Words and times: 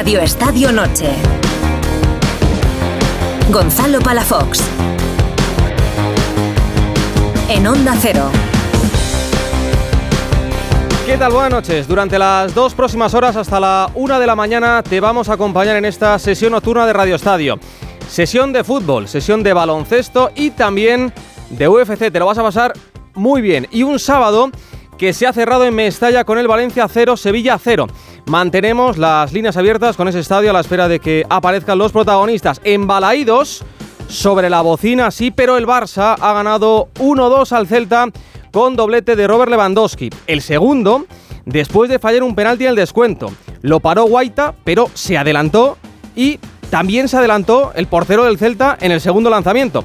Radio 0.00 0.20
Estadio 0.20 0.70
Noche. 0.70 1.10
Gonzalo 3.50 3.98
Palafox. 3.98 4.62
En 7.48 7.66
Onda 7.66 7.96
Cero. 8.00 8.30
¿Qué 11.04 11.16
tal? 11.16 11.32
Buenas 11.32 11.50
noches. 11.50 11.88
Durante 11.88 12.16
las 12.16 12.54
dos 12.54 12.74
próximas 12.74 13.12
horas 13.12 13.34
hasta 13.34 13.58
la 13.58 13.90
una 13.96 14.20
de 14.20 14.28
la 14.28 14.36
mañana 14.36 14.84
te 14.84 15.00
vamos 15.00 15.30
a 15.30 15.32
acompañar 15.32 15.74
en 15.74 15.84
esta 15.84 16.16
sesión 16.20 16.52
nocturna 16.52 16.86
de 16.86 16.92
Radio 16.92 17.16
Estadio. 17.16 17.58
Sesión 18.08 18.52
de 18.52 18.62
fútbol, 18.62 19.08
sesión 19.08 19.42
de 19.42 19.52
baloncesto 19.52 20.30
y 20.36 20.50
también 20.50 21.12
de 21.50 21.66
UFC. 21.66 22.12
Te 22.12 22.20
lo 22.20 22.26
vas 22.26 22.38
a 22.38 22.44
pasar 22.44 22.72
muy 23.14 23.42
bien. 23.42 23.66
Y 23.72 23.82
un 23.82 23.98
sábado 23.98 24.52
que 24.96 25.12
se 25.12 25.26
ha 25.26 25.32
cerrado 25.32 25.64
en 25.64 25.74
Mestalla 25.74 26.22
con 26.22 26.38
el 26.38 26.46
Valencia 26.46 26.86
0, 26.88 27.16
Sevilla 27.16 27.58
0. 27.58 27.88
Mantenemos 28.28 28.98
las 28.98 29.32
líneas 29.32 29.56
abiertas 29.56 29.96
con 29.96 30.06
ese 30.06 30.18
estadio 30.18 30.50
a 30.50 30.52
la 30.52 30.60
espera 30.60 30.86
de 30.86 31.00
que 31.00 31.24
aparezcan 31.30 31.78
los 31.78 31.92
protagonistas. 31.92 32.60
Embalaídos 32.62 33.64
sobre 34.06 34.50
la 34.50 34.60
bocina, 34.60 35.10
sí, 35.10 35.30
pero 35.30 35.56
el 35.56 35.66
Barça 35.66 36.14
ha 36.20 36.34
ganado 36.34 36.90
1-2 36.98 37.52
al 37.52 37.66
Celta 37.66 38.06
con 38.52 38.76
doblete 38.76 39.16
de 39.16 39.26
Robert 39.26 39.50
Lewandowski. 39.50 40.10
El 40.26 40.42
segundo, 40.42 41.06
después 41.46 41.88
de 41.88 41.98
fallar 41.98 42.22
un 42.22 42.34
penalti 42.34 42.64
en 42.64 42.70
el 42.70 42.76
descuento. 42.76 43.32
Lo 43.62 43.80
paró 43.80 44.04
Guaita, 44.04 44.54
pero 44.62 44.90
se 44.92 45.16
adelantó 45.16 45.78
y 46.14 46.38
también 46.68 47.08
se 47.08 47.16
adelantó 47.16 47.72
el 47.76 47.86
portero 47.86 48.24
del 48.24 48.36
Celta 48.36 48.76
en 48.78 48.92
el 48.92 49.00
segundo 49.00 49.30
lanzamiento. 49.30 49.84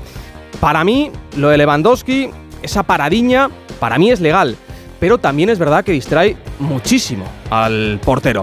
Para 0.60 0.84
mí, 0.84 1.12
lo 1.38 1.48
de 1.48 1.60
Lewandowski, 1.60 2.30
esa 2.62 2.84
paradiña, 2.84 3.50
para 3.80 3.98
mí 3.98 4.12
es 4.12 4.20
legal 4.20 4.58
pero 5.04 5.18
también 5.18 5.50
es 5.50 5.60
verdad 5.60 5.84
que 5.84 5.92
distrae 5.92 6.38
muchísimo 6.60 7.26
al 7.50 8.00
portero. 8.06 8.40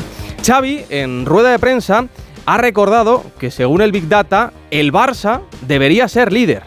Xavi, 0.46 0.82
en 0.90 1.24
rueda 1.24 1.52
de 1.52 1.58
prensa, 1.58 2.04
ha 2.44 2.58
recordado 2.58 3.24
que 3.38 3.50
según 3.50 3.80
el 3.80 3.92
Big 3.92 4.08
Data, 4.10 4.52
el 4.70 4.92
Barça 4.92 5.40
debería 5.66 6.06
ser 6.06 6.34
líder. 6.34 6.64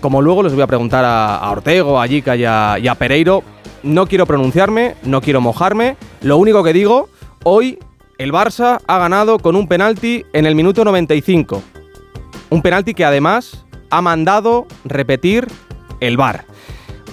Como 0.00 0.22
luego 0.22 0.42
les 0.42 0.54
voy 0.54 0.62
a 0.62 0.66
preguntar 0.66 1.04
a, 1.04 1.50
Ortego, 1.50 2.00
a 2.00 2.08
Jica 2.08 2.34
y 2.34 2.46
a, 2.46 2.94
Pereiro, 2.98 3.42
no 3.82 4.06
quiero 4.06 4.24
pronunciarme, 4.24 4.94
no 5.02 5.20
quiero 5.20 5.42
mojarme. 5.42 5.98
Lo 6.22 6.38
único 6.38 6.64
que 6.64 6.72
digo, 6.72 7.10
hoy 7.44 7.78
el 8.16 8.32
Barça 8.32 8.80
ha 8.86 8.98
ganado 8.98 9.38
con 9.38 9.54
un 9.54 9.68
penalti 9.68 10.24
en 10.32 10.46
el 10.46 10.54
minuto 10.54 10.82
95. 10.82 11.62
Un 12.48 12.62
penalti 12.62 12.94
que 12.94 13.04
además 13.04 13.66
ha 13.90 14.00
mandado 14.00 14.66
repetir 14.86 15.46
el 16.00 16.16
VAR. 16.16 16.46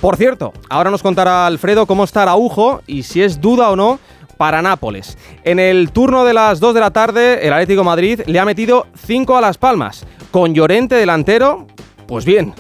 Por 0.02 0.16
cierto, 0.16 0.54
ahora 0.70 0.92
nos 0.92 1.02
contará 1.02 1.48
Alfredo 1.48 1.88
cómo 1.88 2.04
está 2.04 2.22
Araujo 2.22 2.82
y 2.86 3.04
si 3.04 3.24
es 3.24 3.42
duda 3.42 3.72
o 3.72 3.76
no 3.76 4.00
para 4.38 4.62
Nápoles. 4.62 5.18
En 5.44 5.60
el 5.60 5.92
turno 5.92 6.24
de 6.24 6.36
las 6.36 6.60
2 6.60 6.76
de 6.76 6.80
la 6.80 6.92
tarde, 6.92 7.46
el 7.48 7.52
Atlético 7.52 7.84
Madrid 7.84 8.22
le 8.28 8.40
ha 8.40 8.46
metido 8.46 8.86
5 9.06 9.36
a 9.36 9.42
Las 9.42 9.58
Palmas. 9.58 10.06
Con 10.30 10.54
Llorente 10.54 10.96
delantero, 10.96 11.66
pues 12.06 12.26
bien, 12.26 12.54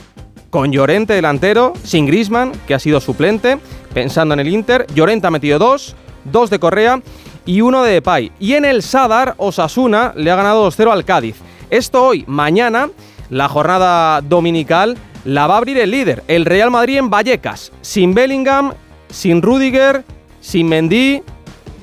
con 0.50 0.72
Llorente 0.72 1.14
delantero, 1.14 1.74
sin 1.84 2.08
Grisman, 2.08 2.54
que 2.66 2.74
ha 2.74 2.80
sido 2.80 3.00
suplente, 3.00 3.60
pensando 3.94 4.34
en 4.34 4.40
el 4.40 4.48
Inter. 4.48 4.88
Llorente 4.96 5.28
ha 5.28 5.32
metido 5.32 5.60
2, 5.60 5.96
2 6.26 6.50
de 6.50 6.60
Correa 6.60 7.02
y 7.46 7.62
1 7.62 7.84
de 7.84 7.92
Depay. 7.94 8.32
Y 8.40 8.54
en 8.54 8.66
el 8.66 8.82
Sadar, 8.82 9.36
Osasuna 9.38 10.14
le 10.16 10.32
ha 10.32 10.36
ganado 10.36 10.68
2-0 10.68 10.92
al 10.92 11.06
Cádiz. 11.06 11.36
Esto 11.70 12.04
hoy, 12.04 12.24
mañana, 12.28 12.90
la 13.30 13.48
jornada 13.48 14.22
dominical 14.22 14.98
la 15.28 15.45
va 15.45 15.56
a 15.56 15.58
abrir 15.58 15.78
el 15.78 15.92
líder, 15.92 16.23
el 16.30 16.45
Real 16.45 16.72
Madrid 16.72 17.00
en 17.00 17.09
Vallecas, 17.09 17.73
sin 17.81 18.14
Bellingham, 18.14 18.72
sin 19.09 19.42
Rudiger, 19.42 20.06
sin 20.39 20.70
Mendy, 20.70 21.22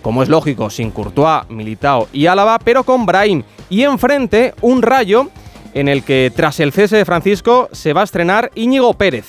como 0.01 0.23
es 0.23 0.31
lógico, 0.31 0.71
sin 0.71 0.91
Courtois, 0.91 1.43
Militao 1.51 2.09
y 2.11 2.25
Álava, 2.25 2.59
pero 2.59 2.85
con 2.85 3.05
Brahim. 3.05 3.43
Y 3.69 3.83
enfrente 3.83 4.55
un 4.63 4.81
rayo 4.81 5.29
en 5.75 5.89
el 5.89 6.05
que 6.05 6.33
tras 6.35 6.59
el 6.59 6.73
cese 6.73 6.97
de 6.97 7.05
Francisco 7.05 7.69
se 7.73 7.93
va 7.93 8.01
a 8.01 8.05
estrenar 8.05 8.51
Íñigo 8.55 8.95
Pérez. 8.95 9.27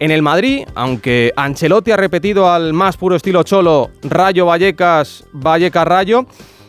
En 0.00 0.10
el 0.10 0.22
Madrid, 0.22 0.66
aunque 0.74 1.32
Ancelotti 1.36 1.92
ha 1.92 1.96
repetido 1.96 2.50
al 2.50 2.72
más 2.72 2.96
puro 2.96 3.14
estilo 3.14 3.44
cholo 3.44 3.90
Rayo 4.02 4.44
Vallecas, 4.44 5.24
Vallecas 5.32 5.86
Rayo, 5.86 6.26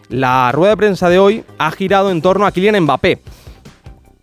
la 0.10 0.52
rueda 0.52 0.72
de 0.72 0.78
prensa 0.78 1.10
de 1.10 1.18
hoy 1.18 1.44
ha 1.58 1.72
girado 1.72 2.12
en 2.12 2.22
torno 2.22 2.46
a 2.46 2.52
Kylian 2.52 2.80
Mbappé 2.84 3.20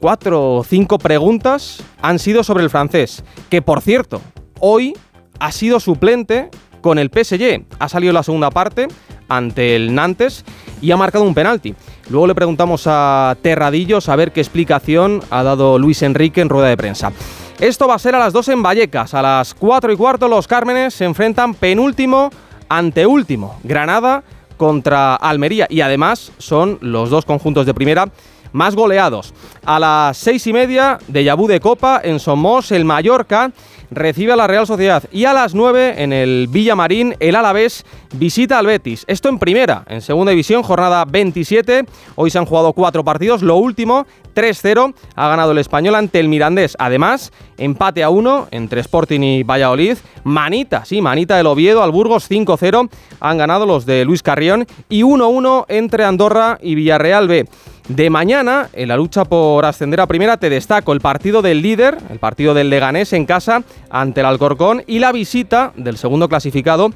cuatro 0.01 0.57
o 0.57 0.65
cinco 0.65 0.99
preguntas 0.99 1.83
han 2.03 2.19
sido 2.19 2.43
sobre 2.43 2.65
el 2.65 2.71
francés, 2.71 3.23
que 3.49 3.63
por 3.63 3.83
cierto, 3.83 4.21
hoy 4.59 4.95
ha 5.39 5.53
sido 5.53 5.79
suplente 5.79 6.49
con 6.81 6.99
el 6.99 7.11
PSG. 7.11 7.65
Ha 7.79 7.89
salido 7.89 8.13
la 8.13 8.23
segunda 8.23 8.51
parte 8.51 8.89
ante 9.29 9.77
el 9.77 9.95
Nantes 9.95 10.45
y 10.81 10.91
ha 10.91 10.97
marcado 10.97 11.25
un 11.25 11.35
penalti. 11.35 11.75
Luego 12.09 12.27
le 12.27 12.35
preguntamos 12.35 12.85
a 12.87 13.37
Terradillos 13.43 14.09
a 14.09 14.17
ver 14.17 14.33
qué 14.33 14.41
explicación 14.41 15.23
ha 15.31 15.43
dado 15.43 15.79
Luis 15.79 16.03
Enrique 16.03 16.41
en 16.41 16.49
rueda 16.49 16.69
de 16.69 16.77
prensa. 16.77 17.13
Esto 17.61 17.87
va 17.87 17.95
a 17.95 17.99
ser 17.99 18.15
a 18.15 18.19
las 18.19 18.33
2 18.33 18.49
en 18.49 18.63
Vallecas. 18.63 19.13
A 19.13 19.21
las 19.21 19.53
4 19.55 19.93
y 19.93 19.97
cuarto 19.97 20.29
los 20.29 20.49
Cármenes 20.49 20.95
se 20.95 21.05
enfrentan 21.05 21.55
penúltimo 21.55 22.31
ante 22.71 23.07
último. 23.07 23.61
Granada 23.63 24.25
contra 24.57 25.15
Almería. 25.15 25.67
Y 25.69 25.83
además 25.83 26.33
son 26.39 26.79
los 26.81 27.11
dos 27.11 27.27
conjuntos 27.27 27.67
de 27.67 27.75
primera 27.75 28.09
más 28.53 28.75
goleados. 28.75 29.35
A 29.65 29.79
las 29.79 30.17
seis 30.17 30.47
y 30.47 30.53
media 30.53 30.99
de 31.09 31.25
Yabú 31.25 31.47
de 31.47 31.61
Copa 31.61 32.01
en 32.03 32.19
Somos, 32.19 32.73
el 32.73 32.85
Mallorca 32.85 33.53
recibe 33.91 34.33
a 34.33 34.37
la 34.37 34.47
Real 34.47 34.67
Sociedad 34.67 35.03
y 35.13 35.25
a 35.25 35.33
las 35.33 35.55
9 35.55 35.95
en 35.99 36.13
el 36.13 36.47
Villamarín 36.49 37.17
el 37.19 37.35
Alavés 37.35 37.85
visita 38.15 38.59
al 38.59 38.67
Betis. 38.67 39.05
Esto 39.09 39.29
en 39.29 39.39
primera, 39.39 39.85
en 39.89 40.01
segunda 40.01 40.31
división, 40.31 40.63
jornada 40.63 41.05
27. 41.05 41.85
Hoy 42.15 42.31
se 42.31 42.39
han 42.39 42.47
jugado 42.47 42.73
cuatro 42.73 43.05
partidos, 43.05 43.43
lo 43.43 43.57
último 43.57 44.07
3-0 44.35 44.95
ha 45.17 45.29
ganado 45.29 45.53
el 45.53 45.59
español 45.59 45.97
ante 45.97 46.21
el 46.21 46.29
Mirandés. 46.29 46.77
Además, 46.79 47.33
empate 47.59 48.05
a 48.05 48.11
1 48.11 48.49
entre 48.53 48.81
Sporting 48.81 49.21
y 49.21 49.43
Valladolid. 49.43 49.99
Manita, 50.23 50.85
sí, 50.85 51.01
manita 51.01 51.37
del 51.37 51.47
Oviedo 51.47 51.83
al 51.83 51.91
Burgos 51.91 52.31
5-0 52.31 52.89
han 53.21 53.39
ganado 53.39 53.67
los 53.67 53.87
de 53.87 54.05
Luis 54.05 54.23
Carrión 54.23 54.67
y 54.89 55.03
1-1 55.03 55.67
entre 55.69 56.05
Andorra 56.05 56.59
y 56.63 56.75
Villarreal 56.75 57.29
B. 57.29 57.47
De 57.91 58.09
mañana, 58.09 58.69
en 58.73 58.87
la 58.87 58.97
lucha 58.97 59.25
por 59.25 59.65
ascender 59.65 60.01
a 60.01 60.07
primera, 60.07 60.37
te 60.37 60.49
destaco 60.49 60.93
el 60.93 61.01
partido 61.01 61.43
del 61.43 61.61
líder, 61.61 61.99
el 62.09 62.21
partido 62.21 62.55
del 62.55 62.71
Leganés 62.71 63.13
en 63.13 63.27
casa 63.27 63.65
ante 63.91 64.21
el 64.21 64.27
Alcorcón 64.27 64.85
y 64.87 65.01
la 65.01 65.11
visita 65.11 65.73
del 65.75 65.97
segundo 65.99 66.29
clasificado, 66.29 66.93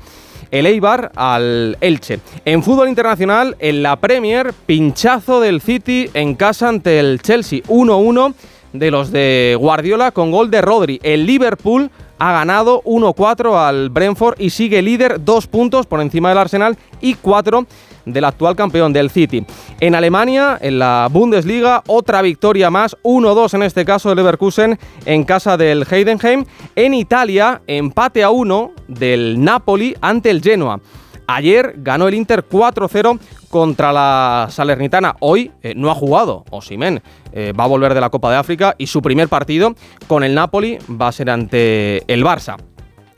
el 0.53 0.67
Eibar, 0.67 1.11
al 1.17 1.77
Elche. 1.81 2.21
En 2.45 2.63
fútbol 2.63 2.89
internacional, 2.89 3.57
en 3.59 3.83
la 3.83 3.97
Premier, 3.97 4.53
pinchazo 4.67 5.41
del 5.41 5.61
City 5.61 6.11
en 6.15 6.37
casa 6.37 6.69
ante 6.69 7.01
el 7.01 7.21
Chelsea, 7.21 7.63
1-1 7.65 8.33
de 8.73 8.91
los 8.93 9.11
de 9.11 9.57
Guardiola 9.59 10.13
con 10.13 10.31
gol 10.31 10.49
de 10.49 10.63
Rodri. 10.63 11.01
El 11.03 11.27
Liverpool 11.27 11.91
ha 12.21 12.31
ganado 12.31 12.83
1-4 12.85 13.57
al 13.57 13.91
Brentford 13.91 14.41
y 14.41 14.51
sigue 14.51 14.81
líder, 14.81 15.25
dos 15.25 15.49
puntos 15.49 15.87
por 15.87 16.01
encima 16.01 16.29
del 16.29 16.39
Arsenal 16.39 16.77
y 17.01 17.15
cuatro 17.15 17.67
del 18.05 18.25
actual 18.25 18.57
campeón 18.57 18.93
del 18.93 19.11
City. 19.11 19.45
En 19.81 19.95
Alemania, 19.95 20.59
en 20.61 20.79
la 20.79 21.09
Bundesliga, 21.11 21.83
otra 21.87 22.23
victoria 22.23 22.71
más, 22.71 22.97
1-2 23.03 23.55
en 23.55 23.63
este 23.63 23.85
caso 23.85 24.09
del 24.09 24.17
Leverkusen 24.17 24.79
en 25.05 25.25
casa 25.25 25.57
del 25.57 25.87
Heidenheim. 25.91 26.45
En 26.77 26.95
Italia, 26.95 27.63
empate 27.67 28.23
a 28.23 28.31
1 28.31 28.73
del 28.89 29.43
Napoli 29.43 29.97
ante 30.01 30.31
el 30.31 30.43
Genoa. 30.43 30.81
Ayer 31.27 31.75
ganó 31.79 32.09
el 32.09 32.15
Inter 32.15 32.45
4-0 32.47 33.19
contra 33.49 33.93
la 33.93 34.49
Salernitana. 34.51 35.17
Hoy 35.21 35.53
eh, 35.63 35.73
no 35.75 35.91
ha 35.91 35.95
jugado 35.95 36.45
Osimen. 36.51 37.03
Eh, 37.33 37.53
va 37.59 37.65
a 37.65 37.69
volver 37.69 37.95
de 37.95 38.01
la 38.01 38.11
Copa 38.11 38.31
de 38.31 38.37
África 38.37 38.75
y 38.79 38.89
su 38.89 39.01
primer 39.01 39.29
partido 39.29 39.75
con 40.07 40.23
el 40.23 40.35
Napoli 40.35 40.79
va 40.91 41.09
a 41.09 41.13
ser 41.13 41.31
ante 41.31 42.03
el 42.13 42.25
Barça. 42.25 42.57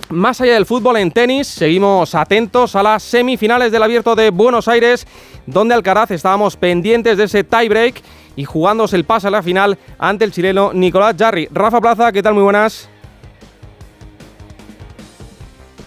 Más 0.08 0.40
allá 0.40 0.54
del 0.54 0.66
fútbol 0.66 0.98
en 0.98 1.10
tenis, 1.10 1.48
seguimos 1.48 2.14
atentos 2.14 2.76
a 2.76 2.82
las 2.82 3.02
semifinales 3.02 3.72
del 3.72 3.82
Abierto 3.82 4.14
de 4.14 4.30
Buenos 4.30 4.68
Aires, 4.68 5.04
donde 5.46 5.74
Alcaraz 5.74 6.12
estábamos 6.12 6.56
pendientes 6.56 7.18
de 7.18 7.24
ese 7.24 7.42
tiebreak 7.42 8.02
y 8.36 8.44
jugándose 8.44 8.94
el 8.94 9.04
pase 9.04 9.26
a 9.26 9.30
la 9.30 9.42
final 9.42 9.76
ante 9.98 10.24
el 10.24 10.30
chileno 10.30 10.72
Nicolás 10.72 11.16
Jarry. 11.18 11.48
Rafa 11.50 11.80
Plaza, 11.80 12.12
¿qué 12.12 12.22
tal? 12.22 12.34
Muy 12.34 12.44
buenas. 12.44 12.88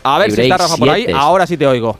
A 0.03 0.19
ver 0.19 0.31
si 0.31 0.41
está 0.41 0.57
Rafa 0.57 0.75
por 0.75 0.89
ahí. 0.89 1.07
Ahora 1.13 1.47
sí 1.47 1.55
te 1.55 1.65
oigo. 1.65 1.97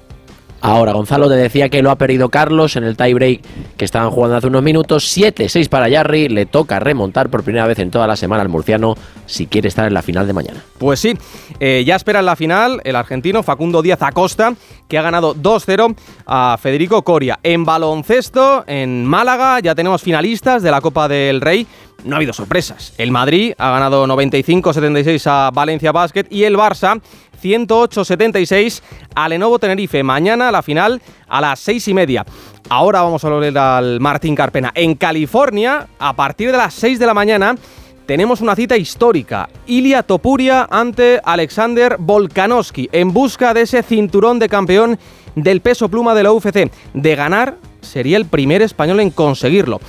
Ahora, 0.61 0.93
Gonzalo 0.93 1.29
te 1.29 1.35
decía 1.35 1.69
que 1.69 1.81
lo 1.81 1.91
ha 1.91 1.97
perdido 1.97 2.29
Carlos 2.29 2.75
en 2.75 2.83
el 2.83 2.97
tiebreak 2.97 3.41
que 3.77 3.85
estaban 3.85 4.11
jugando 4.11 4.37
hace 4.37 4.47
unos 4.47 4.61
minutos. 4.61 5.17
7-6 5.17 5.69
para 5.69 5.89
Jarry. 5.89 6.29
Le 6.29 6.45
toca 6.45 6.79
remontar 6.79 7.29
por 7.29 7.43
primera 7.43 7.65
vez 7.65 7.79
en 7.79 7.91
toda 7.91 8.07
la 8.07 8.15
semana 8.15 8.41
al 8.41 8.49
murciano 8.49 8.95
si 9.25 9.47
quiere 9.47 9.67
estar 9.67 9.87
en 9.87 9.93
la 9.93 10.01
final 10.01 10.27
de 10.27 10.33
mañana. 10.33 10.63
Pues 10.77 10.99
sí, 10.99 11.17
eh, 11.59 11.83
ya 11.85 11.95
espera 11.95 12.19
en 12.19 12.25
la 12.25 12.35
final 12.35 12.81
el 12.83 12.95
argentino 12.95 13.43
Facundo 13.43 13.81
Díaz 13.81 14.01
Acosta, 14.01 14.53
que 14.87 14.97
ha 14.97 15.01
ganado 15.01 15.35
2-0 15.35 15.95
a 16.25 16.57
Federico 16.59 17.03
Coria. 17.03 17.39
En 17.43 17.63
baloncesto, 17.63 18.63
en 18.67 19.05
Málaga, 19.05 19.59
ya 19.59 19.75
tenemos 19.75 20.01
finalistas 20.01 20.63
de 20.63 20.71
la 20.71 20.81
Copa 20.81 21.07
del 21.07 21.41
Rey 21.41 21.67
no 22.03 22.15
ha 22.15 22.17
habido 22.17 22.33
sorpresas. 22.33 22.93
El 22.97 23.11
Madrid 23.11 23.53
ha 23.57 23.71
ganado 23.71 24.05
95-76 24.07 25.27
a 25.27 25.51
Valencia 25.51 25.91
Basket 25.91 26.25
y 26.29 26.43
el 26.43 26.55
Barça 26.55 27.01
108-76 27.41 28.81
a 29.15 29.29
Lenovo 29.29 29.59
Tenerife. 29.59 30.03
Mañana 30.03 30.51
la 30.51 30.61
final 30.61 31.01
a 31.27 31.41
las 31.41 31.59
6 31.59 31.87
y 31.87 31.93
media. 31.93 32.25
Ahora 32.69 33.01
vamos 33.01 33.23
a 33.23 33.29
volver 33.29 33.57
al 33.57 33.99
Martín 33.99 34.35
Carpena. 34.35 34.71
En 34.75 34.95
California, 34.95 35.87
a 35.97 36.13
partir 36.15 36.51
de 36.51 36.57
las 36.57 36.73
6 36.75 36.99
de 36.99 37.05
la 37.05 37.13
mañana, 37.13 37.55
tenemos 38.05 38.41
una 38.41 38.55
cita 38.55 38.75
histórica. 38.75 39.49
Ilia 39.67 40.03
Topuria 40.03 40.67
ante 40.69 41.21
Alexander 41.23 41.97
Volkanovski 41.99 42.89
en 42.91 43.13
busca 43.13 43.53
de 43.53 43.61
ese 43.61 43.83
cinturón 43.83 44.39
de 44.39 44.49
campeón 44.49 44.97
del 45.35 45.61
peso 45.61 45.89
pluma 45.89 46.15
de 46.15 46.23
la 46.23 46.31
UFC. 46.31 46.71
De 46.93 47.15
ganar, 47.15 47.57
sería 47.81 48.17
el 48.17 48.25
primer 48.25 48.61
español 48.61 48.99
en 48.99 49.11
conseguirlo. 49.11 49.79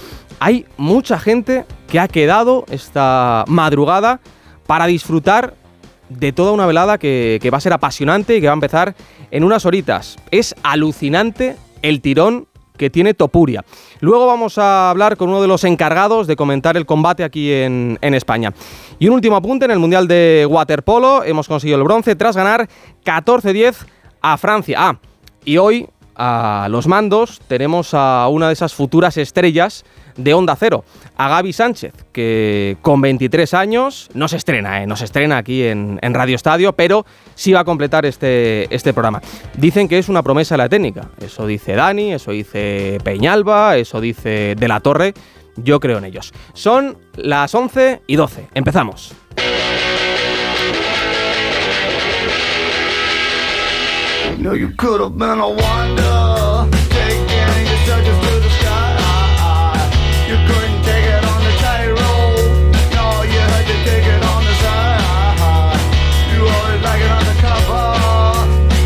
Hay 0.41 0.65
mucha 0.79 1.19
gente 1.19 1.67
que 1.87 2.01
ha 2.01 2.09
quedado 2.09 2.65
esta 2.71 3.45
madrugada 3.47 4.21
para 4.67 4.87
disfrutar 4.87 5.55
de 6.09 6.33
toda 6.33 6.53
una 6.53 6.67
velada 6.67 6.99
que, 6.99 7.49
va 7.53 7.59
a 7.59 7.61
ser 7.61 7.75
apasionante 7.75 8.37
y 8.37 8.41
que 8.41 8.47
va 8.47 8.53
a 8.53 8.55
empezar 8.55 8.95
en 9.31 9.45
unas 9.45 9.67
horitas. 9.67 10.17
Es 10.31 10.55
alucinante 10.63 11.57
el 11.83 12.01
tirón 12.01 12.49
que 12.79 12.89
tiene 12.89 13.13
Topuria. 13.13 13.67
Luego 14.01 14.27
vamos 14.27 14.57
a 14.57 14.89
hablar 14.89 15.19
con 15.19 15.29
uno 15.29 15.43
de 15.43 15.47
los 15.47 15.65
encargados 15.65 16.27
de 16.27 16.37
comentar 16.37 16.79
el 16.79 16.87
combate 16.87 17.23
aquí 17.23 17.53
en, 17.53 17.99
en, 18.01 18.15
España. 18.15 18.55
Y 18.99 19.09
un 19.09 19.15
último 19.15 19.37
apunte 19.37 19.67
en 19.67 19.73
el 19.73 19.79
Mundial 19.79 20.09
de 20.09 20.47
Waterpolo. 20.49 21.23
Hemos 21.23 21.49
conseguido 21.49 21.77
el 21.77 21.85
bronce 21.85 22.17
tras 22.17 22.35
ganar 22.35 22.67
14-10 23.05 23.77
a 24.23 24.39
Francia. 24.39 24.79
Ah, 24.81 24.99
y 25.45 25.59
hoy 25.59 25.87
a 26.23 26.69
los 26.69 26.87
mandos 26.87 27.41
tenemos 27.49 27.95
a 27.95 28.29
una 28.29 28.49
de 28.49 28.53
esas 28.53 28.75
futuras 28.75 29.17
estrellas 29.17 29.85
de 30.19 30.35
Onda 30.35 30.55
Cero, 30.55 30.85
a 31.17 31.31
Gaby 31.31 31.55
Sánchez, 31.55 31.95
que 32.13 32.77
con 32.83 33.01
23 33.01 33.55
años 33.55 34.11
no 34.13 34.29
se 34.29 34.37
estrena, 34.37 34.83
¿eh? 34.83 34.87
no 34.87 34.97
se 34.97 35.07
estrena 35.07 35.39
aquí 35.39 35.63
en, 35.63 35.99
Radio 36.03 36.37
Estadio, 36.37 36.75
pero 36.75 37.07
sí 37.35 37.55
va 37.55 37.61
a 37.61 37.65
completar 37.65 38.05
este, 38.05 38.73
este 38.75 38.93
programa. 38.93 39.23
Dicen 39.57 39.89
que 39.89 39.99
es 39.99 40.11
una 40.11 40.23
promesa 40.23 40.59
la 40.59 40.69
técnica, 40.69 41.09
eso 41.23 41.47
dice 41.47 41.75
Dani, 41.75 42.13
eso 42.13 42.33
dice 42.33 42.99
Peñalba, 43.03 43.79
eso 43.79 43.99
dice 43.99 44.55
De 44.59 44.69
la 44.69 44.81
Torre, 44.81 45.15
yo 45.57 45.81
creo 45.81 45.97
en 45.97 46.05
ellos. 46.05 46.35
Son 46.53 46.99
las 47.17 47.55
11 47.55 48.03
y 48.07 48.17
12, 48.17 48.49
empezamos. 48.53 49.15
No, 54.43 54.55
you 54.55 54.71
could 54.71 55.03
have 55.03 55.19
been 55.19 55.39
a 55.39 55.49
wonder, 55.49 56.67
taking 56.89 57.29
your 57.29 57.81
surges 57.85 58.19
to 58.25 58.41
the 58.41 58.51
sky. 58.59 59.77
You 60.29 60.37
couldn't 60.49 60.83
take 60.83 61.05
it 61.05 61.23
on 61.23 61.45
the 61.45 61.53
tightrope, 61.61 62.73
no, 62.97 63.23
you 63.23 63.39
had 63.39 63.67
to 63.69 63.77
take 63.85 64.07
it 64.07 64.23
on 64.25 64.43
the 64.43 64.55
side. 64.65 65.79
You 66.33 66.41
always 66.49 66.83
like 66.83 67.03
it 67.03 67.11
on 67.11 67.25
the 67.29 67.37
cover, 67.45 67.93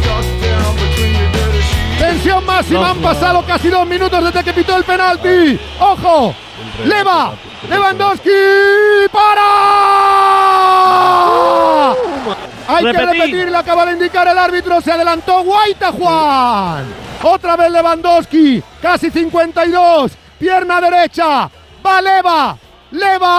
just 0.02 0.30
down 0.42 0.74
between 0.74 1.14
your 1.14 1.30
dirty 1.32 1.62
sheets. 1.62 1.98
Tensión 2.00 2.44
máxima, 2.44 2.90
han 2.90 2.98
pasado 2.98 3.46
casi 3.46 3.70
dos 3.70 3.86
minutos 3.86 4.24
desde 4.24 4.42
que 4.42 4.52
pitó 4.52 4.76
el 4.76 4.82
penalti. 4.82 5.60
¡Ojo! 5.78 6.34
¡Leva! 6.84 7.32
¡Lewandowski! 7.68 8.30
¡Para! 9.12 10.44
Hay 12.66 12.84
que 12.84 12.93
repetir, 12.93 13.50
le 13.50 13.56
acaba 13.56 13.84
de 13.87 13.93
indicar 13.93 14.26
el 14.26 14.38
árbitro, 14.38 14.81
se 14.81 14.93
adelantó 14.93 15.43
Guaita 15.43 15.93
Juan. 15.93 16.84
Otra 17.22 17.56
vez 17.56 17.70
Lewandowski, 17.70 18.62
casi 18.81 19.11
52, 19.11 20.12
pierna 20.38 20.81
derecha, 20.81 21.50
va 21.84 22.00
Leva, 22.00 22.56
Leva. 22.90 23.34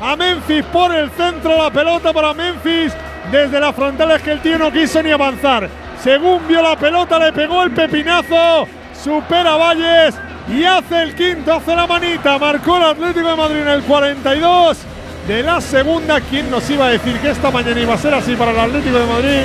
A 0.00 0.16
Memphis 0.16 0.64
por 0.72 0.94
el 0.94 1.10
centro, 1.10 1.62
la 1.62 1.70
pelota 1.70 2.12
para 2.12 2.34
Memphis. 2.34 2.92
Desde 3.30 3.60
la 3.60 3.72
frontal 3.72 4.10
es 4.12 4.22
que 4.22 4.32
el 4.32 4.40
tío 4.40 4.58
no 4.58 4.72
quiso 4.72 5.02
ni 5.02 5.10
avanzar. 5.10 5.68
Según 6.02 6.46
vio 6.48 6.62
la 6.62 6.76
pelota, 6.76 7.18
le 7.18 7.32
pegó 7.32 7.62
el 7.62 7.72
pepinazo. 7.72 8.66
Supera 8.94 9.56
Valles 9.56 10.14
y 10.50 10.64
hace 10.64 11.02
el 11.02 11.14
quinto, 11.14 11.52
hace 11.52 11.74
la 11.76 11.86
manita, 11.86 12.38
marcó 12.38 12.76
el 12.78 12.84
Atlético 12.84 13.28
de 13.28 13.36
Madrid 13.36 13.60
en 13.60 13.68
el 13.68 13.82
42 13.82 14.78
de 15.26 15.42
la 15.42 15.60
segunda. 15.60 16.20
¿Quién 16.20 16.50
nos 16.50 16.68
iba 16.70 16.86
a 16.86 16.90
decir 16.90 17.18
que 17.20 17.30
esta 17.30 17.50
mañana 17.50 17.80
iba 17.80 17.94
a 17.94 17.98
ser 17.98 18.14
así 18.14 18.34
para 18.34 18.52
el 18.52 18.58
Atlético 18.58 18.98
de 18.98 19.06
Madrid? 19.06 19.40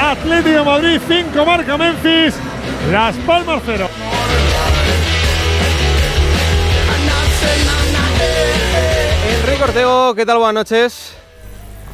Atlético 0.00 0.58
de 0.58 0.64
Madrid 0.64 1.00
5, 1.06 1.44
marca 1.44 1.76
Memphis, 1.76 2.34
Las 2.92 3.16
Palmas 3.16 3.62
0. 3.66 3.88
Enrique 9.40 9.64
Ortego, 9.64 10.14
¿qué 10.14 10.26
tal? 10.26 10.38
Buenas 10.38 10.54
noches. 10.54 11.14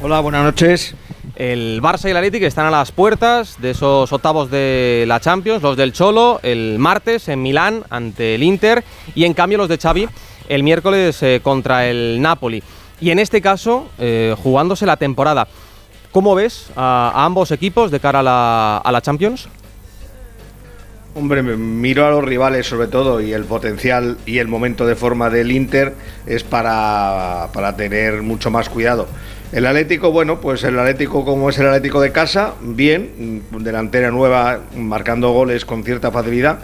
Hola, 0.01 0.19
buenas 0.19 0.43
noches. 0.43 0.95
El 1.35 1.81
Barça 1.81 2.07
y 2.07 2.11
el 2.11 2.17
Atlético 2.17 2.45
están 2.45 2.67
a 2.67 2.71
las 2.71 2.91
puertas 2.91 3.59
de 3.59 3.71
esos 3.71 4.11
octavos 4.13 4.51
de 4.51 5.05
la 5.07 5.19
Champions, 5.19 5.63
los 5.63 5.75
del 5.75 5.91
Cholo 5.91 6.39
el 6.43 6.77
martes 6.77 7.27
en 7.27 7.41
Milán 7.41 7.83
ante 7.89 8.35
el 8.35 8.43
Inter 8.43 8.83
y 9.15 9.25
en 9.25 9.33
cambio 9.33 9.57
los 9.57 9.67
de 9.67 9.79
Xavi 9.79 10.07
el 10.47 10.61
miércoles 10.61 11.23
eh, 11.23 11.39
contra 11.43 11.87
el 11.87 12.21
Napoli. 12.21 12.61
Y 13.01 13.09
en 13.09 13.17
este 13.17 13.41
caso, 13.41 13.89
eh, 13.97 14.35
jugándose 14.43 14.85
la 14.85 14.97
temporada. 14.97 15.47
¿Cómo 16.11 16.35
ves 16.35 16.67
a, 16.75 17.11
ambos 17.15 17.49
equipos 17.49 17.89
de 17.89 17.99
cara 17.99 18.19
a 18.19 18.23
la, 18.23 18.77
a 18.77 18.91
la 18.91 19.01
Champions? 19.01 19.47
Hombre, 21.15 21.41
miro 21.41 22.05
a 22.05 22.11
los 22.11 22.23
rivales 22.23 22.67
sobre 22.67 22.87
todo 22.87 23.21
y 23.21 23.33
el 23.33 23.45
potencial 23.45 24.17
y 24.25 24.37
el 24.37 24.47
momento 24.47 24.85
de 24.85 24.95
forma 24.95 25.29
del 25.29 25.51
Inter 25.51 25.93
es 26.25 26.43
para, 26.43 27.49
para 27.53 27.75
tener 27.75 28.21
mucho 28.21 28.51
más 28.51 28.69
cuidado. 28.69 29.07
El 29.53 29.67
Atlético, 29.67 30.11
bueno, 30.11 30.41
pues 30.41 30.63
el 30.63 30.79
Atlético 30.79 31.23
como 31.23 31.51
es 31.51 31.59
el 31.59 31.67
Atlético 31.67 32.01
de 32.01 32.11
casa, 32.11 32.55
bien, 32.59 33.43
delantera 33.51 34.09
nueva, 34.09 34.61
marcando 34.75 35.29
goles 35.29 35.63
con 35.63 35.83
cierta 35.83 36.11
facilidad, 36.11 36.57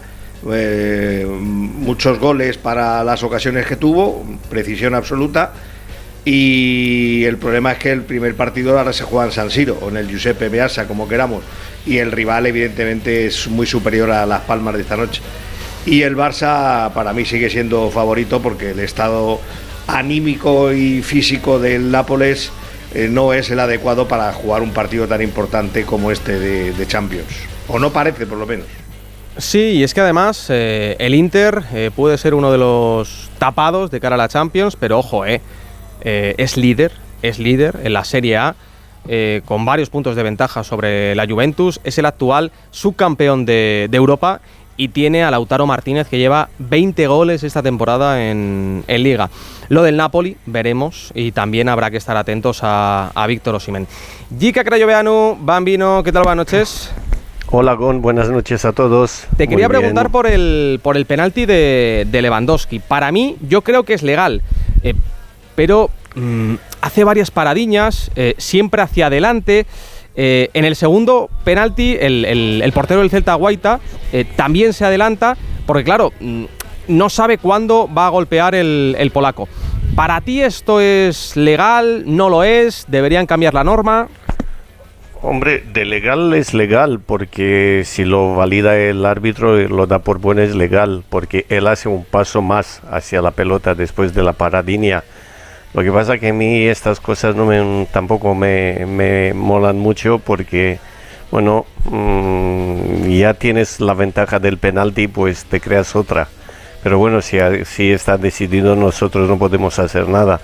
eh, 0.50 1.24
muchos 1.24 2.18
goles 2.18 2.58
para 2.58 3.04
las 3.04 3.22
ocasiones 3.22 3.66
que 3.66 3.76
tuvo, 3.76 4.26
precisión 4.48 4.96
absoluta, 4.96 5.52
y 6.24 7.22
el 7.26 7.36
problema 7.36 7.70
es 7.70 7.78
que 7.78 7.92
el 7.92 8.02
primer 8.02 8.34
partido 8.34 8.76
ahora 8.76 8.92
se 8.92 9.04
juega 9.04 9.26
en 9.26 9.32
San 9.32 9.50
Siro, 9.52 9.78
o 9.80 9.88
en 9.88 9.96
el 9.96 10.08
Giuseppe 10.08 10.50
Meazza, 10.50 10.88
como 10.88 11.08
queramos, 11.08 11.44
y 11.86 11.98
el 11.98 12.10
rival 12.10 12.46
evidentemente 12.46 13.24
es 13.24 13.46
muy 13.46 13.68
superior 13.68 14.10
a 14.10 14.26
Las 14.26 14.40
Palmas 14.40 14.74
de 14.74 14.80
esta 14.80 14.96
noche. 14.96 15.22
Y 15.86 16.02
el 16.02 16.16
Barça 16.16 16.92
para 16.92 17.12
mí 17.12 17.24
sigue 17.24 17.50
siendo 17.50 17.88
favorito 17.92 18.42
porque 18.42 18.72
el 18.72 18.80
estado 18.80 19.40
anímico 19.86 20.72
y 20.72 21.02
físico 21.02 21.60
del 21.60 21.92
Nápoles 21.92 22.50
eh, 22.94 23.08
no 23.08 23.32
es 23.32 23.50
el 23.50 23.60
adecuado 23.60 24.08
para 24.08 24.32
jugar 24.32 24.62
un 24.62 24.72
partido 24.72 25.06
tan 25.06 25.22
importante 25.22 25.84
como 25.84 26.10
este 26.10 26.38
de, 26.38 26.86
Champions. 26.86 27.28
O 27.68 27.78
no 27.78 27.90
parece, 27.90 28.26
por 28.26 28.38
lo 28.38 28.46
menos. 28.46 28.66
Sí, 29.36 29.60
y 29.76 29.84
es 29.84 29.94
que 29.94 30.00
además 30.00 30.46
eh, 30.48 30.96
el 30.98 31.14
Inter 31.14 31.62
eh, 31.72 31.90
puede 31.94 32.18
ser 32.18 32.34
uno 32.34 32.50
de 32.50 32.58
los 32.58 33.30
tapados 33.38 33.90
de 33.90 34.00
cara 34.00 34.16
a 34.16 34.18
la 34.18 34.28
Champions, 34.28 34.76
pero 34.76 34.98
ojo, 34.98 35.24
eh, 35.24 35.40
es 36.02 36.56
líder, 36.56 36.92
es 37.22 37.38
líder 37.38 37.78
en 37.84 37.92
la 37.92 38.04
Serie 38.04 38.36
A, 38.36 38.54
con 39.46 39.64
varios 39.64 39.88
puntos 39.88 40.14
de 40.14 40.22
ventaja 40.22 40.62
sobre 40.62 41.14
la 41.14 41.26
Juventus, 41.26 41.80
es 41.84 41.96
el 41.98 42.04
actual 42.04 42.52
subcampeón 42.70 43.46
de 43.46 43.88
Europa 43.92 44.40
y 44.80 44.88
tiene 44.88 45.22
a 45.22 45.30
Lautaro 45.30 45.66
Martínez 45.66 46.08
que 46.08 46.16
lleva 46.16 46.48
20 46.58 47.06
goles 47.06 47.42
esta 47.42 47.62
temporada 47.62 48.24
en, 48.24 48.82
en 48.88 49.02
Liga. 49.02 49.28
Lo 49.68 49.82
del 49.82 49.98
Napoli, 49.98 50.38
veremos, 50.46 51.12
y 51.14 51.32
también 51.32 51.68
habrá 51.68 51.90
que 51.90 51.98
estar 51.98 52.16
atentos 52.16 52.60
a, 52.62 53.10
a 53.14 53.26
Víctor 53.26 53.54
Osimen. 53.56 53.86
Gica 54.38 54.64
Crayoveanu, 54.64 55.36
Bambino, 55.38 56.02
¿qué 56.02 56.12
tal? 56.12 56.22
Buenas 56.22 56.46
noches. 56.46 56.90
Hola, 57.50 57.74
Gon, 57.74 58.00
buenas 58.00 58.30
noches 58.30 58.64
a 58.64 58.72
todos. 58.72 59.26
Te 59.36 59.48
quería 59.48 59.68
Muy 59.68 59.76
preguntar 59.76 60.08
por 60.08 60.26
el, 60.26 60.80
por 60.82 60.96
el 60.96 61.04
penalti 61.04 61.44
de, 61.44 62.06
de, 62.10 62.22
Lewandowski. 62.22 62.78
Para 62.78 63.12
mí, 63.12 63.36
yo 63.46 63.60
creo 63.60 63.82
que 63.82 63.92
es 63.92 64.02
legal, 64.02 64.40
eh, 64.82 64.94
pero 65.56 65.90
mmm, 66.14 66.54
hace 66.80 67.04
varias 67.04 67.30
paradiñas, 67.30 68.10
eh, 68.16 68.34
siempre 68.38 68.80
hacia 68.80 69.08
adelante. 69.08 69.66
Eh, 70.22 70.50
en 70.52 70.66
el 70.66 70.76
segundo 70.76 71.30
penalti, 71.44 71.96
el, 71.98 72.26
el, 72.26 72.72
portero 72.72 73.00
del 73.00 73.08
Celta 73.08 73.32
Guaita 73.36 73.80
eh, 74.12 74.26
también 74.36 74.74
se 74.74 74.84
adelanta, 74.84 75.34
porque 75.64 75.82
claro, 75.82 76.12
mm, 76.20 76.44
no 76.88 77.08
sabe 77.08 77.38
cuándo 77.38 77.88
va 77.90 78.04
a 78.04 78.10
golpear 78.10 78.54
el, 78.54 78.94
el, 78.98 79.10
polaco. 79.12 79.48
¿Para 79.94 80.20
ti 80.20 80.42
esto 80.42 80.78
es 80.78 81.38
legal? 81.38 82.02
¿No 82.04 82.28
lo 82.28 82.44
es? 82.44 82.84
¿Deberían 82.88 83.24
cambiar 83.24 83.54
la 83.54 83.64
norma? 83.64 84.08
Hombre, 85.22 85.64
de 85.72 85.86
legal 85.86 86.34
es 86.34 86.52
legal, 86.52 87.00
porque 87.00 87.84
si 87.86 88.04
lo 88.04 88.34
valida 88.34 88.76
el 88.76 89.06
árbitro, 89.06 89.56
lo 89.68 89.86
da 89.86 90.00
por 90.00 90.18
bueno 90.18 90.42
es 90.42 90.54
legal, 90.54 91.02
porque 91.08 91.46
él 91.48 91.66
hace 91.66 91.88
un 91.88 92.04
paso 92.04 92.42
más 92.42 92.82
hacia 92.90 93.22
la 93.22 93.30
pelota 93.30 93.74
después 93.74 94.12
de 94.12 94.22
la 94.22 94.34
paradinha 94.34 95.02
lo 95.72 95.82
que 95.82 95.92
pasa 95.92 96.18
que 96.18 96.28
a 96.28 96.32
mí 96.32 96.66
estas 96.66 97.00
cosas 97.00 97.36
no 97.36 97.46
me, 97.46 97.86
tampoco 97.92 98.34
me, 98.34 98.86
me 98.86 99.34
molan 99.34 99.78
mucho 99.78 100.18
porque 100.18 100.78
bueno, 101.30 101.64
mm, 101.84 103.08
ya 103.08 103.34
tienes 103.34 103.80
la 103.80 103.94
ventaja 103.94 104.38
del 104.40 104.58
penalti, 104.58 105.06
pues 105.06 105.44
te 105.44 105.60
creas 105.60 105.94
otra. 105.94 106.28
Pero 106.82 106.98
bueno, 106.98 107.20
si, 107.20 107.38
si 107.66 107.92
está 107.92 108.16
decidido, 108.16 108.74
nosotros 108.74 109.28
no 109.28 109.38
podemos 109.38 109.78
hacer 109.78 110.08
nada. 110.08 110.40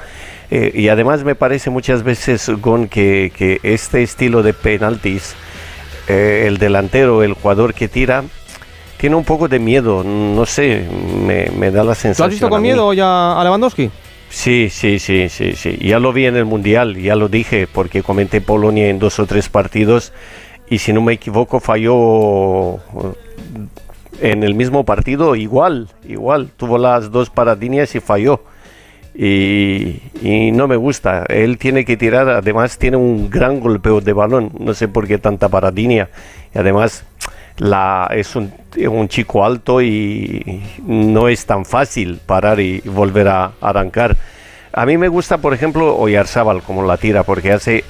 Eh, 0.51 0.71
y 0.75 0.89
además 0.89 1.25
me 1.25 1.35
parece 1.35 1.71
muchas 1.71 2.03
veces, 2.05 2.49
Gon, 2.61 2.89
que, 2.89 3.33
que 3.37 3.59
este 3.63 4.03
estilo 4.03 4.43
de 4.43 4.53
penaltis, 4.53 5.35
eh, 6.09 6.45
el 6.47 6.59
delantero, 6.59 7.23
el 7.25 7.33
jugador 7.33 7.75
que 7.75 7.89
tira, 7.89 8.23
tiene 8.97 9.17
un 9.17 9.25
poco 9.25 9.49
de 9.49 9.59
miedo. 9.59 10.05
No 10.05 10.47
sé, 10.47 10.87
me, 11.21 11.51
me 11.51 11.73
da 11.73 11.83
la 11.83 11.95
sensación. 11.95 12.17
¿Tú 12.17 12.25
has 12.25 12.31
visto 12.31 12.49
con 12.49 12.63
miedo 12.63 12.93
ya 12.93 13.41
a 13.41 13.43
Lewandowski? 13.43 13.91
Sí, 14.29 14.69
sí, 14.71 14.99
sí, 14.99 15.29
sí, 15.29 15.53
sí. 15.55 15.79
Ya 15.81 15.99
lo 15.99 16.13
vi 16.13 16.27
en 16.27 16.37
el 16.37 16.45
Mundial, 16.45 16.97
ya 16.97 17.17
lo 17.17 17.29
dije, 17.29 17.67
porque 17.67 18.03
comenté 18.03 18.41
Polonia 18.41 18.89
en 18.89 18.99
dos 18.99 19.19
o 19.19 19.27
tres 19.27 19.49
partidos 19.49 20.13
y 20.69 20.79
si 20.79 20.93
no 20.93 21.01
me 21.01 21.15
equivoco 21.15 21.61
falló 21.61 22.81
en 24.21 24.43
el 24.43 24.55
mismo 24.55 24.85
partido 24.85 25.37
igual, 25.37 25.89
igual. 26.07 26.51
Tuvo 26.57 26.79
las 26.79 27.11
dos 27.11 27.31
paradinias 27.31 27.95
y 27.95 28.01
falló. 28.01 28.43
Y, 29.15 30.01
no 30.53 30.69
me 30.69 30.77
gusta. 30.77 31.25
Él 31.29 31.57
tiene 31.57 31.85
que 31.85 31.97
tirar, 31.97 32.29
además 32.29 32.79
tiene 32.79 32.99
un 32.99 33.31
gran 33.31 33.61
golpeo 33.61 34.01
de 34.01 34.13
balón. 34.13 34.51
No 34.59 34.75
sé 34.75 34.89
por 34.89 35.07
qué 35.07 35.19
tanta 35.19 35.49
paradinia. 35.49 36.11
Y 36.55 36.59
además 36.59 37.05
la, 37.59 38.09
es 38.13 38.37
un, 38.37 38.53
un 38.89 39.09
chico 39.09 39.45
alto 39.45 39.81
y 39.81 40.63
no 40.85 41.29
es 41.29 41.47
tan 41.47 41.65
fácil 41.65 42.21
parar 42.25 42.61
y 42.61 42.81
volver 42.81 43.29
a 43.29 43.53
arrancar. 43.61 44.17
A 44.73 44.85
mí 44.85 44.99
me 44.99 45.09
gusta, 45.09 45.39
por 45.39 45.55
ejemplo, 45.55 45.97
Oyarzábal 45.97 46.63
como 46.63 46.83
la 46.83 46.97
tira, 46.99 47.23
porque 47.23 47.53
hace 47.53 47.85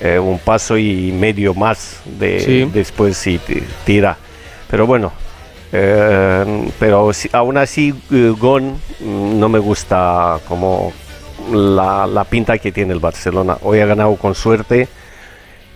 eh, 0.00 0.18
un 0.18 0.38
paso 0.38 0.76
y 0.76 1.12
medio 1.12 1.54
más 1.54 2.00
de 2.18 2.68
después 2.72 3.16
si 3.16 3.40
tira. 3.84 4.16
Pero 4.68 4.86
bueno, 4.86 5.12
eh, 5.72 6.70
pero 6.78 7.10
aún 7.32 7.56
así 7.56 7.94
eh, 8.10 8.34
Gon 8.38 8.72
mm, 9.00 9.38
no 9.38 9.48
me 9.48 9.58
gusta 9.58 10.38
como 10.48 10.92
la, 11.52 12.06
la, 12.06 12.24
pinta 12.24 12.58
que 12.58 12.72
tiene 12.72 12.92
el 12.92 13.00
Barcelona. 13.00 13.58
Hoy 13.62 13.80
ha 13.80 13.86
ganado 13.86 14.16
con 14.16 14.34
suerte 14.34 14.88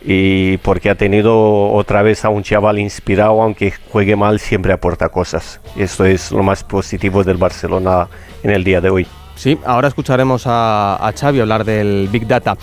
y 0.02 0.57
porque 0.59 0.90
ha 0.90 0.95
tenido 0.95 1.71
otra 1.73 2.02
vez 2.02 2.25
a 2.25 2.28
un 2.28 2.42
chaval 2.42 2.78
inspirado, 2.78 3.42
aunque 3.42 3.73
juegue 3.90 4.16
mal, 4.16 4.40
siempre 4.40 4.73
aporta 4.73 5.09
cosas. 5.09 5.61
Esto 5.76 6.04
es 6.04 6.33
lo 6.33 6.42
más 6.42 6.64
positivo 6.64 7.25
del 7.25 7.37
Barcelona 7.37 8.09
en 8.42 8.50
el 8.50 8.64
día 8.64 8.80
de 8.80 8.90
hoy. 8.90 9.07
Sí, 9.35 9.59
ahora 9.64 9.88
escucharemos 9.88 10.47
a, 10.47 10.97
a 10.97 11.12
Xavi 11.12 11.40
hablar 11.40 11.64
del 11.64 12.09
Big 12.11 12.26
Data. 12.26 12.57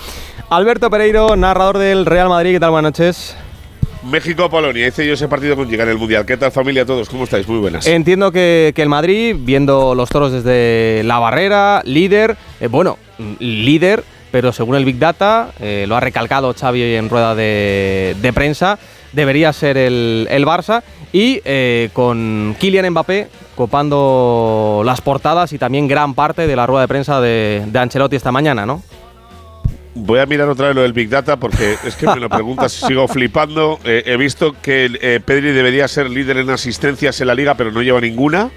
Alberto 0.49 0.89
Pereiro, 0.89 1.35
narrador 1.35 1.77
del 1.77 2.05
Real 2.05 2.29
Madrid, 2.29 2.53
¿qué 2.53 2.59
tal? 2.59 2.71
Buenas 2.71 2.91
noches. 2.91 3.35
México-Polonia, 4.03 4.87
hice 4.87 5.05
yo 5.05 5.13
ese 5.13 5.27
partido 5.27 5.55
con 5.55 5.69
llegar 5.69 5.87
el 5.87 5.97
Mundial. 5.97 6.25
¿Qué 6.25 6.37
tal 6.37 6.51
familia 6.51 6.85
todos? 6.85 7.09
¿Cómo 7.09 7.25
estáis? 7.25 7.47
Muy 7.47 7.59
buenas. 7.59 7.85
Entiendo 7.87 8.31
que, 8.31 8.73
el 8.75 8.89
Madrid, 8.89 9.35
viendo 9.37 9.95
los 9.95 10.09
toros 10.09 10.31
desde 10.31 11.03
la 11.03 11.19
barrera, 11.19 11.81
líder, 11.83 12.37
eh, 12.59 12.67
bueno, 12.67 12.97
líder, 13.39 14.03
pero 14.31 14.51
según 14.51 14.75
el 14.75 14.85
Big 14.85 14.99
Data, 14.99 15.51
eh, 15.59 15.85
lo 15.87 15.95
ha 15.95 15.99
recalcado 15.99 16.53
Xavi 16.53 16.95
en 16.95 17.09
rueda 17.09 17.35
de, 17.35 18.31
prensa, 18.33 18.77
debería 19.13 19.53
ser 19.53 19.77
el, 19.77 20.27
Barça 20.45 20.83
y 21.13 21.41
eh, 21.45 21.89
con 21.93 22.55
Kylian 22.59 22.89
Mbappé 22.91 23.27
copando 23.55 24.83
las 24.85 25.01
portadas 25.01 25.51
y 25.53 25.57
también 25.57 25.87
gran 25.87 26.13
parte 26.13 26.45
de 26.45 26.55
la 26.55 26.67
rueda 26.67 26.81
de 26.81 26.87
prensa 26.87 27.19
de, 27.21 27.63
de 27.65 27.79
Ancelotti 27.79 28.15
esta 28.15 28.31
mañana, 28.31 28.65
¿no? 28.65 28.83
Voy 29.99 30.19
a 30.19 30.27
mirar 30.27 30.47
otra 30.47 30.67
vez 30.67 30.75
lo 30.75 30.83
del 30.83 30.93
Big 30.93 31.09
Data 31.09 31.37
porque 31.37 31.75
es 31.83 31.95
que 31.95 32.05
me 32.05 32.17
lo 32.17 32.29
preguntas 32.29 32.77
y 32.81 32.85
sigo 32.87 33.07
flipando. 33.07 33.79
Eh, 33.83 34.03
he 34.05 34.17
visto 34.17 34.55
que 34.61 34.91
eh, 35.01 35.19
Pedri 35.23 35.51
debería 35.51 35.87
ser 35.87 36.09
líder 36.09 36.37
en 36.37 36.49
asistencias 36.51 37.19
en 37.19 37.27
la 37.27 37.33
liga, 37.33 37.55
pero 37.55 37.71
no 37.71 37.81
lleva 37.81 37.99
ninguna. 37.99 38.51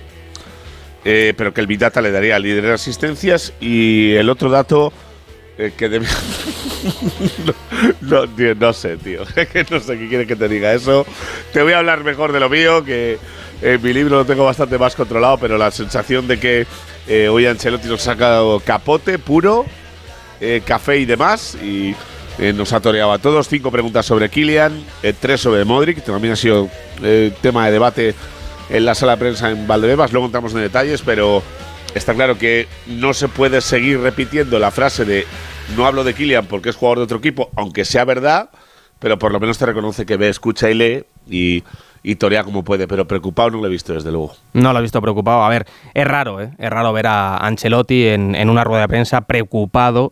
Eh, 1.03 1.33
pero 1.35 1.55
que 1.55 1.63
el 1.63 1.67
Big 1.67 1.79
Data 1.79 2.03
le 2.03 2.11
daría 2.11 2.39
líder 2.39 2.67
en 2.67 2.73
asistencias. 2.73 3.55
Y 3.59 4.13
el 4.13 4.29
otro 4.29 4.51
dato 4.51 4.93
que 5.77 5.89
debe. 5.89 6.07
no, 8.59 8.73
sé, 8.73 8.97
tío. 8.97 9.21
no 9.71 9.81
sé 9.81 9.99
qué 9.99 10.09
quiere 10.09 10.27
que 10.27 10.37
te 10.37 10.49
diga 10.49 10.73
eso. 10.73 11.07
Te 11.53 11.63
voy 11.63 11.73
a 11.73 11.79
hablar 11.79 12.05
mejor 12.05 12.33
de 12.33 12.41
lo 12.41 12.49
mío, 12.49 12.85
que 12.85 13.19
en 13.63 13.83
mi 13.83 13.93
libro 13.93 14.17
lo 14.17 14.25
tengo 14.25 14.45
bastante 14.45 14.79
más 14.79 14.95
controlado, 14.97 15.39
pero 15.39 15.59
la 15.59 15.71
sensación 15.71 16.27
de 16.27 16.39
que 16.39 16.67
hoy 17.29 17.47
Ancelotti 17.47 17.89
nos 17.89 18.01
ha 18.03 18.13
sacado 18.13 18.61
capote 18.61 19.19
puro 19.19 19.67
eh, 20.41 20.63
café 20.65 20.99
y 20.99 21.05
demás. 21.05 21.57
Y 21.63 21.95
eh, 22.39 22.53
nos 22.53 22.73
ha 22.73 22.81
toreado 22.81 23.13
a 23.13 23.19
todos. 23.19 23.49
Cinco 23.49 23.71
preguntas 23.71 24.07
sobre 24.07 24.29
Kylian, 24.29 24.83
eh, 25.03 25.13
tres 25.19 25.41
sobre 25.41 25.65
Modric, 25.65 25.97
que 25.97 26.03
también 26.03 26.33
ha 26.33 26.37
sido 26.37 26.69
tema 27.41 27.67
de 27.67 27.73
debate 27.73 28.15
en 28.69 28.85
la 28.85 28.95
sala 28.95 29.13
de 29.13 29.19
prensa 29.19 29.51
en 29.51 29.67
Valdebebas. 29.67 30.13
Luego 30.13 30.27
entramos 30.27 30.53
en 30.53 30.61
detalles, 30.61 31.03
pero 31.03 31.43
está 31.95 32.15
claro 32.15 32.39
que 32.39 32.69
no 32.87 33.15
se 33.15 33.29
puede 33.29 33.61
seguir 33.61 34.01
repitiendo 34.01 34.59
la 34.59 34.71
frase 34.71 35.05
de 35.05 35.27
no 35.77 35.87
hablo 35.87 36.05
de 36.05 36.15
Kylian 36.15 36.47
porque 36.47 36.71
es 36.71 36.77
jugador 36.77 36.99
de 36.99 37.05
otro 37.05 37.19
equipo, 37.19 37.51
aunque 37.57 37.85
sea 37.85 38.05
verdad, 38.05 38.51
pero 38.99 39.19
por 39.19 39.33
lo 39.33 39.41
menos 39.41 39.59
te 39.59 39.67
reconoce 39.67 40.07
que 40.07 40.17
ve, 40.17 40.29
escucha 40.29 40.71
y 40.71 40.75
lee 40.75 41.05
y 41.29 41.65
y 42.03 42.17
torea 42.17 42.45
como 42.45 42.65
puede, 42.65 42.89
pero 42.89 43.07
preocupado 43.07 43.51
no 43.51 43.59
lo 43.59 43.67
he 43.67 43.71
visto 43.71 43.93
desde 43.93 44.11
luego. 44.11 44.33
No 44.53 44.73
lo 44.73 44.79
he 44.79 44.83
visto 44.83 45.01
preocupado. 45.01 45.43
A 45.43 45.49
ver, 45.49 45.67
es 45.95 46.07
raro, 46.07 46.41
¿eh? 46.41 46.51
Es 46.59 46.71
raro 46.71 46.93
ver 46.93 47.07
a 47.07 47.37
Ancelotti 47.37 48.07
en, 48.09 48.35
en 48.35 48.49
una 48.49 48.65
rueda 48.65 48.83
de 48.83 48.89
prensa 48.89 49.21
preocupado 49.23 50.11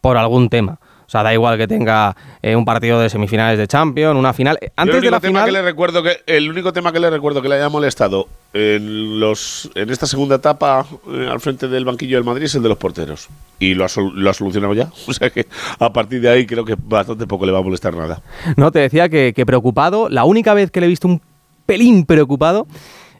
por 0.00 0.16
algún 0.16 0.48
tema. 0.48 0.78
O 1.06 1.10
sea, 1.10 1.22
da 1.22 1.32
igual 1.32 1.56
que 1.56 1.68
tenga 1.68 2.16
eh, 2.42 2.56
un 2.56 2.64
partido 2.64 2.98
de 3.00 3.08
semifinales 3.08 3.58
de 3.58 3.68
Champions, 3.68 4.18
una 4.18 4.32
final. 4.32 4.58
Antes 4.74 5.00
de 5.00 5.10
la 5.10 5.20
tema 5.20 5.40
final. 5.40 5.44
Que 5.46 5.52
le 5.52 5.62
recuerdo 5.62 6.02
que, 6.02 6.18
el 6.26 6.50
único 6.50 6.72
tema 6.72 6.92
que 6.92 6.98
le 6.98 7.10
recuerdo 7.10 7.40
que 7.40 7.48
le 7.48 7.54
haya 7.54 7.68
molestado 7.68 8.28
en, 8.52 9.20
los, 9.20 9.70
en 9.76 9.90
esta 9.90 10.06
segunda 10.06 10.36
etapa 10.36 10.84
eh, 11.08 11.28
al 11.30 11.38
frente 11.38 11.68
del 11.68 11.84
banquillo 11.84 12.16
del 12.16 12.24
Madrid 12.24 12.46
es 12.46 12.56
el 12.56 12.62
de 12.64 12.70
los 12.70 12.78
porteros. 12.78 13.28
Y 13.60 13.74
lo 13.74 13.84
ha, 13.84 13.88
lo 14.14 14.30
ha 14.30 14.34
solucionado 14.34 14.74
ya. 14.74 14.90
O 15.06 15.12
sea 15.12 15.30
que 15.30 15.46
a 15.78 15.92
partir 15.92 16.20
de 16.20 16.28
ahí 16.28 16.44
creo 16.44 16.64
que 16.64 16.74
bastante 16.76 17.26
poco 17.26 17.46
le 17.46 17.52
va 17.52 17.60
a 17.60 17.62
molestar 17.62 17.94
nada. 17.94 18.20
No, 18.56 18.72
te 18.72 18.80
decía 18.80 19.08
que, 19.08 19.32
preocupado. 19.46 20.08
La 20.08 20.24
única 20.24 20.54
vez 20.54 20.72
que 20.72 20.80
le 20.80 20.86
he 20.86 20.88
visto 20.88 21.06
un 21.06 21.22
pelín 21.66 22.04
preocupado 22.04 22.66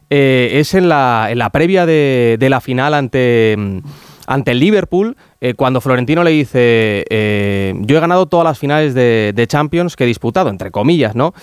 eh, 0.09 0.49
es 0.55 0.73
en 0.73 0.89
la, 0.89 1.27
en 1.29 1.39
la 1.39 1.51
previa 1.51 1.85
de, 1.85 2.35
de 2.37 2.49
la 2.49 2.59
final 2.59 2.93
ante 2.93 3.55
ante 4.27 4.51
el 4.51 4.59
Liverpool, 4.59 5.15
eh, 5.41 5.53
cuando 5.53 5.81
Florentino 5.81 6.23
le 6.23 6.31
dice, 6.31 7.05
eh, 7.09 7.73
yo 7.81 7.97
he 7.97 7.99
ganado 7.99 8.25
todas 8.25 8.43
las 8.43 8.57
finales 8.57 8.93
de, 8.93 9.33
de 9.35 9.47
Champions 9.47 9.95
que 9.95 10.03
he 10.03 10.07
disputado, 10.07 10.49
entre 10.49 10.71
comillas, 10.71 11.15
¿no? 11.15 11.33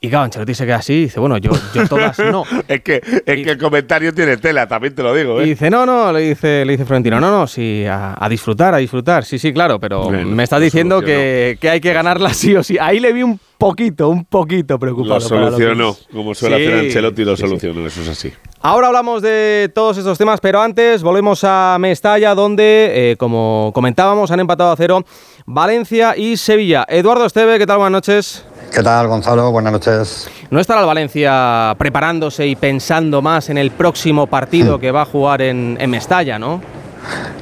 Y 0.00 0.10
claro, 0.10 0.26
Ancelotti 0.26 0.54
se 0.54 0.64
queda 0.64 0.76
así 0.76 0.92
y 0.92 1.00
dice, 1.02 1.18
bueno, 1.18 1.38
yo, 1.38 1.50
yo 1.74 1.88
todas 1.88 2.16
no. 2.30 2.44
es 2.68 2.82
que, 2.82 3.02
es 3.02 3.44
que 3.44 3.50
el 3.50 3.58
comentario 3.58 4.14
tiene 4.14 4.36
tela, 4.36 4.68
también 4.68 4.94
te 4.94 5.02
lo 5.02 5.12
digo. 5.12 5.40
¿eh? 5.40 5.44
Y 5.44 5.48
dice, 5.50 5.70
no, 5.70 5.84
no, 5.84 6.12
le 6.12 6.20
dice, 6.20 6.64
le 6.64 6.72
dice 6.72 6.84
Florentino, 6.84 7.20
no, 7.20 7.32
no, 7.32 7.48
sí, 7.48 7.84
a, 7.88 8.28
disfrutar, 8.30 8.74
a 8.74 8.78
disfrutar. 8.78 9.24
Sí, 9.24 9.40
sí, 9.40 9.52
claro, 9.52 9.80
pero 9.80 10.08
me 10.10 10.44
está 10.44 10.60
diciendo 10.60 11.00
que, 11.00 11.58
que, 11.60 11.68
hay 11.68 11.80
que 11.80 11.92
ganarla 11.92 12.32
sí 12.32 12.54
o 12.54 12.62
sí. 12.62 12.76
Ahí 12.80 13.00
le 13.00 13.12
vi 13.12 13.24
un 13.24 13.40
poquito, 13.58 14.08
un 14.08 14.24
poquito 14.24 14.78
preocupado. 14.78 15.14
Lo 15.14 15.20
solucionó, 15.20 15.96
como 16.12 16.32
suele 16.32 16.56
hacer 16.56 16.74
Ancelotti, 16.74 17.24
lo 17.24 17.36
solucionó, 17.36 17.84
eso 17.84 18.00
es 18.02 18.08
así. 18.08 18.32
Ahora 18.60 18.88
hablamos 18.88 19.20
de 19.20 19.68
todos 19.74 19.98
estos 19.98 20.16
temas, 20.16 20.40
pero 20.40 20.60
antes 20.60 21.02
volvemos 21.02 21.42
a 21.42 21.76
Mestalla, 21.80 22.36
donde, 22.36 22.90
eh, 22.92 23.16
como 23.16 23.72
comentábamos, 23.74 24.30
han 24.30 24.38
empatado 24.38 24.70
a 24.70 24.76
cero 24.76 25.04
Valencia 25.44 26.16
y 26.16 26.36
Sevilla. 26.36 26.86
Eduardo 26.88 27.24
Esteve, 27.24 27.58
¿qué 27.58 27.66
tal? 27.66 27.78
Buenas 27.78 27.92
noches. 27.92 28.44
¿Qué 28.72 28.82
tal, 28.82 29.08
Gonzalo? 29.08 29.50
Buenas 29.50 29.72
noches. 29.72 30.30
¿No 30.50 30.60
estará 30.60 30.80
el 30.80 30.86
Valencia 30.86 31.74
preparándose 31.78 32.46
y 32.46 32.56
pensando 32.56 33.22
más 33.22 33.48
en 33.50 33.58
el 33.58 33.70
próximo 33.70 34.26
partido 34.26 34.76
hmm. 34.76 34.80
que 34.80 34.90
va 34.90 35.02
a 35.02 35.04
jugar 35.04 35.42
en, 35.42 35.90
Mestalla, 35.90 36.38
no? 36.38 36.60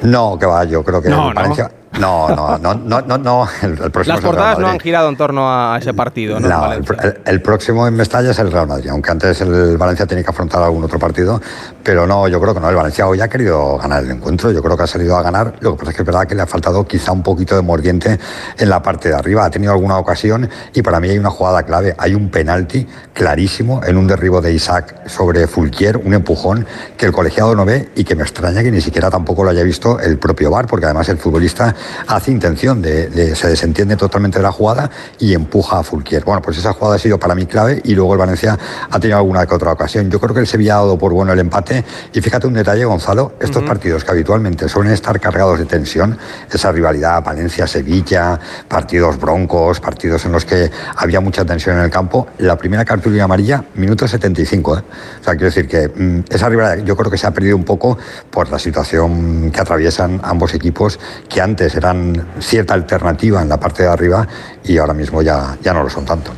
No, 0.03 0.39
que 0.39 0.47
va, 0.47 0.65
yo 0.65 0.83
creo 0.85 1.03
que 1.03 1.09
Valencia, 1.09 1.65
no, 1.65 1.86
no, 1.99 2.29
no, 2.29 2.59
no, 2.59 3.01
no, 3.01 3.19
no. 3.19 3.49
El, 3.63 3.79
Las 4.07 4.21
portadas 4.21 4.59
no 4.59 4.69
han 4.69 4.81
girado 4.81 5.09
en 5.09 5.17
torno 5.17 5.51
a 5.51 5.79
ese 5.79 5.95
partido, 5.95 6.39
¿no? 6.41 6.49
no 6.49 6.73
el, 6.73 7.43
próximo 7.43 7.87
en 7.87 7.95
Mestalla 7.95 8.31
es 8.31 8.39
el 8.39 8.53
Real 8.53 8.67
Madrid, 8.67 8.91
aunque 8.91 9.11
antes 9.11 9.41
el 9.41 9.77
Valencia 9.77 10.07
tiene 10.07 10.23
que 10.23 10.31
afrontar 10.31 10.63
algún 10.63 10.85
otro 10.85 10.99
partido, 10.99 11.41
pero 11.83 12.07
no, 12.07 12.29
yo 12.29 12.41
creo 12.41 12.55
que 12.55 12.61
no. 12.61 12.69
El 12.69 12.77
Valencia 12.77 13.07
hoy 13.07 13.21
ha 13.21 13.29
querido 13.29 13.79
ganar 13.79 14.05
el 14.05 14.11
encuentro, 14.11 14.51
yo 14.51 14.63
creo 14.63 14.77
que 14.77 14.83
ha 14.83 14.87
salido 14.87 15.17
a 15.17 15.23
ganar. 15.23 15.55
Lo 15.61 15.73
que 15.73 15.79
pasa 15.79 15.91
es 15.91 15.97
que 15.97 16.03
es 16.03 16.07
verdad 16.07 16.27
que 16.27 16.35
le 16.35 16.43
ha 16.43 16.47
faltado 16.47 16.85
quizá 16.87 17.13
un 17.13 17.23
poquito 17.23 17.55
de 17.57 17.63
mordiente 17.63 18.19
en 18.59 18.69
la 18.69 18.83
parte 18.83 19.09
de 19.09 19.15
arriba. 19.15 19.45
Ha 19.45 19.51
tenido 19.51 19.73
alguna 19.73 19.99
ocasión 19.99 20.49
y 20.75 20.83
para 20.83 21.01
mí 21.01 21.09
hay 21.09 21.19
una 21.19 21.31
jugada 21.31 21.63
clave. 21.63 21.95
Hay 21.99 22.15
un 22.15 22.31
penalti 22.31 22.87
clarísimo 23.13 23.81
en 23.85 23.97
un 23.97 24.07
derribo 24.07 24.41
de 24.41 24.53
Isaac 24.53 25.09
sobre 25.09 25.47
Fulquier, 25.47 25.97
un 25.97 26.15
empujón 26.15 26.67
que 26.97 27.07
el 27.07 27.13
colegiado 27.13 27.55
no 27.55 27.65
ve 27.65 27.91
y 27.95 28.05
que 28.05 28.15
me 28.15 28.23
extraña 28.23 28.63
que 28.63 28.71
ni 28.71 28.81
siquiera 28.81 29.11
tampoco 29.11 29.45
lo 29.45 29.51
haya 29.51 29.63
visto 29.63 29.99
el 30.01 30.19
propio 30.19 30.51
VAR, 30.51 30.67
porque 30.67 30.87
además 30.87 31.09
el 31.09 31.19
futbolista 31.19 31.75
hace 32.07 32.31
intención, 32.31 32.83
de, 32.83 33.35
se 33.35 33.49
desentiende 33.49 33.97
totalmente 33.97 34.39
de 34.39 34.43
la 34.43 34.53
jugada 34.53 34.91
y 35.19 35.35
empuja 35.35 35.79
a 35.79 35.83
Fulquier. 35.83 36.25
Bueno, 36.25 36.43
pues 36.43 36.59
esa 36.59 36.73
jugada 36.73 36.97
ha 36.97 36.99
sido 36.99 37.19
para 37.19 37.35
mí 37.35 37.47
clave 37.47 37.81
y 37.85 37.95
luego 37.95 38.13
el 38.13 38.19
Valencia 38.19 38.59
ha 38.91 39.01
tenido 39.01 39.19
alguna 39.19 39.47
que 39.47 39.55
otra 39.55 39.73
ocasión. 39.73 40.11
Yo 40.11 40.21
creo 40.21 40.35
que 40.35 40.41
el 40.41 40.47
Sevilla 40.47 40.75
ha 40.75 40.79
dado 40.79 40.99
por 40.99 41.13
bueno 41.13 41.33
el 41.33 41.39
empate 41.39 41.85
y 42.13 42.21
fíjate 42.21 42.47
un 42.47 42.55
detalle, 42.55 42.85
Gonzalo, 42.85 43.35
estos 43.41 43.63
partidos 43.63 44.05
que 44.05 44.11
habitualmente 44.11 44.69
suelen 44.69 44.93
estar 44.93 45.19
cargados 45.21 45.59
de 45.59 45.67
tensión, 45.67 46.19
esa 46.51 46.73
rivalidad 46.73 47.23
Valencia-Sevilla, 47.23 48.39
partidos 48.69 49.19
broncos, 49.19 49.81
partidos 49.81 50.25
en 50.25 50.33
los 50.33 50.45
que 50.45 50.71
había 50.97 51.21
mucha 51.21 51.45
tensión 51.45 51.79
en 51.79 51.85
el 51.85 51.91
campo, 51.91 52.27
la 52.39 52.57
primera 52.57 52.85
cartulina 52.85 53.25
amarilla, 53.25 53.65
minuto 53.75 54.07
75. 54.09 54.79
¿eh? 54.79 54.83
O 55.21 55.25
sea, 55.25 55.35
quiero 55.35 55.47
decir 55.47 55.69
que 55.69 55.89
mm, 55.89 56.25
esa 56.29 56.49
rivalidad 56.49 56.85
yo 56.85 56.97
creo 56.97 57.11
que 57.11 57.19
se 57.19 57.27
ha 57.27 57.31
perdido 57.33 57.57
un 57.57 57.65
poco 57.65 57.99
por 58.31 58.51
la 58.51 58.59
situación 58.59 59.51
que 59.51 59.61
atraviesan 59.61 60.21
ambos 60.23 60.55
equipos, 60.55 60.99
que 61.29 61.41
antes 61.41 61.75
eran 61.79 62.27
cierta 62.41 62.75
alternativa 62.75 63.43
en 63.43 63.49
la 63.49 63.59
parte 63.59 63.83
de 63.83 63.89
arriba 63.89 64.27
y 64.65 64.79
ahora 64.79 64.95
mismo 64.95 65.23
ya, 65.23 65.57
ya 65.63 65.73
no 65.73 65.83
lo 65.83 65.91
son 65.91 66.05
tanto. 66.05 66.33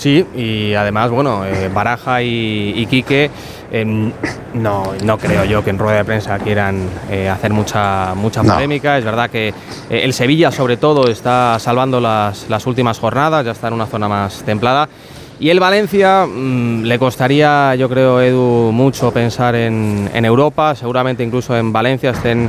Sí, 0.00 0.24
y 0.34 0.72
además, 0.72 1.10
bueno, 1.10 1.44
eh, 1.44 1.68
Baraja 1.68 2.22
y, 2.22 2.86
Quique, 2.88 3.30
em, 3.70 4.10
no, 4.54 4.94
no 5.04 5.18
creo 5.18 5.44
yo 5.44 5.62
que 5.62 5.68
en 5.68 5.78
rueda 5.78 5.98
de 5.98 6.04
prensa 6.06 6.38
quieran 6.38 6.88
eh, 7.10 7.28
hacer 7.28 7.52
mucha, 7.52 8.14
mucha 8.14 8.42
polémica. 8.42 8.96
Es 8.96 9.04
verdad 9.04 9.28
que 9.28 9.48
eh, 9.48 9.52
el 9.90 10.14
Sevilla, 10.14 10.50
sobre 10.52 10.78
todo, 10.78 11.06
está 11.10 11.58
salvando 11.58 12.00
las, 12.00 12.48
las, 12.48 12.66
últimas 12.66 12.98
jornadas, 12.98 13.44
ya 13.44 13.50
está 13.50 13.68
en 13.68 13.74
una 13.74 13.84
zona 13.84 14.08
más 14.08 14.42
templada. 14.42 14.88
Y 15.38 15.50
el 15.50 15.60
Valencia 15.60 16.24
mm, 16.26 16.84
le 16.84 16.98
costaría, 16.98 17.74
yo 17.74 17.90
creo, 17.90 18.22
Edu, 18.22 18.72
mucho 18.72 19.10
pensar 19.10 19.54
en, 19.54 20.08
en 20.14 20.24
Europa, 20.24 20.74
seguramente 20.74 21.22
incluso 21.22 21.54
en 21.54 21.74
Valencia 21.74 22.12
estén 22.12 22.48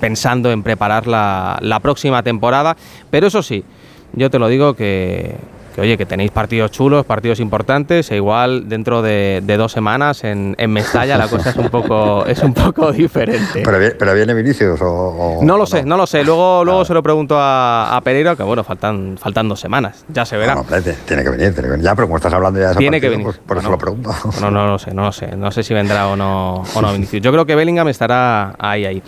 pensando 0.00 0.50
en 0.50 0.62
preparar 0.62 1.06
la, 1.06 1.58
la 1.60 1.80
próxima 1.80 2.22
temporada. 2.22 2.76
Pero 3.10 3.26
eso 3.26 3.42
sí, 3.42 3.64
yo 4.12 4.30
te 4.30 4.38
lo 4.38 4.48
digo 4.48 4.74
que 4.74 5.34
que 5.76 5.82
oye, 5.82 5.98
que 5.98 6.06
tenéis 6.06 6.30
partidos 6.30 6.70
chulos, 6.70 7.04
partidos 7.04 7.38
importantes, 7.38 8.10
e 8.10 8.16
igual 8.16 8.66
dentro 8.66 9.02
de, 9.02 9.42
dos 9.58 9.72
semanas 9.72 10.24
en, 10.24 10.54
en, 10.56 10.70
Mestalla 10.70 11.18
la 11.18 11.28
cosa 11.28 11.50
es 11.50 11.56
un 11.56 11.68
poco, 11.68 12.24
es 12.26 12.42
un 12.42 12.54
poco 12.54 12.92
diferente. 12.92 13.62
¿Pero, 13.62 14.14
viene 14.14 14.32
Vinicius 14.32 14.80
o, 14.80 15.40
No 15.42 15.58
lo 15.58 15.66
sé, 15.66 15.84
no 15.84 15.98
lo 15.98 16.06
sé. 16.06 16.24
Luego, 16.24 16.64
luego 16.64 16.86
se 16.86 16.94
lo 16.94 17.02
pregunto 17.02 17.38
a, 17.38 17.94
a, 17.94 18.00
Pereira, 18.00 18.34
que 18.36 18.42
bueno, 18.42 18.64
faltan, 18.64 19.18
faltan 19.20 19.50
dos 19.50 19.60
semanas, 19.60 20.06
ya 20.08 20.24
se 20.24 20.38
verá. 20.38 20.54
No, 20.54 20.64
tiene 20.64 21.22
que 21.22 21.28
venir, 21.28 21.52
tiene 21.52 21.68
que 21.68 21.68
venir. 21.68 21.84
Ya, 21.84 21.94
pero 21.94 22.06
como 22.06 22.16
estás 22.16 22.32
hablando 22.32 22.58
ya 22.58 22.70
de 22.70 22.76
Tiene 22.76 22.98
que 22.98 23.10
venir. 23.10 23.24
Pues, 23.26 23.36
por 23.36 23.58
eso 23.58 23.70
lo 23.70 23.76
pregunto. 23.76 24.14
No, 24.40 24.50
no 24.50 24.66
lo 24.66 24.78
sé, 24.78 24.94
no 24.94 25.04
lo 25.04 25.12
sé. 25.12 25.36
No 25.36 25.50
sé 25.50 25.62
si 25.62 25.74
vendrá 25.74 26.08
o 26.08 26.16
no, 26.16 26.64
o 26.74 26.80
no 26.80 26.90
Vinicius. 26.94 27.22
Yo 27.22 27.32
creo 27.32 27.44
que 27.44 27.54
Bellingham 27.54 27.88
estará 27.88 28.54
ahí, 28.58 28.86
ahí. 28.86 29.02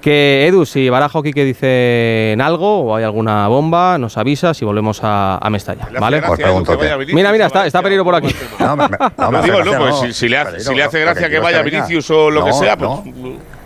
Que 0.00 0.46
Edu, 0.48 0.64
si 0.64 0.88
Barajo 0.88 1.22
que 1.22 1.44
dicen 1.44 2.40
algo 2.40 2.80
o 2.84 2.96
hay 2.96 3.04
alguna 3.04 3.46
bomba, 3.48 3.98
nos 3.98 4.16
avisa 4.16 4.54
si 4.54 4.64
volvemos 4.64 5.00
a, 5.02 5.36
a 5.36 5.50
Mestalla, 5.50 5.88
¿vale? 6.00 6.13
Pues 6.22 7.14
mira, 7.14 7.32
mira, 7.32 7.46
está, 7.46 7.66
está 7.66 7.82
Pereiro 7.82 8.04
por 8.04 8.14
aquí. 8.14 8.34
No, 8.58 8.76
me, 8.76 8.88
no, 8.88 9.42
digo, 9.42 9.64
no, 9.64 9.78
pues 9.78 10.16
si, 10.16 10.28
le 10.28 10.38
hace, 10.38 10.60
si 10.60 10.74
le 10.74 10.82
hace 10.82 11.00
gracia 11.00 11.28
que 11.28 11.38
vaya 11.38 11.62
Vinicius 11.62 12.10
o 12.10 12.30
lo 12.30 12.44
que 12.44 12.52
sea, 12.52 12.76
pues 12.76 12.90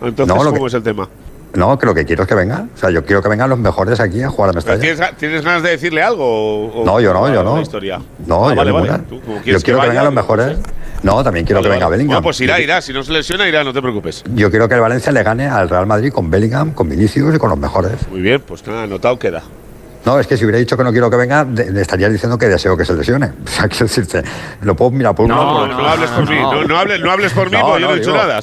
entonces, 0.03 0.37
¿cómo 0.37 0.67
es 0.67 0.75
el 0.75 0.83
tema? 0.83 1.09
No, 1.55 1.79
que 1.79 1.87
lo 1.87 1.95
que 1.95 2.05
quiero 2.05 2.23
es 2.23 2.29
que 2.29 2.35
venga. 2.35 2.67
O 2.75 2.79
sea, 2.79 2.91
yo 2.91 3.05
quiero 3.05 3.23
que 3.23 3.29
vengan 3.29 3.49
los 3.49 3.59
mejores 3.59 4.01
aquí 4.01 4.23
a 4.23 4.29
jugar 4.29 4.51
a 4.51 4.53
Mestalla. 4.53 4.81
¿Tienes, 4.81 5.17
¿Tienes, 5.17 5.43
ganas 5.43 5.63
de 5.63 5.71
decirle 5.71 6.03
algo? 6.03 6.83
no, 6.85 7.01
yo 7.01 7.13
no, 7.13 7.33
yo 7.33 7.43
no. 7.43 7.61
Historia? 7.61 8.01
No, 8.27 8.49
ah, 8.49 8.51
yo 8.51 8.57
vale, 8.57 8.73
vale. 8.73 9.01
Yo 9.45 9.59
quiero 9.61 9.81
que, 9.81 9.89
vengan 9.89 10.05
los 10.05 10.15
mejores. 10.15 10.59
No, 11.03 11.23
también 11.25 11.47
quiero 11.47 11.63
que 11.63 11.69
venga 11.69 11.89
Bellingham. 11.89 12.17
No, 12.17 12.23
pues 12.23 12.41
irá, 12.41 12.61
irá. 12.61 12.83
Si 12.83 12.93
no 12.93 13.03
se 13.03 13.13
lesiona, 13.13 13.49
irá, 13.49 13.65
no 13.65 13.73
te 13.73 13.81
preocupes. 13.81 14.25
Yo 14.35 14.51
quiero 14.51 14.69
que 14.69 14.75
el 14.75 14.81
Valencia 14.81 15.11
le 15.11 15.23
gane 15.23 15.47
al 15.47 15.69
Real 15.69 15.87
Madrid 15.87 16.13
con 16.13 16.31
Bellingham, 16.31 16.73
con 16.73 16.89
Vinicius 16.89 17.35
y 17.35 17.39
con 17.39 17.51
los 17.51 17.59
mejores. 17.59 18.09
Muy 18.11 18.21
bien, 18.21 18.41
pues 18.41 18.67
nada, 18.67 18.83
anotado 18.83 19.19
queda. 19.19 19.43
No, 20.09 20.19
es 20.19 20.27
que 20.27 20.39
si 20.39 20.45
hubiera 20.45 20.59
dicho 20.59 20.75
que 20.75 20.83
no 20.83 20.91
quiero 20.91 21.11
que 21.11 21.17
venga, 21.17 21.45
le 21.45 21.83
estaría 21.83 22.09
diciendo 22.09 22.39
que 22.39 22.47
deseo 22.47 22.75
que 22.77 22.85
se 22.87 22.95
lesione. 22.95 23.31
O 23.45 23.51
sea, 23.51 23.69
quiero 23.69 23.87
decirte, 23.87 24.23
lo 24.63 24.77
puedo 24.77 24.91
mirar 24.93 25.15
por 25.15 25.25
un 25.25 25.31
no, 25.33 25.67
No, 25.67 25.79
no 25.79 25.89
hables 25.89 26.11
por 26.11 26.29
mí, 26.29 26.37
no, 26.69 26.79
hables, 26.79 27.01
no 27.01 27.11
hables 27.11 27.33
por 27.33 27.51
mí, 27.51 27.59
porque 27.61 27.83
yo 27.83 27.89
no 27.89 27.95
he 27.95 27.99
dicho 27.99 28.15
nada. 28.15 28.41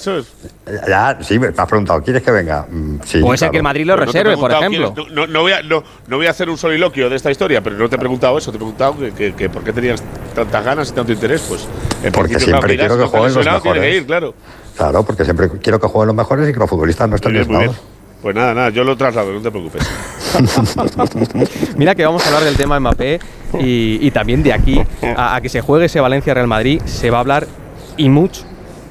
Ya, 0.87 1.17
sí, 1.21 1.39
me 1.39 1.47
has 1.47 1.67
preguntado, 1.67 2.01
¿quieres 2.03 2.21
que 2.21 2.31
venga? 2.31 2.67
Mm, 2.69 2.99
sí, 3.03 3.19
Puede 3.21 3.37
ser 3.37 3.49
que 3.49 3.57
el 3.57 3.63
Madrid 3.63 3.85
lo 3.85 3.95
reserve, 3.95 4.35
por 4.37 4.51
ejemplo. 4.51 4.93
No, 5.11 5.41
voy 5.41 5.53
a, 5.53 5.63
no, 5.63 5.83
voy 6.09 6.27
a 6.27 6.31
hacer 6.31 6.49
un 6.49 6.57
soliloquio 6.57 7.09
de 7.09 7.15
esta 7.15 7.31
historia, 7.31 7.61
pero 7.61 7.77
no 7.77 7.89
te 7.89 7.95
he 7.95 7.99
preguntado 7.99 8.37
eso, 8.37 8.51
te 8.51 8.57
he 8.57 8.59
preguntado 8.59 8.95
que, 9.15 9.49
por 9.49 9.63
qué 9.63 9.73
tenías 9.73 10.03
tantas 10.35 10.63
ganas 10.63 10.89
y 10.89 10.93
tanto 10.93 11.13
interés. 11.13 11.41
Pues 11.47 11.67
porque 12.13 12.39
siempre 12.39 12.77
quiero 12.77 12.97
que 12.97 13.05
jueguen 13.05 13.33
los 13.33 13.45
mejores. 13.45 14.05
claro. 14.05 14.33
claro, 14.75 15.03
porque 15.03 15.23
siempre 15.23 15.49
quiero 15.61 15.79
que 15.79 15.87
jueguen 15.87 16.07
los 16.07 16.15
mejores 16.15 16.49
y 16.49 16.53
que 16.53 16.59
los 16.59 16.69
futbolistas 16.69 17.09
no 17.09 17.15
estén 17.15 17.33
lesionados. 17.33 17.75
Pues 18.25 18.35
nada, 18.35 18.55
nada, 18.55 18.69
yo 18.71 18.83
lo 18.83 18.97
traslado, 18.97 19.31
no 19.31 19.39
te 19.39 19.51
preocupes. 19.51 19.87
Mira 21.77 21.93
que 21.93 22.03
vamos 22.03 22.25
a 22.25 22.29
hablar 22.29 22.43
del 22.43 22.57
tema 22.57 22.79
Mbappé 22.79 23.19
y, 23.59 23.99
y 24.01 24.09
también 24.09 24.41
de 24.41 24.51
aquí 24.51 24.81
a, 25.15 25.39
que 25.43 25.47
se 25.47 25.61
juegue 25.61 25.85
ese 25.85 25.99
Valencia-Real 25.99 26.47
Madrid 26.47 26.81
se 26.85 27.11
va 27.11 27.17
a 27.17 27.19
hablar 27.19 27.45
y 27.97 28.09
mucho, 28.09 28.41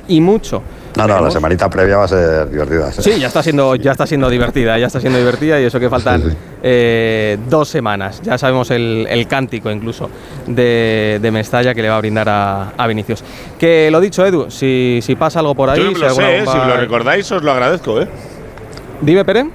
y 0.07 0.21
mucho. 0.21 0.63
No, 0.97 1.09
no, 1.09 1.21
la 1.21 1.33
semanita 1.33 1.69
previa 1.69 1.97
va 1.97 2.05
a 2.05 2.09
ser 2.09 2.49
divertida. 2.49 2.93
Sí, 2.93 3.19
ya 3.19 3.27
está 3.27 3.43
siendo, 3.43 3.75
ya 3.75 3.91
está 3.91 4.07
siendo 4.07 4.31
divertida, 4.31 4.79
ya 4.79 4.87
está 4.87 5.01
siendo 5.01 5.19
divertida 5.19 5.61
y 5.61 5.65
eso 5.65 5.81
que 5.81 5.91
faltan 5.91 6.37
eh, 6.63 7.37
dos 7.51 7.69
semanas. 7.69 8.23
Ya 8.23 8.39
sabemos 8.39 8.71
el, 8.71 9.27
cántico 9.29 9.69
incluso 9.69 10.09
de, 10.47 11.19
de, 11.21 11.31
Mestalla 11.33 11.75
que 11.75 11.83
le 11.83 11.89
va 11.89 11.97
a 11.97 12.01
brindar 12.01 12.29
a, 12.29 12.69
a 12.77 12.87
Vinicius. 12.87 13.25
Que 13.59 13.91
lo 13.91 14.01
dicho, 14.01 14.25
Edu, 14.25 14.49
si, 14.49 15.01
si 15.03 15.17
pasa 15.17 15.41
algo 15.41 15.57
por 15.57 15.71
ahí. 15.71 15.81
Yo 15.81 15.91
no 15.91 15.99
lo 15.99 16.15
sé, 16.15 16.39
¿eh? 16.39 16.45
si 16.47 16.57
me 16.57 16.67
lo 16.67 16.77
recordáis 16.77 17.33
os 17.33 17.43
lo 17.43 17.51
agradezco, 17.51 18.01
¿eh? 18.01 18.07
Dime, 19.01 19.25
Pere. 19.25 19.47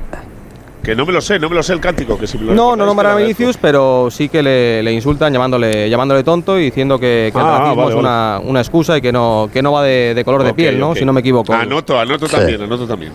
Que 0.83 0.95
no 0.95 1.05
me 1.05 1.11
lo 1.11 1.19
sé, 1.19 1.39
no 1.39 1.49
me 1.49 1.55
lo 1.55 1.63
sé 1.63 1.73
el 1.73 1.81
cántico. 1.81 2.17
Que 2.17 2.25
si 2.25 2.37
no, 2.37 2.75
no 2.75 2.85
nombran 2.85 3.11
a 3.11 3.15
Vinicius, 3.15 3.57
pero 3.57 4.09
sí 4.09 4.29
que 4.29 4.41
le, 4.41 4.91
insultan 4.91 5.33
llamándole, 5.33 5.89
llamándole 5.89 6.23
tonto 6.23 6.57
y 6.57 6.63
diciendo 6.63 6.97
que, 6.97 7.27
el 7.27 7.33
ah, 7.35 7.59
racismo 7.59 7.89
es 7.89 7.95
Una, 7.95 8.39
una, 8.43 8.59
excusa 8.61 8.97
y 8.97 9.01
que 9.01 9.11
no, 9.11 9.49
que 9.51 9.61
no 9.61 9.73
va 9.73 9.83
de, 9.83 10.21
color 10.23 10.43
de 10.43 10.53
piel, 10.53 10.79
¿no? 10.79 10.95
Si 10.95 11.03
no 11.03 11.13
me 11.13 11.19
equivoco. 11.19 11.53
Anoto, 11.53 11.99
anoto 11.99 12.27
también, 12.27 12.61
anoto 12.61 12.87
también. 12.87 13.11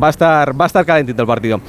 Va 0.00 0.08
a 0.08 0.10
estar, 0.10 0.60
va 0.60 0.64
a 0.64 0.66
estar 0.66 0.84
calentito 0.84 1.22
el 1.22 1.28
partido. 1.28 1.60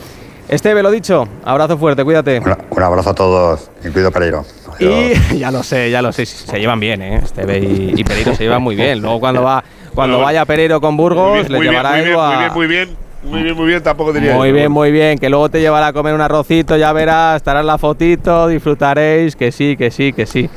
Esteve, 0.50 0.84
lo 0.84 0.92
dicho, 0.92 1.28
abrazo 1.46 1.78
fuerte, 1.78 2.04
cuídate. 2.04 2.40
Un, 2.40 2.84
abrazo 2.84 3.12
a 3.12 3.16
todos, 3.16 3.70
incluido 3.86 4.12
Pereiro. 4.12 4.44
Y 4.80 5.38
ya 5.38 5.52
lo 5.52 5.64
sé, 5.64 5.92
ya 5.92 6.02
lo 6.02 6.12
sé, 6.12 6.26
se 6.26 6.60
llevan 6.60 6.80
bien, 6.80 7.02
¿eh? 7.02 7.22
Esteve 7.24 7.60
y, 7.60 8.04
Pereiro 8.04 8.36
se 8.36 8.44
llevan 8.44 8.62
muy 8.62 8.76
bien. 8.76 9.00
Luego 9.02 9.20
cuando 9.20 9.44
va 9.44 9.64
cuando 9.94 10.20
vaya 10.20 10.44
Pereiro 10.46 10.82
con 10.82 10.98
Burgos, 10.98 11.50
le 11.50 11.60
llevará 11.60 11.92
muy 11.92 12.02
bien, 12.02 12.20
a... 12.20 12.30
Muy 12.30 12.38
bien, 12.38 12.54
muy 12.54 12.68
bien. 12.68 13.11
Muy 13.24 13.44
bien, 13.44 13.56
muy 13.56 13.68
bien, 13.68 13.84
tampoco 13.84 14.14
diría. 14.14 14.36
Muy 14.36 14.52
bien, 14.52 14.72
muy 14.72 14.92
bien. 14.92 15.18
Que 15.20 15.30
luego 15.30 15.50
te 15.50 15.62
llevará 15.62 15.88
a 15.88 15.94
comer 15.94 16.14
un 16.14 16.22
arrocito, 16.22 16.76
ya 16.78 16.92
verás, 16.92 17.38
estará 17.38 17.60
en 17.60 17.68
la 17.68 17.78
fotito, 17.78 18.48
disfrutaréis, 18.48 19.36
que 19.36 19.52
sí, 19.52 19.78
que 19.78 19.92
sí, 19.92 20.12
que 20.14 20.26
sí. 20.26 20.50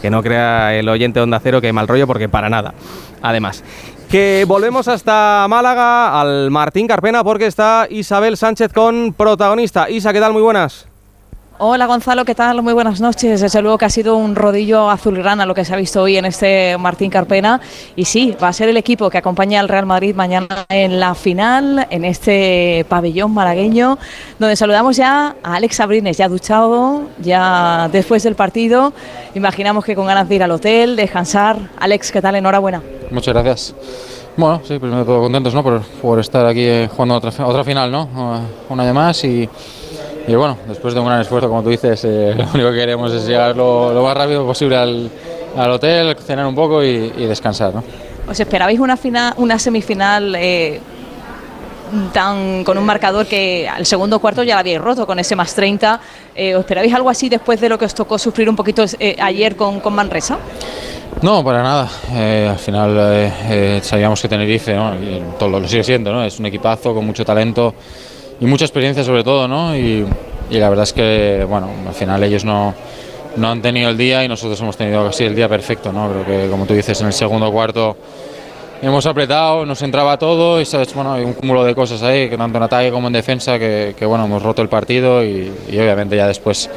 Que 0.00 0.10
no 0.10 0.22
crea 0.22 0.74
el 0.74 0.88
oyente 0.88 1.20
de 1.20 1.24
Onda 1.24 1.40
Cero 1.40 1.60
que 1.60 1.68
hay 1.68 1.72
mal 1.72 1.88
rollo, 1.88 2.06
porque 2.06 2.28
para 2.28 2.50
nada. 2.50 2.74
Además, 3.22 3.64
que 4.10 4.44
volvemos 4.46 4.88
hasta 4.88 5.46
Málaga, 5.48 6.20
al 6.20 6.50
Martín 6.50 6.86
Carpena, 6.86 7.24
porque 7.24 7.46
está 7.46 7.86
Isabel 7.88 8.36
Sánchez 8.36 8.72
con 8.72 9.14
protagonista. 9.14 9.88
Isa, 9.88 10.12
¿qué 10.12 10.20
tal? 10.20 10.32
Muy 10.32 10.42
buenas. 10.42 10.91
Hola 11.64 11.86
Gonzalo, 11.86 12.24
¿qué 12.24 12.34
tal? 12.34 12.60
Muy 12.60 12.72
buenas 12.72 13.00
noches. 13.00 13.40
Desde 13.40 13.62
luego 13.62 13.78
que 13.78 13.84
ha 13.84 13.88
sido 13.88 14.16
un 14.16 14.34
rodillo 14.34 14.90
azulgrana 14.90 15.46
lo 15.46 15.54
que 15.54 15.64
se 15.64 15.72
ha 15.72 15.76
visto 15.76 16.02
hoy 16.02 16.16
en 16.16 16.24
este 16.24 16.76
Martín 16.76 17.08
Carpena. 17.08 17.60
Y 17.94 18.04
sí, 18.04 18.36
va 18.42 18.48
a 18.48 18.52
ser 18.52 18.68
el 18.68 18.76
equipo 18.76 19.08
que 19.08 19.18
acompaña 19.18 19.60
al 19.60 19.68
Real 19.68 19.86
Madrid 19.86 20.12
mañana 20.12 20.66
en 20.68 20.98
la 20.98 21.14
final, 21.14 21.86
en 21.88 22.04
este 22.04 22.84
pabellón 22.88 23.32
malagueño, 23.32 23.96
donde 24.40 24.56
saludamos 24.56 24.96
ya 24.96 25.36
a 25.40 25.54
Alex 25.54 25.78
Abrines, 25.78 26.16
ya 26.16 26.28
duchado, 26.28 27.02
ya 27.20 27.88
después 27.92 28.24
del 28.24 28.34
partido. 28.34 28.92
Imaginamos 29.36 29.84
que 29.84 29.94
con 29.94 30.06
ganas 30.06 30.28
de 30.28 30.34
ir 30.34 30.42
al 30.42 30.50
hotel, 30.50 30.96
descansar. 30.96 31.70
Alex, 31.78 32.10
¿qué 32.10 32.20
tal? 32.20 32.34
Enhorabuena. 32.34 32.82
Muchas 33.12 33.34
gracias. 33.34 33.74
Bueno, 34.36 34.62
sí, 34.64 34.80
primero 34.80 35.04
todo 35.04 35.20
contentos 35.20 35.54
¿no? 35.54 35.62
por, 35.62 36.18
estar 36.18 36.44
aquí 36.44 36.64
eh, 36.64 36.88
jugando 36.90 37.14
otra, 37.14 37.46
otra 37.46 37.62
final, 37.62 37.92
¿no? 37.92 38.08
Una 38.68 38.84
de 38.84 38.92
más 38.92 39.22
y 39.22 39.48
y 40.26 40.34
bueno, 40.34 40.56
después 40.68 40.94
de 40.94 41.00
un 41.00 41.06
gran 41.06 41.20
esfuerzo, 41.20 41.48
como 41.48 41.62
tú 41.62 41.70
dices, 41.70 42.04
eh, 42.04 42.34
lo 42.36 42.44
único 42.54 42.70
que 42.70 42.76
queremos 42.76 43.12
es 43.12 43.26
llegar 43.26 43.56
lo, 43.56 44.00
más 44.02 44.16
rápido 44.16 44.46
posible 44.46 44.76
al, 44.76 45.10
al, 45.56 45.70
hotel, 45.70 46.16
cenar 46.16 46.46
un 46.46 46.54
poco 46.54 46.82
y, 46.82 47.08
descansar. 47.26 47.74
¿no? 47.74 47.82
¿Os 48.28 48.38
esperabais 48.38 48.78
una, 48.78 48.96
final, 48.96 49.34
una 49.36 49.58
semifinal 49.58 50.34
eh, 50.36 50.80
tan, 52.12 52.62
con 52.62 52.78
un 52.78 52.84
marcador 52.84 53.26
que 53.26 53.68
al 53.68 53.84
segundo 53.84 54.20
cuarto 54.20 54.42
ya 54.42 54.54
la 54.54 54.60
habíais 54.60 54.80
roto 54.80 55.06
con 55.06 55.18
ese 55.18 55.34
más 55.34 55.54
30? 55.54 56.00
Eh, 56.34 56.54
¿Os 56.54 56.60
esperabais 56.60 56.94
algo 56.94 57.10
así 57.10 57.28
después 57.28 57.60
de 57.60 57.68
lo 57.68 57.78
que 57.78 57.86
os 57.86 57.94
tocó 57.94 58.18
sufrir 58.18 58.48
un 58.48 58.56
poquito 58.56 58.84
ayer 59.20 59.56
con, 59.56 59.80
con 59.80 59.94
Manresa? 59.94 60.38
No, 61.20 61.44
para 61.44 61.62
nada. 61.62 61.88
al 62.50 62.58
final 62.58 63.82
sabíamos 63.82 64.20
que 64.22 64.28
Tenerife, 64.28 64.74
¿no? 64.74 64.92
todo 65.38 65.60
lo 65.60 65.68
sigue 65.68 65.84
siendo, 65.84 66.12
¿no? 66.12 66.24
es 66.24 66.38
un 66.38 66.46
equipazo 66.46 66.94
con 66.94 67.04
mucho 67.04 67.24
talento 67.24 67.74
y 68.42 68.46
mucha 68.46 68.64
experiencia 68.64 69.04
sobre 69.04 69.22
todo, 69.22 69.46
¿no? 69.46 69.76
Y, 69.76 70.04
la 70.50 70.68
verdad 70.68 70.82
es 70.82 70.92
que, 70.92 71.46
bueno, 71.48 71.70
al 71.86 71.94
final 71.94 72.22
ellos 72.24 72.44
no, 72.44 72.74
no 73.36 73.50
han 73.50 73.62
tenido 73.62 73.88
el 73.88 73.96
día 73.96 74.24
y 74.24 74.28
nosotros 74.28 74.60
hemos 74.60 74.76
tenido 74.76 75.06
casi 75.06 75.24
el 75.24 75.34
día 75.34 75.48
perfecto, 75.48 75.92
¿no? 75.92 76.10
Creo 76.10 76.26
que, 76.26 76.50
como 76.50 76.66
tú 76.66 76.74
dices, 76.74 77.00
en 77.00 77.06
el 77.06 77.12
segundo 77.12 77.50
cuarto 77.52 77.96
hemos 78.82 79.06
apretado, 79.06 79.64
nos 79.64 79.80
entraba 79.82 80.18
todo 80.18 80.60
y 80.60 80.64
hay 80.74 81.24
un 81.24 81.34
cúmulo 81.34 81.62
de 81.62 81.72
cosas 81.72 82.02
ahí, 82.02 82.28
que 82.28 82.36
tanto 82.36 82.58
en 82.58 82.64
ataque 82.64 82.90
como 82.90 83.06
en 83.06 83.12
defensa, 83.12 83.60
que, 83.60 83.94
bueno, 84.04 84.24
hemos 84.24 84.42
roto 84.42 84.60
el 84.60 84.68
partido 84.68 85.24
y 85.24 85.48
obviamente 85.70 86.16
ya 86.16 86.26
después 86.26 86.68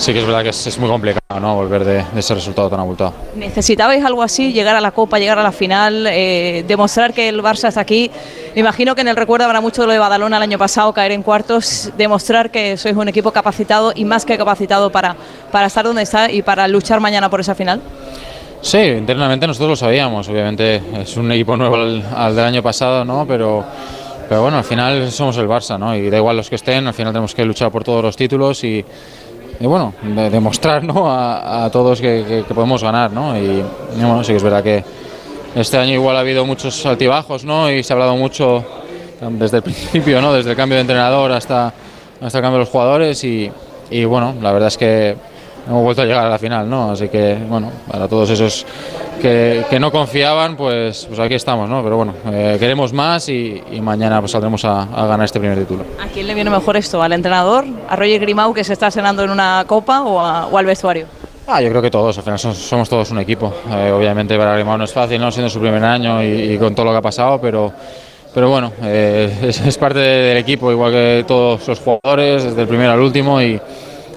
sí 0.00 0.14
que 0.14 0.20
es 0.20 0.26
verdad 0.26 0.42
que 0.42 0.48
es, 0.48 0.66
es 0.66 0.78
muy 0.78 0.88
complicado 0.88 1.40
¿no? 1.40 1.54
volver 1.54 1.84
de, 1.84 2.04
de, 2.12 2.20
ese 2.20 2.34
resultado 2.34 2.70
tan 2.70 2.80
abultado. 2.80 3.12
¿Necesitabais 3.36 4.02
algo 4.02 4.22
así, 4.22 4.52
llegar 4.52 4.74
a 4.74 4.80
la 4.80 4.92
Copa, 4.92 5.18
llegar 5.18 5.38
a 5.38 5.42
la 5.42 5.52
final, 5.52 6.06
eh, 6.06 6.64
demostrar 6.66 7.12
que 7.12 7.28
el 7.28 7.42
Barça 7.42 7.68
está 7.68 7.82
aquí? 7.82 8.10
Me 8.54 8.60
imagino 8.60 8.94
que 8.94 9.02
en 9.02 9.08
el 9.08 9.16
recuerdo 9.16 9.44
habrá 9.44 9.60
mucho 9.60 9.82
de 9.82 9.88
lo 9.88 9.92
de 9.92 9.98
Badalona 9.98 10.38
el 10.38 10.42
año 10.42 10.58
pasado, 10.58 10.92
caer 10.94 11.12
en 11.12 11.22
cuartos, 11.22 11.92
demostrar 11.98 12.50
que 12.50 12.78
sois 12.78 12.96
un 12.96 13.08
equipo 13.08 13.30
capacitado 13.30 13.92
y 13.94 14.04
más 14.06 14.24
que 14.24 14.38
capacitado 14.38 14.90
para, 14.90 15.14
para 15.52 15.66
estar 15.66 15.84
donde 15.84 16.02
está 16.02 16.32
y 16.32 16.40
para 16.42 16.66
luchar 16.66 17.00
mañana 17.00 17.28
por 17.28 17.40
esa 17.40 17.54
final. 17.54 17.80
Sí, 18.62 18.78
internamente 18.78 19.46
nosotros 19.46 19.70
lo 19.70 19.76
sabíamos, 19.76 20.28
obviamente 20.28 20.82
es 21.00 21.16
un 21.16 21.30
equipo 21.32 21.56
nuevo 21.56 21.76
al, 21.76 22.04
al 22.14 22.34
del 22.34 22.44
año 22.44 22.62
pasado, 22.62 23.04
¿no? 23.04 23.26
Pero, 23.26 23.64
pero 24.28 24.42
bueno, 24.42 24.58
al 24.58 24.64
final 24.64 25.10
somos 25.10 25.36
el 25.38 25.48
Barça, 25.48 25.78
¿no? 25.78 25.94
Y 25.94 26.10
da 26.10 26.18
igual 26.18 26.36
los 26.36 26.48
que 26.48 26.56
estén, 26.56 26.86
al 26.86 26.94
final 26.94 27.12
tenemos 27.12 27.34
que 27.34 27.44
luchar 27.44 27.70
por 27.70 27.84
todos 27.84 28.02
los 28.02 28.16
títulos 28.16 28.62
y, 28.64 28.84
y 29.60 29.66
bueno, 29.66 29.92
de, 30.02 30.30
demostrar 30.30 30.82
¿no? 30.82 31.04
a, 31.06 31.68
todos 31.70 32.00
que, 32.00 32.44
podemos 32.54 32.82
ganar, 32.82 33.12
¿no? 33.12 33.36
Y, 33.36 33.40
y, 33.40 33.64
bueno, 34.00 34.24
sí 34.24 34.32
que 34.32 34.38
es 34.38 34.42
verdad 34.42 34.62
que 34.62 34.82
este 35.54 35.76
año 35.76 35.92
igual 35.92 36.16
ha 36.16 36.20
habido 36.20 36.46
muchos 36.46 36.86
altibajos, 36.86 37.44
¿no? 37.44 37.70
Y 37.70 37.82
se 37.82 37.92
ha 37.92 37.94
hablado 37.94 38.16
mucho 38.16 38.64
desde 39.20 39.58
el 39.58 39.62
principio, 39.64 40.22
¿no? 40.22 40.32
Desde 40.32 40.52
el 40.52 40.56
cambio 40.56 40.76
de 40.76 40.80
entrenador 40.80 41.30
hasta, 41.32 41.74
hasta 42.20 42.38
el 42.38 42.42
cambio 42.42 42.58
de 42.58 42.64
los 42.64 42.70
jugadores 42.70 43.22
y, 43.22 43.52
y 43.90 44.04
bueno, 44.06 44.34
la 44.40 44.52
verdad 44.52 44.68
es 44.68 44.78
que 44.78 45.16
hemos 45.66 45.84
vuelto 45.84 46.02
a 46.02 46.04
llegar 46.04 46.26
a 46.26 46.28
la 46.28 46.38
final, 46.38 46.68
¿no? 46.68 46.90
Así 46.90 47.08
que, 47.08 47.38
bueno, 47.48 47.70
para 47.90 48.08
todos 48.08 48.30
esos 48.30 48.66
que, 49.20 49.64
que 49.68 49.78
no 49.78 49.90
confiaban, 49.90 50.56
pues, 50.56 51.06
pues 51.06 51.18
aquí 51.20 51.34
estamos, 51.34 51.68
¿no? 51.68 51.82
Pero 51.82 51.96
bueno, 51.96 52.14
eh, 52.30 52.56
queremos 52.58 52.92
más 52.92 53.28
y, 53.28 53.62
y, 53.70 53.80
mañana 53.80 54.20
pues 54.20 54.32
saldremos 54.32 54.64
a, 54.64 54.82
a, 54.82 55.06
ganar 55.06 55.24
este 55.24 55.38
primer 55.38 55.58
título. 55.58 55.84
¿A 56.02 56.06
quién 56.08 56.26
le 56.26 56.34
viene 56.34 56.50
mejor 56.50 56.76
esto? 56.76 57.02
¿Al 57.02 57.12
entrenador? 57.12 57.64
¿A 57.88 57.96
Roger 57.96 58.20
Grimau 58.20 58.52
que 58.54 58.64
se 58.64 58.72
está 58.72 58.90
cenando 58.90 59.22
en 59.22 59.30
una 59.30 59.64
copa 59.66 60.02
o, 60.02 60.20
a, 60.20 60.46
o 60.46 60.56
al 60.56 60.66
vestuario? 60.66 61.06
Ah, 61.46 61.60
yo 61.60 61.68
creo 61.70 61.82
que 61.82 61.90
todos, 61.90 62.16
al 62.16 62.24
final 62.24 62.38
somos, 62.38 62.58
somos 62.58 62.88
todos 62.88 63.10
un 63.10 63.18
equipo. 63.18 63.52
Eh, 63.70 63.92
obviamente 63.92 64.36
para 64.36 64.54
Grimau 64.54 64.78
no 64.78 64.84
es 64.84 64.92
fácil, 64.92 65.20
¿no? 65.20 65.30
Siendo 65.30 65.50
su 65.50 65.60
primer 65.60 65.84
año 65.84 66.22
y, 66.22 66.52
y 66.52 66.58
con 66.58 66.74
todo 66.74 66.86
lo 66.86 66.92
que 66.92 66.98
ha 66.98 67.02
pasado, 67.02 67.40
pero 67.40 67.72
pero 68.32 68.48
bueno, 68.48 68.72
eh, 68.82 69.38
es, 69.42 69.60
es, 69.60 69.76
parte 69.76 69.98
del 69.98 70.36
equipo, 70.36 70.70
igual 70.70 70.92
que 70.92 71.24
todos 71.26 71.66
los 71.66 71.80
jugadores, 71.80 72.44
desde 72.44 72.62
el 72.62 72.68
primero 72.68 72.92
al 72.92 73.00
último, 73.00 73.42
y, 73.42 73.60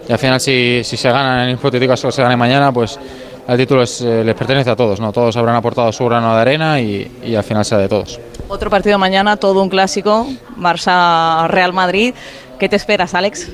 y 0.07 0.11
al 0.11 0.19
final 0.19 0.39
si, 0.39 0.81
si 0.83 0.97
se 0.97 1.09
ganan 1.09 1.47
en 1.47 1.55
hipotéticas 1.55 2.01
que 2.01 2.11
se 2.11 2.21
gane 2.21 2.35
mañana, 2.35 2.71
pues 2.71 2.99
el 3.47 3.57
título 3.57 3.83
es, 3.83 4.01
eh, 4.01 4.23
les 4.23 4.35
pertenece 4.35 4.69
a 4.69 4.75
todos, 4.75 4.99
¿no? 4.99 5.11
Todos 5.11 5.35
habrán 5.35 5.55
aportado 5.55 5.91
su 5.91 6.05
grano 6.05 6.33
de 6.35 6.41
arena 6.41 6.79
y, 6.79 7.11
y, 7.23 7.35
al 7.35 7.43
final 7.43 7.65
será 7.65 7.81
de 7.81 7.89
todos. 7.89 8.19
Otro 8.47 8.69
partido 8.69 8.97
mañana, 8.97 9.37
todo 9.37 9.61
un 9.61 9.69
clásico, 9.69 10.27
Barça-Real 10.57 11.73
Madrid. 11.73 12.13
¿Qué 12.59 12.69
te 12.69 12.75
esperas, 12.75 13.13
Alex? 13.13 13.51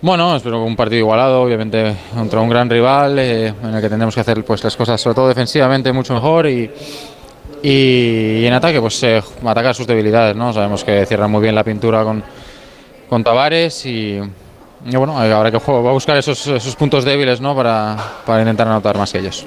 Bueno, 0.00 0.36
espero 0.36 0.62
un 0.62 0.76
partido 0.76 0.98
igualado, 0.98 1.42
obviamente 1.42 1.96
contra 2.14 2.40
un 2.40 2.48
gran 2.48 2.68
rival, 2.68 3.18
eh, 3.18 3.48
en 3.48 3.74
el 3.74 3.80
que 3.80 3.88
tendremos 3.88 4.14
que 4.14 4.20
hacer 4.20 4.44
pues, 4.44 4.62
las 4.62 4.76
cosas, 4.76 5.00
sobre 5.00 5.14
todo 5.14 5.28
defensivamente, 5.28 5.92
mucho 5.92 6.14
mejor 6.14 6.46
y, 6.46 6.70
y, 7.62 8.44
en 8.44 8.52
ataque, 8.52 8.80
pues 8.80 9.02
eh, 9.02 9.22
atacar 9.44 9.74
sus 9.74 9.86
debilidades, 9.86 10.36
¿no? 10.36 10.52
Sabemos 10.52 10.84
que 10.84 11.06
cierran 11.06 11.30
muy 11.30 11.40
bien 11.40 11.54
la 11.54 11.64
pintura 11.64 12.04
con, 12.04 12.22
con 13.08 13.24
Tavares 13.24 13.86
y, 13.86 14.20
y 14.86 14.96
bueno, 14.96 15.18
habrá 15.18 15.50
que 15.50 15.58
va 15.58 15.90
a 15.90 15.92
buscar 15.92 16.16
esos, 16.16 16.46
esos 16.46 16.76
puntos 16.76 17.04
débiles, 17.04 17.40
¿no? 17.40 17.54
Para, 17.54 17.96
para 18.26 18.40
intentar 18.40 18.68
anotar 18.68 18.98
más 18.98 19.12
que 19.12 19.18
ellos. 19.18 19.44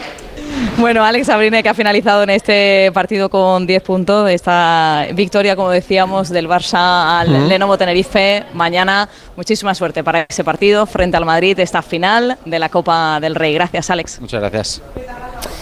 Bueno, 0.78 1.04
Alex 1.04 1.30
Abrine 1.30 1.64
que 1.64 1.70
ha 1.70 1.74
finalizado 1.74 2.24
en 2.24 2.30
este 2.30 2.92
partido 2.94 3.30
con 3.30 3.66
10 3.66 3.84
puntos, 3.84 4.30
esta 4.30 5.08
victoria, 5.14 5.56
como 5.56 5.70
decíamos, 5.70 6.30
del 6.30 6.48
Barça 6.48 7.20
al 7.20 7.30
uh 7.30 7.34
-huh. 7.34 7.48
Lenovo 7.48 7.78
Tenerife. 7.78 8.44
Mañana, 8.54 9.10
muchísima 9.36 9.74
suerte 9.74 10.04
para 10.04 10.26
ese 10.30 10.44
partido 10.44 10.86
frente 10.86 11.18
al 11.18 11.26
Madrid, 11.26 11.60
esta 11.60 11.82
final 11.82 12.38
de 12.46 12.60
la 12.60 12.70
Copa 12.70 13.20
del 13.20 13.36
Rey. 13.36 13.54
Gracias, 13.54 13.90
Alex. 13.90 14.22
Muchas 14.22 14.40
gracias. 14.40 14.82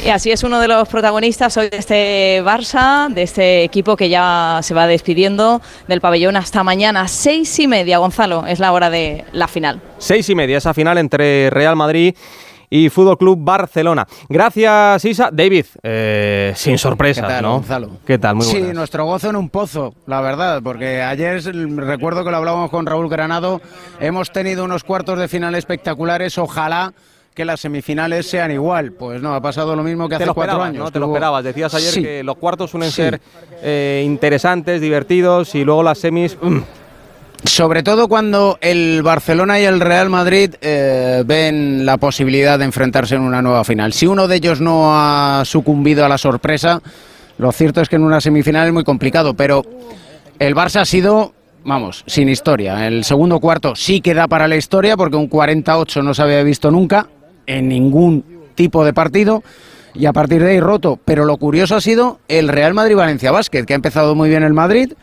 Y 0.06 0.10
así 0.10 0.32
es 0.32 0.44
uno 0.44 0.60
de 0.60 0.68
los 0.68 0.88
protagonistas 0.88 1.58
hoy 1.58 1.68
de 1.68 1.78
este 1.78 2.44
Barça, 2.44 3.12
de 3.12 3.24
este 3.24 3.64
equipo 3.64 3.96
que 3.96 4.08
ya 4.08 4.60
se 4.62 4.76
va 4.76 4.86
despidiendo 4.86 5.64
del 5.88 6.00
pabellón 6.00 6.36
hasta 6.36 6.64
mañana, 6.64 7.08
seis 7.08 7.58
y 7.58 7.68
media, 7.68 7.98
Gonzalo, 7.98 8.46
es 8.46 8.60
la 8.60 8.72
hora 8.72 8.92
de 8.92 9.26
la 9.32 9.48
final. 9.48 9.82
Seis 9.98 10.30
y 10.30 10.36
media, 10.36 10.60
esa 10.60 10.76
final 10.76 11.00
entre 11.00 11.50
Real 11.50 11.76
Madrid 11.76 12.16
y 12.70 12.90
Fútbol 12.90 13.18
Club 13.18 13.40
Barcelona. 13.42 14.06
Gracias, 14.30 15.06
Isa. 15.06 15.30
David, 15.34 15.66
eh, 15.82 16.54
sin 16.56 16.78
sorpresas, 16.78 17.26
¿Qué 17.26 17.34
tal, 17.34 17.42
¿no? 17.42 17.54
Gonzalo? 17.54 17.90
¿Qué 18.06 18.20
tal? 18.20 18.36
Muy 18.36 18.46
sí, 18.46 18.62
nuestro 18.76 19.06
gozo 19.06 19.32
en 19.32 19.38
un 19.38 19.50
pozo, 19.50 19.96
la 20.06 20.22
verdad, 20.22 20.62
porque 20.64 21.02
ayer 21.02 21.44
recuerdo 21.78 22.24
que 22.24 22.30
lo 22.30 22.38
hablábamos 22.38 22.70
con 22.70 22.86
Raúl 22.86 23.10
Granado, 23.10 23.60
hemos 24.00 24.32
tenido 24.32 24.66
unos 24.66 24.84
cuartos 24.84 25.18
de 25.18 25.28
final 25.28 25.56
espectaculares, 25.56 26.38
ojalá 26.38 26.94
que 27.36 27.44
las 27.46 27.60
semifinales 27.60 28.28
sean 28.28 28.50
igual. 28.52 28.94
Pues 28.94 29.22
no, 29.22 29.36
ha 29.36 29.42
pasado 29.42 29.76
lo 29.76 29.84
mismo 29.84 30.08
que 30.08 30.18
Te 30.18 30.24
hace 30.24 30.34
cuatro 30.34 30.64
años. 30.64 30.86
¿no? 30.86 30.92
Te 30.92 31.00
lo 31.00 31.08
esperabas. 31.08 31.44
Decías 31.44 31.74
ayer 31.76 31.92
Sí. 31.92 32.02
que 32.02 32.24
los 32.24 32.38
cuartos 32.38 32.72
suelen 32.72 32.90
Sí. 32.90 32.96
ser 32.96 33.20
eh, 33.62 34.04
interesantes, 34.06 34.80
divertidos 34.80 35.54
y 35.54 35.64
luego 35.66 35.84
las 35.84 35.98
semis. 36.00 36.38
mm, 36.42 36.60
Sobre 37.44 37.84
todo 37.84 38.08
cuando 38.08 38.58
el 38.62 39.04
Barcelona 39.04 39.60
y 39.60 39.66
el 39.66 39.80
Real 39.82 40.10
Madrid 40.10 40.56
eh, 40.62 41.24
ven 41.26 41.86
la 41.86 41.98
posibilidad 41.98 42.58
de 42.58 42.66
enfrentarse 42.66 43.16
en 43.16 43.22
una 43.22 43.42
nueva 43.42 43.64
final. 43.64 43.92
Si 43.94 44.08
uno 44.08 44.28
de 44.28 44.38
ellos 44.38 44.62
no 44.62 44.94
ha 44.98 45.44
sucumbido 45.46 46.06
a 46.06 46.10
la 46.10 46.18
sorpresa, 46.18 46.82
lo 47.38 47.52
cierto 47.52 47.82
es 47.82 47.90
que 47.90 47.98
en 47.98 48.04
una 48.04 48.20
semifinal 48.22 48.66
es 48.68 48.74
muy 48.74 48.84
complicado, 48.86 49.34
pero 49.36 49.62
el 50.40 50.56
Barça 50.56 50.80
ha 50.82 50.86
sido, 50.86 51.34
vamos, 51.66 52.04
sin 52.08 52.30
historia. 52.30 52.88
El 52.88 53.04
segundo 53.04 53.40
cuarto 53.40 53.76
sí 53.76 54.00
queda 54.02 54.28
para 54.28 54.48
la 54.48 54.56
historia 54.56 54.96
porque 54.98 55.18
un 55.18 55.28
48 55.28 56.02
no 56.02 56.14
se 56.16 56.22
había 56.24 56.42
visto 56.42 56.72
nunca 56.72 57.08
en 57.48 57.70
ningún 57.70 58.24
tipo 58.56 58.86
de 58.86 58.94
partido 58.94 59.44
y 59.94 60.06
a 60.06 60.14
partir 60.14 60.44
de 60.44 60.52
ahí 60.52 60.60
roto. 60.60 61.00
Pero 61.06 61.26
lo 61.26 61.38
curioso 61.38 61.76
ha 61.76 61.82
sido 61.82 62.20
el 62.28 62.48
Real 62.48 62.74
Madrid-Valencia 62.74 63.32
Basket, 63.32 63.66
que 63.66 63.74
ha 63.74 63.76
empezado 63.76 64.16
muy 64.16 64.30
bien 64.30 64.44
el 64.44 64.54
Madrid. 64.54 64.94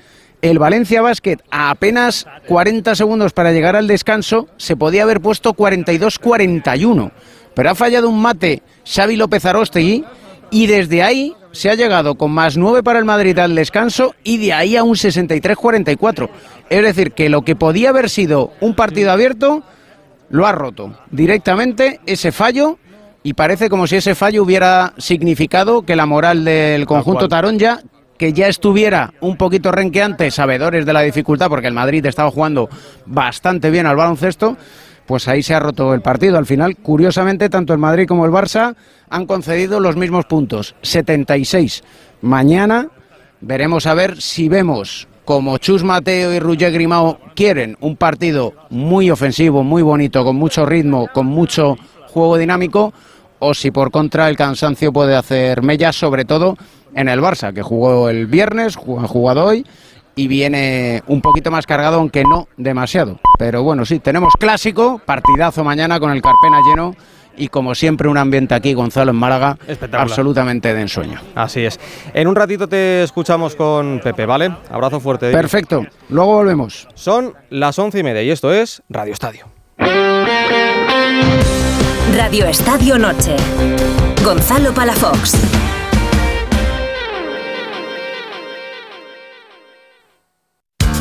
El 0.43 0.59
Valencia 0.59 1.03
Basket 1.03 1.39
a 1.51 1.71
apenas 1.71 2.27
40 2.49 2.95
segundos 2.97 3.33
para 3.33 3.53
llegar 3.53 3.77
al 3.77 3.87
descanso 3.87 4.49
se 4.57 4.77
podía 4.77 5.05
haber 5.05 5.21
puesto 5.21 5.55
42-41, 5.55 7.13
pero 7.55 7.71
ha 7.71 7.77
fallado 7.77 8.09
un 8.09 8.21
mate 8.21 8.63
Xavi 8.85 9.15
López 9.15 9.45
Arostegui 9.45 10.05
y 10.51 10.67
desde 10.67 11.05
ahí 11.05 11.37
se 11.53 11.71
ha 11.71 11.77
llegado 11.77 12.17
con 12.17 12.33
más 12.33 12.57
9 12.57 12.83
para 12.83 12.99
el 12.99 13.05
Madrid 13.05 13.39
al 13.39 13.55
descanso 13.55 14.17
y 14.25 14.39
de 14.39 14.53
ahí 14.53 14.75
a 14.75 14.83
un 14.83 14.97
63-44. 14.97 16.29
Es 16.71 16.83
decir, 16.83 17.13
que 17.13 17.29
lo 17.29 17.43
que 17.43 17.55
podía 17.55 17.91
haber 17.91 18.11
sido 18.11 18.53
un 18.61 18.75
partido 18.75 19.13
abierto 19.13 19.63
lo 20.33 20.47
ha 20.47 20.53
roto 20.53 20.93
directamente 21.11 22.01
ese 22.07 22.33
fallo 22.33 22.79
y 23.23 23.35
parece 23.35 23.71
como 23.71 23.87
si 23.87 23.97
ese 23.97 24.17
fallo 24.17 24.43
hubiera 24.43 24.95
significado 24.97 25.83
que 25.83 25.95
la 25.95 26.07
moral 26.07 26.45
del 26.45 26.87
conjunto 26.87 27.29
Taronja 27.29 27.81
que 28.19 28.33
ya 28.33 28.49
estuviera 28.49 29.13
un 29.21 29.37
poquito 29.37 29.73
renqueante, 29.73 30.31
sabedores 30.31 30.87
de 30.87 30.93
la 30.93 31.03
dificultad, 31.03 31.49
porque 31.49 31.67
el 31.67 31.75
Madrid 31.75 32.07
estaba 32.07 32.31
jugando 32.31 32.69
bastante 33.05 33.69
bien 33.71 33.87
al 33.87 33.97
baloncesto, 33.97 34.57
pues 35.07 35.27
ahí 35.27 35.43
se 35.43 35.55
ha 35.55 35.61
roto 35.61 35.93
el 35.93 36.03
partido. 36.03 36.39
Al 36.39 36.47
final, 36.47 36.77
curiosamente, 36.77 37.49
tanto 37.49 37.73
el 37.73 37.81
Madrid 37.81 38.07
como 38.07 38.25
el 38.25 38.31
Barça 38.31 38.77
han 39.11 39.27
concedido 39.27 39.81
los 39.81 39.97
mismos 39.97 40.27
puntos, 40.27 40.77
76. 40.83 41.83
Mañana 42.21 42.89
veremos 43.41 43.87
a 43.87 43.95
ver 43.95 44.21
si 44.23 44.49
vemos 44.49 45.09
como 45.25 45.59
Chus 45.59 45.85
Mateo 45.85 46.33
y 46.33 46.39
Roger 46.39 46.73
Grimao 46.73 47.19
quieren 47.35 47.77
un 47.81 47.97
partido 47.97 48.55
muy 48.71 49.11
ofensivo, 49.11 49.63
muy 49.63 49.83
bonito, 49.83 50.25
con 50.25 50.37
mucho 50.37 50.67
ritmo, 50.67 51.09
con 51.13 51.27
mucho 51.27 51.77
juego 52.09 52.37
dinámico, 52.37 52.93
o 53.39 53.55
si 53.55 53.71
por 53.71 53.91
contra 53.91 54.29
el 54.29 54.37
cansancio 54.37 54.93
puede 54.93 55.17
hacer 55.17 55.63
mella, 55.63 55.93
sobre 55.93 56.25
todo 56.25 56.57
en 56.95 57.09
el 57.09 57.21
Barça, 57.21 57.53
que 57.53 57.63
jugó 57.63 58.09
el 58.09 58.27
viernes, 58.27 58.77
ha 58.77 59.09
jugado 59.09 59.45
hoy 59.47 59.67
y 60.15 60.29
viene 60.29 61.03
un 61.07 61.21
poquito 61.21 61.51
más 61.51 61.67
cargado, 61.67 61.97
aunque 61.99 62.23
no 62.25 62.49
demasiado. 62.57 63.19
Pero 63.39 63.63
bueno, 63.63 63.85
sí, 63.85 63.99
tenemos 63.99 64.35
clásico, 64.39 65.01
partidazo 65.05 65.65
mañana 65.65 65.99
con 65.99 66.11
el 66.11 66.23
Carpena 66.23 66.61
lleno 66.69 66.95
y 67.37 67.49
como 67.49 67.75
siempre 67.75 68.09
un 68.09 68.19
ambiente 68.19 68.55
aquí, 68.55 68.75
Gonzalo, 68.75 69.11
en 69.11 69.17
Málaga, 69.17 69.57
Espectacular. 69.67 70.03
absolutamente 70.03 70.73
de 70.75 70.81
ensueño. 70.81 71.21
Así 71.35 71.65
es. 71.65 71.79
En 72.15 72.29
un 72.29 72.37
ratito 72.37 72.69
te 72.69 73.03
escuchamos 73.03 73.55
con 73.57 74.01
Pepe, 74.03 74.27
¿vale? 74.27 74.53
Abrazo 74.71 75.01
fuerte. 75.01 75.27
David. 75.27 75.37
Perfecto, 75.39 75.87
luego 76.09 76.35
volvemos. 76.35 76.89
Son 76.95 77.35
las 77.51 77.79
once 77.79 77.99
y 77.99 78.03
media 78.03 78.23
y 78.23 78.31
esto 78.31 78.53
es 78.53 78.83
Radio 78.89 79.13
Estadio. 79.13 79.47
Radio 82.17 82.47
Estadio 82.47 82.99
Noche. 82.99 83.37
Gonzalo 84.25 84.73
Palafox. 84.73 85.35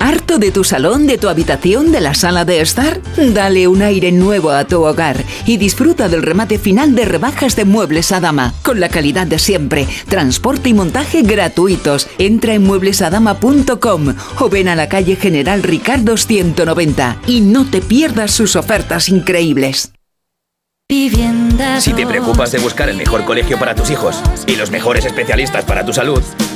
¿Harto 0.00 0.38
de 0.38 0.52
tu 0.52 0.62
salón, 0.62 1.08
de 1.08 1.18
tu 1.18 1.28
habitación, 1.28 1.90
de 1.90 2.00
la 2.00 2.14
sala 2.14 2.44
de 2.44 2.60
estar? 2.60 3.00
Dale 3.16 3.66
un 3.66 3.82
aire 3.82 4.12
nuevo 4.12 4.52
a 4.52 4.64
tu 4.64 4.84
hogar 4.84 5.24
y 5.44 5.56
disfruta 5.56 6.08
del 6.08 6.22
remate 6.22 6.56
final 6.60 6.94
de 6.94 7.04
rebajas 7.04 7.56
de 7.56 7.64
muebles 7.64 8.12
a 8.12 8.20
dama, 8.20 8.54
con 8.62 8.78
la 8.78 8.90
calidad 8.90 9.26
de 9.26 9.40
siempre, 9.40 9.88
transporte 10.08 10.68
y 10.68 10.74
montaje 10.74 11.22
gratuitos. 11.22 12.06
Entra 12.18 12.54
en 12.54 12.62
mueblesadama.com 12.62 14.14
o 14.38 14.48
ven 14.48 14.68
a 14.68 14.76
la 14.76 14.88
calle 14.88 15.16
General 15.16 15.64
Ricardo 15.64 16.16
190 16.16 17.22
y 17.26 17.40
no 17.40 17.68
te 17.68 17.80
pierdas 17.80 18.30
sus 18.30 18.54
ofertas 18.54 19.08
increíbles. 19.08 19.92
Si 20.88 21.92
te 21.92 22.06
preocupas 22.06 22.52
de 22.52 22.60
buscar 22.60 22.88
el 22.88 22.96
mejor 22.96 23.24
colegio 23.24 23.58
para 23.58 23.74
tus 23.74 23.90
hijos 23.90 24.22
y 24.46 24.54
los 24.54 24.70
mejores 24.70 25.04
especialistas 25.04 25.64
para 25.64 25.84
tu 25.84 25.92
salud, 25.92 26.22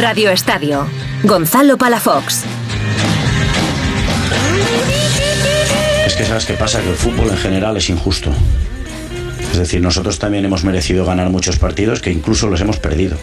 Radio 0.00 0.30
Estadio. 0.30 0.86
Gonzalo 1.24 1.76
Palafox. 1.76 2.44
Es 6.06 6.14
que 6.14 6.24
sabes 6.24 6.46
qué 6.46 6.54
pasa, 6.54 6.80
que 6.80 6.88
el 6.88 6.96
fútbol 6.96 7.28
en 7.28 7.36
general 7.36 7.76
es 7.76 7.90
injusto. 7.90 8.30
Es 9.52 9.58
decir, 9.58 9.82
nosotros 9.82 10.18
también 10.18 10.46
hemos 10.46 10.64
merecido 10.64 11.04
ganar 11.04 11.28
muchos 11.28 11.58
partidos 11.58 12.00
que 12.00 12.10
incluso 12.10 12.48
los 12.48 12.62
hemos 12.62 12.78
perdido. 12.78 13.18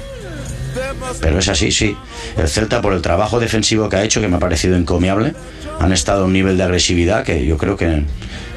Pero 1.20 1.40
es 1.40 1.48
así, 1.48 1.72
sí. 1.72 1.98
El 2.38 2.48
Celta, 2.48 2.80
por 2.80 2.94
el 2.94 3.02
trabajo 3.02 3.40
defensivo 3.40 3.90
que 3.90 3.96
ha 3.96 4.04
hecho, 4.04 4.22
que 4.22 4.28
me 4.28 4.36
ha 4.36 4.40
parecido 4.40 4.76
encomiable, 4.76 5.34
han 5.80 5.92
estado 5.92 6.22
a 6.22 6.26
un 6.26 6.34
nivel 6.34 6.58
de 6.58 6.63
agresividad 6.63 7.24
que 7.24 7.44
yo 7.44 7.58
creo 7.58 7.76
que 7.76 7.86
en, 7.86 8.08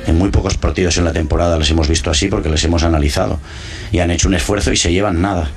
en 0.07 0.19
muy 0.19 0.29
pocos 0.29 0.59
partidos 0.59 0.99
en 0.99 1.07
la 1.07 1.15
temporada 1.15 1.57
les 1.57 1.71
hemos 1.71 1.89
visto 1.89 2.11
así 2.11 2.29
porque 2.29 2.51
les 2.51 2.63
hemos 2.65 2.83
analizado. 2.83 3.41
Y 3.93 4.01
han 4.01 4.11
hecho 4.11 4.29
un 4.29 4.35
esfuerzo 4.35 4.73
y 4.73 4.77
se 4.77 4.93
llevan 4.93 5.23
nada. 5.23 5.49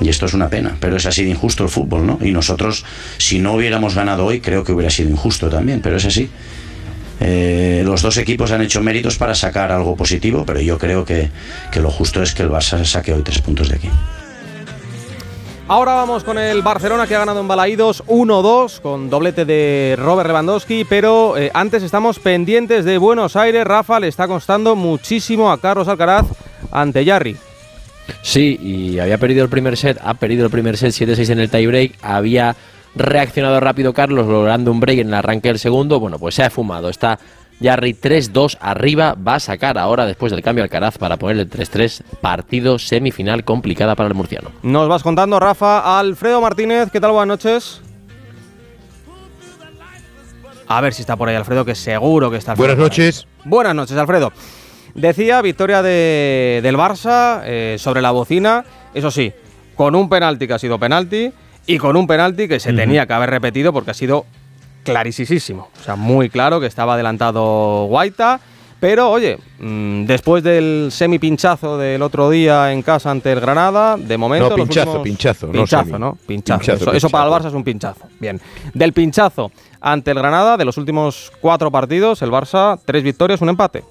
Y 0.00 0.08
esto 0.08 0.26
es 0.26 0.34
una 0.34 0.48
pena, 0.48 0.76
pero 0.80 0.96
es 0.96 1.06
así 1.06 1.24
de 1.24 1.30
injusto 1.30 1.62
el 1.62 1.68
fútbol, 1.68 2.06
¿no? 2.06 2.18
Y 2.22 2.32
nosotros, 2.32 2.84
si 3.18 3.38
no 3.38 3.54
hubiéramos 3.54 3.94
ganado 3.94 4.24
hoy, 4.26 4.40
creo 4.40 4.64
que 4.64 4.72
hubiera 4.72 4.90
sido 4.90 5.10
injusto 5.10 5.48
también, 5.48 5.80
pero 5.82 5.96
es 5.96 6.06
así. 6.06 6.30
Eh, 7.20 7.82
los 7.84 8.00
dos 8.00 8.16
equipos 8.16 8.50
han 8.50 8.62
hecho 8.62 8.82
méritos 8.82 9.18
para 9.18 9.34
sacar 9.34 9.70
algo 9.72 9.94
positivo, 9.94 10.44
pero 10.46 10.60
yo 10.60 10.78
creo 10.78 11.04
que, 11.04 11.30
que 11.70 11.80
lo 11.80 11.90
justo 11.90 12.22
es 12.22 12.34
que 12.34 12.42
el 12.42 12.50
Barça 12.50 12.82
saque 12.84 13.12
hoy 13.12 13.22
tres 13.22 13.40
puntos 13.42 13.68
de 13.68 13.76
aquí. 13.76 13.90
Ahora 15.68 15.92
vamos 15.92 16.24
con 16.24 16.36
el 16.36 16.62
Barcelona 16.62 17.06
que 17.06 17.14
ha 17.14 17.20
ganado 17.20 17.40
en 17.40 17.46
Balaídos 17.46 18.02
1-2 18.06 18.80
con 18.80 19.08
doblete 19.08 19.44
de 19.44 19.94
Robert 19.96 20.26
Lewandowski, 20.26 20.84
pero 20.84 21.36
eh, 21.36 21.50
antes 21.54 21.84
estamos 21.84 22.18
pendientes 22.18 22.84
de 22.84 22.98
Buenos 22.98 23.36
Aires. 23.36 23.64
Rafa 23.64 24.00
le 24.00 24.08
está 24.08 24.26
costando 24.26 24.74
muchísimo 24.74 25.52
a 25.52 25.60
Carlos 25.60 25.86
Alcaraz 25.86 26.26
ante 26.72 27.04
Yarri. 27.04 27.36
Sí, 28.22 28.58
y 28.60 28.98
había 28.98 29.18
perdido 29.18 29.44
el 29.44 29.50
primer 29.50 29.76
set, 29.76 29.98
ha 30.02 30.14
perdido 30.14 30.46
el 30.46 30.50
primer 30.50 30.76
set 30.76 30.92
7-6 30.92 31.30
en 31.30 31.40
el 31.40 31.50
tiebreak, 31.50 31.92
había 32.02 32.56
reaccionado 32.94 33.60
rápido 33.60 33.92
Carlos 33.92 34.26
logrando 34.26 34.70
un 34.70 34.80
break 34.80 34.98
en 35.00 35.08
el 35.08 35.14
arranque 35.14 35.48
del 35.48 35.58
segundo, 35.58 36.00
bueno, 36.00 36.18
pues 36.18 36.34
se 36.34 36.42
ha 36.42 36.50
fumado, 36.50 36.88
está 36.88 37.18
Jarry 37.62 37.94
3-2 37.94 38.56
arriba, 38.60 39.14
va 39.14 39.34
a 39.34 39.40
sacar 39.40 39.78
ahora 39.78 40.06
después 40.06 40.32
del 40.32 40.42
cambio 40.42 40.64
Alcaraz 40.64 40.98
para 40.98 41.16
ponerle 41.16 41.42
el 41.42 41.50
3-3, 41.50 42.02
partido 42.20 42.78
semifinal 42.78 43.44
complicada 43.44 43.94
para 43.94 44.08
el 44.08 44.14
murciano. 44.14 44.50
Nos 44.62 44.88
vas 44.88 45.02
contando, 45.02 45.38
Rafa, 45.38 45.98
Alfredo 45.98 46.40
Martínez, 46.40 46.90
¿qué 46.90 47.00
tal? 47.00 47.12
Buenas 47.12 47.28
noches. 47.28 47.82
A 50.66 50.80
ver 50.80 50.94
si 50.94 51.02
está 51.02 51.16
por 51.16 51.28
ahí 51.28 51.34
Alfredo, 51.34 51.64
que 51.64 51.74
seguro 51.74 52.30
que 52.30 52.36
está. 52.36 52.52
Alfredo 52.52 52.68
Buenas 52.68 52.90
noches. 52.90 53.26
Buenas 53.44 53.74
noches, 53.74 53.96
Alfredo. 53.96 54.32
Decía 54.94 55.40
victoria 55.42 55.82
de, 55.82 56.60
del 56.62 56.76
Barça 56.76 57.42
eh, 57.44 57.76
sobre 57.78 58.02
la 58.02 58.10
bocina, 58.10 58.64
eso 58.94 59.10
sí, 59.10 59.32
con 59.76 59.94
un 59.94 60.08
penalti 60.08 60.46
que 60.46 60.54
ha 60.54 60.58
sido 60.58 60.78
penalti 60.78 61.32
y 61.66 61.78
con 61.78 61.96
un 61.96 62.06
penalti 62.06 62.48
que 62.48 62.60
se 62.60 62.72
tenía 62.72 63.06
que 63.06 63.12
haber 63.12 63.30
repetido 63.30 63.72
porque 63.72 63.92
ha 63.92 63.94
sido 63.94 64.26
clarísimo. 64.84 65.68
O 65.80 65.84
sea, 65.84 65.96
muy 65.96 66.28
claro 66.28 66.60
que 66.60 66.66
estaba 66.66 66.94
adelantado 66.94 67.86
Guaita. 67.86 68.40
Pero 68.80 69.10
oye, 69.10 69.38
mmm, 69.58 70.06
después 70.06 70.42
del 70.42 70.88
semi 70.90 71.18
pinchazo 71.18 71.76
del 71.76 72.00
otro 72.00 72.30
día 72.30 72.72
en 72.72 72.80
casa 72.80 73.10
ante 73.10 73.30
el 73.30 73.38
Granada, 73.38 73.98
de 73.98 74.16
momento. 74.16 74.48
No, 74.48 74.56
pinchazo, 74.56 75.02
últimos... 75.02 75.04
pinchazo, 75.04 75.46
no 75.48 75.52
pinchazo. 75.52 75.98
¿no? 75.98 76.18
Pinchazo. 76.26 76.60
Pinchazo, 76.60 76.82
eso, 76.84 76.92
eso 76.94 77.10
para 77.10 77.26
el 77.26 77.30
Barça 77.30 77.48
es 77.48 77.52
un 77.52 77.62
pinchazo. 77.62 78.06
Bien. 78.18 78.40
Del 78.72 78.94
pinchazo 78.94 79.52
ante 79.82 80.12
el 80.12 80.16
Granada, 80.16 80.56
de 80.56 80.64
los 80.64 80.78
últimos 80.78 81.30
cuatro 81.42 81.70
partidos, 81.70 82.22
el 82.22 82.30
Barça, 82.30 82.80
tres 82.82 83.02
victorias, 83.02 83.42
un 83.42 83.50
empate. 83.50 83.84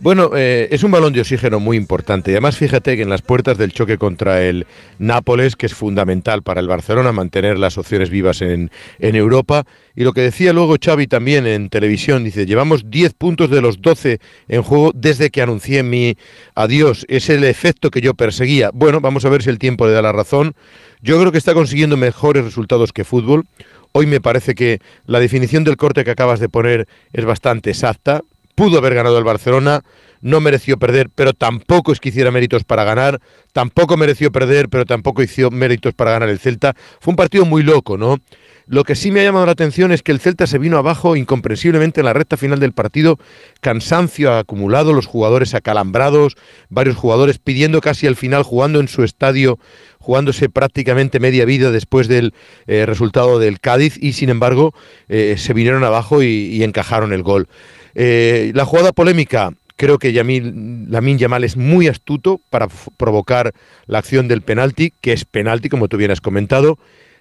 Bueno, 0.00 0.30
eh, 0.36 0.68
es 0.70 0.84
un 0.84 0.92
balón 0.92 1.12
de 1.12 1.20
oxígeno 1.20 1.58
muy 1.58 1.76
importante. 1.76 2.30
Y 2.30 2.34
además, 2.34 2.56
fíjate 2.56 2.96
que 2.96 3.02
en 3.02 3.08
las 3.08 3.22
puertas 3.22 3.58
del 3.58 3.72
choque 3.72 3.98
contra 3.98 4.44
el 4.44 4.64
Nápoles, 5.00 5.56
que 5.56 5.66
es 5.66 5.74
fundamental 5.74 6.42
para 6.42 6.60
el 6.60 6.68
Barcelona 6.68 7.10
mantener 7.10 7.58
las 7.58 7.78
opciones 7.78 8.08
vivas 8.08 8.40
en, 8.40 8.70
en 9.00 9.16
Europa. 9.16 9.64
Y 9.96 10.04
lo 10.04 10.12
que 10.12 10.20
decía 10.20 10.52
luego 10.52 10.76
Xavi 10.80 11.08
también 11.08 11.48
en 11.48 11.68
televisión, 11.68 12.22
dice, 12.22 12.46
llevamos 12.46 12.88
10 12.88 13.14
puntos 13.14 13.50
de 13.50 13.60
los 13.60 13.82
12 13.82 14.20
en 14.46 14.62
juego 14.62 14.92
desde 14.94 15.30
que 15.30 15.42
anuncié 15.42 15.82
mi 15.82 16.16
adiós. 16.54 17.04
Es 17.08 17.28
el 17.28 17.42
efecto 17.42 17.90
que 17.90 18.00
yo 18.00 18.14
perseguía. 18.14 18.70
Bueno, 18.72 19.00
vamos 19.00 19.24
a 19.24 19.30
ver 19.30 19.42
si 19.42 19.50
el 19.50 19.58
tiempo 19.58 19.84
le 19.84 19.94
da 19.94 20.02
la 20.02 20.12
razón. 20.12 20.54
Yo 21.02 21.18
creo 21.18 21.32
que 21.32 21.38
está 21.38 21.54
consiguiendo 21.54 21.96
mejores 21.96 22.44
resultados 22.44 22.92
que 22.92 23.02
fútbol. 23.02 23.46
Hoy 23.90 24.06
me 24.06 24.20
parece 24.20 24.54
que 24.54 24.78
la 25.06 25.18
definición 25.18 25.64
del 25.64 25.76
corte 25.76 26.04
que 26.04 26.12
acabas 26.12 26.38
de 26.38 26.48
poner 26.48 26.86
es 27.12 27.24
bastante 27.24 27.70
exacta 27.70 28.22
pudo 28.58 28.78
haber 28.78 28.92
ganado 28.92 29.16
el 29.18 29.22
Barcelona, 29.22 29.82
no 30.20 30.40
mereció 30.40 30.78
perder, 30.78 31.10
pero 31.14 31.32
tampoco 31.32 31.92
es 31.92 32.00
que 32.00 32.08
hiciera 32.08 32.32
méritos 32.32 32.64
para 32.64 32.82
ganar, 32.82 33.20
tampoco 33.52 33.96
mereció 33.96 34.32
perder, 34.32 34.68
pero 34.68 34.84
tampoco 34.84 35.22
hizo 35.22 35.52
méritos 35.52 35.94
para 35.94 36.10
ganar 36.10 36.28
el 36.28 36.40
Celta. 36.40 36.74
Fue 37.00 37.12
un 37.12 37.16
partido 37.16 37.44
muy 37.44 37.62
loco, 37.62 37.96
¿no? 37.96 38.18
Lo 38.66 38.82
que 38.82 38.96
sí 38.96 39.12
me 39.12 39.20
ha 39.20 39.22
llamado 39.22 39.46
la 39.46 39.52
atención 39.52 39.92
es 39.92 40.02
que 40.02 40.10
el 40.10 40.18
Celta 40.18 40.48
se 40.48 40.58
vino 40.58 40.76
abajo 40.76 41.14
incomprensiblemente 41.14 42.00
en 42.00 42.06
la 42.06 42.14
recta 42.14 42.36
final 42.36 42.58
del 42.58 42.72
partido, 42.72 43.20
cansancio 43.60 44.34
acumulado, 44.34 44.92
los 44.92 45.06
jugadores 45.06 45.54
acalambrados, 45.54 46.34
varios 46.68 46.96
jugadores 46.96 47.38
pidiendo 47.38 47.80
casi 47.80 48.08
al 48.08 48.16
final, 48.16 48.42
jugando 48.42 48.80
en 48.80 48.88
su 48.88 49.04
estadio, 49.04 49.60
jugándose 50.00 50.48
prácticamente 50.48 51.20
media 51.20 51.44
vida 51.44 51.70
después 51.70 52.08
del 52.08 52.34
eh, 52.66 52.86
resultado 52.86 53.38
del 53.38 53.60
Cádiz 53.60 53.96
y 54.02 54.14
sin 54.14 54.30
embargo 54.30 54.74
eh, 55.08 55.36
se 55.38 55.54
vinieron 55.54 55.84
abajo 55.84 56.24
y, 56.24 56.26
y 56.26 56.64
encajaron 56.64 57.12
el 57.12 57.22
gol. 57.22 57.48
Eh, 58.00 58.52
la 58.54 58.64
jugada 58.64 58.92
polémica, 58.92 59.52
Creo 59.78 60.00
que 60.00 60.12
Yamil, 60.12 60.90
Lamin 60.90 61.18
Yamal 61.18 61.44
es 61.44 61.56
muy 61.56 61.86
astuto 61.86 62.40
para 62.50 62.66
provocar 62.96 63.54
la 63.86 63.98
acción 63.98 64.26
del 64.26 64.42
penalti, 64.42 64.92
que 65.00 65.12
es 65.12 65.24
penalti, 65.24 65.68
como 65.68 65.86
tú 65.86 65.96
bien 65.96 66.10
has 66.10 66.20
comentado. 66.20 66.80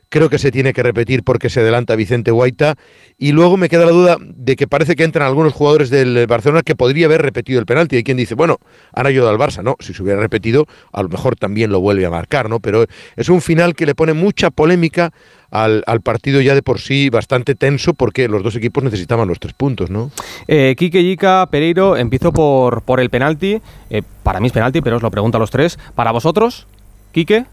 Creo 0.09 0.27
que 0.29 0.39
se 0.39 0.51
tiene 0.51 0.73
que 0.73 0.81
repetir 0.81 1.21
porque 1.21 1.51
se 1.51 1.59
adelanta 1.59 1.95
Vicente 1.95 2.31
Guaita. 2.31 2.75
Y 3.19 3.31
luego 3.33 3.57
me 3.57 3.69
queda 3.69 3.85
la 3.85 3.91
duda 3.91 4.17
de 4.19 4.55
que 4.55 4.65
parece 4.65 4.95
que 4.95 5.03
entran 5.03 5.27
algunos 5.27 5.53
jugadores 5.53 5.91
del 5.91 6.25
Barcelona 6.25 6.63
que 6.63 6.75
podría 6.75 7.05
haber 7.05 7.21
repetido 7.21 7.59
el 7.59 7.67
penalti. 7.67 7.97
Hay 7.97 8.03
quien 8.03 8.17
dice, 8.17 8.33
bueno, 8.33 8.57
han 8.91 9.05
ayudado 9.05 9.29
al 9.29 9.37
Barça. 9.37 9.61
No, 9.61 9.75
si 9.79 9.93
se 9.93 10.01
hubiera 10.01 10.19
repetido, 10.19 10.65
a 10.93 11.03
lo 11.03 11.09
mejor 11.09 11.35
también 11.35 11.71
lo 11.71 11.79
vuelve 11.79 12.07
a 12.07 12.09
marcar, 12.09 12.49
¿no? 12.49 12.59
Pero 12.59 12.87
es 13.15 13.29
un 13.29 13.41
final 13.41 13.75
que 13.75 13.85
le 13.85 13.93
pone 13.93 14.13
mucha 14.13 14.49
polémica 14.49 15.13
al, 15.51 15.83
al 15.87 16.01
partido 16.01 16.41
ya 16.41 16.55
de 16.55 16.61
por 16.61 16.79
sí 16.79 17.09
bastante 17.09 17.55
tenso 17.55 17.93
porque 17.93 18.27
los 18.27 18.43
dos 18.43 18.55
equipos 18.55 18.83
necesitaban 18.83 19.27
los 19.27 19.39
tres 19.39 19.53
puntos, 19.53 19.89
¿no? 19.89 20.11
Eh, 20.47 20.75
Quique 20.77 21.03
Yica, 21.03 21.47
Pereiro, 21.49 21.97
empiezo 21.97 22.31
por, 22.31 22.81
por 22.81 22.99
el 22.99 23.09
penalti. 23.09 23.61
Eh, 23.89 24.01
para 24.23 24.39
mí 24.39 24.47
es 24.47 24.53
penalti, 24.53 24.81
pero 24.81 24.97
os 24.97 25.01
lo 25.01 25.11
pregunto 25.11 25.37
a 25.37 25.39
los 25.39 25.51
tres. 25.51 25.79
¿Para 25.95 26.11
vosotros, 26.11 26.67
Quique? 27.11 27.45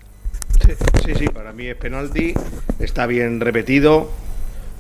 Sí, 1.05 1.15
sí, 1.15 1.27
para 1.29 1.53
mí 1.53 1.67
es 1.67 1.77
penalti, 1.77 2.33
está 2.79 3.07
bien 3.07 3.41
repetido 3.41 4.11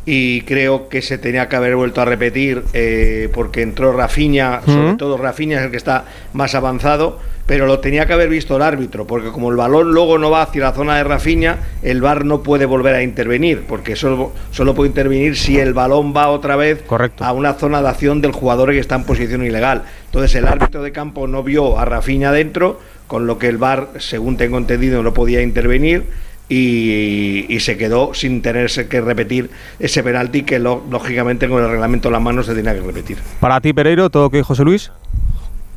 y 0.06 0.42
creo 0.42 0.88
que 0.88 1.02
se 1.02 1.18
tenía 1.18 1.48
que 1.48 1.56
haber 1.56 1.76
vuelto 1.76 2.00
a 2.00 2.04
repetir 2.04 2.62
eh, 2.74 3.28
porque 3.32 3.62
entró 3.62 3.92
Rafinha, 3.92 4.60
sobre 4.66 4.94
todo 4.96 5.16
Rafinha 5.16 5.58
es 5.58 5.64
el 5.64 5.70
que 5.70 5.76
está 5.76 6.04
más 6.32 6.54
avanzado, 6.54 7.18
pero 7.46 7.66
lo 7.66 7.78
tenía 7.80 8.06
que 8.06 8.12
haber 8.14 8.28
visto 8.28 8.56
el 8.56 8.62
árbitro, 8.62 9.06
porque 9.06 9.28
como 9.30 9.50
el 9.50 9.56
balón 9.56 9.92
luego 9.92 10.16
no 10.18 10.30
va 10.30 10.42
hacia 10.42 10.62
la 10.62 10.72
zona 10.72 10.96
de 10.96 11.04
Rafinha, 11.04 11.58
el 11.82 12.00
VAR 12.00 12.24
no 12.24 12.42
puede 12.42 12.64
volver 12.66 12.94
a 12.94 13.02
intervenir, 13.02 13.64
porque 13.68 13.96
solo, 13.96 14.32
solo 14.50 14.74
puede 14.74 14.88
intervenir 14.88 15.36
si 15.36 15.58
el 15.58 15.74
balón 15.74 16.14
va 16.16 16.28
otra 16.28 16.56
vez 16.56 16.82
a 17.24 17.32
una 17.32 17.52
zona 17.54 17.82
de 17.82 17.88
acción 17.88 18.20
del 18.22 18.32
jugador 18.32 18.70
que 18.70 18.78
está 18.78 18.94
en 18.94 19.04
posición 19.04 19.44
ilegal. 19.44 19.82
Entonces 20.06 20.34
el 20.36 20.46
árbitro 20.48 20.82
de 20.82 20.92
campo 20.92 21.26
no 21.26 21.42
vio 21.42 21.78
a 21.78 21.84
Rafinha 21.84 22.32
dentro, 22.32 22.80
con 23.06 23.26
lo 23.26 23.38
que 23.38 23.48
el 23.48 23.58
VAR, 23.58 23.88
según 23.98 24.36
tengo 24.38 24.56
entendido, 24.56 25.02
no 25.02 25.12
podía 25.12 25.42
intervenir 25.42 26.04
y, 26.48 27.46
y 27.48 27.60
se 27.60 27.76
quedó 27.76 28.14
sin 28.14 28.40
tenerse 28.42 28.86
que 28.88 29.00
repetir 29.00 29.50
ese 29.78 30.02
penalti 30.02 30.42
que 30.42 30.58
lo- 30.58 30.82
lógicamente 30.90 31.48
con 31.48 31.62
el 31.62 31.70
reglamento 31.70 32.08
en 32.08 32.12
la 32.12 32.20
mano 32.20 32.42
se 32.42 32.54
tenía 32.54 32.74
que 32.74 32.80
repetir. 32.80 33.18
Para 33.40 33.60
ti, 33.60 33.72
Pereiro, 33.72 34.08
¿todo 34.10 34.30
que 34.30 34.42
José 34.42 34.64
Luis? 34.64 34.90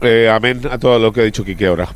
Eh, 0.01 0.29
amén 0.29 0.61
a 0.69 0.77
todo 0.77 0.99
lo 0.99 1.11
que 1.11 1.21
ha 1.21 1.23
dicho 1.23 1.43
Quique 1.43 1.65
ahora. 1.67 1.87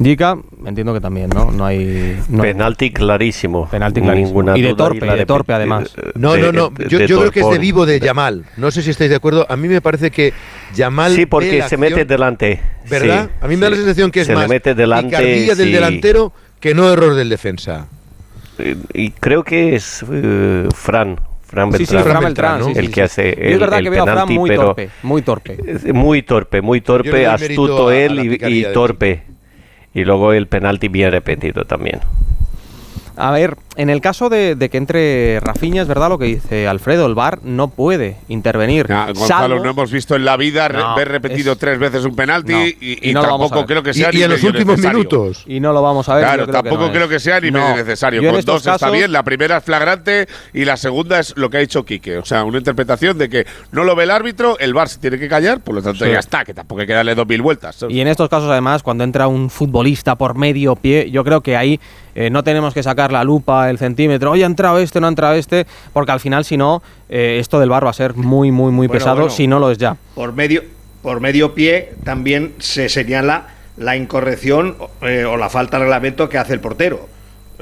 Yica, 0.00 0.38
entiendo 0.64 0.94
que 0.94 1.00
también, 1.00 1.28
¿no? 1.30 1.50
No 1.50 1.64
hay. 1.66 2.20
no 2.28 2.42
hay- 2.44 2.52
Penalti 2.52 2.92
clarísimo. 2.92 3.68
Penalti 3.68 4.00
clarísimo. 4.00 4.28
Ninguna 4.28 4.56
Y 4.56 4.62
de 4.62 4.74
torpe, 4.74 5.04
la 5.04 5.16
de 5.16 5.26
torpe, 5.26 5.52
además. 5.52 5.92
No, 6.14 6.36
no, 6.36 6.52
no. 6.52 6.72
Yo, 6.88 6.98
creo 6.98 7.30
que 7.32 7.40
es 7.40 7.50
de 7.50 7.58
vivo 7.58 7.84
de 7.84 7.98
Yamal. 7.98 8.44
No 8.56 8.70
sé 8.70 8.82
si 8.82 8.90
estáis 8.90 9.10
de 9.10 9.16
acuerdo. 9.16 9.44
A 9.48 9.56
mí 9.56 9.66
me 9.66 9.80
parece 9.80 10.12
que 10.12 10.32
Yamal. 10.74 11.12
Sí, 11.12 11.22
ve 11.22 11.26
porque 11.26 11.58
la 11.58 11.68
se 11.68 11.76
mete 11.76 12.04
delante. 12.04 12.60
¿Verdad? 12.88 13.28
Sí, 13.28 13.36
a 13.40 13.48
mí 13.48 13.56
me 13.56 13.62
da 13.62 13.70
la 13.70 13.76
sensación 13.76 14.12
que 14.12 14.20
es 14.20 14.26
se 14.28 14.34
más 14.34 14.44
le 14.44 14.48
mete 14.48 14.74
delante. 14.76 15.08
picardía 15.08 15.54
del 15.56 15.66
sí. 15.66 15.72
delantero 15.72 16.32
que 16.60 16.74
no 16.74 16.92
error 16.92 17.14
del 17.14 17.28
defensa. 17.28 17.88
Eh, 18.58 18.76
Y 18.94 19.10
creo 19.10 19.42
que 19.42 19.74
es 19.74 20.04
eh, 20.10 20.68
Fran. 20.74 21.18
Fran 21.48 21.72
Sí, 21.72 21.86
sí, 21.86 21.94
Beltrán, 21.94 22.10
Fran 22.12 22.24
Beltrán, 22.24 22.64
sí, 22.64 22.72
el 22.76 22.86
sí, 22.86 22.92
que 22.92 23.02
hace 23.02 23.30
el, 23.32 23.52
es 23.54 23.60
verdad 23.60 23.78
el 23.78 23.84
que 23.84 23.90
veo 23.90 24.02
a 24.02 24.04
Fran 24.04 24.14
penalti, 24.16 24.34
muy 24.38 24.48
pero 24.50 24.62
torpe, 24.66 24.90
muy 25.02 25.22
torpe. 25.22 25.58
muy 25.94 26.22
torpe, 26.22 26.60
muy 26.60 26.80
torpe, 26.82 27.26
astuto 27.26 27.88
a- 27.88 27.96
él 27.96 28.38
y- 28.42 28.64
torpe. 28.72 29.22
Y 29.94 30.04
luego 30.04 30.32
el 30.34 30.46
penalti 30.46 30.88
bien 30.88 31.10
repetido 31.10 31.64
también. 31.64 32.00
A 33.18 33.32
ver, 33.32 33.56
en 33.76 33.90
el 33.90 34.00
caso 34.00 34.28
de, 34.28 34.54
de 34.54 34.68
que 34.70 34.78
entre 34.78 35.40
Rafinha, 35.40 35.82
es 35.82 35.88
verdad 35.88 36.08
lo 36.08 36.18
que 36.18 36.26
dice 36.26 36.68
Alfredo, 36.68 37.04
el 37.06 37.14
VAR 37.14 37.40
no 37.42 37.68
puede 37.68 38.16
intervenir. 38.28 38.86
Gonzalo, 38.86 39.56
salvo- 39.56 39.64
no 39.64 39.70
hemos 39.70 39.90
visto 39.90 40.14
en 40.14 40.24
la 40.24 40.36
vida 40.36 40.68
re- 40.68 40.78
No, 40.78 40.94
ver 40.94 41.08
repetido 41.08 41.52
es- 41.54 41.58
tres 41.58 41.78
veces 41.80 42.04
un 42.04 42.14
penalti 42.14 42.52
No, 42.52 42.64
y, 42.66 42.76
y 42.80 43.10
y 43.10 43.12
no 43.14 43.22
tampoco 43.22 43.66
creo 43.66 43.82
que 43.82 43.90
Y, 43.90 43.94
sea 43.94 44.10
y 44.12 44.18
ni 44.18 44.22
en 44.22 44.30
los 44.30 44.42
últimos 44.44 44.76
necesario. 44.76 44.98
minutos. 44.98 45.42
Y 45.46 45.58
no 45.58 45.72
lo 45.72 45.82
vamos 45.82 46.08
a 46.08 46.14
ver. 46.14 46.24
Claro, 46.24 46.38
yo 46.38 46.44
creo 46.46 46.62
que 46.62 46.68
tampoco 46.68 46.86
no 46.86 46.92
creo 46.92 47.08
que 47.08 47.18
sea 47.18 47.40
ni 47.40 47.50
No. 47.50 47.60
medio 47.60 47.76
necesario. 47.84 48.22
Yo 48.22 48.30
Con 48.30 48.40
dos 48.44 48.56
está 48.58 48.72
casos- 48.78 48.92
bien, 48.92 49.10
la 49.10 49.22
primera 49.24 49.56
es 49.56 49.64
flagrante 49.64 50.28
y 50.54 50.64
la 50.64 50.76
segunda 50.76 51.18
es 51.18 51.36
lo 51.36 51.50
que 51.50 51.56
ha 51.56 51.60
dicho 51.60 51.84
Quique. 51.84 52.18
O 52.18 52.24
sea, 52.24 52.44
una 52.44 52.58
interpretación 52.58 53.18
de 53.18 53.28
que 53.28 53.46
no 53.72 53.82
lo 53.82 53.96
ve 53.96 54.04
el 54.04 54.12
árbitro, 54.12 54.56
el 54.60 54.74
VAR 54.74 54.88
se 54.88 54.98
tiene 55.00 55.18
que 55.18 55.28
callar, 55.28 55.60
por 55.60 55.74
lo 55.74 55.82
tanto 55.82 56.04
Sí. 56.04 56.10
ya 56.12 56.20
está, 56.20 56.44
que 56.44 56.54
tampoco 56.54 56.82
hay 56.82 56.86
que 56.86 56.92
darle 56.94 57.16
dos 57.16 57.26
mil 57.26 57.42
vueltas. 57.42 57.84
Y 57.88 58.00
en 58.00 58.06
estos 58.06 58.28
casos, 58.28 58.48
además, 58.48 58.84
cuando 58.84 59.02
entra 59.02 59.26
un 59.26 59.50
futbolista 59.50 60.14
por 60.14 60.36
medio 60.36 60.76
pie, 60.76 61.10
yo 61.10 61.24
creo 61.24 61.40
que 61.40 61.56
ahí 61.56 61.80
eh, 62.20 62.30
no 62.30 62.42
tenemos 62.42 62.74
que 62.74 62.82
sacar 62.82 63.12
la 63.12 63.22
lupa, 63.22 63.70
el 63.70 63.78
centímetro, 63.78 64.32
oye, 64.32 64.42
ha 64.42 64.46
entrado 64.48 64.80
este, 64.80 65.00
no 65.00 65.06
ha 65.06 65.10
entrado 65.10 65.34
este, 65.34 65.68
porque 65.92 66.10
al 66.10 66.18
final, 66.18 66.44
si 66.44 66.56
no, 66.56 66.82
eh, 67.08 67.36
esto 67.38 67.60
del 67.60 67.68
bar 67.68 67.86
va 67.86 67.90
a 67.90 67.92
ser 67.92 68.16
muy, 68.16 68.50
muy, 68.50 68.72
muy 68.72 68.88
Bueno, 68.88 68.98
pesado, 68.98 69.16
bueno. 69.18 69.30
si 69.30 69.46
no 69.46 69.60
lo 69.60 69.70
es 69.70 69.78
ya. 69.78 69.96
Por 70.16 70.32
medio, 70.32 70.64
por 71.00 71.20
medio 71.20 71.54
pie 71.54 71.92
también 72.02 72.54
se 72.58 72.88
señala 72.88 73.46
la 73.76 73.96
incorrección 73.96 74.74
eh, 75.02 75.26
o 75.26 75.36
la 75.36 75.48
falta 75.48 75.76
de 75.76 75.84
reglamento 75.84 76.28
que 76.28 76.38
hace 76.38 76.54
el 76.54 76.60
portero. 76.60 77.08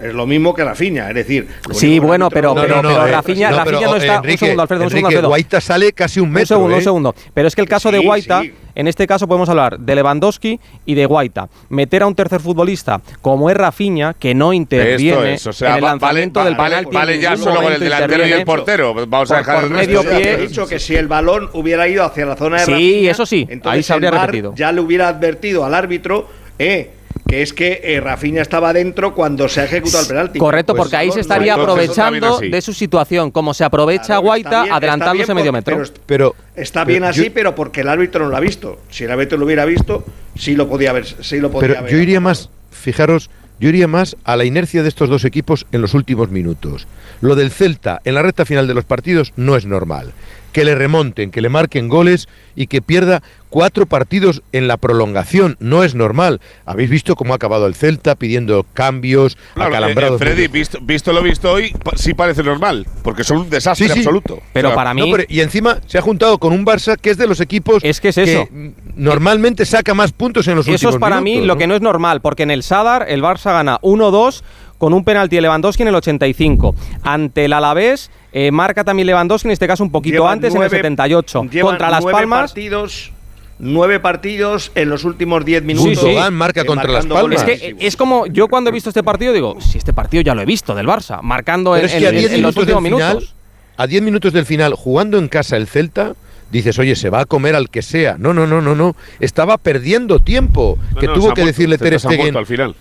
Es 0.03 0.13
lo 0.13 0.27
mismo 0.27 0.55
que 0.55 0.63
Rafinha, 0.63 1.09
es 1.09 1.15
decir. 1.15 1.49
Sí, 1.73 1.99
bueno, 1.99 2.27
árbitro 2.27 2.55
pero, 2.55 2.55
no 2.55 2.61
pero, 2.61 2.75
ve- 2.83 2.89
pero 2.95 3.07
eh, 3.07 3.11
Rafinha, 3.13 3.51
no, 3.51 3.57
Rafinha 3.57 3.79
pero, 3.79 3.91
no 3.91 3.97
está. 3.97 4.15
Enrique, 4.17 4.33
un 4.33 4.39
segundo, 4.39 4.63
Alfredo, 4.63 4.83
un 4.85 4.91
segundo, 4.91 5.09
Alfredo. 5.09 5.29
Guaita 5.29 5.61
sale 5.61 5.93
casi 5.93 6.21
un 6.21 6.31
metro. 6.31 6.43
Un 6.43 6.47
segundo, 6.47 6.75
¿eh? 6.75 6.79
un 6.79 6.85
segundo. 6.85 7.15
Pero 7.33 7.49
es 7.49 7.55
que 7.55 7.61
el 7.63 7.69
caso 7.69 7.91
de 7.91 7.99
Sí, 8.01 8.05
Guaita, 8.05 8.43
sí. 8.43 8.53
en 8.75 8.89
este 8.89 9.07
caso 9.07 9.27
podemos 9.27 9.49
hablar 9.49 9.79
de 9.79 9.95
Lewandowski 9.95 10.61
y 10.85 10.95
de 10.95 11.07
Guaita. 11.07 11.49
Meter 11.71 12.03
a 12.03 12.07
un 12.09 12.15
tercer 12.15 12.41
futbolista 12.41 13.01
como 13.23 13.49
es 13.49 13.57
Rafinha, 13.57 14.13
que 14.13 14.35
no 14.35 14.53
interviene 14.53 15.33
Esto 15.35 15.51
es, 15.51 15.57
o 15.57 15.59
sea, 15.59 15.71
en 15.71 15.77
el 15.77 15.85
lanzamiento 15.85 16.41
vale, 16.41 16.51
del 16.51 16.59
vale, 16.59 16.71
penalti. 16.71 16.95
vale 16.97 17.19
ya 17.19 17.37
solo 17.39 17.63
con 17.63 17.73
el 17.73 17.81
delantero 17.81 18.27
y 18.27 18.33
el 18.33 18.45
portero. 18.45 18.95
Vamos 19.07 19.31
a 19.31 19.35
Por- 19.37 19.45
dejar 19.47 19.55
por 19.57 19.65
el 19.65 19.71
medio 19.71 20.03
resto. 20.03 20.17
pie. 20.19 20.33
He 20.33 20.37
dicho 20.47 20.67
que 20.67 20.79
si 20.79 20.95
el 20.95 21.09
balón 21.09 21.49
hubiera 21.55 21.89
ido 21.89 22.05
hacia 22.05 22.27
la 22.27 22.37
zona 22.37 22.59
de 22.59 22.65
Sí, 22.67 22.73
Rafinha, 22.73 23.11
eso 23.13 23.25
sí, 23.27 23.49
ahí 23.65 23.83
se 23.83 23.93
habría 23.95 24.11
repetido. 24.11 24.53
Ya 24.55 24.73
le 24.73 24.81
hubiera 24.83 25.09
advertido 25.09 25.65
al 25.65 25.75
árbitro 25.75 26.29
eh, 26.59 26.91
que 27.29 27.43
es 27.43 27.53
que 27.53 27.81
eh, 27.83 28.01
Rafinha 28.01 28.43
estaba 28.43 28.73
dentro 28.73 29.15
cuando 29.15 29.49
se 29.49 29.61
ha 29.61 29.65
ejecutado 29.65 30.03
el 30.03 30.09
penalti. 30.09 30.39
Correcto, 30.39 30.75
Pues 30.75 30.83
porque 30.85 30.97
ahí 30.97 31.11
se 31.13 31.21
estaría 31.21 31.55
aprovechando 31.55 32.39
de 32.41 32.61
su 32.61 32.73
situación, 32.73 33.31
como 33.31 33.55
se 33.55 33.65
aprovecha 33.65 34.07
Claro, 34.07 34.23
Guaita 34.23 34.63
bien, 34.63 34.75
adelantándose 34.75 35.33
bien 35.35 35.37
medio 35.37 35.53
por- 35.53 35.77
metro. 35.77 35.77
pero 36.07 36.35
Pero 36.37 36.37
Está 36.63 36.85
pero 36.85 36.93
bien 36.95 37.05
así, 37.05 37.25
yo- 37.25 37.35
pero 37.35 37.55
porque 37.55 37.81
el 37.83 37.89
árbitro 37.89 38.25
no 38.25 38.31
lo 38.31 38.37
ha 38.37 38.41
visto. 38.41 38.79
Si 38.91 39.05
el 39.05 39.11
árbitro 39.11 39.39
lo 39.39 39.45
hubiera 39.47 39.65
visto, 39.65 40.05
sí 40.37 40.55
lo 40.55 40.69
podía 40.69 40.91
haber, 40.91 41.05
sí 41.07 41.39
lo 41.41 41.51
podía 41.51 41.69
Pero 41.69 41.79
haber. 41.81 41.93
yo 41.93 41.99
iría 41.99 42.21
más, 42.21 42.51
fijaros, 42.71 43.31
yo 43.59 43.69
iría 43.71 43.89
más 43.89 44.17
a 44.25 44.37
la 44.37 44.45
inercia 44.45 44.83
de 44.83 44.89
estos 44.89 45.09
dos 45.09 45.25
equipos 45.25 45.67
en 45.73 45.81
los 45.83 45.95
últimos 45.95 46.31
minutos. 46.31 46.87
Lo 47.21 47.35
del 47.35 47.51
Celta 47.51 48.01
en 48.05 48.15
la 48.15 48.23
recta 48.23 48.45
final 48.45 48.67
de 48.67 48.75
los 48.75 48.85
partidos 48.85 49.33
no 49.37 49.57
es 49.57 49.65
normal. 49.67 50.13
Que 50.57 50.65
le 50.65 50.75
remonten, 50.75 51.31
que 51.31 51.43
le 51.43 51.51
marquen 51.51 51.87
goles 51.91 52.29
y 52.55 52.67
que 52.69 52.81
pierda 52.81 53.23
cuatro 53.51 53.85
partidos 53.85 54.43
en 54.53 54.69
la 54.69 54.79
prolongación. 54.79 55.59
No 55.61 55.85
es 55.85 55.95
normal. 55.95 56.41
Habéis 56.65 56.89
visto 56.89 57.15
cómo 57.15 57.35
ha 57.35 57.37
acabado 57.37 57.67
el 57.67 57.75
Celta 57.75 58.15
pidiendo 58.15 58.65
cambios, 58.73 59.37
Claro, 59.53 59.71
eh, 59.71 59.77
acalambrados. 59.77 60.19
eh, 60.23 60.25
Freddy, 60.25 60.49
visto, 60.49 60.79
visto 60.81 61.13
lo 61.13 61.23
visto 61.23 61.53
hoy, 61.53 61.75
sí 61.97 62.15
parece 62.15 62.43
normal, 62.43 62.87
porque 63.03 63.23
son 63.23 63.37
un 63.37 63.51
desastre 63.51 63.87
Sí, 63.89 63.93
sí. 63.93 63.99
absoluto. 63.99 64.41
Pero 64.55 64.69
O 64.69 64.71
sea, 64.71 64.77
para 64.77 64.95
mí- 64.95 65.03
No, 65.11 65.15
pero- 65.15 65.25
y 65.29 65.41
encima 65.41 65.79
se 65.87 65.99
ha 65.99 66.01
juntado 66.01 66.39
con 66.39 66.55
un 66.55 66.65
Barça 66.65 66.97
que 66.99 67.11
es 67.11 67.19
de 67.19 67.27
los 67.27 67.41
equipos 67.43 67.85
Es 67.85 68.01
que 68.01 68.09
es 68.09 68.17
eso. 68.17 68.49
normalmente 68.95 69.67
saca 69.67 69.93
más 69.93 70.13
puntos 70.13 70.49
en 70.49 70.57
los 70.57 70.67
últimos 70.67 70.81
Eso 70.81 70.89
es 70.89 70.97
para 70.97 71.21
mí 71.21 71.43
lo 71.43 71.59
que 71.59 71.67
no 71.67 71.75
es 71.75 71.83
normal, 71.83 72.23
porque 72.23 72.45
en 72.45 72.51
el 72.51 72.63
Sadar 72.63 73.05
el 73.09 73.23
Barça 73.23 73.53
gana 73.53 73.79
1-2 73.83 74.43
con 74.79 74.93
un 74.93 75.05
penalti 75.05 75.37
de 75.37 75.43
Lewandowski 75.43 75.83
en 75.83 75.89
el 75.89 75.95
85. 75.95 76.75
Ante 77.03 77.45
el 77.47 77.53
Alavés 77.53 78.11
eh, 78.33 78.51
marca 78.51 78.85
también 78.85 79.07
Lewandowski, 79.07 79.49
en 79.49 79.53
este 79.53 79.67
caso 79.67 79.83
un 79.83 79.91
poquito 79.91 80.15
Lleva 80.15 80.33
antes, 80.33 80.55
en 80.55 80.63
el 80.63 80.71
78. 80.71 81.45
lleva 81.51 81.71
Contra 81.71 81.91
Las 81.91 82.03
nueve 82.03 82.19
Palmas. 82.19 82.51
Partidos, 82.51 83.13
nueve 83.59 84.01
partidos 84.01 84.71
en 84.75 84.91
los 84.91 85.05
últimos 85.05 85.45
diez 85.45 85.63
minutos. 85.63 85.99
sí. 86.01 86.15
Marca 86.33 86.61
eh, 86.61 86.67
contra 86.67 86.91
Las 86.93 87.07
Palmas. 87.07 87.43
Es 87.43 87.61
que 87.61 87.77
es 87.81 87.97
como 87.97 88.27
yo 88.27 88.49
cuando 88.49 88.71
he 88.71 88.73
visto 88.73 88.91
este 88.91 89.03
partido 89.03 89.33
digo, 89.33 89.57
si 89.61 89.79
este 89.79 89.93
partido 89.93 90.23
ya 90.23 90.35
lo 90.35 90.43
he 90.43 90.47
visto 90.47 90.75
del 90.75 90.87
Barça, 90.87 91.21
marcando 91.23 91.75
en, 91.75 91.83
Pero 91.83 91.87
es 91.89 91.95
en- 91.95 92.01
que 92.01 92.07
a 92.07 92.11
en- 92.11 92.17
10 92.19 92.33
en 92.33 92.43
los 92.43 92.55
minutos 92.55 92.67
del 92.67 92.77
últimos 92.77 92.99
final, 93.01 93.15
minutos. 93.17 93.35
a 93.79 93.87
10 93.87 94.03
minutos 94.03 94.33
del 94.35 94.45
final, 94.47 94.75
jugando 94.75 95.17
en 95.19 95.29
casa 95.29 95.57
el 95.57 95.67
Celta, 95.67 96.13
dices, 96.51 96.79
oye, 96.79 96.95
se 96.97 97.09
va 97.11 97.21
a 97.21 97.25
comer 97.25 97.55
al 97.57 97.71
que 97.71 97.81
sea. 97.83 98.17
No, 98.19 98.35
no, 98.35 98.47
no, 98.47 98.61
no, 98.61 98.75
no. 98.75 98.95
Estaba 99.21 99.57
perdiendo 99.59 100.19
tiempo. 100.21 100.79
no, 100.95 101.01
que 101.01 101.07
no, 101.07 101.15
tuvo 101.15 101.23
que 101.35 101.41
muerto, 101.43 101.47
decirle 101.47 101.79
Ter 101.79 101.99
Stegen. 101.99 102.37
al 102.37 102.47
final. 102.47 102.75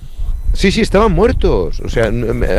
Sí, 0.56 0.72
sí, 0.72 0.82
estaban 0.82 1.12
muertos. 1.12 1.80
O 1.82 1.90
sea, 1.90 2.08
a 2.08 2.12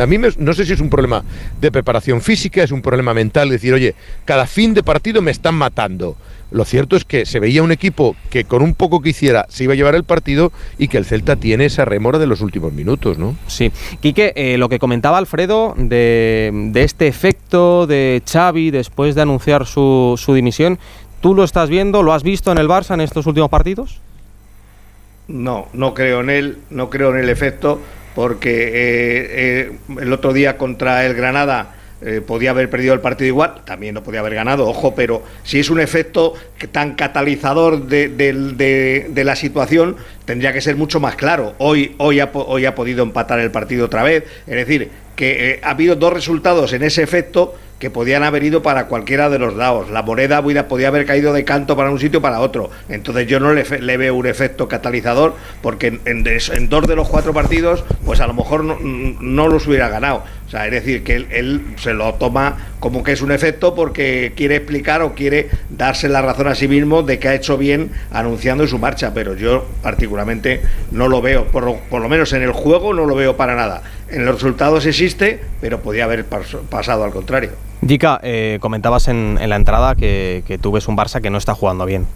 mí 0.05 0.17
me- 0.17 0.29
no 0.37 0.53
sé 0.53 0.65
si 0.65 0.73
es 0.73 0.79
un 0.79 0.89
problema 0.89 1.23
de 1.59 1.71
preparación 1.71 2.21
física, 2.21 2.63
es 2.63 2.71
un 2.71 2.81
problema 2.81 3.13
mental, 3.13 3.49
decir, 3.49 3.73
oye, 3.73 3.95
cada 4.25 4.45
fin 4.47 4.73
de 4.73 4.83
partido 4.83 5.21
me 5.21 5.31
están 5.31 5.55
matando. 5.55 6.15
Lo 6.49 6.63
cierto 6.63 6.95
es 6.95 7.03
que 7.03 7.25
se 7.25 7.41
veía 7.41 7.61
un 7.61 7.73
equipo 7.73 8.15
que 8.29 8.45
con 8.45 8.61
un 8.61 8.73
poco 8.73 9.01
que 9.01 9.09
hiciera 9.09 9.45
se 9.49 9.65
iba 9.65 9.73
a 9.73 9.75
llevar 9.75 9.95
el 9.95 10.05
partido 10.05 10.53
y 10.77 10.87
que 10.87 10.97
el 10.97 11.03
Celta 11.03 11.35
tiene 11.35 11.65
esa 11.65 11.83
remora 11.83 12.19
de 12.19 12.27
los 12.27 12.39
últimos 12.39 12.71
minutos, 12.71 13.17
¿no? 13.17 13.35
Sí. 13.47 13.71
Quique, 13.99 14.31
eh, 14.37 14.57
lo 14.57 14.69
que 14.69 14.79
comentaba 14.79 15.17
Alfredo 15.17 15.73
de, 15.77 16.51
de 16.71 16.83
este 16.83 17.07
efecto 17.07 17.85
de 17.85 18.21
Xavi 18.25 18.71
después 18.71 19.13
de 19.15 19.23
anunciar 19.23 19.65
su, 19.65 20.13
su 20.17 20.33
dimisión, 20.33 20.79
¿tú 21.19 21.35
lo 21.35 21.43
estás 21.43 21.67
viendo? 21.69 22.01
¿Lo 22.01 22.13
has 22.13 22.23
visto 22.23 22.49
en 22.53 22.59
el 22.59 22.69
Barça 22.69 22.93
en 22.93 23.01
estos 23.01 23.25
últimos 23.25 23.49
partidos? 23.49 23.99
No, 25.27 25.67
no 25.73 25.93
creo 25.93 26.21
en 26.21 26.29
él, 26.29 26.57
no 26.69 26.89
creo 26.89 27.13
en 27.13 27.23
el 27.23 27.29
efecto, 27.29 27.81
porque 28.15 28.67
eh, 28.67 28.71
eh, 28.73 29.71
el 29.99 30.13
otro 30.13 30.33
día 30.33 30.57
contra 30.57 31.05
el 31.05 31.13
Granada 31.13 31.75
eh, 32.01 32.21
podía 32.25 32.51
haber 32.51 32.69
perdido 32.69 32.93
el 32.93 33.01
partido 33.01 33.27
igual, 33.27 33.61
también 33.65 33.93
no 33.93 34.03
podía 34.03 34.21
haber 34.21 34.35
ganado, 34.35 34.67
ojo, 34.67 34.95
pero 34.95 35.23
si 35.43 35.59
es 35.59 35.69
un 35.69 35.79
efecto 35.79 36.33
tan 36.71 36.95
catalizador 36.95 37.87
de, 37.87 39.23
la 39.25 39.35
situación, 39.35 39.97
tendría 40.25 40.53
que 40.53 40.61
ser 40.61 40.77
mucho 40.77 40.99
más 40.99 41.15
claro. 41.15 41.55
Hoy, 41.57 41.95
hoy, 41.97 42.19
ha, 42.19 42.31
hoy 42.33 42.65
ha 42.65 42.73
podido 42.73 43.03
empatar 43.03 43.39
el 43.39 43.51
partido 43.51 43.85
otra 43.85 44.03
vez, 44.03 44.23
es 44.47 44.55
decir, 44.55 44.89
que 45.15 45.59
ha 45.61 45.71
habido 45.71 45.95
dos 45.95 46.13
resultados 46.13 46.71
en 46.73 46.83
ese 46.83 47.03
efecto 47.03 47.55
que 47.79 47.89
podían 47.89 48.23
haber 48.23 48.43
ido 48.43 48.63
para 48.63 48.87
cualquiera 48.87 49.29
de 49.29 49.39
los 49.39 49.55
lados. 49.55 49.89
La 49.89 50.01
moneda 50.01 50.41
podía 50.67 50.87
haber 50.87 51.05
caído 51.05 51.33
de 51.33 51.45
canto 51.45 51.75
para 51.75 51.91
un 51.91 51.99
sitio 51.99 52.21
para 52.21 52.39
otro. 52.39 52.71
Entonces 52.89 53.27
yo 53.27 53.39
no 53.39 53.53
le, 53.53 53.97
veo 53.97 54.15
un 54.15 54.25
efecto 54.25 54.67
catalizador 54.67 55.35
porque 55.61 55.99
en, 56.05 56.69
dos 56.69 56.87
de 56.87 56.95
los 56.95 57.07
cuatro 57.07 57.33
partidos, 57.33 57.83
pues 58.05 58.19
a 58.19 58.27
lo 58.27 58.33
mejor 58.33 58.63
no, 58.63 59.47
los 59.47 59.67
hubiera 59.67 59.89
ganado. 59.89 60.23
O 60.47 60.49
sea, 60.49 60.65
es 60.65 60.71
decir, 60.71 61.03
que 61.03 61.15
él, 61.15 61.61
se 61.77 61.93
lo 61.93 62.13
toma 62.15 62.57
como 62.79 63.03
que 63.03 63.11
es 63.11 63.21
un 63.21 63.31
efecto 63.31 63.75
porque 63.75 64.31
quiere 64.35 64.55
explicar 64.55 65.01
o 65.01 65.13
quiere 65.13 65.49
darse 65.69 66.07
la 66.07 66.21
razón 66.21 66.47
a 66.47 66.55
sí 66.55 66.67
mismo 66.67 67.03
de 67.03 67.19
que 67.19 67.27
ha 67.27 67.35
hecho 67.35 67.57
bien 67.57 67.91
anunciando 68.11 68.65
su 68.65 68.79
marcha. 68.79 69.13
Pero 69.13 69.35
yo 69.35 69.67
particularmente 69.83 70.61
no 70.91 71.07
lo 71.07 71.21
veo, 71.21 71.45
por 71.45 71.67
por 71.89 72.01
lo 72.01 72.09
menos 72.09 72.31
en 72.33 72.43
el 72.43 72.53
juego 72.53 72.93
no 72.93 73.05
lo 73.05 73.13
veo 73.13 73.35
para 73.35 73.55
nada. 73.55 73.83
En 74.09 74.25
los 74.25 74.35
resultados 74.35 74.85
existe, 74.85 75.41
pero 75.59 75.81
podía 75.81 76.05
haber 76.05 76.25
pasado 76.25 77.03
al 77.03 77.11
contrario. 77.11 77.66
Dica, 77.81 78.19
eh, 78.23 78.57
comentabas 78.59 79.07
en, 79.07 79.37
la 79.49 79.55
entrada 79.55 79.95
que, 79.95 80.59
tú 80.61 80.71
ves 80.71 80.87
un 80.87 80.97
Barça 80.97 81.21
que 81.21 81.29
no 81.29 81.37
está 81.37 81.53
jugando 81.53 81.85
bien. 81.85 82.07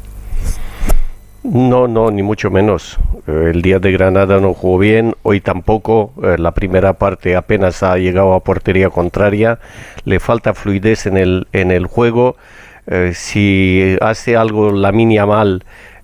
No, 1.43 1.87
no, 1.87 2.11
ni 2.11 2.23
mucho 2.23 2.51
menos. 2.51 2.99
Eh, 3.27 3.51
el 3.53 3.61
día 3.61 3.79
de 3.79 3.91
Granada 3.91 4.39
no 4.39 4.53
jugó 4.53 4.77
bien, 4.77 5.15
hoy 5.23 5.39
tampoco. 5.39 6.13
Eh, 6.23 6.35
la 6.37 6.51
primera 6.51 6.93
parte 6.93 7.35
apenas 7.35 7.83
ha 7.83 7.97
llegado 7.97 8.33
a 8.33 8.43
portería 8.43 8.89
contraria. 8.89 9.59
Le 10.03 10.19
falta 10.19 10.53
fluidez 10.53 11.05
en 11.05 11.17
el, 11.17 11.85
juego. 11.87 12.35
si 13.13 13.97
hace 14.01 14.35
algo 14.35 14.71
la 14.71 14.91
minia 14.91 15.25
mal, 15.25 15.63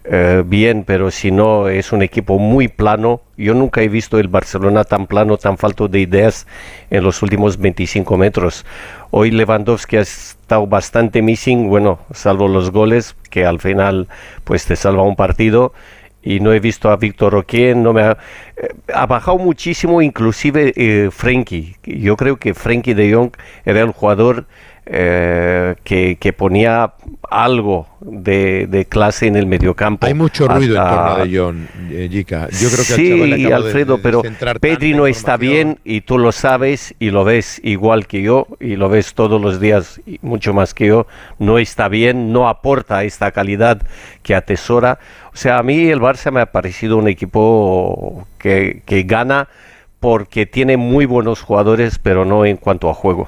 eh, 0.10 0.42
bien, 0.46 0.86
pero 0.86 1.12
si 1.12 1.32
no 1.32 1.68
es 1.68 1.92
un 1.92 2.02
equipo 2.02 2.40
muy 2.40 2.70
plano. 2.70 3.22
Yo 3.36 3.54
nunca 3.54 3.82
he 3.82 3.90
visto 3.90 4.18
el 4.20 4.30
Barcelona 4.30 4.86
tan 4.86 5.06
plano, 5.06 5.38
tan 5.38 5.58
falto 5.58 5.90
de 5.90 6.00
ideas 6.00 6.48
en 6.90 7.04
los 7.04 7.22
últimos 7.22 7.58
25 7.58 8.18
metros. 8.18 8.66
Hoy 9.10 9.32
Lewandowski 9.32 9.98
ha 9.98 10.02
estado 10.02 10.68
bastante 10.68 11.22
missing, 11.22 11.70
bueno, 11.70 12.00
salvo 12.14 12.48
los 12.48 12.72
goles, 12.72 13.16
que 13.30 13.46
al 13.46 13.60
final 13.60 14.08
pues 14.44 14.66
te 14.66 14.76
salva 14.76 15.04
un 15.04 15.16
partido. 15.16 15.74
Y 16.22 16.42
no 16.42 16.52
he 16.52 16.60
visto 16.60 16.90
a 16.90 16.98
Víctor 16.98 17.32
Roque, 17.32 17.74
no 17.74 17.94
me 17.94 18.02
ha, 18.02 18.18
eh, 18.58 18.74
bajado 19.08 19.38
muchísimo, 19.38 20.02
inclusive 20.02 20.74
eh. 20.76 21.10
Yo 21.84 22.18
creo 22.18 22.38
que 22.38 22.54
Frenkie 22.54 22.94
de 22.94 23.14
Jong 23.14 23.32
era 23.64 23.80
el 23.80 23.92
jugador 23.92 24.46
eh, 24.90 25.76
que, 25.84 26.34
ponía 26.34 26.94
algo 27.30 27.88
de, 28.00 28.88
clase 28.90 29.28
en 29.28 29.36
el 29.36 29.46
mediocampo. 29.46 30.08
Hay 30.08 30.14
mucho 30.14 30.48
ruido 30.48 30.78
en 30.78 30.90
torno 30.90 31.26
de 31.26 31.38
John, 31.38 31.68
eh, 31.92 32.08
Yo 32.10 32.24
creo 32.26 32.52
que 32.52 32.84
sí, 32.84 33.52
Alfredo, 33.52 34.00
pero 34.02 34.22
Pedri 34.62 34.94
no 34.94 35.06
está 35.06 35.36
bien 35.36 35.80
y 35.84 36.02
tú 36.02 36.18
lo 36.18 36.32
sabes 36.32 36.96
y 37.00 37.12
lo 37.12 37.26
ves 37.26 37.60
igual 37.66 38.08
que 38.08 38.22
yo 38.22 38.48
y 38.62 38.78
lo 38.78 38.88
ves 38.88 39.14
todos 39.14 39.42
los 39.42 39.60
días 39.60 40.00
mucho 40.22 40.54
más 40.54 40.74
que 40.74 40.88
yo. 40.88 41.06
No 41.38 41.58
está 41.58 41.90
bien, 41.90 42.32
no 42.32 42.48
aporta 42.48 43.04
esta 43.04 43.32
calidad 43.32 43.82
que 44.24 44.36
atesora. 44.36 45.00
O 45.34 45.36
sea, 45.36 45.58
a 45.58 45.64
mí 45.64 45.90
el 45.90 46.00
Barça 46.00 46.32
me 46.32 46.40
ha 46.40 46.46
parecido 46.46 46.96
un 46.96 47.10
equipo 47.10 48.26
que, 48.38 48.84
que 48.86 49.04
gana 49.04 49.50
porque 50.00 50.46
tiene 50.46 50.78
muy 50.78 51.06
buenos 51.06 51.42
jugadores, 51.42 52.00
pero 52.00 52.24
no 52.24 52.46
en 52.46 52.56
cuanto 52.56 52.90
a 52.90 52.94
juego. 52.94 53.28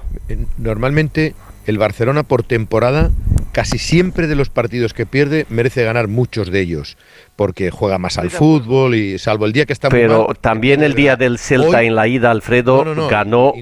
Normalmente 0.58 1.34
el 1.70 1.78
Barcelona 1.78 2.24
por 2.24 2.44
temporada, 2.44 3.12
casi 3.52 3.78
siempre 3.78 4.28
de 4.28 4.36
los 4.36 4.50
partidos 4.50 4.94
que 4.94 5.06
pierde, 5.06 5.46
merece 5.50 5.84
ganar 5.84 6.08
muchos 6.08 6.50
de 6.52 6.62
ellos, 6.62 6.98
porque 7.36 7.70
juega 7.70 8.00
más 8.00 8.18
al 8.18 8.32
fútbol 8.32 8.96
y 8.96 9.20
salvo 9.20 9.46
el 9.46 9.54
día 9.54 9.66
que 9.66 9.74
está 9.74 9.90
Pero 9.90 10.34
también 10.42 10.82
el 10.82 10.96
día 10.96 11.16
del 11.16 11.38
Celta 11.38 11.84
en 11.84 11.96
la 11.96 12.08
ida, 12.08 12.32
Alfredo, 12.32 13.08
ganó 13.08 13.54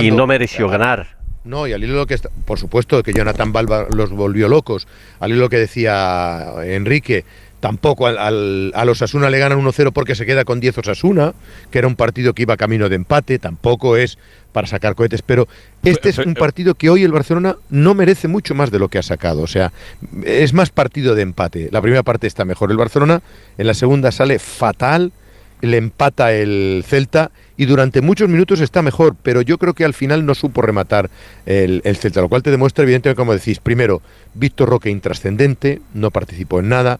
y 0.00 0.10
no 0.10 0.26
mereció 0.26 0.68
ganar. 0.68 1.18
No, 1.42 1.66
y 1.66 1.72
al 1.72 1.82
hilo 1.82 1.94
lo 1.94 2.06
que 2.06 2.12
está, 2.12 2.28
por 2.44 2.58
supuesto 2.58 3.02
que 3.02 3.14
Jonathan 3.14 3.50
Balba 3.50 3.86
los 3.94 4.10
volvió 4.10 4.46
locos, 4.46 4.86
al 5.20 5.30
hilo 5.30 5.40
lo 5.40 5.48
que 5.48 5.56
decía 5.56 6.52
Enrique, 6.62 7.24
Tampoco 7.60 8.06
al, 8.06 8.72
a 8.74 8.84
los 8.86 9.02
Asuna 9.02 9.28
le 9.28 9.38
ganan 9.38 9.62
1-0 9.62 9.92
porque 9.92 10.14
se 10.14 10.24
queda 10.24 10.44
con 10.44 10.60
10 10.60 10.78
Osasuna, 10.78 11.34
que 11.70 11.78
era 11.78 11.88
un 11.88 11.94
partido 11.94 12.32
que 12.32 12.42
iba 12.42 12.56
camino 12.56 12.88
de 12.88 12.96
empate, 12.96 13.38
tampoco 13.38 13.98
es 13.98 14.18
para 14.52 14.66
sacar 14.66 14.94
cohetes, 14.94 15.22
pero 15.22 15.46
este 15.84 16.08
es 16.08 16.18
un 16.18 16.34
partido 16.34 16.74
que 16.74 16.90
hoy 16.90 17.04
el 17.04 17.12
Barcelona 17.12 17.56
no 17.68 17.94
merece 17.94 18.28
mucho 18.28 18.54
más 18.54 18.70
de 18.70 18.78
lo 18.78 18.88
que 18.88 18.98
ha 18.98 19.02
sacado, 19.02 19.42
o 19.42 19.46
sea, 19.46 19.72
es 20.24 20.52
más 20.52 20.70
partido 20.70 21.14
de 21.14 21.22
empate. 21.22 21.68
La 21.70 21.82
primera 21.82 22.02
parte 22.02 22.26
está 22.26 22.44
mejor 22.44 22.70
el 22.70 22.76
Barcelona, 22.76 23.22
en 23.58 23.66
la 23.66 23.74
segunda 23.74 24.10
sale 24.10 24.38
fatal, 24.38 25.12
le 25.60 25.76
empata 25.76 26.32
el 26.32 26.82
Celta 26.86 27.30
y 27.56 27.66
durante 27.66 28.00
muchos 28.00 28.28
minutos 28.28 28.60
está 28.60 28.80
mejor, 28.80 29.14
pero 29.22 29.42
yo 29.42 29.58
creo 29.58 29.74
que 29.74 29.84
al 29.84 29.94
final 29.94 30.24
no 30.24 30.34
supo 30.34 30.62
rematar 30.62 31.10
el, 31.44 31.82
el 31.84 31.96
Celta, 31.96 32.22
lo 32.22 32.28
cual 32.28 32.42
te 32.42 32.50
demuestra 32.50 32.84
evidentemente, 32.84 33.18
como 33.18 33.34
decís, 33.34 33.60
primero, 33.60 34.00
Víctor 34.34 34.70
Roque 34.70 34.90
intrascendente, 34.90 35.82
no 35.92 36.10
participó 36.10 36.60
en 36.60 36.70
nada, 36.70 36.98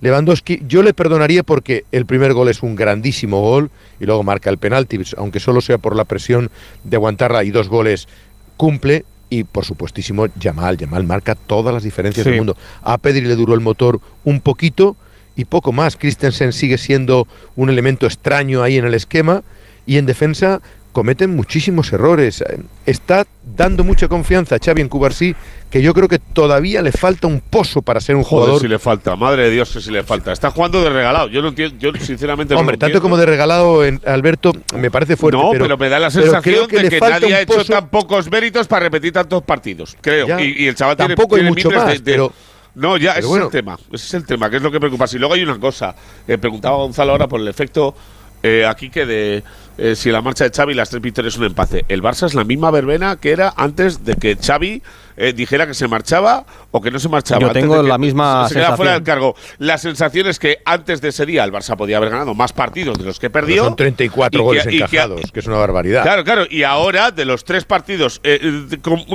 Lewandowski, 0.00 0.62
yo 0.66 0.82
le 0.82 0.94
perdonaría 0.94 1.42
porque 1.42 1.84
el 1.92 2.06
primer 2.06 2.32
gol 2.32 2.48
es 2.48 2.62
un 2.62 2.74
grandísimo 2.74 3.40
gol 3.40 3.70
y 3.98 4.06
luego 4.06 4.22
marca 4.22 4.50
el 4.50 4.58
penalti, 4.58 4.98
aunque 5.16 5.40
solo 5.40 5.60
sea 5.60 5.78
por 5.78 5.94
la 5.94 6.04
presión 6.04 6.50
de 6.84 6.96
aguantarla 6.96 7.44
y 7.44 7.50
dos 7.50 7.68
goles 7.68 8.08
cumple. 8.56 9.04
Y 9.32 9.44
por 9.44 9.64
supuestísimo, 9.64 10.26
Yamal, 10.40 10.76
Yamal 10.76 11.04
marca 11.04 11.36
todas 11.36 11.72
las 11.72 11.84
diferencias 11.84 12.26
del 12.26 12.36
mundo. 12.36 12.56
A 12.82 12.98
Pedri 12.98 13.20
le 13.20 13.36
duró 13.36 13.54
el 13.54 13.60
motor 13.60 14.00
un 14.24 14.40
poquito 14.40 14.96
y 15.36 15.44
poco 15.44 15.70
más. 15.72 15.96
Christensen 15.96 16.52
sigue 16.52 16.78
siendo 16.78 17.28
un 17.54 17.70
elemento 17.70 18.06
extraño 18.06 18.62
ahí 18.62 18.76
en 18.76 18.86
el 18.86 18.94
esquema. 18.94 19.44
Y 19.86 19.98
en 19.98 20.06
defensa, 20.06 20.60
cometen 20.92 21.34
muchísimos 21.34 21.92
errores. 21.92 22.44
Está 22.86 23.26
dando 23.56 23.84
mucha 23.84 24.08
confianza 24.08 24.56
a 24.56 24.58
Xavi 24.58 24.82
en 24.82 24.88
Cubarsí, 24.88 25.34
que 25.70 25.82
yo 25.82 25.94
creo 25.94 26.08
que 26.08 26.18
todavía 26.18 26.82
le 26.82 26.92
falta 26.92 27.26
un 27.26 27.40
pozo 27.40 27.82
para 27.82 28.00
ser 28.00 28.16
un 28.16 28.22
Joder, 28.22 28.42
jugador. 28.42 28.60
si 28.60 28.68
le 28.68 28.78
falta, 28.78 29.16
madre 29.16 29.44
de 29.44 29.50
Dios 29.50 29.72
que 29.72 29.80
si 29.80 29.90
le 29.90 30.02
falta. 30.02 30.32
Está 30.32 30.50
jugando 30.50 30.82
de 30.82 30.90
regalado. 30.90 31.28
Yo 31.28 31.42
no 31.42 31.48
entiendo, 31.48 31.76
yo 31.78 31.92
sinceramente 32.00 32.54
Hombre, 32.54 32.76
tanto 32.76 33.00
como 33.00 33.16
de 33.16 33.26
regalado 33.26 33.84
en 33.84 34.00
Alberto 34.06 34.52
me 34.74 34.90
parece 34.90 35.16
fuerte. 35.16 35.40
No, 35.40 35.50
pero, 35.50 35.78
me 35.78 35.88
da 35.88 35.98
la 35.98 36.10
sensación 36.10 36.68
de 36.68 36.88
que 36.88 37.00
nadie 37.00 37.34
ha 37.34 37.40
hecho 37.42 37.64
tan 37.64 37.88
pocos 37.88 38.30
méritos 38.30 38.66
para 38.66 38.84
repetir 38.84 39.12
tantos 39.12 39.42
partidos. 39.42 39.96
Creo. 40.00 40.40
y, 40.40 40.66
el 40.66 40.74
chaval 40.74 40.96
tampoco 40.96 41.36
tiene, 41.36 41.48
hay 41.48 41.54
mucho 41.54 41.70
más, 41.70 42.00
pero 42.04 42.32
no, 42.74 42.96
ya, 42.96 43.12
ese 43.12 43.28
es 43.28 43.36
el 43.36 43.50
tema. 43.50 43.78
Ese 43.92 44.06
es 44.06 44.14
el 44.14 44.26
tema, 44.26 44.48
que 44.48 44.56
es 44.56 44.62
lo 44.62 44.70
que 44.70 44.78
preocupa. 44.78 45.06
Y 45.12 45.18
luego 45.18 45.34
hay 45.34 45.42
una 45.42 45.58
cosa. 45.58 45.94
Eh, 46.26 46.38
preguntaba 46.38 46.76
Gonzalo 46.76 47.12
ahora 47.12 47.26
por 47.26 47.40
el 47.40 47.48
efecto 47.48 47.94
eh, 48.42 48.64
aquí 48.66 48.88
que 48.88 49.04
de 49.04 49.42
eh, 49.80 49.96
si 49.96 50.10
la 50.10 50.20
marcha 50.20 50.44
de 50.44 50.50
Xavi 50.50 50.74
las 50.74 50.90
tres 50.90 51.00
victorias 51.00 51.32
es 51.34 51.38
un 51.38 51.46
empate. 51.46 51.86
El 51.88 52.02
Barça 52.02 52.26
es 52.26 52.34
la 52.34 52.44
misma 52.44 52.70
verbena 52.70 53.16
que 53.16 53.30
era 53.30 53.54
antes 53.56 54.04
de 54.04 54.14
que 54.16 54.36
Xavi 54.36 54.82
eh, 55.16 55.32
dijera 55.32 55.66
que 55.66 55.72
se 55.72 55.88
marchaba 55.88 56.44
o 56.70 56.82
que 56.82 56.90
no 56.90 56.98
se 56.98 57.08
marchaba. 57.08 57.40
Yo 57.40 57.52
tengo 57.52 57.82
la 57.82 57.96
misma 57.96 58.46
se, 58.48 58.56
queda 58.56 58.76
fuera 58.76 58.92
del 58.92 59.02
cargo. 59.04 59.34
La 59.56 59.78
sensación 59.78 60.26
es 60.26 60.38
que 60.38 60.58
antes 60.66 61.00
de 61.00 61.08
ese 61.08 61.24
día 61.24 61.44
el 61.44 61.52
Barça 61.52 61.78
podía 61.78 61.96
haber 61.96 62.10
ganado 62.10 62.34
más 62.34 62.52
partidos 62.52 62.98
de 62.98 63.04
los 63.04 63.18
que 63.18 63.30
perdió. 63.30 63.64
son 63.64 63.76
34 63.76 64.42
goles 64.42 64.66
encajados, 64.66 65.32
que, 65.32 65.40
es 65.40 65.46
una 65.46 65.56
barbaridad. 65.56 66.02
Claro, 66.02 66.24
claro. 66.24 66.44
Y 66.50 66.62
ahora, 66.62 67.10
de 67.10 67.24
los 67.24 67.44
tres 67.44 67.64
partidos 67.64 68.20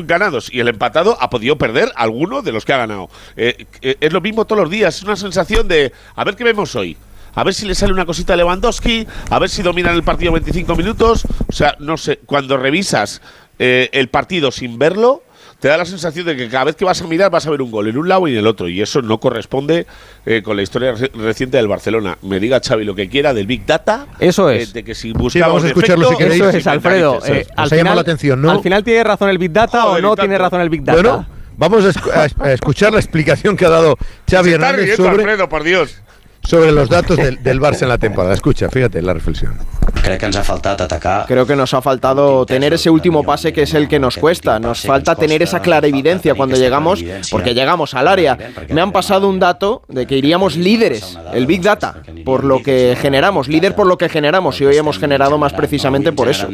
ganados 0.03 0.51
y 0.51 0.61
el 0.61 0.67
empatado, 0.67 1.15
ha 1.21 1.29
podido 1.29 1.59
perder 1.59 1.91
alguno 1.95 2.41
de 2.41 2.51
los 2.53 2.65
que 2.65 2.73
ha 2.73 2.77
ganado. 2.77 3.09
es 3.35 4.13
lo 4.13 4.19
mismo 4.19 4.45
todos 4.45 4.63
los 4.63 4.71
días. 4.71 4.95
Es 4.97 5.03
una 5.03 5.15
sensación 5.15 5.67
de, 5.67 5.93
a 6.15 6.23
ver 6.23 6.35
qué 6.35 6.43
vemos 6.43 6.75
hoy 6.75 6.97
a 7.35 7.43
ver 7.43 7.53
si 7.53 7.65
le 7.65 7.75
sale 7.75 7.93
una 7.93 8.05
cosita 8.05 8.33
a 8.33 8.37
Lewandowski, 8.37 9.05
a 9.29 9.39
ver 9.39 9.49
si 9.49 9.61
dominan 9.61 9.93
el 9.93 10.03
partido 10.03 10.31
25 10.31 10.75
minutos. 10.75 11.25
O 11.47 11.51
sea, 11.51 11.75
no 11.79 11.97
sé, 11.97 12.19
cuando 12.25 12.57
revisas 12.57 13.21
eh, 13.59 13.89
el 13.91 14.07
partido 14.07 14.51
sin 14.51 14.79
verlo, 14.79 15.21
te 15.59 15.67
da 15.67 15.77
la 15.77 15.85
sensación 15.85 16.25
de 16.25 16.35
que 16.35 16.49
cada 16.49 16.65
vez 16.65 16.75
que 16.75 16.85
vas 16.85 17.01
a 17.01 17.07
mirar 17.07 17.31
vas 17.31 17.45
a 17.47 17.49
ver 17.49 17.61
un 17.61 17.71
gol 17.71 17.87
en 17.87 17.97
un 17.97 18.07
lado 18.07 18.27
y 18.27 18.33
en 18.33 18.39
el 18.39 18.47
otro. 18.47 18.69
Y 18.69 18.81
eso 18.81 19.01
no 19.01 19.19
corresponde 19.19 19.85
eh, 20.25 20.41
con 20.43 20.55
la 20.55 20.63
historia 20.63 20.93
reciente 21.13 21.57
del 21.57 21.67
Barcelona. 21.67 22.17
Me 22.21 22.39
diga 22.39 22.61
Xavi 22.61 22.85
lo 22.85 22.95
que 22.95 23.09
quiera 23.09 23.33
del 23.33 23.47
Big 23.47 23.65
Data. 23.65 24.07
Eso 24.19 24.49
es. 24.49 24.69
Eh, 24.69 24.73
de 24.73 24.83
que 24.83 24.95
si 24.95 25.11
buscamos 25.11 25.63
a 25.63 25.67
escucharlo 25.67 26.09
si 26.09 26.17
queréis. 26.17 26.41
Eso 26.41 26.57
es, 26.57 26.67
Alfredo. 26.67 27.19
al 27.55 27.69
final, 27.69 27.95
la 27.95 28.01
atención, 28.01 28.41
¿no? 28.41 28.51
Al 28.51 28.61
final 28.61 28.83
tiene 28.83 29.03
razón 29.03 29.29
el 29.29 29.37
Big 29.37 29.51
Data 29.51 29.87
o 29.87 29.99
no 29.99 30.15
tiene 30.15 30.37
razón 30.37 30.61
el 30.61 30.69
Big 30.69 30.83
Data. 30.83 31.01
Bueno, 31.01 31.27
vamos 31.57 31.85
a, 31.85 32.51
escuchar 32.51 32.93
la 32.93 32.99
explicación 32.99 33.57
que 33.57 33.65
ha 33.65 33.69
dado 33.69 33.97
Xavi 34.29 34.51
Hernández 34.53 34.95
sobre... 34.95 35.23
Alfredo, 35.23 35.49
por 35.49 35.63
Dios 35.63 36.01
sobre 36.45 36.71
los 36.71 36.89
datos 36.89 37.17
del, 37.17 37.41
del 37.41 37.59
Barça 37.59 37.83
en 37.83 37.89
la 37.89 37.97
temporada. 37.97 38.33
Escucha, 38.33 38.69
fíjate 38.69 39.01
la 39.01 39.13
reflexión. 39.13 39.57
Creo 40.05 40.17
que 40.17 40.25
ens 40.25 40.35
ha 40.35 40.43
faltat 40.43 40.81
atacar 40.81 41.25
Creo 41.25 41.45
que 41.45 41.55
nos 41.55 41.73
ha 41.73 41.81
faltado 41.81 42.45
tener 42.45 42.73
ese 42.73 42.89
último 42.89 43.23
pase 43.23 43.53
que 43.53 43.63
es 43.63 43.73
el 43.73 43.87
que 43.87 43.99
nos 43.99 44.17
cuesta. 44.17 44.59
Nos 44.59 44.81
falta 44.81 45.15
tener 45.15 45.41
esa 45.41 45.61
clarividencia 45.61 46.35
cuando 46.35 46.55
llegamos, 46.57 47.03
porque 47.31 47.53
llegamos 47.53 47.93
al 47.93 48.07
área. 48.07 48.37
Me 48.69 48.81
han 48.81 48.91
pasado 48.91 49.27
un 49.27 49.39
dato 49.39 49.83
de 49.87 50.05
que 50.05 50.17
iríamos 50.17 50.57
líderes, 50.57 51.17
el 51.33 51.47
Big 51.47 51.61
Data, 51.61 52.03
por 52.23 52.43
lo 52.43 52.61
que 52.61 52.95
generamos, 53.01 53.47
líder 53.47 53.75
por 53.75 53.87
lo 53.87 53.97
que 53.97 54.09
generamos, 54.09 54.61
y 54.61 54.65
hoy 54.65 54.77
hemos 54.77 54.99
generado 54.99 55.37
más 55.37 55.53
precisamente 55.53 56.11
por 56.11 56.29
eso. 56.29 56.49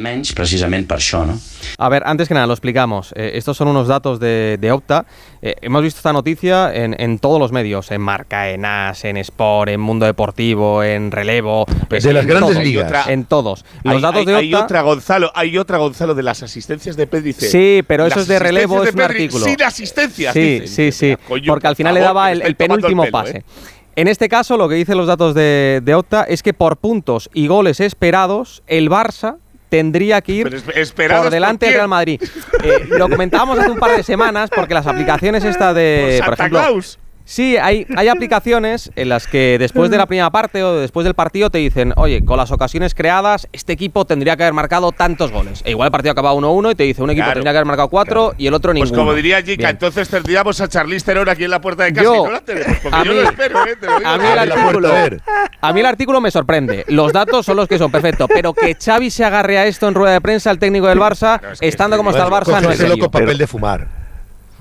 A 1.77 1.89
ver, 1.89 2.03
antes 2.05 2.27
que 2.27 2.33
nada, 2.33 2.47
lo 2.47 2.53
explicamos. 2.53 3.13
Eh, 3.15 3.31
estos 3.35 3.57
son 3.57 3.67
unos 3.67 3.87
datos 3.87 4.19
de, 4.19 4.57
de 4.59 4.71
Opta. 4.71 5.05
Eh, 5.41 5.55
hemos 5.61 5.81
visto 5.81 5.99
esta 5.99 6.13
noticia 6.13 6.73
en, 6.73 6.95
en 6.99 7.19
todos 7.19 7.39
los 7.39 7.51
medios, 7.51 7.91
en 7.91 8.01
Marca, 8.01 8.49
en 8.49 8.63
AS, 8.65 9.03
en 9.05 9.17
Sport, 9.17 9.71
en 9.71 9.80
Mundo 9.81 10.05
Deportivo, 10.05 10.83
en 10.83 11.11
Relevo. 11.11 11.65
De 11.89 11.97
en 11.97 12.13
las 12.13 12.25
grandes 12.25 12.51
todos, 12.53 12.63
ligas. 12.63 13.07
En 13.07 13.25
todos. 13.25 13.65
Los 13.83 13.95
hay, 13.95 14.01
datos 14.01 14.19
hay- 14.19 14.25
de 14.25 14.35
hay 14.35 14.53
otra 14.53 14.81
Gonzalo, 14.81 15.31
hay 15.35 15.57
otra 15.57 15.77
Gonzalo 15.77 16.15
de 16.15 16.23
las 16.23 16.41
asistencias 16.43 16.95
de 16.95 17.07
Pedri. 17.07 17.33
Sí, 17.33 17.83
pero 17.87 18.05
eso 18.05 18.19
es 18.21 18.27
de 18.27 18.39
relevo, 18.39 18.81
asistencias 18.81 18.87
es 18.87 18.93
un 18.93 18.97
de 18.97 19.07
Pedri 19.07 19.23
artículo. 19.23 19.45
Sin 19.45 19.63
asistencias. 19.63 20.33
Sí, 20.33 20.61
sí, 20.67 20.91
sí. 20.91 21.15
Coño, 21.27 21.45
Porque 21.51 21.67
al 21.67 21.75
final 21.75 21.93
le 21.93 21.99
daba 22.01 22.31
el, 22.31 22.55
penúltimo 22.55 23.03
pelo, 23.03 23.11
pase. 23.11 23.37
¿eh? 23.39 23.43
En 23.95 24.07
este 24.07 24.29
caso, 24.29 24.55
lo 24.57 24.69
que 24.69 24.75
dicen 24.75 24.97
los 24.97 25.07
datos 25.07 25.35
de, 25.35 25.81
de 25.83 25.95
Opta 25.95 26.23
es 26.23 26.41
que 26.43 26.53
por 26.53 26.77
puntos 26.77 27.29
y 27.33 27.47
goles 27.47 27.79
esperados, 27.81 28.63
el 28.67 28.89
Barça 28.89 29.35
tendría 29.67 30.21
que 30.21 30.31
ir 30.33 30.43
Pero 30.49 30.57
esp- 30.57 30.75
¿esperados 30.77 31.25
por 31.25 31.31
delante 31.31 31.65
del? 31.65 31.75
Real 31.75 31.87
Madrid. 31.89 32.21
Eh, 32.63 32.85
lo 32.89 33.09
comentábamos 33.09 33.59
hace 33.59 33.69
un 33.71 33.79
par 33.79 33.95
de 33.95 34.03
semanas 34.03 34.49
porque 34.53 34.73
las 34.73 34.87
aplicaciones 34.87 35.43
esta 35.43 35.73
de, 35.73 36.21
Por 36.25 36.33
ejemplo, 36.33 36.59
Claus. 36.59 36.99
Sí, 37.31 37.55
hay, 37.55 37.87
hay 37.95 38.07
aplicaciones 38.09 38.91
en 38.97 39.07
las 39.07 39.25
que 39.25 39.55
después 39.57 39.89
de 39.89 39.95
la 39.97 40.05
primera 40.05 40.29
parte 40.31 40.61
o 40.63 40.75
después 40.75 41.05
del 41.05 41.13
partido 41.13 41.49
te 41.49 41.59
dicen, 41.59 41.93
oye, 41.95 42.25
con 42.25 42.35
las 42.35 42.51
ocasiones 42.51 42.93
creadas, 42.93 43.47
este 43.53 43.71
equipo 43.71 44.03
tendría 44.03 44.35
que 44.35 44.43
haber 44.43 44.53
marcado 44.53 44.91
tantos 44.91 45.31
goles. 45.31 45.61
E 45.63 45.71
igual 45.71 45.87
el 45.87 45.91
partido 45.93 46.11
acaba 46.11 46.33
1-1 46.33 46.73
y 46.73 46.75
te 46.75 46.83
dice, 46.83 47.01
un 47.01 47.09
equipo 47.09 47.23
Claro, 47.23 47.35
tendría 47.35 47.53
que 47.53 47.57
haber 47.59 47.67
marcado 47.67 47.87
4 47.87 48.33
y 48.37 48.47
el 48.47 48.53
otro 48.53 48.73
Pues 48.73 48.83
ninguno. 48.83 49.01
como 49.03 49.13
diría 49.13 49.37
Jica, 49.37 49.55
Bien. 49.55 49.69
entonces 49.69 50.09
tendríamos 50.09 50.59
a 50.59 50.67
Charlize 50.67 51.05
Theron 51.05 51.29
aquí 51.29 51.45
en 51.45 51.51
la 51.51 51.61
puerta 51.61 51.83
de 51.85 51.93
casa 51.93 52.03
Yo- 52.03 52.15
y 52.15 52.25
no 52.25 52.31
la 52.33 52.41
tenemos. 52.41 52.77
Porque 52.83 52.97
a 52.97 53.03
yo 53.05 53.11
mí- 53.13 53.17
lo 53.21 53.23
espero, 53.29 53.65
¿eh? 53.65 53.75
Te 53.79 53.85
lo 53.87 53.97
digo. 53.97 54.09
A 54.09 54.17
mí, 54.17 54.23
el 54.27 54.39
artículo, 54.39 54.89
a 55.61 55.73
mí 55.73 55.79
el 55.79 55.85
artículo 55.85 56.19
me 56.19 56.31
sorprende. 56.31 56.83
Los 56.89 57.13
datos 57.13 57.45
son 57.45 57.55
los 57.55 57.69
que 57.69 57.77
son, 57.77 57.89
perfecto. 57.91 58.27
Pero 58.27 58.53
que 58.53 58.75
Xavi 58.75 59.09
se 59.09 59.23
agarre 59.23 59.57
a 59.57 59.67
esto 59.67 59.87
en 59.87 59.93
rueda 59.93 60.11
de 60.13 60.19
prensa, 60.21 60.51
el 60.51 60.59
técnico 60.59 60.87
del 60.87 60.99
Barça, 60.99 61.39
estando 61.61 61.95
como 61.95 62.09
está 62.09 62.25
el 62.25 62.29
Barça, 62.29 62.61
no 62.61 62.71
es 62.71 62.77
serio. 62.77 62.97
con 62.97 63.09
papel 63.09 63.37
de 63.37 63.47
fumar. 63.47 64.00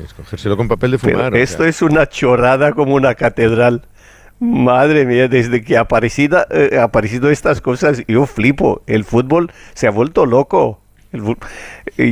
Es 0.03 0.15
cogérselo 0.15 0.57
con 0.57 0.69
papel 0.69 0.93
de 0.93 0.99
Pero 0.99 1.19
fumar. 1.19 1.35
o 1.35 1.37
esto 1.37 1.63
sea. 1.65 1.69
es 1.69 1.83
una 1.83 2.09
chorrada 2.09 2.73
como 2.73 2.95
una 2.95 3.15
catedral. 3.15 3.87
Madre 4.39 5.05
mía, 5.05 5.29
desde 5.29 5.63
que 5.63 5.77
ha 5.77 5.81
aparecido, 5.81 6.47
eh, 6.51 6.79
aparecido 6.81 7.31
estas 7.31 7.61
cosas, 7.61 8.03
yo 8.09 8.25
flipo. 8.25 8.83
El 8.87 9.05
fútbol 9.05 9.53
se 9.75 9.87
ha 9.87 9.91
vuelto 9.91 10.25
loco. 10.25 10.81
El 11.13 11.37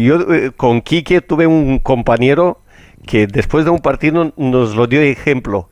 yo 0.03 0.33
eh, 0.35 0.51
con 0.55 0.83
Quique 0.83 1.23
tuve 1.23 1.47
un 1.47 1.79
compañero 1.79 2.61
que 3.07 3.27
después 3.27 3.65
de 3.65 3.71
un 3.71 3.79
partido 3.79 4.35
nos 4.37 4.75
lo 4.77 4.87
dio 4.87 5.01
ejemplo. 5.01 5.71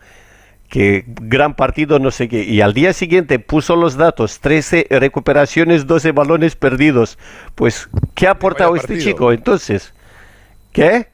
Que 0.71 1.05
gran 1.07 1.55
partido, 1.55 1.99
no 1.99 2.11
sé 2.11 2.29
qué. 2.29 2.43
Y 2.43 2.61
al 2.62 2.73
día 2.73 2.93
siguiente 2.95 3.39
puso 3.39 3.77
los 3.77 3.97
datos: 3.97 4.41
13 4.41 4.87
recuperaciones, 4.91 5.87
12 5.87 6.12
balones 6.12 6.57
perdidos. 6.57 7.19
Pues, 7.55 7.89
¿qué 8.14 8.27
ha 8.27 8.33
aportado 8.33 8.75
este 8.75 8.99
chico 8.99 9.31
entonces? 9.31 9.93
¿Qué? 10.73 11.09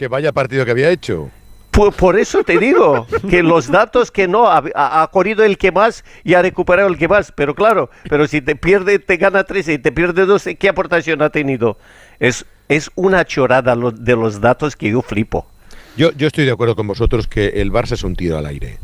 Que 0.00 0.08
vaya 0.08 0.32
partido 0.32 0.64
que 0.64 0.70
había 0.70 0.88
hecho. 0.88 1.28
Por, 1.72 1.92
por 1.92 2.18
eso 2.18 2.42
te 2.42 2.56
digo 2.58 3.06
que 3.28 3.42
los 3.42 3.70
datos 3.70 4.10
que 4.10 4.26
no 4.28 4.48
ha, 4.50 5.06
corrido 5.12 5.44
el 5.44 5.58
que 5.58 5.72
más 5.72 6.06
y 6.24 6.32
ha 6.32 6.40
recuperado 6.40 6.88
el 6.88 6.96
que 6.96 7.06
más, 7.06 7.30
pero 7.32 7.54
claro, 7.54 7.90
pero 8.08 8.26
si 8.26 8.40
te 8.40 8.56
pierde, 8.56 8.98
te 8.98 9.18
gana 9.18 9.44
13 9.44 9.74
y 9.74 9.78
te 9.78 9.92
pierde 9.92 10.24
12, 10.24 10.54
¿qué 10.56 10.70
aportación 10.70 11.20
ha 11.20 11.28
tenido? 11.28 11.76
Es, 12.18 12.46
es 12.70 12.90
una 12.94 13.26
chorada 13.26 13.74
lo- 13.74 13.90
de 13.90 14.16
los 14.16 14.40
datos 14.40 14.74
que 14.74 14.90
yo 14.90 15.02
flipo. 15.02 15.46
Yo, 15.98 16.12
yo 16.12 16.28
estoy 16.28 16.46
de 16.46 16.52
acuerdo 16.52 16.74
con 16.76 16.86
vosotros 16.86 17.26
que 17.26 17.48
el 17.60 17.70
Barça 17.70 17.92
es 17.92 18.02
un 18.02 18.16
tiro 18.16 18.38
al 18.38 18.46
aire. 18.46 18.78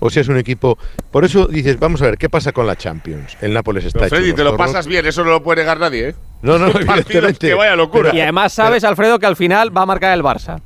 O 0.00 0.10
sea, 0.10 0.22
es 0.22 0.28
un 0.28 0.36
equipo. 0.38 0.78
Por 1.10 1.24
eso 1.24 1.46
dices, 1.46 1.78
vamos 1.78 2.00
a 2.02 2.06
ver, 2.06 2.18
¿qué 2.18 2.28
pasa 2.28 2.52
con 2.52 2.66
la 2.66 2.76
Champions? 2.76 3.36
El 3.40 3.52
Nápoles 3.52 3.84
está 3.84 3.98
Pero, 4.00 4.06
hecho 4.06 4.16
Freddy, 4.16 4.28
unos 4.30 4.36
te 4.36 4.44
lo 4.44 4.56
pasas 4.56 4.86
bien, 4.86 5.04
eso 5.06 5.24
no 5.24 5.30
lo 5.30 5.42
puede 5.42 5.62
negar 5.62 5.80
nadie, 5.80 6.10
¿eh? 6.10 6.14
No, 6.42 6.58
no, 6.58 6.68
evidentemente. 6.80 7.48
Que 7.48 7.54
vaya 7.54 7.74
locura. 7.76 8.14
Y 8.14 8.20
además 8.20 8.52
sabes, 8.52 8.84
Alfredo, 8.84 9.18
que 9.18 9.26
al 9.26 9.36
final 9.36 9.76
va 9.76 9.82
a 9.82 9.86
marcar 9.86 10.12
el 10.16 10.22
Barça. 10.22 10.60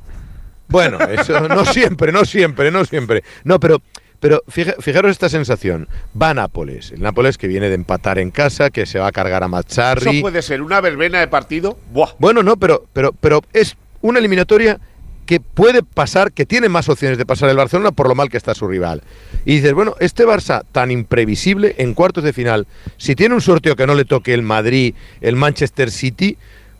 Bueno, 0.67 0.99
eso 0.99 1.47
no 1.47 1.65
siempre, 1.73 2.11
no 2.11 2.25
siempre, 2.25 2.71
no 2.71 2.85
siempre. 2.85 3.23
No, 3.43 3.59
pero, 3.59 3.81
pero 4.19 4.43
fija- 4.47 4.75
fijaros 4.79 5.11
esta 5.11 5.29
sensación. 5.29 5.87
Va 6.19 6.29
a 6.29 6.33
Nápoles. 6.33 6.91
El 6.91 7.01
Nápoles 7.01 7.37
que 7.37 7.47
viene 7.47 7.69
de 7.69 7.75
empatar 7.75 8.19
en 8.19 8.31
casa, 8.31 8.69
que 8.69 8.85
se 8.85 8.99
va 8.99 9.07
a 9.07 9.11
cargar 9.11 9.43
a 9.43 9.47
Eso 9.47 9.51
Mazzarri. 9.51 10.21
puede 10.21 10.41
ser 10.41 10.61
una 10.61 10.79
verbena 10.81 11.19
de 11.19 11.27
partido. 11.27 11.77
Buah. 11.91 12.11
Bueno, 12.19 12.43
no, 12.43 12.57
pero, 12.57 12.85
pero, 12.93 13.11
pero 13.13 13.41
es 13.51 13.75
una 14.01 14.19
eliminatoria 14.19 14.79
que 15.25 15.39
puede 15.39 15.83
pasar, 15.83 16.31
que 16.31 16.45
tiene 16.45 16.69
más 16.69 16.89
opciones 16.89 17.17
de 17.17 17.25
pasar 17.25 17.49
el 17.49 17.57
Barcelona 17.57 17.91
por 17.91 18.07
lo 18.07 18.15
mal 18.15 18.29
que 18.29 18.37
está 18.37 18.53
su 18.53 18.67
rival. 18.67 19.01
Y 19.45 19.55
dices, 19.55 19.73
bueno, 19.73 19.95
este 19.99 20.25
Barça 20.25 20.63
tan 20.71 20.91
imprevisible 20.91 21.75
en 21.77 21.93
cuartos 21.93 22.23
de 22.23 22.33
final, 22.33 22.67
si 22.97 23.15
tiene 23.15 23.35
un 23.35 23.41
sorteo 23.41 23.75
que 23.75 23.87
no 23.87 23.95
le 23.95 24.05
toque 24.05 24.33
el 24.33 24.41
Madrid, 24.41 24.95
el 25.21 25.35
Manchester 25.35 25.91
City, 25.91 26.37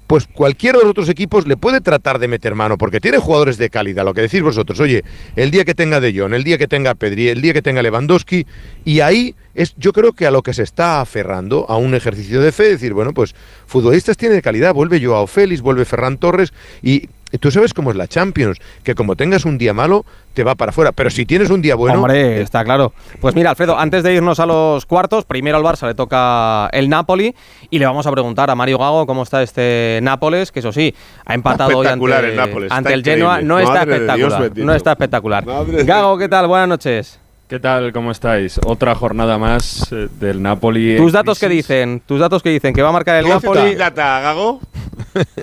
pues 0.07 0.27
cualquiera 0.27 0.77
de 0.77 0.83
los 0.83 0.91
otros 0.91 1.09
equipos 1.09 1.47
le 1.47 1.57
puede 1.57 1.81
tratar 1.81 2.19
de 2.19 2.27
meter 2.27 2.55
mano, 2.55 2.77
porque 2.77 2.99
tiene 2.99 3.17
jugadores 3.17 3.57
de 3.57 3.69
calidad, 3.69 4.03
lo 4.03 4.13
que 4.13 4.21
decís 4.21 4.41
vosotros, 4.41 4.79
oye, 4.79 5.03
el 5.35 5.49
día 5.49 5.65
que 5.65 5.73
tenga 5.73 5.99
De 5.99 6.17
Jong, 6.17 6.33
el 6.33 6.43
día 6.43 6.57
que 6.57 6.67
tenga 6.67 6.93
Pedri, 6.93 7.29
el 7.29 7.41
día 7.41 7.53
que 7.53 7.61
tenga 7.61 7.81
Lewandowski, 7.81 8.45
y 8.85 8.99
ahí 8.99 9.33
es 9.55 9.73
yo 9.77 9.93
creo 9.93 10.13
que 10.13 10.27
a 10.27 10.31
lo 10.31 10.41
que 10.41 10.53
se 10.53 10.63
está 10.63 11.01
aferrando, 11.01 11.65
a 11.69 11.77
un 11.77 11.95
ejercicio 11.95 12.41
de 12.41 12.51
fe, 12.51 12.63
decir, 12.63 12.93
bueno, 12.93 13.13
pues 13.13 13.33
futbolistas 13.65 14.17
tiene 14.17 14.35
de 14.35 14.41
calidad, 14.41 14.73
vuelve 14.73 15.03
Joao 15.03 15.25
Félix, 15.25 15.61
vuelve 15.61 15.85
Ferran 15.85 16.17
Torres, 16.17 16.53
y 16.81 17.09
tú 17.37 17.51
sabes 17.51 17.73
cómo 17.73 17.91
es 17.91 17.97
la 17.97 18.07
Champions, 18.07 18.59
que 18.83 18.95
como 18.95 19.15
tengas 19.15 19.45
un 19.45 19.57
día 19.57 19.73
malo, 19.73 20.05
te 20.33 20.43
va 20.43 20.55
para 20.55 20.69
afuera, 20.69 20.91
pero 20.91 21.09
si 21.09 21.25
tienes 21.25 21.49
un 21.49 21.61
día 21.61 21.75
bueno... 21.75 21.99
Hombre, 21.99 22.39
eh, 22.39 22.41
está 22.41 22.63
claro. 22.63 22.93
Pues 23.21 23.35
mira, 23.35 23.51
Alfredo, 23.51 23.77
antes 23.77 24.03
de 24.03 24.13
irnos 24.13 24.39
a 24.39 24.45
los 24.45 24.85
cuartos, 24.85 25.25
primero 25.25 25.57
al 25.57 25.63
Barça 25.63 25.87
le 25.87 25.95
toca 25.95 26.69
el 26.71 26.89
Napoli 26.89 27.35
y 27.69 27.79
le 27.79 27.85
vamos 27.85 28.07
a 28.07 28.11
preguntar 28.11 28.49
a 28.49 28.55
Mario 28.55 28.77
Gago 28.77 29.05
cómo 29.05 29.23
está 29.23 29.41
este 29.43 29.99
Nápoles, 30.01 30.51
que 30.51 30.59
eso 30.59 30.71
sí, 30.71 30.93
ha 31.25 31.33
empatado 31.33 31.77
hoy 31.77 31.87
ante, 31.87 32.05
el 32.05 32.35
Nápoles, 32.35 32.71
ante 32.71 32.89
está 32.89 32.93
el 32.93 33.03
Genoa. 33.03 33.41
No 33.41 33.59
está 33.59 33.79
Madre 33.79 33.93
espectacular. 33.93 34.51
No 34.57 34.73
está 34.73 34.91
espectacular. 34.91 35.45
Madre 35.45 35.83
Gago, 35.83 36.17
¿qué 36.17 36.29
tal? 36.29 36.47
Buenas 36.47 36.67
noches. 36.67 37.19
¿Qué 37.47 37.59
tal? 37.59 37.91
¿Cómo 37.93 38.09
estáis? 38.11 38.59
Otra 38.65 38.95
jornada 38.95 39.37
más 39.37 39.91
eh, 39.91 40.07
del 40.19 40.41
Napoli. 40.41 40.97
Tus 40.97 41.11
datos 41.11 41.39
que 41.39 41.49
dicen, 41.49 42.01
tus 42.05 42.19
datos 42.19 42.41
que 42.41 42.49
dicen 42.49 42.73
que 42.73 42.81
va 42.81 42.89
a 42.89 42.93
marcar 42.93 43.17
el 43.17 43.23
¿Cómo 43.23 43.35
hace 43.35 43.47
tu 43.47 43.53
Napoli. 43.53 43.75
Data, 43.75 44.21
Gago? 44.21 44.59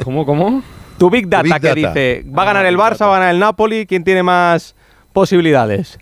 ¿Cómo, 0.02 0.26
cómo? 0.26 0.62
Tu 1.00 1.08
Big 1.08 1.30
Data 1.30 1.44
Big 1.44 1.54
que 1.54 1.68
Data. 1.68 1.74
dice, 1.74 2.24
va 2.28 2.42
a 2.42 2.44
ganar 2.44 2.66
el 2.66 2.76
Barça, 2.76 3.06
va 3.06 3.16
a 3.16 3.18
ganar 3.20 3.34
el 3.34 3.40
Napoli, 3.40 3.86
¿quién 3.86 4.04
tiene 4.04 4.22
más 4.22 4.74
posibilidades? 5.14 5.98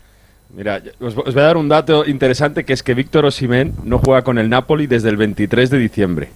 Mira, 0.52 0.82
os, 0.98 1.16
os 1.16 1.34
voy 1.34 1.40
a 1.40 1.46
dar 1.46 1.56
un 1.56 1.68
dato 1.68 2.04
interesante 2.04 2.64
que 2.64 2.72
es 2.72 2.82
que 2.82 2.94
Víctor 2.94 3.24
Osimhen 3.24 3.74
no 3.84 3.98
juega 3.98 4.22
con 4.22 4.38
el 4.38 4.48
Napoli 4.48 4.88
desde 4.88 5.08
el 5.10 5.16
23 5.16 5.70
de 5.70 5.78
diciembre. 5.78 6.30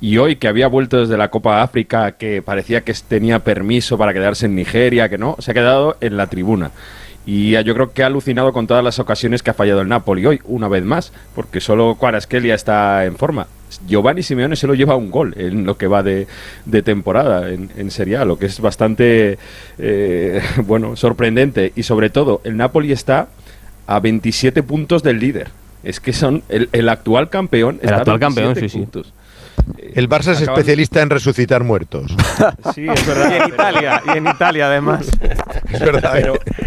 Y 0.00 0.18
hoy 0.18 0.34
que 0.34 0.48
había 0.48 0.66
vuelto 0.66 0.98
desde 0.98 1.16
la 1.16 1.30
Copa 1.30 1.62
África, 1.62 2.10
que 2.12 2.42
parecía 2.42 2.80
que 2.80 2.92
tenía 3.06 3.38
permiso 3.38 3.96
para 3.96 4.12
quedarse 4.12 4.46
en 4.46 4.56
Nigeria, 4.56 5.08
que 5.08 5.16
no, 5.16 5.36
se 5.38 5.52
ha 5.52 5.54
quedado 5.54 5.96
en 6.00 6.16
la 6.16 6.26
tribuna. 6.26 6.72
Y 7.24 7.52
yo 7.62 7.72
creo 7.72 7.92
que 7.92 8.02
ha 8.02 8.06
alucinado 8.06 8.52
con 8.52 8.66
todas 8.66 8.82
las 8.82 8.98
ocasiones 8.98 9.44
que 9.44 9.50
ha 9.50 9.54
fallado 9.54 9.80
el 9.80 9.88
Napoli 9.88 10.26
hoy, 10.26 10.40
una 10.44 10.66
vez 10.66 10.82
más, 10.82 11.12
porque 11.36 11.60
solo 11.60 11.94
Kvaratskhelia 11.94 12.56
está 12.56 13.04
en 13.04 13.16
forma. 13.16 13.46
Giovanni 13.86 14.22
Simeone 14.22 14.56
se 14.56 14.66
lo 14.66 14.74
lleva 14.74 14.96
un 14.96 15.10
gol 15.10 15.34
en 15.36 15.64
lo 15.64 15.76
que 15.76 15.86
va 15.86 16.02
de, 16.02 16.26
de 16.64 16.82
temporada 16.82 17.50
en, 17.50 17.70
en 17.76 17.90
Serie 17.90 18.16
A, 18.16 18.24
lo 18.24 18.38
que 18.38 18.46
es 18.46 18.60
bastante 18.60 19.38
eh, 19.78 20.40
bueno 20.66 20.96
sorprendente. 20.96 21.72
Y 21.76 21.82
sobre 21.82 22.10
todo, 22.10 22.40
el 22.44 22.56
Napoli 22.56 22.92
está 22.92 23.28
a 23.86 24.00
27 24.00 24.62
puntos 24.62 25.02
del 25.02 25.18
líder. 25.18 25.48
Es 25.84 26.00
que 26.00 26.12
son 26.12 26.42
el, 26.48 26.68
el 26.72 26.88
actual 26.88 27.30
campeón. 27.30 27.76
El 27.80 27.84
está 27.84 27.94
a 27.96 27.98
actual 27.98 28.18
campeón, 28.20 28.54
27 28.54 29.02
sí. 29.04 29.12
El 29.94 30.08
Barça 30.08 30.32
es 30.32 30.40
Acaban- 30.42 30.52
especialista 30.58 31.02
en 31.02 31.10
resucitar 31.10 31.62
muertos. 31.64 32.14
Sí, 32.74 32.86
es 32.88 33.06
verdad. 33.06 33.30
Y 33.30 33.42
en 33.42 33.48
Italia, 33.48 34.02
y 34.06 34.18
en 34.18 34.26
Italia 34.26 34.66
además. 34.66 35.08
Es 35.72 35.80
verdad. 35.80 36.12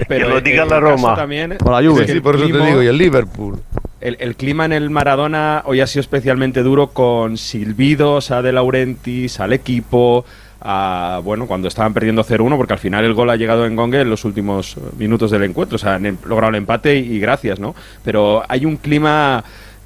Pero, 0.08 0.28
¿eh? 0.28 0.30
lo 0.30 0.42
diga 0.42 0.66
la 0.66 0.80
Roma. 0.80 1.16
También, 1.16 1.58
O 1.64 1.72
la 1.72 1.88
Juve. 1.88 2.08
Sí, 2.08 2.20
por 2.20 2.36
eso 2.36 2.46
te 2.46 2.66
digo, 2.66 2.84
y 2.84 2.88
el 2.88 2.98
Liverpool. 2.98 3.60
El, 4.02 4.36
clima 4.36 4.66
en 4.66 4.74
el 4.74 4.90
Maradona 4.90 5.62
hoy 5.66 5.80
ha 5.80 5.86
sido 5.86 6.02
especialmente 6.02 6.64
duro 6.64 6.88
con 6.88 7.38
silbidos 7.38 8.32
a 8.32 8.42
De 8.42 8.52
Laurentiis, 8.52 9.40
al 9.40 9.54
equipo, 9.54 10.26
a, 10.60 11.22
bueno, 11.24 11.46
cuando 11.46 11.68
estaban 11.68 11.94
perdiendo 11.94 12.24
0-1, 12.24 12.58
porque 12.58 12.74
al 12.74 12.80
final 12.80 13.06
el 13.06 13.14
gol 13.14 13.30
ha 13.30 13.36
llegado 13.36 13.64
en 13.68 13.76
Gongue 13.76 14.02
en 14.02 14.10
los 14.10 14.26
últimos 14.26 14.76
minutos 14.98 15.30
del 15.30 15.44
encuentro, 15.44 15.76
o 15.76 15.80
sea, 15.80 15.96
han 15.96 16.18
logrado 16.26 16.50
el 16.50 16.56
empate 16.56 16.98
y 16.98 17.20
gracias, 17.20 17.60
¿no? 17.60 17.76
Pero 18.04 18.42
hay 18.48 18.66
un 18.66 18.78
clima 18.78 19.44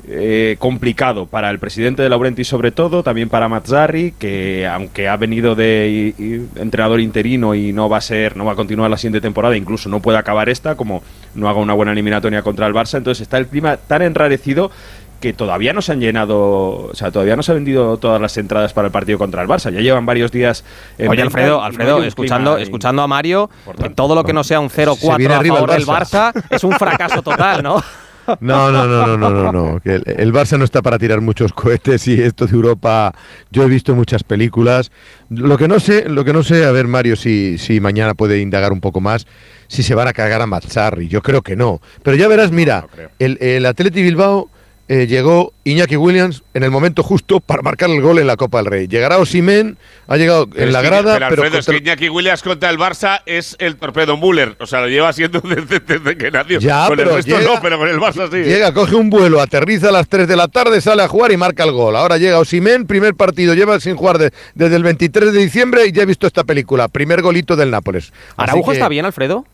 eh, 0.07 0.55
complicado 0.59 1.25
para 1.25 1.49
el 1.49 1.59
presidente 1.59 2.03
de 2.03 2.09
Laurenti 2.09 2.43
sobre 2.43 2.71
todo, 2.71 3.01
también 3.03 3.29
para 3.29 3.47
Mazzarri, 3.47 4.13
que 4.17 4.67
aunque 4.67 5.07
ha 5.07 5.17
venido 5.17 5.55
de 5.55 6.43
entrenador 6.55 6.99
interino 6.99 7.55
y 7.55 7.73
no 7.73 7.89
va 7.89 7.97
a 7.97 8.01
ser, 8.01 8.37
no 8.37 8.45
va 8.45 8.53
a 8.53 8.55
continuar 8.55 8.89
la 8.89 8.97
siguiente 8.97 9.21
temporada, 9.21 9.57
incluso 9.57 9.89
no 9.89 10.01
puede 10.01 10.17
acabar 10.17 10.49
esta, 10.49 10.75
como 10.75 11.01
no 11.33 11.49
haga 11.49 11.59
una 11.59 11.73
buena 11.73 11.91
eliminatoria 11.91 12.41
contra 12.41 12.67
el 12.67 12.73
Barça, 12.73 12.97
entonces 12.97 13.21
está 13.21 13.37
el 13.37 13.47
clima 13.47 13.77
tan 13.77 14.01
enrarecido 14.01 14.71
que 15.19 15.33
todavía 15.33 15.73
no 15.73 15.81
se 15.81 15.91
han 15.91 15.99
llenado, 15.99 16.37
o 16.37 16.93
sea, 16.93 17.09
todavía 17.09 17.35
no 17.35 17.41
se 17.41 17.51
han 17.51 17.57
vendido 17.57 17.97
todas 17.97 18.21
las 18.21 18.37
entradas 18.37 18.73
para 18.73 18.87
el 18.87 18.91
partido 18.91 19.17
contra 19.17 19.41
el 19.41 19.47
Barça. 19.47 19.71
Ya 19.71 19.81
llevan 19.81 20.05
varios 20.05 20.31
días 20.31 20.63
en 20.97 21.09
Oye, 21.09 21.21
Alfredo, 21.23 21.57
no 21.57 21.63
Alfredo, 21.63 22.03
escuchando, 22.03 22.57
escuchando 22.57 23.01
a 23.01 23.07
Mario, 23.07 23.49
todo 23.95 24.13
lo 24.13 24.23
que 24.23 24.33
no 24.33 24.43
sea 24.43 24.59
un 24.59 24.69
0-4 24.69 25.17
viene 25.17 25.33
a 25.33 25.41
favor 25.41 25.71
el 25.71 25.77
del 25.77 25.87
Barça 25.87 26.31
es 26.49 26.63
un 26.63 26.73
fracaso 26.73 27.23
total, 27.23 27.63
¿no? 27.63 27.81
No, 28.39 28.71
no, 28.71 28.87
no, 28.87 29.05
no, 29.05 29.17
no, 29.17 29.29
no, 29.29 29.51
no. 29.51 29.81
El, 29.83 30.03
el 30.05 30.33
Barça 30.33 30.57
no 30.57 30.65
está 30.65 30.81
para 30.81 30.97
tirar 30.97 31.21
muchos 31.21 31.53
cohetes 31.53 32.07
y 32.07 32.21
esto 32.21 32.47
de 32.47 32.53
Europa. 32.53 33.13
Yo 33.51 33.63
he 33.63 33.67
visto 33.67 33.95
muchas 33.95 34.23
películas. 34.23 34.91
Lo 35.29 35.57
que 35.57 35.67
no 35.67 35.79
sé, 35.79 36.09
lo 36.09 36.25
que 36.25 36.33
no 36.33 36.43
sé, 36.43 36.65
a 36.65 36.71
ver 36.71 36.87
Mario, 36.87 37.15
si, 37.15 37.57
si 37.57 37.79
mañana 37.79 38.13
puede 38.13 38.39
indagar 38.39 38.71
un 38.71 38.81
poco 38.81 39.01
más, 39.01 39.27
si 39.67 39.83
se 39.83 39.95
van 39.95 40.07
a 40.07 40.13
cargar 40.13 40.41
a 40.41 40.47
Mazzarri. 40.47 41.07
Yo 41.07 41.21
creo 41.21 41.41
que 41.41 41.55
no. 41.55 41.81
Pero 42.03 42.17
ya 42.17 42.27
verás, 42.27 42.51
mira, 42.51 42.87
el, 43.19 43.37
el 43.41 43.65
Atleti 43.65 44.01
Bilbao 44.01 44.49
eh, 44.87 45.07
llegó 45.07 45.51
Iñaki 45.63 45.95
Williams 45.95 46.43
en 46.53 46.61
el 46.63 46.69
momento 46.69 47.01
justo 47.01 47.39
para 47.39 47.63
marcar 47.63 47.89
el 47.89 48.01
gol 48.01 48.19
en 48.19 48.27
la 48.27 48.35
Copa 48.37 48.59
del 48.59 48.67
Rey. 48.67 48.87
Llegará 48.87 49.17
Osimen, 49.17 49.77
ha 50.07 50.15
llegado 50.17 50.47
Pero 50.47 50.63
en 50.67 50.73
la 50.73 50.81
que- 50.81 50.87
grada, 50.87 51.13
pero, 51.15 51.29
pero, 51.29 51.41
Alfredo, 51.43 51.57
es 51.59 51.65
que 51.65 51.77
Iñaki 51.77 52.09
Williams 52.09 52.43
contra 52.43 52.69
el 52.69 52.77
Barça 52.77 53.21
es 53.25 53.55
el 53.59 53.77
torpedo 53.77 54.15
Müller. 54.15 54.55
O 54.59 54.67
sea, 54.67 54.81
lo 54.81 54.87
lleva 54.87 55.11
siendo 55.13 55.41
desde, 55.41 55.79
desde 55.79 56.17
que 56.17 56.29
nació. 56.29 56.59
Ya, 56.59 56.85
con 56.87 56.97
pero 56.97 57.09
el 57.09 57.15
resto 57.17 57.37
llega- 57.39 57.53
no, 57.55 57.61
pero 57.61 57.79
con 57.79 57.89
el 57.89 57.97
Barça 57.99 58.29
sí. 58.31 58.37
Llega, 58.47 58.73
coge 58.73 58.95
un 58.95 59.09
vuelo, 59.09 59.41
aterriza 59.41 59.89
a 59.89 59.91
las 59.91 60.07
3 60.07 60.27
de 60.27 60.35
la 60.35 60.47
tarde, 60.47 60.79
sale 60.81 61.01
a 61.01 61.07
jugar 61.07 61.31
y 61.31 61.37
marca 61.37 61.63
el 61.63 61.71
gol. 61.71 61.95
Ahora 61.95 62.17
llega 62.17 62.37
Osimen, 62.37 62.85
primer 62.85 63.15
partido, 63.15 63.55
lleva 63.55 63.79
sin 63.79 63.95
jugar 63.95 64.19
de- 64.19 64.31
desde 64.53 64.75
el 64.75 64.83
23 64.83 65.33
de 65.33 65.39
diciembre 65.39 65.87
y 65.87 65.91
ya 65.91 66.03
he 66.03 66.05
visto 66.05 66.27
esta 66.27 66.43
película, 66.43 66.87
primer 66.89 67.23
golito 67.23 67.55
del 67.55 67.71
Nápoles. 67.71 68.13
Así 68.37 68.51
¿Araujo 68.51 68.69
que- 68.69 68.77
está 68.77 68.87
bien, 68.89 69.05
Alfredo? 69.05 69.45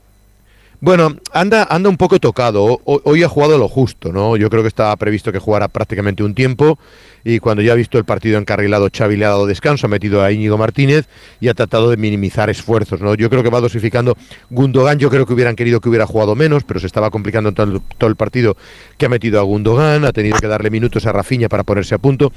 Bueno, 0.84 1.16
anda, 1.32 1.68
anda 1.70 1.90
un 1.90 1.98
poco 1.98 2.20
tocado. 2.20 2.64
O- 2.86 3.02
hoy 3.04 3.22
ha 3.24 3.28
jugado 3.30 3.60
lo 3.60 3.68
justo, 3.68 4.12
¿no? 4.12 4.36
Yo 4.36 4.50
creo 4.50 4.64
que 4.64 4.68
estaba 4.68 4.96
previsto 4.96 5.32
que 5.32 5.38
jugara 5.38 5.68
prácticamente 5.68 6.24
un 6.24 6.34
tiempo 6.34 6.80
y 7.24 7.38
cuando 7.38 7.62
ya 7.62 7.74
ha 7.74 7.76
visto 7.76 8.00
el 8.00 8.04
partido 8.04 8.40
encarrilado, 8.40 8.90
Xavi 8.92 9.16
le 9.16 9.26
ha 9.26 9.30
dado 9.30 9.46
descanso, 9.46 9.86
ha 9.86 9.90
metido 9.92 10.24
a 10.24 10.32
Íñigo 10.32 10.58
Martínez 10.58 11.08
y 11.40 11.50
ha 11.50 11.54
tratado 11.54 11.92
de 11.92 11.98
minimizar 11.98 12.50
esfuerzos, 12.50 13.00
¿no? 13.00 13.14
Yo 13.14 13.30
creo 13.30 13.44
que 13.44 13.52
va 13.52 13.62
dosificando. 13.62 14.18
Gundogan, 14.50 14.98
yo 14.98 15.12
creo 15.12 15.28
que 15.28 15.34
hubieran 15.34 15.56
querido 15.56 15.80
que 15.82 15.90
hubiera 15.90 16.08
jugado 16.08 16.34
menos, 16.36 16.64
pero 16.64 16.80
se 16.80 16.88
estaba 16.88 17.12
complicando 17.12 17.52
todo 17.52 17.68
el, 17.74 17.82
todo 18.00 18.10
el 18.10 18.16
partido 18.16 18.58
que 18.98 19.06
ha 19.06 19.10
metido 19.10 19.40
a 19.40 19.44
Gundogan, 19.44 20.04
ha 20.04 20.12
tenido 20.14 20.40
que 20.40 20.48
darle 20.48 20.72
minutos 20.72 21.06
a 21.06 21.12
Rafinha 21.12 21.48
para 21.48 21.64
ponerse 21.64 21.94
a 21.94 22.00
punto. 22.00 22.34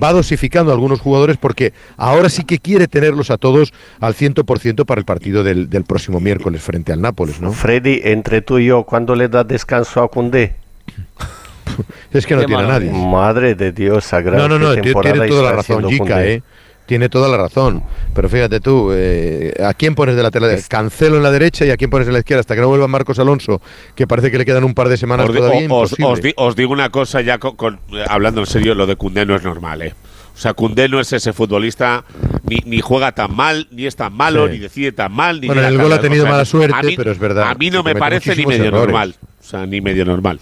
Va 0.00 0.12
dosificando 0.12 0.70
a 0.70 0.74
algunos 0.74 1.00
jugadores 1.00 1.36
porque 1.36 1.72
ahora 1.96 2.28
sí 2.28 2.44
que 2.44 2.60
quiere 2.60 2.86
tenerlos 2.86 3.32
a 3.32 3.38
todos 3.38 3.72
al 3.98 4.14
100% 4.14 4.84
para 4.84 5.00
el 5.00 5.04
partido 5.04 5.42
del, 5.42 5.68
del 5.68 5.82
próximo 5.82 6.20
miércoles 6.20 6.62
frente 6.62 6.92
al 6.92 7.00
Nápoles, 7.00 7.40
¿no? 7.40 7.50
Freddy, 7.50 7.87
entre 8.04 8.42
tú 8.42 8.58
y 8.58 8.66
yo, 8.66 8.84
¿cuándo 8.84 9.14
le 9.14 9.28
das 9.28 9.46
descanso 9.48 10.02
a 10.02 10.08
Cundé? 10.08 10.54
Es 12.12 12.26
que 12.26 12.34
no 12.34 12.44
tiene 12.44 12.62
a 12.62 12.66
nadie. 12.66 12.90
Madre 12.90 13.54
de 13.54 13.70
Dios, 13.72 14.04
sagrado. 14.04 14.48
No, 14.48 14.58
no, 14.58 14.74
no, 14.74 14.80
tiene 14.80 15.28
toda 15.28 15.42
la 15.44 15.52
razón, 15.52 15.88
Jica. 15.88 16.24
¿eh? 16.24 16.42
Tiene 16.86 17.08
toda 17.10 17.28
la 17.28 17.36
razón. 17.36 17.82
Pero 18.14 18.28
fíjate 18.30 18.60
tú, 18.60 18.90
eh, 18.94 19.52
¿a 19.62 19.74
quién 19.74 19.94
pones 19.94 20.16
de 20.16 20.22
lateral? 20.22 20.58
Cancelo 20.68 21.18
en 21.18 21.22
la 21.22 21.30
derecha 21.30 21.66
y 21.66 21.70
a 21.70 21.76
quién 21.76 21.90
pones 21.90 22.08
en 22.08 22.14
la 22.14 22.20
izquierda 22.20 22.40
hasta 22.40 22.54
que 22.54 22.62
no 22.62 22.68
vuelva 22.68 22.88
Marcos 22.88 23.18
Alonso, 23.18 23.60
que 23.94 24.06
parece 24.06 24.30
que 24.30 24.38
le 24.38 24.46
quedan 24.46 24.64
un 24.64 24.72
par 24.74 24.88
de 24.88 24.96
semanas 24.96 25.28
Os, 25.28 25.36
todavía. 25.36 25.58
os- 25.58 25.62
imposible. 25.64 26.06
os 26.08 26.22
di- 26.22 26.34
os 26.36 26.56
digo 26.56 26.72
una 26.72 26.88
cosa 26.88 27.20
ya 27.20 27.36
con- 27.38 27.56
con- 27.56 27.78
eh, 27.92 28.04
hablando 28.08 28.40
en 28.40 28.46
serio, 28.46 28.74
lo 28.74 28.86
de 28.86 28.96
Cundé 28.96 29.26
no 29.26 29.36
es 29.36 29.42
normal, 29.44 29.82
¿eh? 29.82 29.94
O 30.38 30.40
sea, 30.40 30.54
Cundé 30.54 30.88
no 30.88 31.00
es 31.00 31.12
ese 31.12 31.32
futbolista, 31.32 32.04
ni, 32.48 32.58
ni 32.64 32.80
juega 32.80 33.10
tan 33.10 33.34
mal, 33.34 33.66
ni 33.72 33.86
es 33.86 33.96
tan 33.96 34.12
malo, 34.12 34.46
Sí. 34.46 34.52
ni 34.52 34.58
decide 34.60 34.92
tan 34.92 35.10
mal. 35.10 35.40
Ni 35.40 35.48
Bueno, 35.48 35.62
en 35.62 35.66
el 35.66 35.74
tan 35.74 35.82
gol 35.82 35.92
ha 35.92 36.00
tenido 36.00 36.22
O 36.22 36.26
sea, 36.26 36.32
mala 36.32 36.44
suerte, 36.44 36.76
a 36.78 36.82
mí- 36.82 36.94
pero 36.96 37.10
es 37.10 37.18
verdad 37.18 37.48
A 37.50 37.54
mí 37.56 37.70
no 37.70 37.82
me 37.82 37.96
parece 37.96 38.36
ni 38.36 38.46
medio 38.46 38.66
errores. 38.66 38.86
normal. 38.86 39.14
O 39.40 39.44
sea, 39.44 39.66
ni 39.66 39.80
medio 39.80 40.04
normal. 40.04 40.38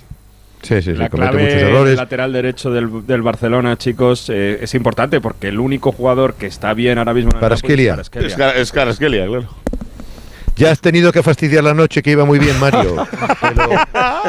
Sí, 0.60 0.74
sí, 0.76 0.82
sí, 0.82 0.92
La 0.92 1.08
comete 1.08 1.30
clave 1.30 1.42
muchos 1.44 1.60
del 1.60 1.68
errores. 1.68 1.96
lateral 1.96 2.32
derecho 2.34 2.70
del, 2.70 3.06
del 3.06 3.22
Barcelona, 3.22 3.76
chicos, 3.78 4.28
eh, 4.28 4.58
es 4.60 4.74
importante 4.74 5.20
porque 5.22 5.48
el 5.48 5.58
único 5.60 5.92
jugador 5.92 6.34
que 6.34 6.46
está 6.46 6.74
bien 6.74 6.98
ahora 6.98 7.14
mismo 7.14 7.30
en 7.30 7.36
el 7.36 7.38
es 7.38 7.62
Kvaratskhelia. 7.62 7.96
es 8.56 8.72
Kvaratskhelia, 8.72 9.26
claro. 9.26 9.48
Ya 10.56 10.70
has 10.70 10.80
tenido 10.80 11.12
que 11.12 11.22
fastidiar 11.22 11.62
la 11.64 11.74
noche 11.74 12.02
que 12.02 12.10
iba 12.10 12.24
muy 12.24 12.38
bien, 12.38 12.58
Mario. 12.58 12.96
te, 13.40 13.54
lo, 13.54 13.68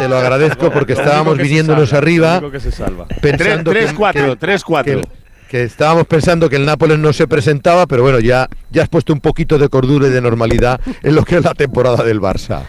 te 0.02 0.08
lo 0.10 0.18
agradezco 0.18 0.72
porque 0.72 0.94
Lo 0.94 1.00
estábamos 1.02 1.38
viniéndonos 1.38 1.90
salva, 1.90 1.98
arriba. 2.04 2.32
lo 2.34 2.38
único 2.48 2.52
que 2.52 2.60
se 2.60 2.72
salva. 2.72 3.06
pensando 3.22 3.72
Tres- 3.72 3.92
que- 3.92 3.98
3-4, 3.98 4.38
que- 4.38 4.48
3-4. 4.48 5.02
Que- 5.48 5.64
estábamos 5.64 6.06
pensando 6.08 6.50
que 6.50 6.56
el 6.58 6.66
Nápoles 6.66 7.00
no 7.00 7.12
se 7.14 7.28
presentaba, 7.28 7.86
pero 7.88 8.04
bueno, 8.04 8.20
ya, 8.20 8.48
ya 8.72 8.84
has 8.84 8.90
puesto 8.90 9.14
un 9.14 9.20
poquito 9.20 9.58
de 9.58 9.70
cordura 9.70 10.08
y 10.08 10.12
de 10.12 10.22
normalidad 10.22 10.80
en 11.04 11.16
lo 11.16 11.24
que 11.24 11.38
es 11.38 11.44
la 11.44 11.54
temporada 11.54 12.04
del 12.04 12.20
Barça. 12.22 12.64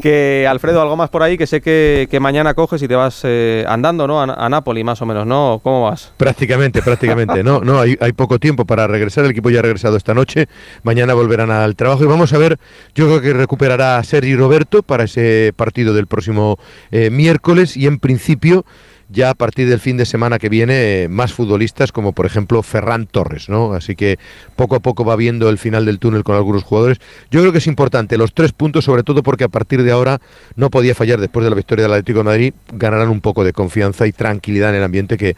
Que 0.00 0.46
Alfredo, 0.48 0.80
algo 0.82 0.96
más 0.96 1.10
por 1.10 1.22
ahí, 1.22 1.36
que 1.38 1.46
sé 1.46 1.60
que, 1.60 2.08
que 2.10 2.20
mañana 2.20 2.54
coges 2.54 2.82
y 2.82 2.88
te 2.88 2.94
vas 2.94 3.20
eh, 3.24 3.64
andando, 3.68 4.06
¿no? 4.06 4.20
A, 4.20 4.24
a 4.24 4.48
Napoli, 4.48 4.84
más 4.84 5.00
o 5.02 5.06
menos, 5.06 5.26
¿no? 5.26 5.60
¿Cómo 5.62 5.84
vas? 5.84 6.12
Prácticamente, 6.16 6.82
prácticamente. 6.82 7.42
No, 7.42 7.60
no, 7.60 7.80
hay, 7.80 7.96
hay 8.00 8.12
poco 8.12 8.38
tiempo 8.38 8.64
para 8.64 8.86
regresar. 8.86 9.24
El 9.24 9.30
equipo 9.30 9.50
ya 9.50 9.60
ha 9.60 9.62
regresado 9.62 9.96
esta 9.96 10.14
noche. 10.14 10.48
Mañana 10.82 11.14
volverán 11.14 11.50
al 11.50 11.76
trabajo 11.76 12.04
y 12.04 12.06
vamos 12.06 12.32
a 12.32 12.38
ver. 12.38 12.58
Yo 12.94 13.06
creo 13.06 13.20
que 13.20 13.32
recuperará 13.32 13.98
a 13.98 14.04
Sergi 14.04 14.34
Roberto 14.34 14.82
para 14.82 15.04
ese 15.04 15.52
partido 15.56 15.94
del 15.94 16.06
próximo 16.06 16.58
eh, 16.90 17.10
miércoles 17.10 17.76
y 17.76 17.86
en 17.86 17.98
principio 17.98 18.64
ya 19.12 19.30
a 19.30 19.34
partir 19.34 19.68
del 19.68 19.78
fin 19.78 19.96
de 19.96 20.06
semana 20.06 20.38
que 20.38 20.48
viene 20.48 21.02
eh, 21.04 21.08
más 21.08 21.32
futbolistas 21.32 21.92
como 21.92 22.12
por 22.12 22.26
ejemplo 22.26 22.62
Ferran 22.62 23.06
Torres, 23.06 23.48
¿no? 23.48 23.74
Así 23.74 23.94
que 23.94 24.18
poco 24.56 24.76
a 24.76 24.80
poco 24.80 25.04
va 25.04 25.16
viendo 25.16 25.48
el 25.48 25.58
final 25.58 25.84
del 25.84 25.98
túnel 25.98 26.24
con 26.24 26.34
algunos 26.36 26.64
jugadores. 26.64 26.98
Yo 27.30 27.40
creo 27.40 27.52
que 27.52 27.58
es 27.58 27.66
importante 27.66 28.16
los 28.16 28.32
tres 28.34 28.52
puntos, 28.52 28.84
sobre 28.84 29.02
todo 29.02 29.22
porque 29.22 29.44
a 29.44 29.48
partir 29.48 29.82
de 29.82 29.92
ahora 29.92 30.20
no 30.56 30.70
podía 30.70 30.94
fallar 30.94 31.20
después 31.20 31.44
de 31.44 31.50
la 31.50 31.56
victoria 31.56 31.82
del 31.84 31.92
Atlético 31.92 32.18
de 32.20 32.24
Madrid, 32.24 32.54
ganarán 32.72 33.08
un 33.10 33.20
poco 33.20 33.44
de 33.44 33.52
confianza 33.52 34.06
y 34.06 34.12
tranquilidad 34.12 34.70
en 34.70 34.76
el 34.76 34.82
ambiente 34.84 35.16
que 35.16 35.36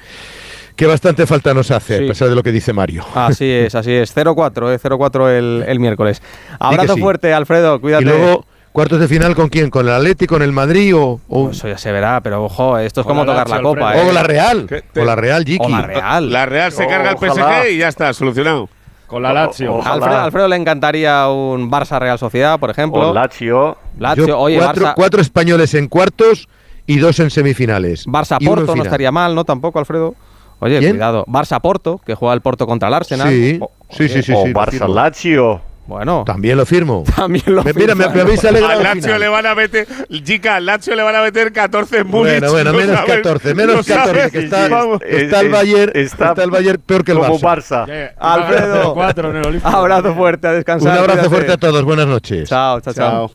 que 0.77 0.87
bastante 0.87 1.25
falta 1.25 1.55
nos 1.55 1.71
hace, 1.71 1.99
Sí. 1.99 2.05
a 2.05 2.09
pesar 2.09 2.29
de 2.29 2.35
lo 2.35 2.43
que 2.43 2.51
dice 2.51 2.73
Mario. 2.73 3.05
Así 3.15 3.49
es, 3.49 3.77
así 3.77 3.93
es. 3.93 4.13
0-4, 4.13 4.75
¿eh? 4.75 4.79
0-4 4.83 5.29
el, 5.29 5.65
el 5.69 5.79
miércoles. 5.79 6.21
Abrazo 6.59 6.95
sí. 6.95 7.01
fuerte, 7.01 7.33
Alfredo, 7.33 7.81
cuídate. 7.81 8.03
Y 8.03 8.09
luego, 8.09 8.45
cuartos 8.75 8.99
de 9.01 9.07
final 9.09 9.35
con 9.37 9.49
quién? 9.49 9.71
¿Con 9.71 9.87
el 9.87 9.95
Atlético, 9.95 10.35
con 10.35 10.43
el 10.43 10.51
Madrid 10.53 10.95
o, 10.97 11.21
o- 11.29 11.51
Eso 11.51 11.69
ya 11.69 11.79
se 11.79 11.93
verá, 11.93 12.21
pero 12.21 12.45
ojo, 12.45 12.77
esto 12.77 13.01
es 13.03 13.07
como 13.07 13.25
la 13.25 13.33
tocar 13.33 13.49
la 13.49 13.63
copa. 13.63 13.97
¿eh? 13.97 14.07
o 14.07 14.13
la 14.13 14.23
Real? 14.25 14.67
¿Qué? 14.69 14.83
O 15.01 15.05
la 15.05 15.15
Real, 15.17 15.45
Jiki. 15.45 15.65
O 15.65 15.69
la 15.69 15.83
Real. 15.83 16.31
La 16.33 16.45
Real 16.45 16.73
se 16.73 16.87
carga 16.87 17.13
el. 17.13 17.17
PSG 17.17 17.71
y 17.73 17.77
ya 17.79 17.89
está, 17.89 18.13
solucionado. 18.13 18.69
Con 19.07 19.23
la 19.23 19.33
Lazio. 19.33 19.77
Ojalá. 19.77 19.95
Alfredo, 19.95 20.21
Alfredo 20.21 20.49
le 20.49 20.57
encantaría 20.57 21.29
un 21.29 21.71
Barça 21.71 22.01
Real 22.01 22.19
Sociedad, 22.19 22.59
por 22.59 22.71
ejemplo. 22.71 23.11
O 23.11 23.15
Lazio. 23.15 23.77
Lazio, 23.99 24.27
Yo, 24.27 24.39
oye, 24.41 24.57
cuatro, 24.59 24.87
Barça, 24.87 24.95
cuatro 24.97 25.21
españoles 25.21 25.73
en 25.75 25.87
cuartos 25.89 26.49
y 26.87 26.99
dos 26.99 27.21
en 27.21 27.31
semifinales. 27.31 28.07
Barça 28.09 28.45
Porto 28.45 28.75
no 28.75 28.83
estaría 28.83 29.13
mal, 29.13 29.35
¿no? 29.35 29.45
Tampoco, 29.45 29.79
Alfredo. 29.79 30.15
Oye, 30.59 30.79
¿Quién? 30.81 30.93
cuidado. 30.93 31.25
Barça 31.27 31.61
Porto, 31.61 32.01
que 32.05 32.15
juega 32.15 32.35
el 32.35 32.41
Porto 32.41 32.67
contra 32.67 32.89
el 32.89 32.95
Arsenal. 32.95 33.29
Sí, 33.29 33.59
O- 33.61 33.71
sí, 33.91 34.09
sí, 34.09 34.23
sí. 34.23 34.33
o 34.35 34.45
sí, 34.47 34.53
Barça. 34.53 34.89
Lazio. 34.89 35.61
Bueno, 35.87 36.25
También 36.25 36.57
lo 36.57 36.65
firmo. 36.65 37.05
también 37.17 37.45
lo 37.47 37.63
Me- 37.63 37.75
mira, 37.75 37.95
me, 37.95 38.09
me 38.09 38.21
habéis 38.23 38.43
alegrado 38.45 38.79
Al 38.79 38.83
Lazio 38.83 39.19
le 39.19 39.29
van 39.29 39.45
a 39.45 39.55
meter, 39.55 39.87
Chica, 40.23 40.57
al 40.57 40.65
Lazio 40.65 40.95
le 40.95 41.03
van 41.03 41.15
a 41.17 41.21
meter 41.23 41.53
14 41.53 41.99
en 41.99 42.07
Múnich. 42.07 42.41
Bueno, 42.41 42.51
bueno, 42.53 42.73
no 42.73 42.79
menos 42.79 42.97
sabes, 42.97 43.17
14, 43.17 43.55
menos 43.55 43.77
no 43.77 43.83
14, 43.85 44.09
sabes. 44.15 44.33
que 44.33 44.39
está, 44.39 44.67
está 45.03 45.41
el 45.41 45.47
Es- 45.47 45.53
Bayern, 45.53 45.93
está 45.95 46.29
está 46.31 46.43
el 46.45 46.51
Bayern 46.51 46.81
peor 46.87 47.05
que 47.05 47.13
el 47.13 47.19
Como 47.19 47.39
Barça. 47.39 47.85
Barça. 47.87 48.13
Alfredo, 48.19 48.95
Cuatro 48.95 49.31
en 49.31 49.37
el 49.37 49.47
Olímpico. 49.47 49.69
abrazo 49.77 50.15
fuerte, 50.15 50.47
a 50.47 50.51
Un 50.51 50.57
descansar. 50.57 50.93
abrazo 50.99 51.13
cuídate. 51.19 51.29
fuerte 51.29 51.53
a 51.53 51.57
todos, 51.59 51.85
buenas 51.85 52.07
noches. 52.07 52.49
Chao, 52.49 52.81
chao, 52.81 52.95
chao. 52.95 53.31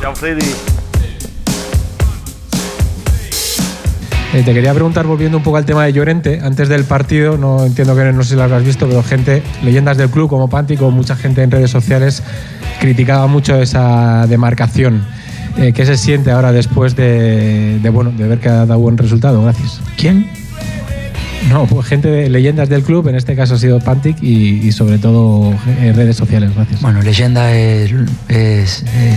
Chao, 0.00 0.16
Freddy. 0.16 0.81
Eh, 4.32 4.42
te 4.42 4.54
quería 4.54 4.72
preguntar, 4.72 5.06
volviendo 5.06 5.36
un 5.36 5.44
poco 5.44 5.58
al 5.58 5.66
tema 5.66 5.84
de 5.84 5.92
Llorente, 5.92 6.40
antes 6.42 6.68
del 6.70 6.84
partido, 6.84 7.36
no 7.36 7.66
entiendo 7.66 7.94
que 7.94 8.10
no 8.12 8.22
sé 8.22 8.30
si 8.30 8.36
lo 8.36 8.44
habrás 8.44 8.64
visto, 8.64 8.88
pero 8.88 9.02
gente, 9.02 9.42
leyendas 9.62 9.98
del 9.98 10.08
club 10.08 10.30
como 10.30 10.48
Pántico, 10.48 10.90
mucha 10.90 11.16
gente 11.16 11.42
en 11.42 11.50
redes 11.50 11.70
sociales 11.70 12.22
criticaba 12.80 13.26
mucho 13.26 13.60
esa 13.60 14.26
demarcación. 14.26 15.04
Eh, 15.58 15.74
¿Qué 15.74 15.84
se 15.84 15.98
siente 15.98 16.30
ahora 16.30 16.50
después 16.50 16.96
de, 16.96 17.78
de, 17.80 17.90
bueno, 17.90 18.10
de 18.10 18.26
ver 18.26 18.38
que 18.38 18.48
ha 18.48 18.64
dado 18.64 18.78
buen 18.78 18.96
resultado? 18.96 19.42
Gracias. 19.42 19.80
¿Quién? 19.98 20.26
No, 21.50 21.66
pues 21.66 21.86
gente 21.86 22.08
de 22.08 22.30
leyendas 22.30 22.70
del 22.70 22.82
club, 22.82 23.08
en 23.08 23.16
este 23.16 23.36
caso 23.36 23.56
ha 23.56 23.58
sido 23.58 23.80
Pantic 23.80 24.22
y, 24.22 24.66
y 24.66 24.72
sobre 24.72 24.96
todo 24.96 25.52
en 25.82 25.94
redes 25.94 26.16
sociales. 26.16 26.54
Gracias. 26.54 26.80
Bueno, 26.80 27.02
leyenda 27.02 27.52
es, 27.52 27.92
es, 28.28 28.84
eh, 28.94 29.14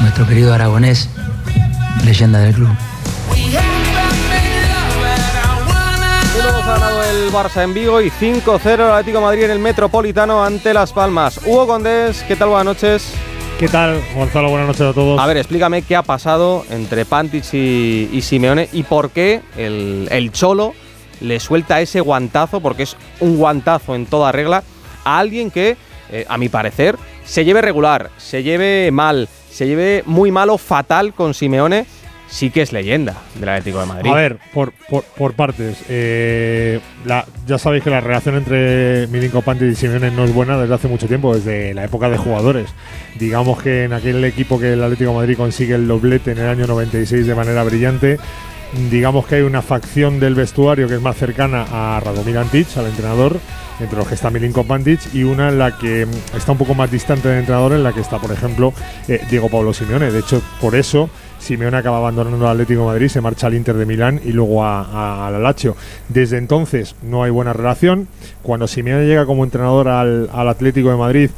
nuestro 0.00 0.26
querido 0.26 0.52
aragonés, 0.52 1.08
leyenda 2.04 2.40
del 2.40 2.54
club. 2.54 2.70
Barça 7.32 7.62
en 7.64 7.72
Vigo 7.72 8.02
y 8.02 8.10
5-0 8.10 8.74
el 8.74 8.80
Atlético 8.82 9.18
de 9.18 9.24
Madrid 9.24 9.44
en 9.44 9.52
el 9.52 9.58
Metropolitano 9.58 10.44
ante 10.44 10.74
Las 10.74 10.92
Palmas. 10.92 11.40
Hugo 11.46 11.66
Condés, 11.66 12.22
¿qué 12.28 12.36
tal? 12.36 12.50
Buenas 12.50 12.66
noches. 12.66 13.14
¿Qué 13.58 13.68
tal, 13.68 14.02
Gonzalo? 14.14 14.50
Buenas 14.50 14.66
noches 14.66 14.82
a 14.82 14.92
todos. 14.92 15.18
A 15.18 15.26
ver, 15.26 15.38
explícame 15.38 15.80
qué 15.80 15.96
ha 15.96 16.02
pasado 16.02 16.66
entre 16.68 17.06
Pantich 17.06 17.54
y, 17.54 18.10
y 18.12 18.20
Simeone 18.20 18.68
y 18.72 18.82
por 18.82 19.10
qué 19.10 19.40
el, 19.56 20.08
el 20.10 20.30
Cholo 20.30 20.74
le 21.20 21.40
suelta 21.40 21.80
ese 21.80 22.00
guantazo, 22.00 22.60
porque 22.60 22.82
es 22.82 22.96
un 23.20 23.38
guantazo 23.38 23.94
en 23.94 24.04
toda 24.04 24.30
regla, 24.30 24.62
a 25.04 25.18
alguien 25.18 25.50
que, 25.50 25.78
eh, 26.10 26.26
a 26.28 26.36
mi 26.36 26.50
parecer, 26.50 26.98
se 27.24 27.46
lleve 27.46 27.62
regular, 27.62 28.10
se 28.18 28.42
lleve 28.42 28.90
mal, 28.90 29.28
se 29.50 29.66
lleve 29.66 30.02
muy 30.04 30.30
malo, 30.30 30.58
fatal 30.58 31.14
con 31.14 31.32
Simeone, 31.32 31.86
sí 32.32 32.50
que 32.50 32.62
es 32.62 32.72
leyenda 32.72 33.14
del 33.38 33.50
Atlético 33.50 33.80
de 33.80 33.86
Madrid. 33.86 34.10
A 34.10 34.14
ver, 34.14 34.38
por, 34.54 34.72
por, 34.88 35.04
por 35.04 35.34
partes. 35.34 35.84
Eh, 35.90 36.80
la- 37.04 37.26
ya 37.46 37.58
sabéis 37.58 37.84
que 37.84 37.90
la 37.90 38.00
relación 38.00 38.36
entre 38.36 39.06
Milinko 39.08 39.42
Pantic 39.42 39.70
y 39.72 39.74
Simeone 39.74 40.10
no 40.10 40.24
es 40.24 40.32
buena 40.32 40.56
desde 40.58 40.74
hace 40.74 40.88
mucho 40.88 41.06
tiempo, 41.06 41.34
desde 41.34 41.74
la 41.74 41.84
época 41.84 42.08
de 42.08 42.16
jugadores. 42.16 42.70
Digamos 43.18 43.62
que 43.62 43.84
en 43.84 43.92
aquel 43.92 44.24
equipo 44.24 44.58
que 44.58 44.72
el 44.72 44.82
Atlético 44.82 45.10
de 45.10 45.16
Madrid 45.16 45.36
consigue 45.36 45.74
el 45.74 45.86
doblete 45.86 46.32
en 46.32 46.38
el 46.38 46.48
año 46.48 46.66
96 46.66 47.26
de 47.26 47.34
manera 47.34 47.62
brillante, 47.64 48.18
digamos 48.90 49.26
que 49.26 49.34
hay 49.36 49.42
una 49.42 49.60
facción 49.60 50.18
del 50.18 50.34
vestuario 50.34 50.88
que 50.88 50.94
es 50.94 51.00
más 51.02 51.16
cercana 51.16 51.66
a 51.70 52.00
Radomir 52.00 52.38
Antic, 52.38 52.66
al 52.78 52.86
entrenador, 52.86 53.38
entre 53.80 53.98
los 53.98 54.08
que 54.08 54.14
está 54.14 54.30
Milinko 54.30 54.64
Pantic, 54.64 55.00
y 55.12 55.24
una 55.24 55.50
en 55.50 55.58
la 55.58 55.76
que 55.76 56.06
mm, 56.06 56.36
está 56.36 56.52
un 56.52 56.58
poco 56.58 56.74
más 56.74 56.90
distante 56.90 57.28
del 57.28 57.40
entrenador, 57.40 57.72
en 57.72 57.82
la 57.82 57.92
que 57.92 58.00
está, 58.00 58.18
por 58.18 58.32
ejemplo, 58.32 58.72
eh, 59.08 59.20
Diego 59.28 59.50
Pablo 59.50 59.74
Simeone. 59.74 60.10
De 60.10 60.20
hecho, 60.20 60.40
por 60.60 60.74
eso 60.74 61.10
Simeone 61.42 61.76
acaba 61.76 61.98
abandonando 61.98 62.46
al 62.46 62.52
Atlético 62.52 62.86
Madrid, 62.86 63.08
se 63.08 63.20
marcha 63.20 63.48
al 63.48 63.54
Inter 63.54 63.74
de 63.74 63.84
Milán 63.84 64.20
y 64.24 64.30
luego 64.32 64.64
a- 64.64 64.82
a- 64.82 65.26
al 65.26 65.42
Lazio. 65.42 65.76
Desde 66.08 66.38
entonces 66.38 66.94
no 67.02 67.24
hay 67.24 67.30
buena 67.30 67.52
relación. 67.52 68.06
Cuando 68.42 68.68
Simeone 68.68 69.06
llega 69.06 69.26
como 69.26 69.42
entrenador 69.44 69.88
al, 69.88 70.30
Atlético 70.48 70.90
de 70.90 70.96
Madrid, 70.96 71.30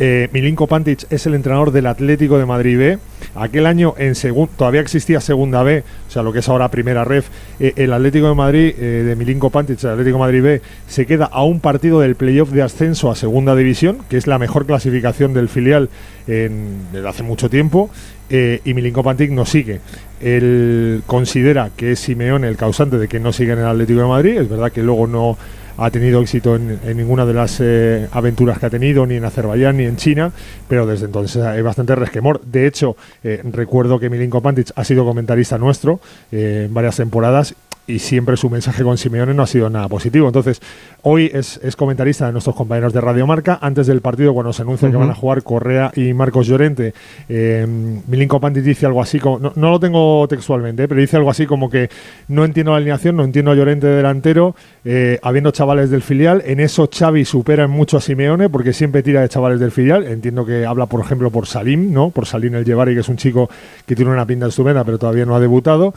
eh, 0.00 0.28
Milinko 0.32 0.66
Pantic 0.66 1.06
es 1.10 1.24
el 1.26 1.34
entrenador 1.34 1.70
del 1.70 1.86
Atlético 1.86 2.36
de 2.36 2.44
Madrid 2.46 2.76
B. 2.76 2.98
Aquel 3.36 3.64
año 3.66 3.94
en 3.96 4.16
todavía 4.56 4.80
existía 4.80 5.20
Segunda 5.20 5.62
B, 5.62 5.84
o 6.08 6.10
sea, 6.10 6.24
lo 6.24 6.32
que 6.32 6.40
es 6.40 6.48
ahora 6.48 6.68
Primera 6.68 7.04
Ref. 7.04 7.28
Eh, 7.60 7.74
el 7.76 7.92
Atlético 7.92 8.26
de 8.28 8.34
Madrid, 8.34 8.74
eh, 8.76 9.04
de 9.06 9.14
Milinko 9.14 9.50
Pantic, 9.50 9.82
el 9.84 9.90
Atlético 9.90 10.16
de 10.16 10.20
Madrid 10.20 10.42
B, 10.42 10.62
se 10.88 11.06
queda 11.06 11.26
a 11.26 11.44
un 11.44 11.60
partido 11.60 12.00
del 12.00 12.16
playoff 12.16 12.50
de 12.50 12.62
ascenso 12.62 13.08
a 13.08 13.14
Segunda 13.14 13.54
División, 13.54 13.98
que 14.08 14.16
es 14.16 14.26
la 14.26 14.40
mejor 14.40 14.66
clasificación 14.66 15.32
del 15.32 15.48
filial 15.48 15.88
en- 16.26 16.86
desde 16.92 17.08
hace 17.08 17.22
mucho 17.22 17.48
tiempo. 17.48 17.88
Eh, 18.30 18.60
y 18.64 18.74
Milinko 18.74 19.02
Pantic 19.02 19.30
no 19.30 19.44
sigue. 19.44 19.80
Él 20.20 21.02
considera 21.06 21.70
que 21.76 21.92
es 21.92 22.00
Simeone 22.00 22.48
el 22.48 22.56
causante 22.56 22.98
de 22.98 23.08
que 23.08 23.20
no 23.20 23.32
siga 23.32 23.54
en 23.54 23.60
el 23.60 23.66
Atlético 23.66 24.00
de 24.00 24.06
Madrid. 24.06 24.38
Es 24.38 24.48
verdad 24.48 24.72
que 24.72 24.82
luego 24.82 25.06
no 25.06 25.36
ha 25.76 25.90
tenido 25.90 26.20
éxito 26.20 26.56
en, 26.56 26.78
ninguna 26.96 27.26
de 27.26 27.34
las 27.34 27.58
eh, 27.60 28.08
aventuras 28.12 28.58
que 28.58 28.66
ha 28.66 28.70
tenido, 28.70 29.06
ni 29.06 29.16
en 29.16 29.24
Azerbaiyán 29.24 29.76
ni 29.76 29.84
en 29.84 29.96
China, 29.96 30.30
pero 30.68 30.86
desde 30.86 31.06
entonces 31.06 31.42
hay 31.42 31.62
bastante 31.62 31.94
resquemor. 31.94 32.40
De 32.42 32.66
hecho, 32.66 32.96
eh, 33.22 33.42
recuerdo 33.44 33.98
que 33.98 34.08
Milinko 34.08 34.40
Pantic 34.40 34.70
ha 34.76 34.84
sido 34.84 35.04
comentarista 35.04 35.58
nuestro 35.58 36.00
en 36.30 36.72
varias 36.72 36.96
temporadas 36.96 37.54
y 37.86 37.98
siempre 37.98 38.36
su 38.36 38.48
mensaje 38.48 38.82
con 38.82 38.96
Simeone 38.96 39.34
no 39.34 39.42
ha 39.42 39.46
sido 39.46 39.68
nada 39.68 39.88
positivo. 39.88 40.26
Entonces, 40.26 40.60
hoy 41.02 41.30
es, 41.32 41.60
es 41.62 41.76
comentarista 41.76 42.26
de 42.26 42.32
nuestros 42.32 42.56
compañeros 42.56 42.92
de 42.92 43.00
Radio 43.00 43.26
Marca. 43.26 43.58
Antes 43.60 43.86
del 43.86 44.00
partido, 44.00 44.32
cuando 44.32 44.52
se 44.52 44.62
anuncia 44.62 44.90
que 44.90 44.96
van 44.96 45.10
a 45.10 45.14
jugar 45.14 45.42
Correa 45.42 45.92
y 45.94 46.14
Marcos 46.14 46.46
Llorente, 46.46 46.94
eh, 47.28 47.66
Milinko 48.06 48.40
Pantic 48.40 48.64
dice 48.64 48.86
algo 48.86 49.02
así 49.02 49.18
como, 49.18 49.38
no, 49.38 49.52
no 49.56 49.70
lo 49.70 49.80
tengo 49.80 50.26
textualmente, 50.28 50.84
eh, 50.84 50.88
pero 50.88 51.00
dice 51.00 51.16
algo 51.16 51.30
así 51.30 51.46
como 51.46 51.68
que 51.68 51.90
no 52.28 52.44
entiendo 52.44 52.72
la 52.72 52.78
alineación, 52.78 53.16
no 53.16 53.24
entiendo 53.24 53.50
a 53.50 53.54
Llorente 53.54 53.86
de 53.86 53.96
delantero, 53.96 54.56
eh, 54.84 55.18
habiendo 55.22 55.50
chavales 55.50 55.90
del 55.90 56.02
filial. 56.02 56.42
En 56.46 56.60
eso 56.60 56.88
Xavi 56.92 57.24
supera 57.24 57.64
en 57.64 57.70
mucho 57.70 57.98
a 57.98 58.00
Simeone 58.00 58.48
porque 58.48 58.72
siempre 58.72 59.02
tira 59.02 59.20
de 59.20 59.28
chavales 59.28 59.60
del 59.60 59.70
filial. 59.70 60.04
Entiendo 60.04 60.46
que 60.46 60.64
habla, 60.64 60.86
por 60.86 61.00
ejemplo, 61.00 61.30
por 61.30 61.46
Salim, 61.46 61.92
¿no? 61.92 62.10
Por 62.10 62.26
Salim 62.26 62.54
el 62.54 62.64
Llevari, 62.64 62.94
que 62.94 63.00
es 63.00 63.08
un 63.08 63.16
chico 63.16 63.50
que 63.86 63.94
tiene 63.94 64.10
una 64.10 64.26
pinta 64.26 64.46
estupenda, 64.46 64.84
pero 64.84 64.98
todavía 64.98 65.26
no 65.26 65.34
ha 65.36 65.40
debutado. 65.40 65.94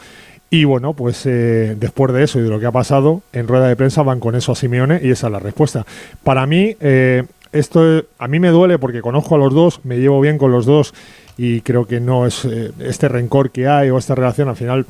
Y 0.50 0.64
bueno, 0.64 0.94
pues 0.94 1.26
eh, 1.26 1.76
después 1.78 2.14
de 2.14 2.24
eso 2.24 2.40
y 2.40 2.44
de 2.44 2.50
lo 2.50 2.60
que 2.60 2.66
ha 2.66 2.72
pasado, 2.72 3.22
en 3.34 3.48
rueda 3.48 3.68
de 3.68 3.76
prensa 3.76 4.02
van 4.04 4.20
con 4.22 4.34
eso 4.36 4.54
a 4.54 4.56
Simeone 4.56 5.00
y 5.04 5.10
esa 5.12 5.28
es 5.28 5.34
la 5.34 5.40
respuesta. 5.40 5.86
Para 6.24 6.46
mí, 6.48 6.76
eh, 6.80 7.24
esto 7.52 8.04
a 8.18 8.28
mí 8.28 8.40
me 8.40 8.50
duele 8.50 8.80
porque 8.80 9.02
conozco 9.02 9.36
a 9.36 9.38
los 9.38 9.54
dos, 9.54 9.82
me 9.84 9.98
llevo 9.98 10.22
bien 10.22 10.38
con 10.38 10.52
los 10.52 10.66
dos 10.66 10.94
y 11.38 11.62
creo 11.62 11.86
que 11.86 12.00
no 12.00 12.26
es 12.26 12.46
eh, 12.46 12.72
este 12.80 13.10
rencor 13.10 13.52
que 13.52 13.68
hay 13.68 13.90
o 13.90 13.98
esta 13.98 14.16
relación 14.16 14.48
al 14.48 14.56
final. 14.56 14.86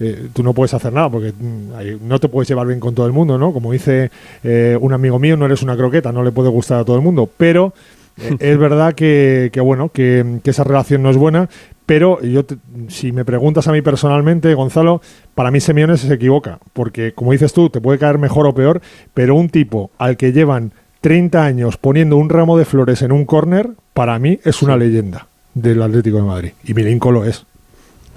eh, 0.00 0.28
tú 0.32 0.42
no 0.42 0.52
puedes 0.52 0.74
hacer 0.74 0.92
nada 0.92 1.08
porque 1.10 1.32
mm, 1.32 2.06
no 2.06 2.18
te 2.18 2.28
puedes 2.28 2.48
llevar 2.48 2.66
bien 2.66 2.80
con 2.80 2.94
todo 2.94 3.06
el 3.06 3.12
mundo, 3.12 3.36
¿no? 3.38 3.52
Como 3.52 3.72
dice 3.72 4.10
eh, 4.44 4.76
un 4.80 4.92
amigo 4.92 5.18
mío, 5.18 5.36
no 5.36 5.46
eres 5.46 5.62
una 5.62 5.76
croqueta, 5.76 6.12
no 6.12 6.22
le 6.22 6.30
puede 6.32 6.50
gustar 6.50 6.80
a 6.80 6.84
todo 6.84 6.96
el 6.96 7.02
mundo, 7.02 7.28
pero 7.36 7.72
eh, 8.20 8.36
es 8.40 8.58
verdad 8.58 8.94
que, 8.94 9.50
que, 9.52 9.60
bueno, 9.60 9.88
que, 9.90 10.38
que 10.44 10.50
esa 10.50 10.64
relación 10.64 11.02
no 11.02 11.10
es 11.10 11.16
buena, 11.16 11.48
pero 11.88 12.20
yo 12.20 12.44
te- 12.44 12.58
si 12.88 13.12
me 13.12 13.24
preguntas 13.24 13.66
a 13.66 13.72
mí 13.72 13.80
personalmente, 13.80 14.52
Gonzalo, 14.52 15.00
para 15.34 15.50
mí 15.50 15.58
Simeone 15.58 15.96
se 15.96 16.12
equivoca, 16.12 16.58
porque 16.74 17.14
como 17.14 17.32
dices 17.32 17.54
tú, 17.54 17.70
te 17.70 17.80
puede 17.80 17.98
caer 17.98 18.18
mejor 18.18 18.46
o 18.46 18.54
peor, 18.54 18.82
pero 19.14 19.34
un 19.34 19.48
tipo 19.48 19.90
al 19.96 20.18
que 20.18 20.32
llevan 20.32 20.72
30 21.00 21.46
años 21.46 21.78
poniendo 21.78 22.18
un 22.18 22.28
ramo 22.28 22.58
de 22.58 22.66
flores 22.66 23.00
en 23.00 23.10
un 23.10 23.24
córner, 23.24 23.70
para 23.94 24.18
mí 24.18 24.38
es 24.44 24.60
una 24.60 24.76
leyenda 24.76 25.28
del 25.54 25.80
Atlético 25.80 26.18
de 26.18 26.24
Madrid. 26.24 26.50
Y 26.62 26.74
Milinko 26.74 27.10
lo 27.10 27.24
es. 27.24 27.46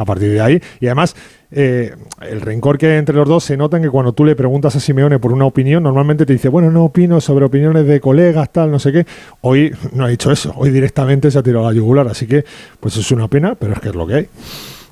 A 0.02 0.06
partir 0.06 0.32
de 0.32 0.42
ahí. 0.42 0.62
Y 0.80 0.88
además, 0.88 1.16
eh, 1.52 1.94
el 2.22 2.42
rencor 2.42 2.78
que 2.78 2.88
hay 2.88 2.98
entre 2.98 3.16
los 3.16 3.28
dos 3.28 3.44
se 3.44 3.56
nota 3.56 3.78
en 3.78 3.84
que 3.84 3.90
cuando 3.90 4.14
tú 4.14 4.26
le 4.26 4.36
preguntas 4.36 4.76
a 4.76 4.80
Simeone 4.80 5.20
por 5.20 5.32
una 5.32 5.46
opinión, 5.46 5.84
normalmente 5.84 6.26
te 6.26 6.34
dice, 6.34 6.50
bueno, 6.50 6.72
no 6.72 6.86
opino 6.86 7.22
sobre 7.22 7.46
opiniones 7.46 7.86
de 7.86 8.00
colegas, 8.00 8.52
tal, 8.52 8.72
no 8.72 8.80
sé 8.80 8.92
qué. 8.92 9.06
Hoy 9.42 9.76
no 9.94 10.06
ha 10.06 10.08
dicho 10.08 10.32
eso. 10.32 10.54
Hoy 10.56 10.72
directamente 10.72 11.30
se 11.30 11.38
ha 11.38 11.44
tirado 11.44 11.68
a 11.68 11.72
la 11.72 11.76
yugular. 11.76 12.08
Así 12.08 12.26
que, 12.26 12.44
pues 12.80 12.98
es 12.98 13.12
una 13.12 13.28
pena, 13.28 13.56
pero 13.56 13.74
es 13.74 13.80
que 13.80 13.90
es 13.90 13.96
lo 13.96 14.08
que 14.08 14.16
hay. 14.16 14.28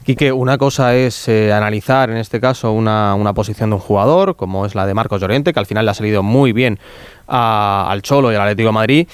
Quique, 0.03 0.31
una 0.31 0.57
cosa 0.57 0.95
es 0.95 1.27
eh, 1.27 1.53
analizar 1.53 2.09
en 2.09 2.17
este 2.17 2.39
caso 2.39 2.71
una, 2.71 3.15
una 3.15 3.33
posición 3.33 3.69
de 3.69 3.75
un 3.75 3.81
jugador, 3.81 4.35
como 4.35 4.65
es 4.65 4.73
la 4.73 4.85
de 4.85 4.93
Marcos 4.93 5.21
Llorente, 5.21 5.53
que 5.53 5.59
al 5.59 5.65
final 5.65 5.85
le 5.85 5.91
ha 5.91 5.93
salido 5.93 6.23
muy 6.23 6.51
bien 6.51 6.79
al 7.27 8.01
Cholo 8.01 8.31
y 8.31 8.35
al 8.35 8.41
Atlético 8.41 8.69
de 8.69 8.73
Madrid, 8.73 9.07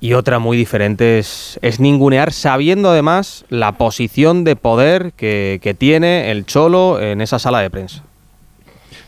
y 0.00 0.12
otra 0.14 0.38
muy 0.38 0.56
diferente 0.56 1.18
es, 1.18 1.58
es 1.62 1.80
ningunear, 1.80 2.32
sabiendo 2.32 2.90
además 2.90 3.44
la 3.48 3.72
posición 3.72 4.44
de 4.44 4.56
poder 4.56 5.12
que, 5.12 5.60
que 5.62 5.74
tiene 5.74 6.30
el 6.30 6.44
Cholo 6.46 7.00
en 7.00 7.20
esa 7.20 7.38
sala 7.38 7.60
de 7.60 7.70
prensa. 7.70 8.02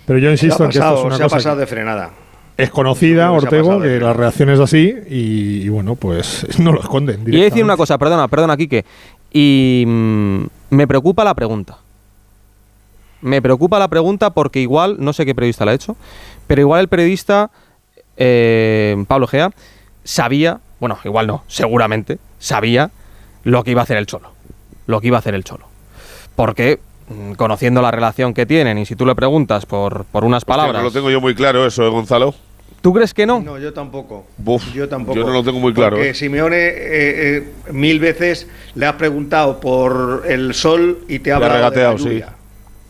Pero 0.07 0.19
yo 0.19 0.31
insisto 0.31 0.63
ha 0.63 0.67
en 0.67 0.73
que 0.73 0.79
esto 0.79 0.89
pasado, 0.89 1.01
es 1.01 1.05
una 1.05 1.17
se 1.17 1.23
ha 1.23 1.27
cosa 1.27 1.37
pasado 1.37 1.57
que 1.57 1.61
de 1.61 1.67
frenada. 1.67 2.11
es 2.57 2.71
conocida, 2.71 3.27
ha 3.27 3.33
Ortego, 3.33 3.65
pasado 3.65 3.81
de 3.81 3.89
que 3.89 3.95
frenada. 3.97 4.13
la 4.15 4.19
reacción 4.19 4.51
es 4.51 4.61
así 4.61 4.95
y, 5.09 5.63
y 5.63 5.69
bueno, 5.69 5.97
pues 5.97 6.47
no 6.59 6.73
lo 6.73 6.81
esconden. 6.81 7.23
Y 7.27 7.33
voy 7.33 7.41
a 7.41 7.45
decir 7.45 7.65
una 7.65 7.77
cosa, 7.77 7.99
perdona, 7.99 8.29
perdona, 8.29 8.57
Quique, 8.57 8.85
y 9.33 9.85
mm, 9.87 10.45
me 10.71 10.87
preocupa 10.87 11.25
la 11.25 11.35
pregunta. 11.35 11.79
Me 13.21 13.43
preocupa 13.43 13.79
la 13.79 13.89
pregunta 13.89 14.31
porque 14.31 14.61
igual, 14.61 14.97
no 14.99 15.13
sé 15.13 15.27
qué 15.27 15.35
periodista 15.35 15.65
la 15.65 15.73
ha 15.73 15.75
hecho, 15.75 15.97
pero 16.47 16.61
igual 16.61 16.83
el 16.83 16.89
periodista, 16.89 17.51
eh, 18.17 19.05
Pablo 19.09 19.27
Gea, 19.27 19.51
sabía, 20.05 20.61
bueno, 20.81 20.99
igual 21.05 21.27
no, 21.27 21.45
seguramente, 21.47 22.19
sabía 22.39 22.91
lo 23.45 23.65
que 23.65 23.73
iba 23.73 23.81
a 23.81 23.85
hacer 23.85 23.97
el 23.97 24.07
Cholo. 24.07 24.31
Lo 24.87 25.01
que 25.01 25.09
iba 25.09 25.17
a 25.17 25.21
hacer 25.21 25.35
el 25.35 25.45
Cholo. 25.45 25.67
Porque, 26.35 26.79
mm, 27.09 27.33
conociendo 27.33 27.83
la 27.83 27.91
relación 27.91 28.35
que 28.35 28.47
tienen, 28.47 28.79
y 28.79 28.87
si 28.87 28.97
tú 28.97 29.07
le 29.07 29.15
preguntas 29.15 29.67
por, 29.67 30.05
por 30.07 30.25
unas 30.25 30.43
Hostia, 30.43 30.55
palabras... 30.55 30.83
no 30.83 30.89
lo 30.89 30.93
tengo 30.93 31.11
yo 31.11 31.21
muy 31.21 31.35
claro 31.35 31.67
eso, 31.67 31.85
¿eh, 31.85 31.89
Gonzalo? 31.89 32.35
¿Tú 32.87 32.93
crees 32.93 33.15
que 33.15 33.27
no? 33.27 33.41
No, 33.41 33.59
yo 33.59 33.73
tampoco. 33.73 34.27
Yo 34.73 34.89
tampoco. 34.89 35.19
yo 35.19 35.27
no 35.27 35.33
lo 35.33 35.43
tengo 35.43 35.59
muy 35.59 35.75
claro, 35.75 35.97
Porque 35.97 36.11
¿eh? 36.11 36.15
Simeone 36.15 36.57
eh, 36.57 37.37
eh, 37.37 37.53
mil 37.73 37.99
veces 37.99 38.47
le 38.77 38.87
has 38.87 38.95
preguntado 38.95 39.59
por 39.59 40.23
el 40.29 40.55
sol 40.55 41.01
y 41.09 41.19
te 41.19 41.33
ha 41.33 41.35
ha 41.35 41.37
hablado 41.39 41.55
de 41.55 41.61
la 41.63 41.71
regateado, 41.71 41.99
sí. 41.99 42.23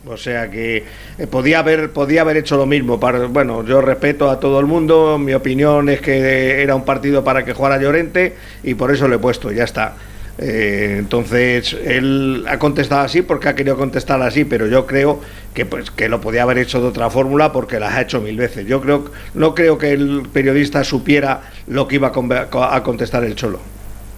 O 0.09 0.16
sea 0.16 0.50
que 0.50 0.84
eh, 1.18 1.26
podía 1.26 1.59
haber 1.59 1.90
podía 1.90 2.20
haber 2.20 2.36
hecho 2.36 2.57
lo 2.57 2.66
mismo. 2.66 3.00
Para, 3.00 3.26
bueno, 3.26 3.64
yo 3.64 3.80
respeto 3.80 4.30
a 4.30 4.38
todo 4.38 4.61
el 4.61 4.66
mundo. 4.66 5.18
Mi 5.18 5.34
opinión 5.34 5.88
es 5.88 6.00
que 6.00 6.62
era 6.62 6.74
un 6.74 6.84
partido 6.84 7.24
para 7.24 7.44
que 7.44 7.52
jugara 7.52 7.80
Llorente 7.80 8.36
y 8.62 8.74
por 8.74 8.92
eso 8.92 9.09
lo 9.09 9.16
he 9.16 9.18
puesto. 9.18 9.50
Ya 9.50 9.64
está. 9.64 9.94
Eh, 10.38 10.96
entonces 10.98 11.74
él 11.84 12.44
ha 12.46 12.59
contestado 12.59 13.00
así 13.02 13.22
porque 13.22 13.48
ha 13.48 13.54
querido 13.54 13.76
contestar 13.76 14.20
así, 14.22 14.44
pero 14.44 14.66
yo 14.66 14.86
creo 14.86 15.20
que 15.54 15.64
pues 15.64 15.90
que 15.90 16.11
lo 16.11 16.20
podía 16.20 16.42
haber 16.42 16.59
hecho 16.59 16.80
de 16.80 16.88
otra 16.88 17.09
fórmula 17.09 17.52
porque 17.52 17.80
las 17.80 17.94
ha 17.94 18.02
hecho 18.02 18.20
mil 18.20 18.36
veces. 18.36 18.66
Yo 18.66 18.80
creo 18.80 19.07
no 19.34 19.54
creo 19.54 19.78
que 19.78 19.92
el 19.92 20.22
periodista 20.32 20.84
supiera 20.84 21.42
lo 21.66 21.88
que 21.88 21.96
iba 21.96 22.12
a 22.12 22.82
contestar 22.82 23.24
el 23.24 23.34
cholo. 23.34 23.61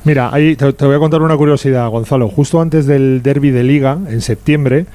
Mira, 0.05 0.31
ahí 0.33 0.57
te, 0.57 0.73
te 0.73 0.87
voy 0.87 0.97
a 0.97 0.99
contar 0.99 1.23
una 1.23 1.37
curiosidad, 1.37 1.89
Gonzalo. 1.89 2.29
Justo 2.29 2.61
antes 2.61 2.87
del 2.87 3.23
derby 3.23 3.51
de 3.51 3.63
Liga, 3.63 3.99
en 4.09 4.21
septiembre, 4.21 4.87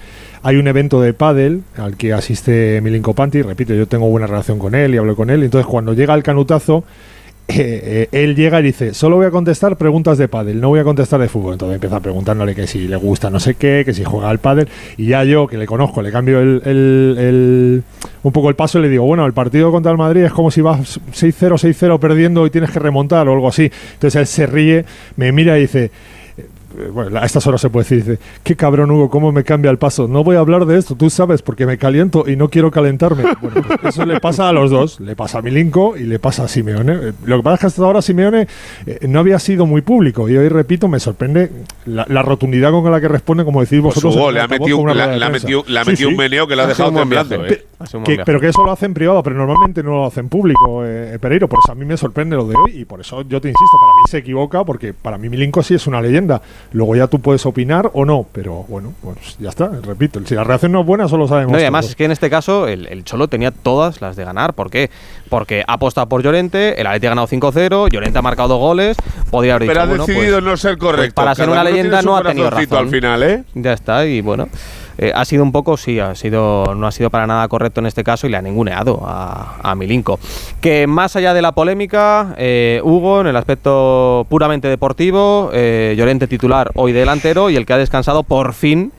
hay 0.44 0.58
un 0.58 0.68
evento 0.68 1.02
de 1.02 1.14
pádel 1.14 1.64
al 1.78 1.96
que 1.96 2.12
asiste 2.12 2.82
Milinko 2.82 3.14
Panti. 3.14 3.42
Repito, 3.42 3.74
yo 3.74 3.88
tengo 3.88 4.10
buena 4.10 4.28
relación 4.28 4.60
con 4.60 4.76
él 4.76 4.94
y 4.94 4.98
hablo 4.98 5.16
con 5.16 5.30
él. 5.30 5.42
Entonces, 5.42 5.66
cuando 5.66 5.94
llega 5.94 6.14
el 6.14 6.22
canutazo, 6.22 6.84
eh, 7.48 8.08
eh, 8.12 8.24
él 8.24 8.36
llega 8.36 8.60
y 8.60 8.64
dice, 8.64 8.94
solo 8.94 9.16
voy 9.18 9.26
a 9.26 9.32
contestar 9.32 9.78
preguntas 9.78 10.18
de 10.18 10.28
pádel, 10.28 10.60
no 10.60 10.70
voy 10.70 10.80
a 10.80 10.84
contestar 10.84 11.22
de 11.22 11.30
fútbol. 11.30 11.54
Entonces 11.54 11.76
empieza 11.76 12.02
preguntándole 12.02 12.56
que 12.56 12.68
si 12.68 12.90
le 12.90 12.98
gusta 12.98 13.30
no 13.30 13.40
sé 13.40 13.56
qué, 13.56 13.84
que 13.86 13.94
si 13.94 14.04
juega 14.04 14.30
al 14.30 14.40
pádel. 14.40 14.68
Y 14.98 15.08
ya 15.08 15.24
yo, 15.24 15.48
que 15.48 15.58
le 15.58 15.66
conozco, 15.66 16.02
le 16.02 16.12
cambio 16.12 16.42
el, 16.42 17.84
un 18.24 18.32
poco 18.34 18.50
el 18.50 18.56
paso 18.56 18.80
y 18.80 18.82
le 18.82 18.90
digo, 18.90 19.06
bueno, 19.06 19.26
el 19.26 19.34
partido 19.34 19.72
contra 19.72 19.94
el 19.94 19.98
Madrid 19.98 20.24
es 20.24 20.34
como 20.34 20.52
si 20.52 20.60
vas 20.60 21.00
6-0, 21.12 21.54
6-0 21.54 22.00
perdiendo 22.00 22.46
y 22.46 22.50
tienes 22.50 22.72
que 22.72 22.80
remontar 22.80 23.30
o 23.30 23.34
algo 23.34 23.48
así. 23.48 23.72
Entonces 23.94 24.20
él 24.20 24.28
se 24.28 24.46
ríe, 24.46 24.86
me 25.16 25.32
mira 25.32 25.58
y 25.58 25.62
dice... 25.62 25.92
eh, 26.78 26.90
bueno, 26.92 27.20
a 27.20 27.26
estas 27.26 27.46
horas 27.48 27.62
se 27.62 27.70
puede 27.70 27.84
decir, 27.86 28.04
dice, 28.06 28.20
qué 28.44 28.56
cabrón 28.56 28.92
Hugo, 28.92 29.10
cómo 29.10 29.32
me 29.32 29.44
cambia 29.44 29.72
el 29.72 29.78
paso. 29.78 30.08
No 30.08 30.24
voy 30.24 30.36
a 30.36 30.40
hablar 30.40 30.66
de 30.66 30.78
esto, 30.78 30.96
tú 30.96 31.10
sabes, 31.10 31.42
porque 31.42 31.66
me 31.66 31.78
caliento 31.78 32.26
y 32.28 32.36
no 32.36 32.50
quiero 32.50 32.72
calentarme. 32.72 33.24
Bueno, 33.44 33.62
pues 33.82 33.96
eso 33.96 34.06
le 34.06 34.20
pasa 34.22 34.48
a 34.48 34.54
los 34.54 34.72
dos, 34.72 35.00
le 35.02 35.16
pasa 35.16 35.40
a 35.40 35.42
Milinko 35.42 35.98
y 35.98 36.04
le 36.04 36.18
pasa 36.20 36.44
a 36.46 36.48
Simeone. 36.48 36.94
Eh, 36.94 37.14
Lo 37.26 37.38
que 37.38 37.44
pasa 37.44 37.56
es 37.56 37.60
que 37.60 37.68
hasta 37.68 37.82
ahora 37.84 38.02
Simeone 38.02 38.48
eh, 38.86 39.00
no 39.08 39.20
había 39.20 39.38
sido 39.40 39.66
muy 39.66 39.82
público 39.82 40.30
y 40.30 40.38
hoy, 40.38 40.48
repito, 40.50 40.88
me 40.88 41.00
sorprende 41.00 41.52
la, 41.86 42.06
la 42.08 42.22
rotundidad 42.22 42.72
con 42.72 42.90
la 42.90 43.02
que 43.02 43.08
responde, 43.10 43.44
como 43.44 43.60
decís 43.62 43.80
Pues 43.82 43.96
vosotros. 43.96 44.16
Hugo, 44.16 44.30
en 44.30 44.36
le 44.36 44.42
ha 44.42 44.48
metido, 44.48 45.64
le 45.68 45.80
ha 45.80 45.84
Sí, 45.84 45.92
metido 45.92 46.10
sí. 46.10 46.14
un 46.14 46.18
meneo 46.18 46.48
que 46.48 46.56
le 46.56 46.62
ha 46.62 46.68
dejado 46.68 46.90
un 46.90 46.96
temblando. 46.96 47.46
¿eh? 47.46 47.66
Un 47.94 48.04
pero 48.26 48.40
que 48.40 48.48
eso 48.48 48.64
lo 48.64 48.72
hacen 48.72 48.94
privado, 48.94 49.22
pero 49.24 49.36
normalmente 49.36 49.84
no 49.84 49.92
lo 49.92 50.06
hacen 50.06 50.30
público, 50.30 50.86
eh, 50.86 51.18
Pereiro. 51.20 51.50
Por 51.50 51.60
eso 51.66 51.74
a 51.74 51.76
mí 51.76 51.84
me 51.84 51.98
sorprende 51.98 52.38
lo 52.38 52.46
de 52.48 52.56
hoy 52.56 52.80
y 52.80 52.86
por 52.86 53.02
eso 53.02 53.24
yo 53.24 53.42
te 53.42 53.50
insisto, 53.50 53.78
para 53.82 53.92
mí 53.94 54.02
se 54.10 54.18
equivoca 54.20 54.64
porque 54.64 54.94
para 54.94 55.18
mí 55.18 55.28
Milinko 55.28 55.62
sí 55.64 55.74
es 55.74 55.86
una 55.86 56.02
leyenda. 56.02 56.42
Luego 56.72 56.96
ya 56.96 57.08
tú 57.08 57.20
puedes 57.20 57.46
opinar 57.46 57.92
o 57.94 58.06
no, 58.06 58.26
pero 58.32 58.66
bueno, 58.68 58.94
pues 59.02 59.38
ya 59.40 59.50
está, 59.50 59.70
repito. 59.84 60.20
Si 60.26 60.34
la 60.34 60.44
reacción 60.44 60.72
no 60.72 60.82
es 60.82 60.86
buena, 60.88 61.08
solo 61.08 61.28
sabemos. 61.28 61.52
No, 61.52 61.60
y 61.60 61.62
además 61.62 61.82
todos. 61.86 61.90
es 61.92 61.96
que 61.96 62.06
en 62.06 62.12
este 62.12 62.30
caso 62.30 62.68
el, 62.68 62.88
el 62.88 63.04
Cholo 63.04 63.28
tenía 63.28 63.52
todas 63.52 64.02
las 64.02 64.16
de 64.16 64.24
ganar. 64.26 64.54
¿Por 64.54 64.72
qué? 64.72 64.90
Porque 65.30 65.64
ha 65.68 65.74
apostado 65.74 66.08
por 66.10 66.24
Llorente, 66.24 66.80
el 66.82 66.88
Atleti 66.88 67.06
ha 67.06 67.10
ganado 67.10 67.28
5-0, 67.28 67.90
Llorente 67.92 68.18
ha 68.18 68.22
marcado 68.24 68.50
dos 68.50 68.60
goles, 68.60 68.98
podría 69.30 69.56
haber 69.56 69.68
Pero 69.68 69.82
dicho, 69.82 69.84
ha 69.84 69.88
bueno, 69.98 70.06
decidido 70.08 70.36
pues- 70.38 70.44
no 70.46 70.58
ser 70.58 70.78
pues 70.78 70.90
correcto. 70.92 71.16
para 71.16 71.36
ser 71.36 71.46
Cada 71.46 71.52
una 71.52 71.62
uno 71.62 71.70
leyenda 71.70 72.02
no 72.02 72.18
ha 72.18 72.24
tenido 72.24 72.50
razón. 72.50 72.78
al 72.78 72.90
final, 72.90 73.24
¿eh? 73.24 73.44
Ya 73.54 73.74
está, 73.74 74.06
y 74.06 74.22
bueno, 74.22 74.48
eh, 74.98 75.12
ha 75.14 75.26
sido 75.26 75.44
un 75.44 75.52
poco, 75.52 75.78
sí, 75.78 76.00
ha 76.00 76.16
sido, 76.16 76.76
no 76.76 76.88
ha 76.88 76.92
sido 76.92 77.10
para 77.10 77.28
nada 77.28 77.48
correcto 77.48 77.80
en 77.80 77.88
este 77.88 78.04
caso 78.04 78.28
y 78.28 78.30
le 78.30 78.38
ha 78.38 78.42
ninguneado 78.42 79.02
a, 79.06 79.58
a 79.62 79.76
Milinko. 79.76 80.20
Que 80.62 80.88
más 80.88 81.16
allá 81.16 81.34
de 81.34 81.42
la 81.42 81.54
polémica, 81.54 82.36
eh, 82.38 82.82
Hugo, 82.84 83.22
en 83.22 83.28
el 83.28 83.36
aspecto 83.36 84.26
puramente 84.30 84.68
deportivo, 84.68 85.50
eh, 85.54 85.96
Llorente 85.98 86.28
titular 86.28 86.72
hoy 86.76 86.92
delantero 86.92 87.50
y 87.50 87.56
el 87.56 87.66
que 87.66 87.74
ha 87.74 87.78
descansado 87.78 88.24
por 88.24 88.54
fin, 88.54 88.92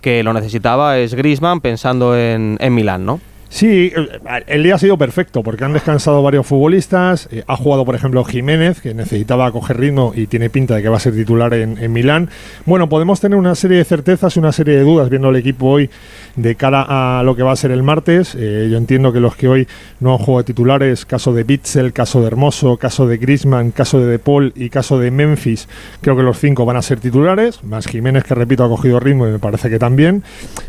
que 0.00 0.22
lo 0.22 0.32
necesitaba, 0.32 0.98
es 0.98 1.14
Grisman 1.14 1.60
pensando 1.60 2.16
en, 2.16 2.56
en 2.60 2.74
Milán, 2.74 3.04
¿no? 3.04 3.20
Sí, 3.50 3.90
el- 3.96 4.20
el 4.46 4.62
día 4.62 4.74
ha 4.74 4.78
sido 4.78 4.98
perfecto 4.98 5.42
porque 5.42 5.64
han 5.64 5.72
descansado 5.72 6.22
varios 6.22 6.46
futbolistas. 6.46 7.28
eh, 7.32 7.44
ha 7.46 7.56
jugado, 7.56 7.84
por 7.86 7.94
ejemplo, 7.94 8.22
Jiménez, 8.24 8.80
que 8.82 8.92
necesitaba 8.92 9.50
coger 9.52 9.78
ritmo 9.78 10.12
y 10.14 10.26
tiene 10.26 10.50
pinta 10.50 10.74
de 10.76 10.82
que 10.82 10.88
va 10.90 10.98
a 10.98 11.00
ser 11.00 11.14
titular 11.14 11.54
en, 11.54 11.90
Milán. 11.92 12.28
Bueno, 12.66 12.88
podemos 12.90 13.20
tener 13.20 13.38
una 13.38 13.54
serie 13.54 13.78
de 13.78 13.84
certezas 13.84 14.36
y 14.36 14.38
una 14.38 14.52
serie 14.52 14.76
de 14.76 14.82
dudas 14.82 15.08
viendo 15.08 15.30
el 15.30 15.36
equipo 15.36 15.66
hoy 15.66 15.88
de 16.36 16.54
cara 16.56 16.84
a 17.18 17.22
lo 17.22 17.34
que 17.34 17.42
va 17.42 17.52
a 17.52 17.56
ser 17.56 17.70
el 17.70 17.82
martes. 17.82 18.34
Eh, 18.38 18.68
yo 18.70 18.76
entiendo 18.76 19.12
que 19.12 19.20
los 19.20 19.34
que 19.34 19.48
hoy 19.48 19.66
no 20.00 20.12
han 20.12 20.18
jugado 20.18 20.44
titulares, 20.44 21.06
caso 21.06 21.32
de 21.32 21.44
Bitzel, 21.44 21.92
caso 21.94 22.20
de 22.20 22.26
Hermoso, 22.26 22.76
caso 22.76 23.06
de 23.06 23.16
Grisman, 23.16 23.70
caso 23.70 23.98
de 23.98 24.06
De 24.06 24.18
Paul 24.18 24.52
y 24.56 24.68
caso 24.68 24.98
de 24.98 25.10
Memphis, 25.10 25.68
creo 26.02 26.16
que 26.16 26.22
los 26.22 26.38
cinco 26.38 26.64
van 26.66 26.76
a 26.76 26.82
ser 26.82 27.00
titulares, 27.00 27.64
más 27.64 27.86
Jiménez, 27.86 28.24
que 28.24 28.34
repito, 28.34 28.62
ha 28.64 28.68
cogido 28.68 29.00
ritmo 29.00 29.26
y 29.26 29.30
me 29.30 29.38
parece 29.38 29.70
que 29.70 29.78
también. 29.78 30.22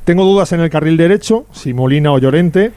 Tengo 0.05 0.23
dudas 0.23 0.51
en 0.53 0.61
el 0.61 0.69
carril 0.69 0.95
derecho, 0.97 1.45
si 1.51 1.73
Molina 1.73 2.11
o 2.13 2.19
Llorente. 2.19 2.68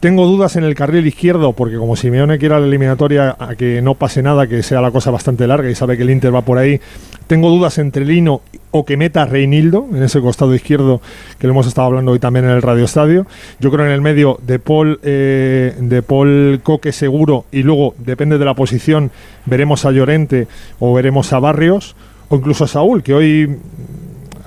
Tengo 0.00 0.24
dudas 0.24 0.56
en 0.56 0.64
el 0.64 0.74
carril 0.74 1.06
izquierdo, 1.06 1.52
porque 1.52 1.76
como 1.76 1.94
Simeone 1.94 2.38
quiere 2.38 2.58
la 2.58 2.66
eliminatoria 2.66 3.36
a 3.38 3.54
que 3.54 3.82
no 3.82 3.96
pase 3.96 4.22
nada, 4.22 4.46
que 4.46 4.62
sea 4.62 4.80
la 4.80 4.90
cosa 4.90 5.10
bastante 5.10 5.46
larga 5.46 5.68
y 5.68 5.74
sabe 5.74 5.98
que 5.98 6.04
el 6.04 6.10
Inter 6.10 6.34
va 6.34 6.40
por 6.40 6.56
ahí. 6.56 6.80
Tengo 7.26 7.50
dudas 7.50 7.76
entre 7.76 8.06
Lino 8.06 8.40
o 8.70 8.86
que 8.86 8.96
meta 8.96 9.26
Reinildo 9.26 9.86
en 9.92 10.02
ese 10.02 10.22
costado 10.22 10.54
izquierdo, 10.54 11.02
que 11.38 11.46
lo 11.46 11.52
hemos 11.52 11.66
estado 11.66 11.88
hablando 11.88 12.12
hoy 12.12 12.18
también 12.18 12.46
en 12.46 12.52
el 12.52 12.62
Radio 12.62 12.86
Estadio. 12.86 13.26
Yo 13.58 13.70
creo 13.70 13.84
en 13.84 13.92
el 13.92 14.00
medio 14.00 14.38
de 14.40 14.58
Paul, 14.58 15.00
eh, 15.02 15.74
de 15.78 16.00
Paul 16.00 16.60
Coque 16.62 16.92
seguro, 16.92 17.44
y 17.52 17.62
luego, 17.62 17.94
depende 17.98 18.38
de 18.38 18.46
la 18.46 18.54
posición, 18.54 19.10
veremos 19.44 19.84
a 19.84 19.90
Llorente 19.90 20.48
o 20.78 20.94
veremos 20.94 21.30
a 21.34 21.40
Barrios, 21.40 21.94
o 22.30 22.36
incluso 22.36 22.64
a 22.64 22.68
Saúl, 22.68 23.02
que 23.02 23.12
hoy 23.12 23.58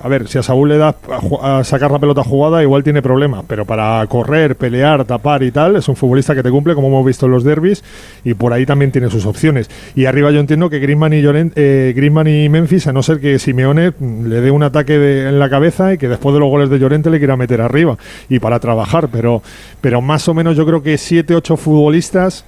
a 0.04 0.08
ver, 0.08 0.28
si 0.28 0.38
a 0.38 0.42
Saúl 0.42 0.68
le 0.68 0.76
da 0.78 0.94
a, 1.42 1.64
sacar 1.64 1.90
la 1.90 1.98
pelota 1.98 2.22
jugada, 2.22 2.62
igual 2.62 2.84
tiene 2.84 3.00
problemas, 3.02 3.42
pero 3.48 3.64
para 3.64 4.06
correr, 4.06 4.54
pelear, 4.54 5.04
tapar 5.06 5.42
y 5.42 5.50
tal, 5.50 5.76
es 5.76 5.88
un 5.88 5.96
futbolista 5.96 6.34
que 6.34 6.42
te 6.42 6.50
cumple, 6.50 6.74
como 6.74 6.88
hemos 6.88 7.06
visto 7.06 7.26
en 7.26 7.32
los 7.32 7.42
derbis, 7.42 7.82
y 8.22 8.34
por 8.34 8.52
ahí 8.52 8.66
también 8.66 8.92
tiene 8.92 9.08
sus 9.10 9.24
opciones. 9.26 9.70
Y 9.96 10.04
arriba 10.04 10.30
yo 10.30 10.40
entiendo 10.40 10.68
que 10.70 10.78
Griezmann 10.78 11.14
y, 11.14 11.22
Lloren- 11.22 11.52
eh, 11.56 11.92
Griezmann 11.96 12.26
y 12.28 12.48
Memphis, 12.48 12.86
a 12.86 12.92
no 12.92 13.02
ser 13.02 13.18
que 13.18 13.38
Simeone 13.38 13.90
mm, 13.98 14.26
le 14.26 14.40
dé 14.40 14.50
un 14.50 14.62
ataque 14.62 14.98
de- 14.98 15.28
en 15.28 15.38
la 15.38 15.48
cabeza 15.48 15.94
y 15.94 15.98
que 15.98 16.08
después 16.08 16.34
de 16.34 16.40
los 16.40 16.50
goles 16.50 16.68
de 16.70 16.78
Llorente 16.78 17.08
le 17.10 17.18
quiera 17.18 17.36
meter 17.36 17.60
arriba 17.62 17.96
y 18.28 18.38
para 18.40 18.60
trabajar, 18.60 19.08
pero, 19.10 19.42
pero 19.80 20.00
más 20.02 20.28
o 20.28 20.34
menos 20.34 20.56
yo 20.56 20.66
creo 20.66 20.82
que 20.82 20.98
7, 20.98 21.34
8 21.34 21.56
futbolistas 21.56 22.44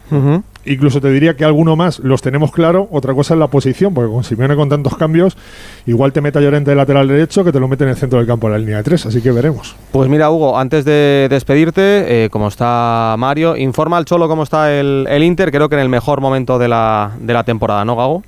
Incluso 0.67 1.01
te 1.01 1.11
diría 1.11 1.37
que 1.37 1.45
alguno 1.45 1.77
más 1.77 2.01
los 2.01 2.23
tenemos 2.23 2.51
claro. 2.51 2.89
Otra 2.91 3.15
cosa 3.15 3.35
es 3.35 3.41
la 3.41 3.47
posición, 3.47 3.95
porque 3.95 4.13
con 4.13 4.25
Simeone 4.25 4.57
con 4.57 4.69
tantos 4.69 4.97
cambios, 4.97 5.37
igual 5.87 6.13
te 6.13 6.21
mete 6.21 6.39
a 6.39 6.43
Llorente 6.43 6.71
de 6.71 6.77
lateral 6.77 7.07
derecho 7.07 7.45
que 7.45 7.53
te 7.53 7.61
lo 7.61 7.69
mete 7.69 7.85
en 7.85 7.91
el 7.91 7.97
centro 7.97 8.19
del 8.19 8.27
campo 8.27 8.49
en 8.49 8.53
la 8.55 8.59
línea 8.59 8.79
de 8.79 8.83
tres. 8.83 9.07
Así 9.07 9.23
que 9.23 9.31
veremos. 9.31 9.77
Pues 9.93 10.09
mira, 10.09 10.31
Hugo, 10.31 10.59
antes 10.59 10.85
de 10.85 11.29
despedirte, 11.31 12.25
eh, 12.25 12.31
como 12.31 12.49
está 12.49 13.15
Mario, 13.19 13.57
informa 13.57 13.97
al 13.97 14.05
Cholo 14.05 14.29
cómo 14.29 14.43
está 14.43 14.73
el, 14.75 15.07
el 15.09 15.23
Inter, 15.23 15.51
creo 15.51 15.69
que 15.69 15.77
en 15.77 15.83
el 15.83 15.89
mejor 15.89 16.21
momento 16.21 16.59
de 16.59 16.69
la, 16.69 17.13
de 17.21 17.33
la 17.33 17.45
temporada, 17.45 17.85
¿no, 17.85 17.97
Gago? 17.97 18.23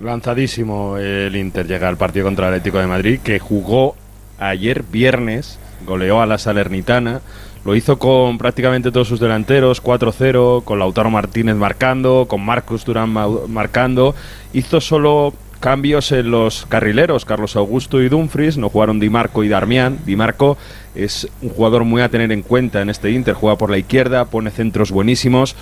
Lanzadísimo 0.00 0.96
el 0.96 1.36
Inter 1.36 1.66
llega 1.66 1.88
al 1.88 1.96
partido 1.96 2.24
contra 2.24 2.48
el 2.48 2.54
Atlético 2.54 2.78
de 2.78 2.86
Madrid, 2.86 3.20
que 3.22 3.38
jugó 3.38 3.94
ayer 4.38 4.82
viernes, 4.90 5.58
goleó 5.86 6.20
a 6.20 6.26
la 6.26 6.38
Salernitana, 6.38 7.20
lo 7.64 7.76
hizo 7.76 7.98
con 7.98 8.38
prácticamente 8.38 8.90
todos 8.90 9.08
sus 9.08 9.20
delanteros, 9.20 9.82
4-0, 9.82 10.64
con 10.64 10.78
Lautaro 10.78 11.10
Martínez 11.10 11.56
marcando, 11.56 12.26
con 12.28 12.44
Marcus 12.44 12.84
Durán 12.84 13.10
ma- 13.10 13.28
marcando, 13.48 14.14
hizo 14.52 14.80
solo 14.80 15.32
cambios 15.60 16.10
en 16.10 16.32
los 16.32 16.66
carrileros, 16.66 17.24
Carlos 17.24 17.54
Augusto 17.54 18.02
y 18.02 18.08
Dumfries, 18.08 18.58
no 18.58 18.68
jugaron 18.68 18.98
Di 18.98 19.08
Marco 19.08 19.44
y 19.44 19.48
Darmian, 19.48 20.00
Di 20.04 20.16
Marco 20.16 20.58
es 20.96 21.28
un 21.40 21.50
jugador 21.50 21.84
muy 21.84 22.02
a 22.02 22.08
tener 22.08 22.32
en 22.32 22.42
cuenta 22.42 22.82
en 22.82 22.90
este 22.90 23.12
Inter, 23.12 23.34
juega 23.34 23.56
por 23.56 23.70
la 23.70 23.78
izquierda, 23.78 24.24
pone 24.24 24.50
centros 24.50 24.90
buenísimos 24.90 25.54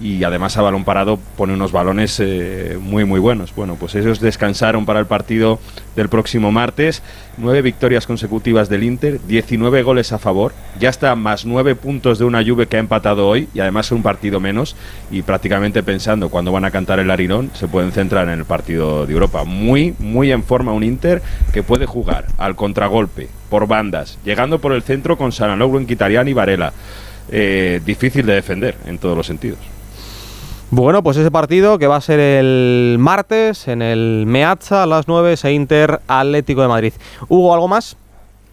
y 0.00 0.24
además 0.24 0.56
a 0.56 0.62
balón 0.62 0.84
parado 0.84 1.18
pone 1.36 1.54
unos 1.54 1.72
balones 1.72 2.20
eh, 2.20 2.78
muy 2.80 3.04
muy 3.04 3.18
buenos. 3.18 3.54
Bueno, 3.54 3.76
pues 3.76 3.94
ellos 3.94 4.20
descansaron 4.20 4.84
para 4.84 5.00
el 5.00 5.06
partido 5.06 5.58
del 5.94 6.08
próximo 6.08 6.52
martes, 6.52 7.02
nueve 7.38 7.62
victorias 7.62 8.06
consecutivas 8.06 8.68
del 8.68 8.84
Inter, 8.84 9.20
19 9.26 9.82
goles 9.82 10.12
a 10.12 10.18
favor, 10.18 10.52
ya 10.78 10.90
está 10.90 11.14
más 11.16 11.46
nueve 11.46 11.74
puntos 11.74 12.18
de 12.18 12.24
una 12.24 12.44
Juve 12.44 12.66
que 12.66 12.76
ha 12.76 12.80
empatado 12.80 13.26
hoy 13.26 13.48
y 13.54 13.60
además 13.60 13.90
un 13.90 14.02
partido 14.02 14.40
menos 14.40 14.76
y 15.10 15.22
prácticamente 15.22 15.82
pensando 15.82 16.28
cuando 16.28 16.52
van 16.52 16.64
a 16.64 16.70
cantar 16.70 16.98
el 16.98 17.10
Arirón 17.10 17.50
se 17.54 17.68
pueden 17.68 17.92
centrar 17.92 18.28
en 18.28 18.38
el 18.38 18.44
partido 18.44 19.06
de 19.06 19.12
Europa. 19.12 19.44
Muy 19.44 19.94
muy 19.98 20.30
en 20.30 20.42
forma 20.42 20.72
un 20.72 20.84
Inter 20.84 21.22
que 21.52 21.62
puede 21.62 21.86
jugar 21.86 22.26
al 22.36 22.54
contragolpe, 22.54 23.28
por 23.48 23.66
bandas, 23.66 24.18
llegando 24.24 24.58
por 24.58 24.72
el 24.72 24.82
centro 24.82 25.16
con 25.16 25.32
Sanaloglu, 25.32 25.86
Quitarian 25.86 26.28
y 26.28 26.32
Varela. 26.34 26.72
Eh, 27.28 27.80
difícil 27.84 28.24
de 28.24 28.34
defender 28.34 28.76
en 28.86 28.98
todos 28.98 29.16
los 29.16 29.26
sentidos. 29.26 29.75
Bueno, 30.76 31.02
pues 31.02 31.16
ese 31.16 31.30
partido 31.30 31.78
que 31.78 31.86
va 31.86 31.96
a 31.96 32.00
ser 32.02 32.20
el 32.20 32.96
martes 32.98 33.66
en 33.66 33.80
el 33.80 34.24
Meazza 34.26 34.82
a 34.82 34.86
las 34.86 35.08
9, 35.08 35.32
ese 35.32 35.50
Inter 35.54 36.02
Atlético 36.06 36.60
de 36.60 36.68
Madrid. 36.68 36.92
Hugo, 37.30 37.54
¿algo 37.54 37.66
más? 37.66 37.96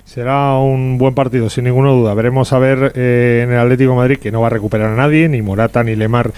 Será 0.05 0.57
un 0.59 0.97
buen 0.97 1.15
partido, 1.15 1.49
sin 1.49 1.63
ninguna 1.63 1.89
duda. 1.89 2.13
Veremos 2.13 2.51
a 2.53 2.59
ver 2.59 2.91
eh, 2.95 3.41
en 3.45 3.53
el 3.53 3.57
Atlético 3.59 3.95
Madrid 3.95 4.17
que 4.21 4.31
no 4.33 4.41
va 4.41 4.47
a 4.47 4.49
recuperar 4.49 4.91
a 4.91 4.95
nadie, 4.95 5.29
ni 5.29 5.41
Morata, 5.41 5.81
ni 5.81 5.95
Lemar, 5.95 6.31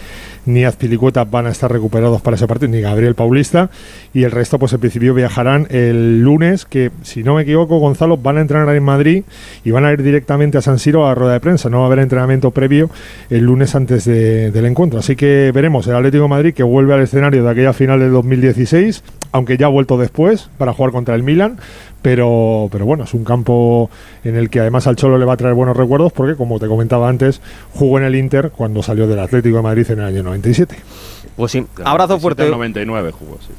ni 0.46 0.64
Azpilicueta 0.64 1.24
van 1.26 1.48
a 1.48 1.50
estar 1.50 1.70
recuperados 1.72 2.22
para 2.22 2.36
ese 2.36 2.46
partido, 2.48 2.72
ni 2.72 2.80
Gabriel 2.80 3.16
Paulista. 3.16 3.72
Y 4.14 4.24
el 4.24 4.32
resto, 4.32 4.60
pues 4.60 4.72
en 4.74 4.80
principio 4.80 5.16
viajarán 5.16 5.68
el 5.72 6.22
lunes, 6.22 6.64
que 6.66 6.92
si 7.02 7.24
no 7.24 7.34
me 7.36 7.42
equivoco, 7.42 7.80
Gonzalo, 7.80 8.18
van 8.18 8.38
a 8.38 8.42
entrenar 8.42 8.74
en 8.76 8.84
Madrid 8.84 9.24
y 9.66 9.72
van 9.72 9.84
a 9.84 9.92
ir 9.92 10.04
directamente 10.04 10.60
a 10.60 10.62
San 10.62 10.78
Siro 10.78 11.08
a 11.08 11.16
rueda 11.16 11.34
de 11.34 11.40
prensa. 11.40 11.68
No 11.70 11.80
va 11.80 11.86
a 11.86 11.88
haber 11.88 12.00
entrenamiento 12.00 12.52
previo 12.52 12.92
el 13.32 13.42
lunes 13.46 13.74
antes 13.76 14.06
de- 14.06 14.52
del 14.52 14.68
encuentro. 14.68 15.00
Así 15.00 15.16
que 15.16 15.52
veremos 15.54 15.88
el 15.88 15.96
Atlético 15.96 16.28
Madrid 16.28 16.54
que 16.54 16.64
vuelve 16.64 16.94
al 16.94 17.02
escenario 17.02 17.44
de 17.44 17.50
aquella 17.50 17.74
final 17.74 18.00
del 18.00 18.12
2016, 18.12 19.04
aunque 19.32 19.58
ya 19.58 19.66
ha 19.66 19.70
vuelto 19.70 19.98
después 19.98 20.50
para 20.60 20.72
jugar 20.72 20.92
contra 20.94 21.16
el 21.16 21.24
Milan. 21.24 21.58
Pero, 22.06 22.70
pero 22.72 22.86
bueno, 22.86 23.04
es 23.06 23.16
un 23.16 23.24
campo 23.24 23.90
en 24.24 24.36
el 24.36 24.52
que 24.52 24.60
además 24.60 24.86
al 24.86 24.96
Cholo 24.96 25.18
le 25.18 25.26
va 25.26 25.34
a 25.34 25.38
traer 25.38 25.56
buenos 25.56 25.76
recuerdos 25.76 26.14
porque, 26.14 26.36
como 26.36 26.60
te 26.60 26.68
comentaba 26.68 27.10
antes, 27.10 27.42
jugó 27.74 27.98
en 27.98 28.04
el 28.04 28.14
Inter 28.14 28.52
cuando 28.52 28.84
salió 28.84 29.08
del 29.08 29.18
Atlético 29.18 29.56
de 29.58 29.64
Madrid 29.64 29.90
en 29.90 30.02
el 30.02 30.06
año 30.06 30.22
97. 30.22 30.76
Pues 31.36 31.52
sí, 31.52 31.66
Del 31.76 31.88
abrazo 31.88 32.10
97 32.20 32.22
fuerte. 32.22 32.44
al 32.44 32.52
99 32.52 33.12
jugó, 33.12 33.40
sí. 33.42 33.54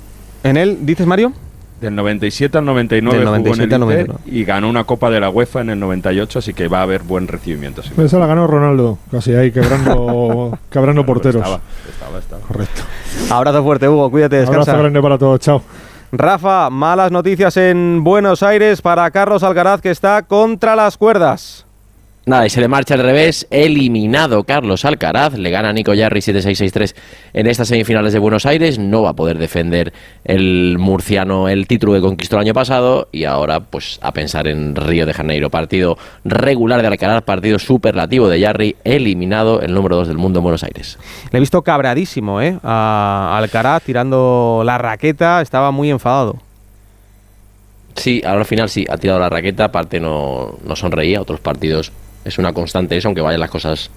¿En 0.44 0.56
él, 0.56 0.78
dices 0.82 1.08
Mario? 1.08 1.32
Del 1.80 1.96
97 1.96 2.56
al 2.56 2.64
99 2.66 3.18
Del 3.18 3.26
jugó 3.26 3.36
en 3.36 3.42
97 3.42 3.74
al 3.74 3.82
el 3.82 3.88
Inter 3.88 4.06
99. 4.14 4.38
y 4.38 4.44
ganó 4.44 4.70
una 4.70 4.84
Copa 4.84 5.10
de 5.10 5.18
la 5.18 5.28
UEFA 5.28 5.62
en 5.62 5.70
el 5.70 5.80
98, 5.80 6.38
así 6.38 6.54
que 6.54 6.68
va 6.68 6.78
a 6.78 6.82
haber 6.82 7.02
buen 7.02 7.26
recibimiento. 7.26 7.82
sí. 7.82 7.90
Esa 7.98 8.20
la 8.20 8.26
ganó 8.28 8.46
Ronaldo, 8.46 8.96
casi 9.10 9.34
ahí 9.34 9.50
quebrando, 9.50 10.56
quebrando 10.70 11.04
porteros. 11.04 11.42
Estaba, 11.42 11.60
estaba, 11.90 12.18
estaba. 12.20 12.42
Correcto. 12.42 12.82
Abrazo 13.28 13.64
fuerte, 13.64 13.88
Hugo, 13.88 14.08
cuídate, 14.08 14.36
descansa. 14.36 14.70
Abrazo 14.70 14.82
grande 14.82 15.02
para 15.02 15.18
todos, 15.18 15.40
chao. 15.40 15.62
Rafa, 16.18 16.70
malas 16.70 17.12
noticias 17.12 17.56
en 17.58 18.02
Buenos 18.02 18.42
Aires 18.42 18.80
para 18.80 19.10
Carlos 19.10 19.42
Alcaraz 19.42 19.82
que 19.82 19.90
está 19.90 20.22
contra 20.22 20.74
las 20.74 20.96
cuerdas. 20.96 21.66
Nada, 22.28 22.44
y 22.44 22.50
se 22.50 22.60
le 22.60 22.66
marcha 22.66 22.94
al 22.94 23.04
revés, 23.04 23.46
eliminado 23.50 24.42
Carlos 24.42 24.84
Alcaraz, 24.84 25.38
le 25.38 25.48
gana 25.50 25.72
Nico 25.72 25.94
Yarri 25.94 26.18
7-6-6-3 26.18 26.96
en 27.34 27.46
estas 27.46 27.68
semifinales 27.68 28.12
de 28.12 28.18
Buenos 28.18 28.46
Aires, 28.46 28.80
no 28.80 29.02
va 29.02 29.10
a 29.10 29.12
poder 29.12 29.38
defender 29.38 29.92
el 30.24 30.76
murciano 30.76 31.48
el 31.48 31.68
título 31.68 31.92
que 31.92 32.00
conquistó 32.00 32.34
el 32.34 32.40
año 32.40 32.52
pasado 32.52 33.08
y 33.12 33.26
ahora 33.26 33.60
pues 33.60 34.00
a 34.02 34.10
pensar 34.10 34.48
en 34.48 34.74
Río 34.74 35.06
de 35.06 35.14
Janeiro, 35.14 35.50
partido 35.50 35.98
regular 36.24 36.80
de 36.82 36.88
Alcaraz, 36.88 37.22
partido 37.22 37.60
superlativo 37.60 38.28
de 38.28 38.40
Yarri, 38.40 38.74
eliminado 38.82 39.60
el 39.60 39.72
número 39.72 39.94
2 39.94 40.08
del 40.08 40.18
mundo 40.18 40.40
en 40.40 40.42
Buenos 40.42 40.64
Aires. 40.64 40.98
Le 41.30 41.36
he 41.36 41.40
visto 41.40 41.62
cabradísimo, 41.62 42.42
¿eh? 42.42 42.58
A 42.64 43.36
Alcaraz 43.38 43.84
tirando 43.84 44.62
la 44.64 44.78
raqueta, 44.78 45.42
estaba 45.42 45.70
muy 45.70 45.90
enfadado. 45.90 46.38
Sí, 47.94 48.20
ahora 48.26 48.40
al 48.40 48.46
final 48.46 48.68
sí, 48.68 48.84
ha 48.90 48.96
tirado 48.96 49.20
la 49.20 49.28
raqueta, 49.28 49.66
aparte 49.66 50.00
no, 50.00 50.58
no 50.64 50.74
sonreía, 50.74 51.22
otros 51.22 51.38
partidos 51.38 51.92
es 52.26 52.38
una 52.38 52.52
constante 52.52 52.96
eso, 52.96 53.08
aunque 53.08 53.22
vayan 53.22 53.40
las 53.40 53.50
cosas 53.50 53.90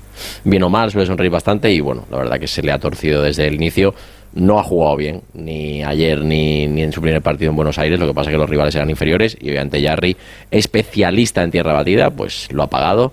bien 0.44 0.62
o 0.64 0.70
mal, 0.70 0.92
suele 0.92 1.08
sonreír 1.08 1.32
bastante 1.32 1.72
y 1.72 1.80
bueno, 1.80 2.06
la 2.12 2.18
verdad 2.18 2.40
que 2.40 2.48
se 2.48 2.62
le 2.62 2.72
ha 2.72 2.78
torcido 2.78 3.24
desde 3.24 3.48
el 3.48 3.56
inicio. 3.56 3.94
No 4.32 4.60
ha 4.60 4.64
jugado 4.64 4.96
bien, 4.96 5.24
ni 5.34 5.84
ayer 5.84 6.24
ni, 6.24 6.68
ni 6.68 6.84
en 6.84 6.94
su 6.94 7.02
primer 7.02 7.24
partido 7.24 7.50
en 7.50 7.56
Buenos 7.56 7.80
Aires, 7.80 8.00
lo 8.00 8.06
que 8.06 8.14
pasa 8.14 8.30
es 8.30 8.36
que 8.36 8.38
los 8.38 8.50
rivales 8.50 8.76
eran 8.76 8.88
inferiores 8.88 9.36
y 9.42 9.50
obviamente 9.50 9.82
Jarry, 9.82 10.16
especialista 10.52 11.42
en 11.42 11.50
tierra 11.50 11.74
batida, 11.74 12.12
pues 12.12 12.48
lo 12.52 12.62
ha 12.62 12.68
pagado. 12.68 13.12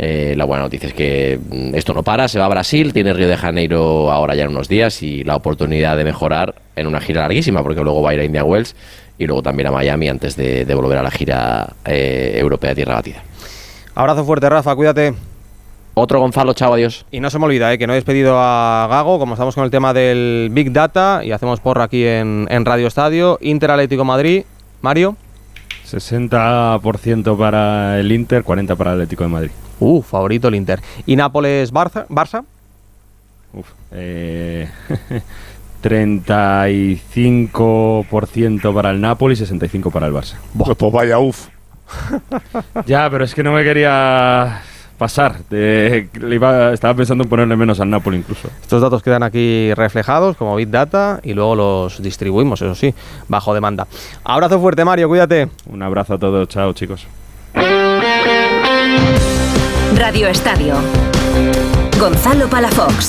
Eh, 0.00 0.34
la 0.36 0.44
buena 0.44 0.64
noticia 0.64 0.88
es 0.88 0.94
que 0.94 1.38
mm, 1.38 1.74
esto 1.76 1.94
no 1.94 2.02
para, 2.02 2.26
se 2.26 2.40
va 2.40 2.46
a 2.46 2.48
Brasil, 2.48 2.92
tiene 2.92 3.12
Río 3.12 3.28
de 3.28 3.36
Janeiro 3.36 4.10
ahora 4.10 4.34
ya 4.34 4.44
en 4.44 4.50
unos 4.50 4.68
días 4.68 5.02
y 5.02 5.22
la 5.22 5.36
oportunidad 5.36 5.96
de 5.96 6.04
mejorar 6.04 6.56
en 6.74 6.86
una 6.88 7.00
gira 7.00 7.22
larguísima, 7.22 7.62
porque 7.62 7.82
luego 7.82 8.02
va 8.02 8.10
a 8.10 8.14
ir 8.14 8.20
a 8.20 8.24
India 8.24 8.42
Wells 8.42 8.74
y 9.16 9.26
luego 9.26 9.42
también 9.42 9.68
a 9.68 9.72
Miami 9.72 10.08
antes 10.08 10.36
de, 10.36 10.64
de 10.64 10.74
volver 10.74 10.98
a 10.98 11.02
la 11.02 11.10
gira 11.10 11.74
eh, 11.84 12.34
europea 12.36 12.70
de 12.70 12.76
tierra 12.76 12.94
batida. 12.94 13.22
Abrazo 13.98 14.24
fuerte, 14.24 14.48
Rafa, 14.48 14.74
cuídate. 14.76 15.12
Otro 15.94 16.20
Gonzalo, 16.20 16.54
chao, 16.54 16.72
adiós. 16.72 17.04
Y 17.10 17.18
no 17.18 17.30
se 17.30 17.40
me 17.40 17.46
olvida 17.46 17.72
eh, 17.72 17.78
que 17.78 17.88
no 17.88 17.94
he 17.94 17.96
despedido 17.96 18.36
a 18.38 18.86
Gago, 18.88 19.18
como 19.18 19.34
estamos 19.34 19.56
con 19.56 19.64
el 19.64 19.72
tema 19.72 19.92
del 19.92 20.50
Big 20.52 20.70
Data 20.70 21.22
y 21.24 21.32
hacemos 21.32 21.58
porra 21.58 21.82
aquí 21.82 22.06
en, 22.06 22.46
en 22.48 22.64
Radio 22.64 22.86
Estadio. 22.86 23.38
Inter 23.40 23.72
Atlético 23.72 24.04
Madrid. 24.04 24.44
Mario. 24.82 25.16
60% 25.84 27.36
para 27.36 27.98
el 27.98 28.12
Inter, 28.12 28.44
40% 28.44 28.76
para 28.76 28.92
el 28.92 28.98
Atlético 28.98 29.24
de 29.24 29.30
Madrid. 29.30 29.50
Uh, 29.80 30.00
favorito 30.00 30.46
el 30.46 30.54
Inter. 30.54 30.80
¿Y 31.04 31.16
Nápoles-Barça? 31.16 32.06
¿Barça? 32.06 32.44
Uf, 33.52 33.66
eh, 33.90 34.68
35% 35.82 38.72
para 38.72 38.90
el 38.90 39.00
Napoli 39.00 39.34
y 39.34 39.38
65% 39.38 39.90
para 39.90 40.06
el 40.06 40.12
Barça. 40.12 40.36
Pues, 40.56 40.76
pues 40.76 40.92
vaya 40.92 41.18
uff. 41.18 41.48
Ya, 42.86 43.08
pero 43.10 43.24
es 43.24 43.34
que 43.34 43.42
no 43.42 43.52
me 43.52 43.64
quería 43.64 44.62
pasar. 44.98 45.36
de- 45.48 46.08
le 46.20 46.34
iba- 46.34 46.72
estaba 46.72 46.92
pensando 46.94 47.22
en 47.24 47.30
ponerle 47.30 47.54
menos 47.56 47.78
al 47.80 47.88
Napoli 47.88 48.16
incluso. 48.16 48.48
Estos 48.60 48.82
datos 48.82 49.00
quedan 49.02 49.22
aquí 49.22 49.72
reflejados 49.74 50.36
como 50.36 50.56
Big 50.56 50.70
Data 50.70 51.20
y 51.22 51.34
luego 51.34 51.54
los 51.54 52.02
distribuimos, 52.02 52.60
eso 52.62 52.74
sí, 52.74 52.92
bajo 53.28 53.54
demanda. 53.54 53.86
Abrazo 54.24 54.58
fuerte, 54.60 54.84
Mario, 54.84 55.06
cuídate. 55.08 55.48
Un 55.66 55.82
abrazo 55.82 56.14
a 56.14 56.18
todos, 56.18 56.48
chao 56.48 56.72
chicos. 56.72 57.06
Radio 59.96 60.26
Estadio. 60.28 60.74
Gonzalo 62.00 62.48
Palafox. 62.48 63.08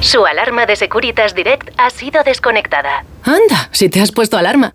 Su 0.00 0.24
alarma 0.24 0.66
de 0.66 0.76
Securitas 0.76 1.34
Direct 1.34 1.70
ha 1.78 1.90
sido 1.90 2.22
desconectada. 2.22 3.04
Anda, 3.24 3.68
si 3.72 3.88
te 3.88 4.00
has 4.00 4.12
puesto 4.12 4.36
alarma. 4.36 4.74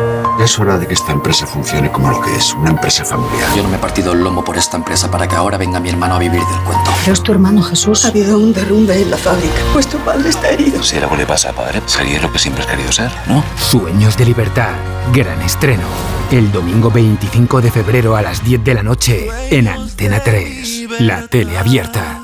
Es 0.41 0.57
hora 0.57 0.79
de 0.79 0.87
que 0.87 0.95
esta 0.95 1.11
empresa 1.11 1.45
funcione 1.45 1.91
como 1.91 2.09
lo 2.09 2.19
que 2.19 2.35
es, 2.35 2.55
una 2.55 2.71
empresa 2.71 3.05
familiar. 3.05 3.47
Yo 3.55 3.61
no 3.61 3.69
me 3.69 3.75
he 3.75 3.79
partido 3.79 4.13
el 4.13 4.23
lomo 4.23 4.43
por 4.43 4.57
esta 4.57 4.75
empresa 4.75 5.11
para 5.11 5.27
que 5.27 5.35
ahora 5.35 5.55
venga 5.55 5.79
mi 5.79 5.89
hermano 5.89 6.15
a 6.15 6.19
vivir 6.19 6.41
del 6.41 6.59
cuento. 6.61 6.89
Pero 7.01 7.13
es 7.13 7.21
tu 7.21 7.31
hermano 7.31 7.61
Jesús. 7.61 8.05
Ha 8.05 8.07
habido 8.07 8.39
un 8.39 8.51
derrumbe 8.51 8.99
en 8.99 9.11
la 9.11 9.17
fábrica. 9.17 9.53
Vuestro 9.71 9.99
padre 9.99 10.29
está 10.29 10.49
herido. 10.49 10.81
Si 10.81 10.97
algo 10.97 11.15
le 11.15 11.27
pasa 11.27 11.51
a 11.51 11.53
padre, 11.53 11.79
sería 11.85 12.19
lo 12.19 12.31
que 12.33 12.39
siempre 12.39 12.63
has 12.63 12.69
querido 12.71 12.91
ser, 12.91 13.11
¿no? 13.27 13.43
Sueños 13.55 14.17
de 14.17 14.25
libertad. 14.25 14.71
Gran 15.13 15.39
estreno. 15.43 15.83
El 16.31 16.51
domingo 16.51 16.89
25 16.89 17.61
de 17.61 17.69
febrero 17.69 18.15
a 18.15 18.23
las 18.23 18.43
10 18.43 18.63
de 18.63 18.73
la 18.73 18.81
noche 18.81 19.29
en 19.51 19.67
Antena 19.67 20.21
3. 20.21 21.01
La 21.01 21.27
tele 21.27 21.55
abierta. 21.59 22.17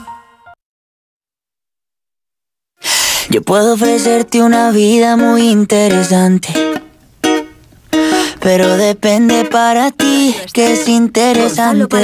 Yo 3.29 3.43
puedo 3.43 3.73
ofrecerte 3.73 4.41
una 4.41 4.71
vida 4.71 5.17
muy 5.17 5.49
interesante. 5.49 6.66
Pero 8.47 8.77
depende 8.77 9.43
para 9.43 9.91
ti 9.91 10.33
que 10.53 10.71
es 10.71 10.87
interesante. 10.87 11.97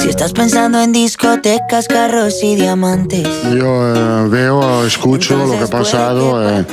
Si 0.00 0.08
estás 0.08 0.32
pensando 0.32 0.80
en 0.80 0.90
discotecas, 0.90 1.86
carros 1.86 2.42
y 2.42 2.56
diamantes. 2.56 3.22
Yo 3.54 3.94
eh, 3.94 4.28
veo, 4.28 4.84
escucho 4.84 5.36
lo 5.36 5.52
que 5.56 5.62
ha 5.62 5.68
pasado. 5.68 6.58
eh, 6.58 6.64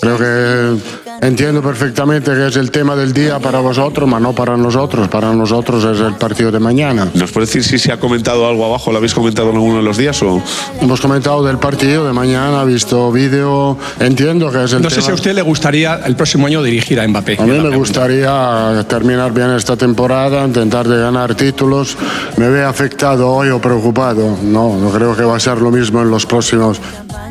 creo 0.00 0.18
que 0.18 1.05
entiendo 1.20 1.62
perfectamente 1.62 2.32
que 2.32 2.46
es 2.48 2.56
el 2.56 2.70
tema 2.70 2.96
del 2.96 3.12
día 3.12 3.38
para 3.38 3.60
vosotros, 3.60 4.08
pero 4.08 4.20
no 4.20 4.32
para 4.34 4.56
nosotros. 4.56 5.08
Para 5.08 5.32
nosotros 5.32 5.84
es 5.84 6.00
el 6.00 6.14
partido 6.14 6.50
de 6.50 6.58
mañana. 6.58 7.08
¿Nos 7.14 7.32
puede 7.32 7.46
decir 7.46 7.64
si 7.64 7.78
se 7.78 7.92
ha 7.92 7.98
comentado 7.98 8.46
algo 8.48 8.64
abajo? 8.64 8.90
¿Lo 8.92 8.98
habéis 8.98 9.14
comentado 9.14 9.50
en 9.50 9.56
alguno 9.56 9.76
de 9.78 9.82
los 9.82 9.96
días 9.96 10.22
o...? 10.22 10.42
Hemos 10.80 11.00
comentado 11.00 11.44
del 11.44 11.58
partido 11.58 12.06
de 12.06 12.12
mañana, 12.12 12.64
visto 12.64 13.10
vídeo. 13.12 13.78
Entiendo 14.00 14.50
que 14.50 14.64
es 14.64 14.72
el 14.72 14.82
No 14.82 14.90
sé 14.90 14.96
tema. 14.96 15.06
si 15.06 15.10
a 15.10 15.14
usted 15.14 15.34
le 15.34 15.42
gustaría 15.42 16.00
el 16.04 16.16
próximo 16.16 16.46
año 16.46 16.62
dirigir 16.62 17.00
a 17.00 17.08
Mbappé. 17.08 17.36
A 17.40 17.46
mí 17.46 17.58
me 17.58 17.76
gustaría 17.76 18.84
terminar 18.88 19.32
bien 19.32 19.50
esta 19.52 19.76
temporada, 19.76 20.44
intentar 20.44 20.88
de 20.88 20.98
ganar 21.00 21.34
títulos. 21.34 21.96
¿Me 22.36 22.48
ve 22.48 22.64
afectado 22.64 23.30
hoy 23.30 23.50
o 23.50 23.60
preocupado? 23.60 24.36
No, 24.42 24.76
no 24.76 24.90
creo 24.90 25.16
que 25.16 25.22
va 25.22 25.36
a 25.36 25.40
ser 25.40 25.58
lo 25.58 25.70
mismo 25.70 26.02
en 26.02 26.10
los 26.10 26.26
próximos, 26.26 26.80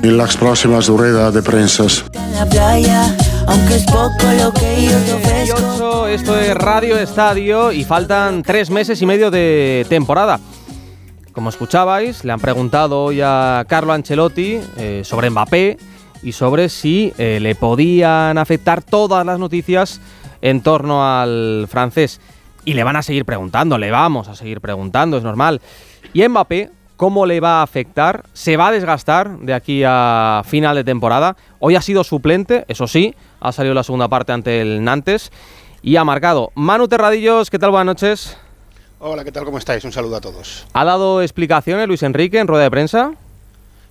en 0.02 0.18
las 0.18 0.38
próximas 0.38 0.88
ruedas 0.88 1.34
de 1.34 1.42
prensas. 1.42 2.04
Aunque 3.48 3.76
es 3.76 3.86
poco 3.86 4.32
lo 4.40 4.52
que 4.54 4.86
yo 4.86 4.98
te 5.00 5.14
ofrezco. 5.14 6.08
18, 6.08 6.08
esto 6.08 6.40
es 6.40 6.56
Radio 6.56 6.98
Estadio 6.98 7.72
y 7.72 7.84
faltan 7.84 8.44
tres 8.44 8.70
meses 8.70 9.02
y 9.02 9.06
medio 9.06 9.30
de 9.30 9.86
temporada. 9.90 10.40
Como 11.32 11.50
escuchabais, 11.50 12.24
le 12.24 12.32
han 12.32 12.40
preguntado 12.40 13.04
hoy 13.04 13.22
a 13.22 13.66
Carlo 13.68 13.94
Ancelotti 13.94 14.60
eh, 14.78 15.02
sobre 15.04 15.30
Mbappé 15.30 15.78
y 16.24 16.32
sobre 16.32 16.70
si 16.70 17.14
eh, 17.18 17.40
le 17.42 17.56
podían 17.56 18.38
afectar 18.38 18.82
todas 18.82 19.26
las 19.26 19.38
noticias 19.38 20.02
en 20.42 20.62
torno 20.62 21.06
al 21.06 21.68
francés. 21.70 22.22
Y 22.64 22.74
le 22.74 22.84
van 22.84 22.96
a 22.96 23.04
seguir 23.04 23.26
preguntando, 23.26 23.78
le 23.78 23.92
vamos 23.92 24.28
a 24.28 24.36
seguir 24.36 24.62
preguntando, 24.62 25.18
es 25.18 25.24
normal. 25.24 25.62
Y 26.14 26.28
Mbappé, 26.28 26.72
¿cómo 26.96 27.26
le 27.26 27.40
va 27.40 27.60
a 27.60 27.64
afectar? 27.64 28.24
¿Se 28.34 28.58
va 28.58 28.70
a 28.70 28.72
desgastar 28.72 29.38
de 29.40 29.54
aquí 29.54 29.84
a 29.86 30.42
final 30.46 30.76
de 30.76 30.84
temporada? 30.84 31.36
Hoy 31.60 31.76
ha 31.76 31.82
sido 31.82 32.04
suplente, 32.04 32.66
eso 32.68 32.88
sí, 32.88 33.14
ha 33.46 33.52
salido 33.52 33.76
la 33.76 33.84
segunda 33.84 34.08
parte 34.08 34.32
ante 34.32 34.62
el 34.62 34.84
Nantes 34.84 35.32
y 35.84 35.98
ha 35.98 36.04
marcado. 36.04 36.52
Manu 36.56 36.88
Terradillos, 36.88 37.50
¿qué 37.52 37.60
tal? 37.60 37.70
Buenas 37.70 37.86
noches. 37.86 38.38
Hola, 39.00 39.24
¿qué 39.24 39.32
tal? 39.32 39.46
¿Cómo 39.46 39.60
estáis? 39.60 39.84
Un 39.84 39.92
saludo 39.92 40.16
a 40.16 40.22
todos. 40.22 40.66
¿Ha 40.74 40.84
dado 40.84 41.22
explicaciones 41.22 41.88
Luis 41.88 42.02
Enrique 42.02 42.40
en 42.40 42.48
rueda 42.48 42.64
de 42.64 42.72
prensa? 42.72 43.12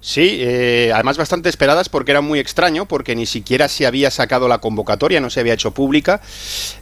Sí, 0.01 0.39
eh, 0.41 0.91
además 0.93 1.17
bastante 1.17 1.49
esperadas 1.49 1.89
porque 1.89 2.11
era 2.11 2.21
muy 2.21 2.39
extraño, 2.39 2.87
porque 2.87 3.15
ni 3.15 3.27
siquiera 3.27 3.69
se 3.69 3.87
había 3.87 4.11
sacado 4.11 4.49
la 4.49 4.59
convocatoria, 4.59 5.21
no 5.21 5.31
se 5.31 5.41
había 5.41 5.55
hecho 5.55 5.71
pública, 5.71 6.21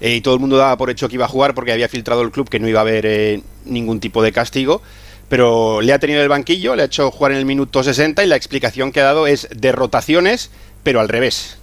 eh, 0.01 0.15
y 0.15 0.23
todo 0.23 0.35
el 0.35 0.41
mundo 0.41 0.57
daba 0.57 0.77
por 0.77 0.91
hecho 0.91 1.09
que 1.09 1.15
iba 1.17 1.27
a 1.27 1.29
jugar 1.29 1.55
porque 1.55 1.73
había 1.73 1.89
filtrado 1.89 2.23
el 2.23 2.33
club 2.33 2.49
que 2.49 2.59
no 2.59 2.67
iba 2.67 2.81
a 2.81 2.83
haber 2.83 3.07
eh, 3.07 3.43
ningún 3.65 4.01
tipo 4.01 4.23
de 4.23 4.33
castigo, 4.33 4.83
pero 5.29 5.83
le 5.83 5.93
ha 5.93 6.01
tenido 6.01 6.21
el 6.21 6.29
banquillo, 6.29 6.75
le 6.75 6.83
ha 6.83 6.87
hecho 6.87 7.13
jugar 7.13 7.33
en 7.33 7.39
el 7.39 7.45
minuto 7.45 7.85
60 7.85 8.25
y 8.25 8.27
la 8.27 8.37
explicación 8.37 8.91
que 8.91 9.01
ha 9.01 9.05
dado 9.05 9.29
es 9.29 9.49
de 9.55 9.71
rotaciones, 9.71 10.51
pero 10.83 10.99
al 10.99 11.09
revés. 11.09 11.59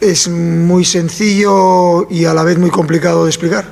Es 0.00 0.28
muy 0.28 0.84
sencillo 0.84 2.08
y 2.10 2.24
a 2.26 2.34
la 2.34 2.42
vez 2.42 2.58
muy 2.58 2.70
complicado 2.70 3.24
de 3.24 3.30
explicar. 3.30 3.64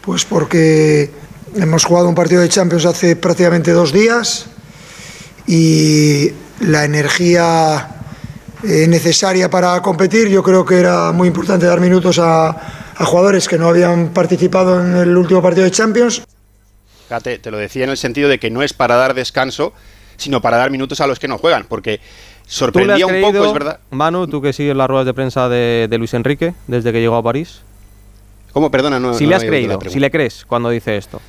Pues 0.00 0.24
porque 0.24 1.10
hemos 1.56 1.84
jugado 1.84 2.08
un 2.08 2.14
partido 2.14 2.42
de 2.42 2.48
Champions 2.48 2.84
hace 2.84 3.16
prácticamente 3.16 3.72
dos 3.72 3.92
días 3.92 4.46
y 5.46 6.30
la 6.60 6.84
energía 6.84 7.94
eh, 8.62 8.86
necesaria 8.88 9.50
para 9.50 9.80
competir, 9.82 10.28
yo 10.28 10.42
creo 10.42 10.64
que 10.64 10.78
era 10.78 11.12
muy 11.12 11.28
importante 11.28 11.66
dar 11.66 11.80
minutos 11.80 12.18
a, 12.18 12.80
jugadores 12.96 13.48
que 13.48 13.58
no 13.58 13.68
habían 13.68 14.10
participado 14.10 14.80
en 14.80 14.96
el 14.96 15.16
último 15.16 15.42
partido 15.42 15.64
de 15.64 15.70
Champions. 15.70 16.22
Fíjate, 17.08 17.38
te 17.38 17.50
lo 17.50 17.58
decía 17.58 17.84
en 17.84 17.90
el 17.90 17.96
sentido 17.98 18.28
de 18.28 18.38
que 18.38 18.50
no 18.50 18.62
es 18.62 18.72
para 18.72 18.94
dar 18.94 19.12
descanso, 19.14 19.74
sino 20.16 20.40
para 20.40 20.56
dar 20.56 20.70
minutos 20.70 21.00
a 21.00 21.06
los 21.06 21.18
que 21.18 21.28
no 21.28 21.36
juegan, 21.36 21.66
porque 21.68 22.00
sorprendía 22.46 22.94
¿Tú 22.94 22.98
le 22.98 23.04
has 23.04 23.14
un 23.14 23.20
poco, 23.20 23.32
creído, 23.32 23.46
es 23.46 23.52
verdad. 23.52 23.80
Manu, 23.90 24.26
tú 24.26 24.40
que 24.42 24.52
sigues 24.52 24.76
las 24.76 24.88
ruedas 24.88 25.06
de 25.06 25.14
prensa 25.14 25.48
de, 25.48 25.86
de 25.88 25.98
Luis 25.98 26.14
Enrique 26.14 26.54
desde 26.66 26.92
que 26.92 27.00
llegó 27.00 27.16
a 27.16 27.22
París. 27.22 27.60
¿Cómo? 28.52 28.70
Perdona, 28.70 29.00
no 29.00 29.14
si 29.14 29.24
no 29.24 29.30
le 29.30 29.36
has 29.36 29.44
creído, 29.44 29.78
si 29.88 29.98
le 29.98 30.10
crees 30.10 30.44
cuando 30.44 30.70
dice 30.70 30.96
esto. 30.96 31.20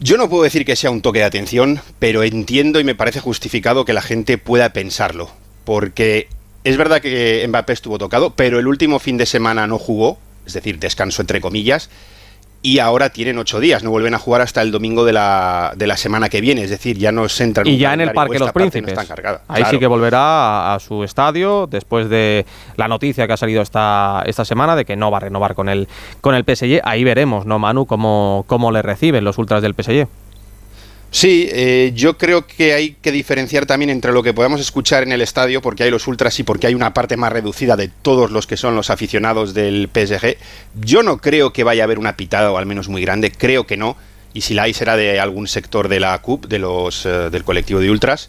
Yo 0.00 0.18
no 0.18 0.28
puedo 0.28 0.42
decir 0.42 0.66
que 0.66 0.76
sea 0.76 0.90
un 0.90 1.00
toque 1.00 1.20
de 1.20 1.24
atención, 1.24 1.80
pero 1.98 2.22
entiendo 2.22 2.80
y 2.80 2.84
me 2.84 2.94
parece 2.94 3.20
justificado 3.20 3.86
que 3.86 3.94
la 3.94 4.02
gente 4.02 4.36
pueda 4.36 4.74
pensarlo. 4.74 5.30
Porque 5.64 6.28
es 6.64 6.76
verdad 6.76 7.00
que 7.00 7.44
Mbappé 7.48 7.72
estuvo 7.72 7.96
tocado, 7.96 8.34
pero 8.34 8.58
el 8.58 8.66
último 8.66 8.98
fin 8.98 9.16
de 9.16 9.24
semana 9.24 9.66
no 9.66 9.78
jugó, 9.78 10.18
es 10.46 10.52
decir, 10.52 10.78
descanso 10.78 11.22
entre 11.22 11.40
comillas, 11.40 11.88
y 12.62 12.78
ahora 12.80 13.10
tienen 13.10 13.38
ocho 13.38 13.60
días, 13.60 13.84
no 13.84 13.90
vuelven 13.90 14.14
a 14.14 14.18
jugar 14.18 14.40
hasta 14.40 14.60
el 14.62 14.72
domingo 14.72 15.04
de 15.04 15.12
la, 15.12 15.72
de 15.76 15.86
la 15.86 15.96
semana 15.96 16.28
que 16.28 16.40
viene, 16.40 16.62
es 16.62 16.70
decir, 16.70 16.98
ya 16.98 17.12
no 17.12 17.28
se 17.28 17.44
entran 17.44 17.66
Y 17.66 17.78
ya 17.78 17.94
en 17.94 18.00
el 18.00 18.12
Parque 18.12 18.38
Los 18.38 18.52
Príncipes. 18.52 18.98
Ahí 19.48 19.64
sí 19.70 19.78
que 19.78 19.86
volverá 19.86 20.72
a, 20.72 20.74
a 20.74 20.80
su 20.80 21.04
estadio 21.04 21.66
después 21.66 22.08
de 22.08 22.44
la 22.76 22.88
noticia 22.88 23.26
que 23.26 23.32
ha 23.32 23.36
salido 23.36 23.62
esta, 23.62 24.22
esta 24.26 24.44
semana 24.44 24.74
de 24.74 24.84
que 24.84 24.96
no 24.96 25.10
va 25.10 25.18
a 25.18 25.20
renovar 25.20 25.54
con 25.54 25.68
el, 25.68 25.88
con 26.20 26.34
el 26.34 26.44
PSG. 26.44 26.80
Ahí 26.82 27.04
veremos, 27.04 27.46
¿no, 27.46 27.58
Manu? 27.58 27.86
Cómo, 27.86 28.44
cómo 28.46 28.72
le 28.72 28.82
reciben 28.82 29.24
los 29.24 29.38
ultras 29.38 29.62
del 29.62 29.74
PSG. 29.74 30.08
Sí, 31.10 31.48
eh, 31.50 31.92
yo 31.94 32.18
creo 32.18 32.46
que 32.46 32.74
hay 32.74 32.96
que 33.00 33.12
diferenciar 33.12 33.64
también 33.64 33.90
entre 33.90 34.12
lo 34.12 34.22
que 34.22 34.34
podemos 34.34 34.60
escuchar 34.60 35.02
en 35.02 35.12
el 35.12 35.22
estadio, 35.22 35.62
porque 35.62 35.84
hay 35.84 35.90
los 35.90 36.06
ultras 36.06 36.38
y 36.40 36.42
porque 36.42 36.66
hay 36.66 36.74
una 36.74 36.92
parte 36.92 37.16
más 37.16 37.32
reducida 37.32 37.76
de 37.76 37.88
todos 37.88 38.30
los 38.30 38.46
que 38.46 38.56
son 38.56 38.74
los 38.76 38.90
aficionados 38.90 39.54
del 39.54 39.88
PSG. 39.92 40.36
Yo 40.74 41.02
no 41.02 41.18
creo 41.18 41.52
que 41.52 41.64
vaya 41.64 41.84
a 41.84 41.86
haber 41.86 41.98
una 41.98 42.16
pitada, 42.16 42.50
o 42.50 42.58
al 42.58 42.66
menos 42.66 42.88
muy 42.88 43.02
grande, 43.02 43.30
creo 43.30 43.66
que 43.66 43.76
no. 43.76 43.96
Y 44.34 44.42
si 44.42 44.52
la 44.52 44.64
hay 44.64 44.74
será 44.74 44.96
de 44.96 45.18
algún 45.18 45.48
sector 45.48 45.88
de 45.88 46.00
la 46.00 46.18
CUP, 46.20 46.46
de 46.46 46.58
los, 46.58 47.06
eh, 47.06 47.30
del 47.30 47.44
colectivo 47.44 47.80
de 47.80 47.90
ultras. 47.90 48.28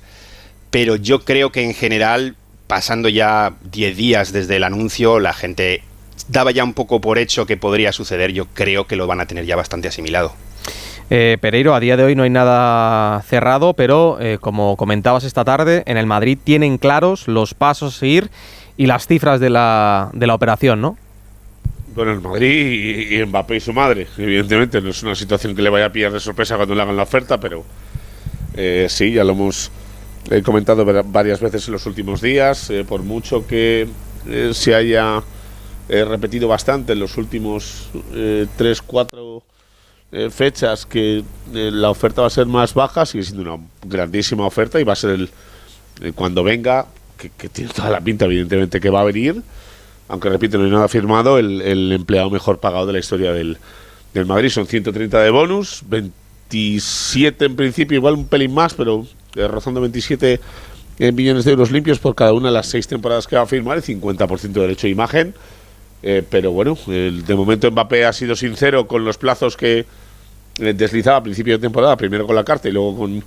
Pero 0.69 0.95
yo 0.95 1.25
creo 1.25 1.51
que 1.51 1.63
en 1.63 1.73
general, 1.73 2.35
pasando 2.67 3.09
ya 3.09 3.55
10 3.71 3.97
días 3.97 4.31
desde 4.31 4.55
el 4.55 4.63
anuncio, 4.63 5.19
la 5.19 5.33
gente 5.33 5.83
daba 6.29 6.51
ya 6.51 6.63
un 6.63 6.73
poco 6.73 7.01
por 7.01 7.17
hecho 7.17 7.45
que 7.45 7.57
podría 7.57 7.91
suceder. 7.91 8.31
Yo 8.31 8.45
creo 8.45 8.87
que 8.87 8.95
lo 8.95 9.07
van 9.07 9.19
a 9.19 9.25
tener 9.25 9.45
ya 9.45 9.57
bastante 9.57 9.89
asimilado. 9.89 10.33
Eh, 11.09 11.37
Pereiro, 11.39 11.73
a 11.73 11.79
día 11.79 11.95
de 11.95 12.03
hoy 12.03 12.15
no 12.15 12.23
hay 12.23 12.29
nada 12.29 13.21
cerrado, 13.21 13.73
pero 13.73 14.17
eh, 14.19 14.39
como 14.41 14.75
comentabas 14.75 15.23
esta 15.23 15.45
tarde, 15.45 15.83
en 15.85 15.95
el 15.95 16.05
Madrid 16.05 16.37
tienen 16.43 16.77
claros 16.77 17.29
los 17.29 17.53
pasos 17.53 17.95
a 17.95 17.99
seguir 17.99 18.29
y 18.75 18.87
las 18.87 19.07
cifras 19.07 19.39
de 19.39 19.49
la, 19.49 20.09
de 20.13 20.27
la 20.27 20.35
operación, 20.35 20.81
¿no? 20.81 20.97
Bueno, 21.95 22.11
el 22.11 22.19
Madrid 22.21 23.07
y, 23.09 23.15
y 23.15 23.25
Mbappé 23.25 23.55
y 23.55 23.59
su 23.61 23.71
madre. 23.73 24.07
Evidentemente, 24.17 24.81
no 24.81 24.89
es 24.89 25.01
una 25.01 25.15
situación 25.15 25.55
que 25.55 25.61
le 25.61 25.69
vaya 25.69 25.85
a 25.85 25.91
pillar 25.91 26.11
de 26.11 26.19
sorpresa 26.19 26.57
cuando 26.57 26.75
le 26.75 26.81
hagan 26.81 26.97
la 26.97 27.03
oferta, 27.03 27.39
pero 27.39 27.63
eh, 28.55 28.87
sí, 28.89 29.13
ya 29.13 29.23
lo 29.23 29.31
hemos 29.31 29.71
eh, 30.29 30.41
comentado 30.43 30.85
va- 30.85 31.03
varias 31.03 31.39
veces 31.39 31.65
en 31.67 31.71
los 31.71 31.85
últimos 31.85 32.21
días. 32.21 32.69
por 32.87 33.01
mucho 33.01 33.47
que 33.47 33.87
se 34.51 34.75
haya 34.75 35.23
repetido 35.87 36.49
bastante 36.49 36.91
en 36.91 36.99
los 36.99 37.15
últimos 37.17 37.89
tres, 38.57 38.81
cuatro 38.81 39.41
eh, 40.17 40.29
fechas 40.29 40.85
que 40.85 41.19
eh, 41.19 41.23
la 41.71 41.89
oferta 41.89 42.21
va 42.21 42.27
a 42.27 42.31
ser 42.31 42.45
más 42.45 42.73
baja, 42.73 43.05
sigue 43.05 43.23
siendo 43.23 43.53
una 43.53 43.63
grandísima 43.83 44.45
oferta 44.45 44.79
y 44.79 44.83
va 44.83 44.93
a 44.93 44.95
ser 44.95 45.11
el 45.11 45.29
eh, 46.01 46.11
cuando 46.13 46.43
venga, 46.43 46.87
que, 47.17 47.49
tiene 47.49 47.71
toda 47.73 47.89
la 47.89 48.01
pinta, 48.01 48.25
evidentemente, 48.25 48.79
que 48.79 48.89
va 48.89 49.01
a 49.01 49.05
venir 49.05 49.41
aunque 50.09 50.29
repito, 50.29 50.57
no 50.57 50.65
hay 50.65 50.71
nada 50.71 50.87
firmado, 50.87 51.37
el, 51.37 51.61
el 51.61 51.91
empleado 51.91 52.29
mejor 52.29 52.59
pagado 52.59 52.85
de 52.85 52.93
la 52.93 52.99
historia 52.99 53.33
del, 53.33 53.57
del 54.13 54.25
Madrid. 54.25 54.49
Son 54.49 54.65
130 54.65 55.21
de 55.21 55.29
bonus, 55.29 55.83
27 55.87 57.45
en 57.45 57.55
principio, 57.55 57.97
igual 57.97 58.13
un 58.13 58.27
pelín 58.27 58.53
más, 58.53 58.73
pero 58.73 59.05
eh, 59.35 59.47
rozando 59.47 59.81
27 59.81 60.39
eh, 60.99 61.11
millones 61.11 61.45
de 61.45 61.51
euros 61.51 61.71
limpios 61.71 61.99
por 61.99 62.15
cada 62.15 62.33
una 62.33 62.47
de 62.47 62.53
las 62.53 62.67
seis 62.67 62.87
temporadas 62.87 63.27
que 63.27 63.35
va 63.35 63.41
a 63.43 63.47
firmar, 63.47 63.77
y 63.79 63.81
50% 63.81 64.39
de 64.39 64.61
derecho 64.61 64.87
de 64.87 64.91
imagen. 64.91 65.33
Eh, 66.03 66.23
pero 66.29 66.51
bueno, 66.51 66.77
el- 66.87 67.25
de 67.25 67.35
momento 67.35 67.69
Mbappé 67.69 68.05
ha 68.05 68.13
sido 68.13 68.35
sincero 68.35 68.87
con 68.87 69.03
los 69.03 69.17
plazos 69.17 69.57
que 69.57 69.79
eh, 69.79 69.85
deslizaba 70.57 71.17
a 71.17 71.23
principio 71.23 71.53
de 71.53 71.59
temporada, 71.61 71.95
primero 71.95 72.25
con 72.25 72.35
la 72.35 72.43
carta 72.43 72.67
y 72.67 72.71
luego 72.71 72.97
con 72.97 73.23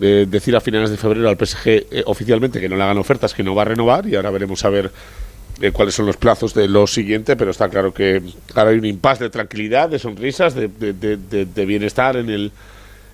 eh, 0.00 0.26
decir 0.28 0.54
a 0.56 0.60
finales 0.60 0.90
de 0.90 0.96
febrero 0.96 1.28
al 1.28 1.36
PSG 1.36 1.66
eh, 1.68 2.02
oficialmente 2.06 2.60
que 2.60 2.68
no 2.68 2.76
le 2.76 2.82
hagan 2.82 2.98
ofertas, 2.98 3.32
que 3.34 3.42
no 3.42 3.54
va 3.54 3.62
a 3.62 3.66
renovar 3.66 4.06
y 4.06 4.14
ahora 4.16 4.30
veremos 4.30 4.64
a 4.64 4.70
ver 4.70 4.90
eh, 5.60 5.70
cuáles 5.72 5.94
son 5.94 6.04
los 6.06 6.16
plazos 6.18 6.52
de 6.52 6.68
lo 6.68 6.86
siguiente, 6.86 7.34
pero 7.36 7.50
está 7.50 7.68
claro 7.68 7.92
que 7.94 8.22
ahora 8.54 8.70
hay 8.70 8.78
un 8.78 8.84
impasse 8.84 9.24
de 9.24 9.30
tranquilidad, 9.30 9.88
de 9.88 9.98
sonrisas, 9.98 10.54
de- 10.54 10.68
de- 10.68 11.46
de 11.46 11.64
bienestar 11.66 12.16
en 12.16 12.28
el 12.30 12.52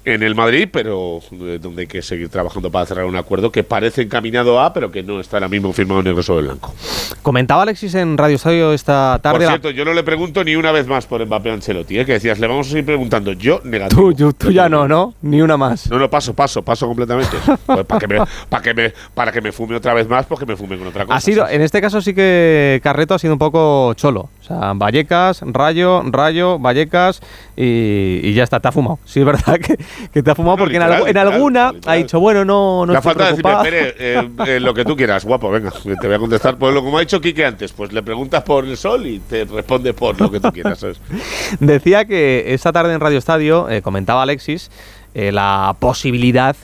en 0.04 0.22
el 0.22 0.34
Madrid, 0.34 0.68
pero 0.72 1.20
eh, 1.32 1.58
donde 1.62 1.82
hay 1.82 1.86
que 1.86 2.02
seguir 2.02 2.28
trabajando 2.28 2.70
para 2.70 2.86
cerrar 2.86 3.04
un 3.04 3.14
acuerdo 3.16 3.52
que 3.52 3.62
parece 3.62 4.02
encaminado 4.02 4.60
a, 4.60 4.72
pero 4.72 4.90
que 4.90 5.02
no 5.02 5.20
está 5.20 5.36
ahora 5.36 5.48
mismo 5.48 5.72
firmado 5.72 6.02
negro 6.02 6.22
sobre 6.22 6.46
blanco. 6.46 6.74
Comentaba 7.22 7.62
Alexis 7.62 7.94
en 7.94 8.18
Radio 8.18 8.36
Estadio 8.36 8.72
esta 8.72 9.18
tarde. 9.22 9.38
Por 9.38 9.42
la- 9.46 9.48
cierto, 9.52 9.70
yo 9.70 9.84
no 9.84 9.92
le 9.94 10.02
pregunto 10.02 10.42
ni 10.42 10.56
una 10.56 10.72
vez 10.72 10.86
más 10.88 11.06
por 11.06 11.24
Mbappé 11.24 11.50
Ancelotti, 11.52 12.00
¿eh? 12.00 12.04
que 12.04 12.14
decías, 12.14 12.38
le 12.40 12.46
vamos 12.48 12.66
a 12.66 12.70
seguir 12.70 12.84
preguntando. 12.86 13.32
Yo, 13.32 13.60
negativo. 13.64 14.02
Tú, 14.12 14.14
tú- 14.14 14.32
tú 14.32 14.50
ya 14.50 14.68
no, 14.68 14.88
¿no? 14.88 15.14
Ni 15.22 15.40
una 15.40 15.56
más. 15.56 15.88
No, 15.90 15.98
no, 15.98 16.10
paso, 16.10 16.34
paso, 16.34 16.62
paso 16.62 16.86
completamente. 16.86 17.36
Pues 17.66 17.86
para, 17.86 18.00
que 18.00 18.08
me, 18.08 18.18
para, 18.48 18.62
que 18.62 18.74
me, 18.74 18.92
para 19.14 19.32
que 19.32 19.40
me 19.40 19.52
fume 19.52 19.76
otra 19.76 19.94
vez 19.94 20.08
más, 20.08 20.26
porque 20.26 20.44
me 20.46 20.56
fume 20.56 20.76
con 20.78 20.88
otra 20.88 21.04
cosa. 21.04 21.16
Ha 21.16 21.20
sido, 21.20 21.48
en 21.48 21.62
este 21.62 21.80
caso 21.80 22.00
sí 22.02 22.12
que 22.12 22.80
Carreto 22.82 23.14
ha 23.14 23.18
sido 23.18 23.32
un 23.34 23.38
poco 23.38 23.94
cholo. 23.94 24.28
O 24.40 24.44
sea, 24.44 24.72
Vallecas, 24.74 25.42
Rayo, 25.46 26.02
Rayo, 26.06 26.58
Vallecas 26.58 27.20
y, 27.56 28.20
y 28.22 28.34
ya 28.34 28.42
está, 28.44 28.60
ha 28.62 28.72
fumado. 28.72 28.98
Sí, 29.04 29.20
es 29.20 29.26
verdad 29.26 29.58
que, 29.58 29.76
que 30.12 30.22
te 30.22 30.30
ha 30.30 30.34
fumado 30.34 30.58
porque 30.58 30.76
en, 30.76 30.82
literal, 30.82 31.00
en 31.00 31.06
literal, 31.08 31.32
alguna 31.32 31.72
ha 31.86 31.94
dicho, 31.94 32.20
bueno, 32.20 32.44
no, 32.44 32.86
no 32.86 32.92
Le 32.92 32.98
estoy 32.98 33.14
falta 33.14 33.30
decirme, 33.30 33.42
preocupado. 33.42 33.64
Pere, 33.64 33.94
eh, 33.98 34.30
eh, 34.46 34.60
lo 34.60 34.74
que 34.74 34.84
tú 34.84 34.96
quieras, 34.96 35.24
guapo, 35.24 35.50
venga, 35.50 35.70
te 35.70 36.06
voy 36.06 36.16
a 36.16 36.18
contestar 36.18 36.56
por 36.56 36.72
lo 36.72 36.82
como 36.82 36.98
ha 36.98 37.00
dicho 37.00 37.20
Quique 37.20 37.44
antes, 37.44 37.72
pues 37.72 37.92
le 37.92 38.02
preguntas 38.02 38.42
por 38.42 38.64
el 38.64 38.76
sol 38.76 39.06
y 39.06 39.18
te 39.20 39.44
responde 39.44 39.94
por 39.94 40.20
lo 40.20 40.30
que 40.30 40.40
tú 40.40 40.50
quieras, 40.52 40.78
¿sabes? 40.78 41.00
Decía 41.60 42.04
que 42.04 42.54
esta 42.54 42.72
tarde 42.72 42.94
en 42.94 43.00
Radio 43.00 43.18
Estadio, 43.18 43.68
eh, 43.68 43.82
comentaba 43.82 44.22
Alexis, 44.22 44.70
eh, 45.14 45.30
la 45.30 45.76
posibilidad 45.78 46.56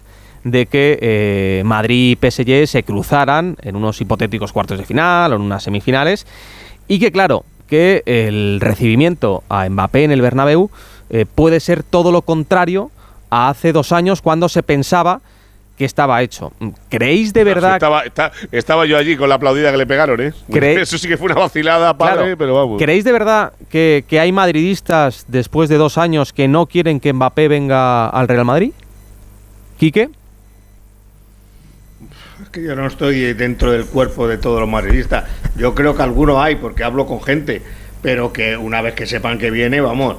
de 0.44 0.66
que 0.66 0.98
eh, 1.02 1.62
Madrid 1.66 2.16
y 2.18 2.30
PSG 2.30 2.66
se 2.66 2.82
cruzaran 2.82 3.56
en 3.60 3.76
unos 3.76 4.00
hipotéticos 4.00 4.52
cuartos 4.52 4.78
de 4.78 4.84
final 4.84 5.32
o 5.32 5.36
en 5.36 5.42
unas 5.42 5.62
semifinales 5.62 6.26
y 6.86 6.98
que 6.98 7.12
claro, 7.12 7.44
que 7.66 8.02
el 8.06 8.58
recibimiento 8.60 9.42
a 9.50 9.68
Mbappé 9.68 10.04
en 10.04 10.12
el 10.12 10.22
Bernabéu 10.22 10.70
eh, 11.10 11.26
puede 11.26 11.60
ser 11.60 11.82
todo 11.82 12.10
lo 12.10 12.22
contrario 12.22 12.90
a 13.30 13.48
hace 13.48 13.72
dos 13.72 13.92
años 13.92 14.22
cuando 14.22 14.48
se 14.48 14.62
pensaba 14.62 15.20
que 15.76 15.84
estaba 15.84 16.20
hecho. 16.22 16.52
¿Creéis 16.88 17.32
de 17.32 17.44
verdad 17.44 17.74
Estaba, 17.74 18.02
está- 18.02 18.32
estaba 18.50 18.84
yo 18.84 18.96
allí 18.98 19.16
con 19.16 19.28
la 19.28 19.36
aplaudida 19.36 19.70
que 19.70 19.76
le 19.76 19.86
pegaron, 19.86 20.20
¿eh? 20.20 20.32
¿Cree- 20.50 20.78
Eso 20.82 20.98
sí 20.98 21.06
que 21.06 21.16
fue 21.16 21.26
una 21.26 21.36
vacilada, 21.40 21.96
padre, 21.96 22.14
Claro. 22.22 22.36
pero 22.38 22.54
vamos. 22.54 22.78
¿Creéis 22.82 23.04
de 23.04 23.12
verdad 23.12 23.52
que, 23.70 24.04
que 24.08 24.18
hay 24.18 24.32
madridistas 24.32 25.24
después 25.28 25.68
de 25.68 25.76
dos 25.76 25.96
años 25.96 26.32
que 26.32 26.48
no 26.48 26.66
quieren 26.66 26.98
que 26.98 27.12
Mbappé 27.12 27.46
venga 27.46 28.08
al 28.08 28.26
Real 28.26 28.44
Madrid? 28.44 28.72
¿Quique? 29.78 30.10
Es 32.42 32.48
que 32.50 32.62
yo 32.62 32.74
no 32.76 32.86
estoy 32.86 33.34
dentro 33.34 33.72
del 33.72 33.86
cuerpo 33.86 34.28
de 34.28 34.38
todos 34.38 34.60
los 34.60 34.68
madridistas. 34.68 35.24
Yo 35.56 35.74
creo 35.74 35.94
que 35.96 36.02
algunos 36.02 36.38
hay, 36.42 36.56
porque 36.56 36.84
hablo 36.84 37.06
con 37.06 37.22
gente, 37.22 37.62
pero 38.02 38.32
que 38.32 38.56
una 38.56 38.80
vez 38.80 38.94
que 38.94 39.06
sepan 39.06 39.38
que 39.38 39.50
viene, 39.50 39.80
vamos, 39.80 40.16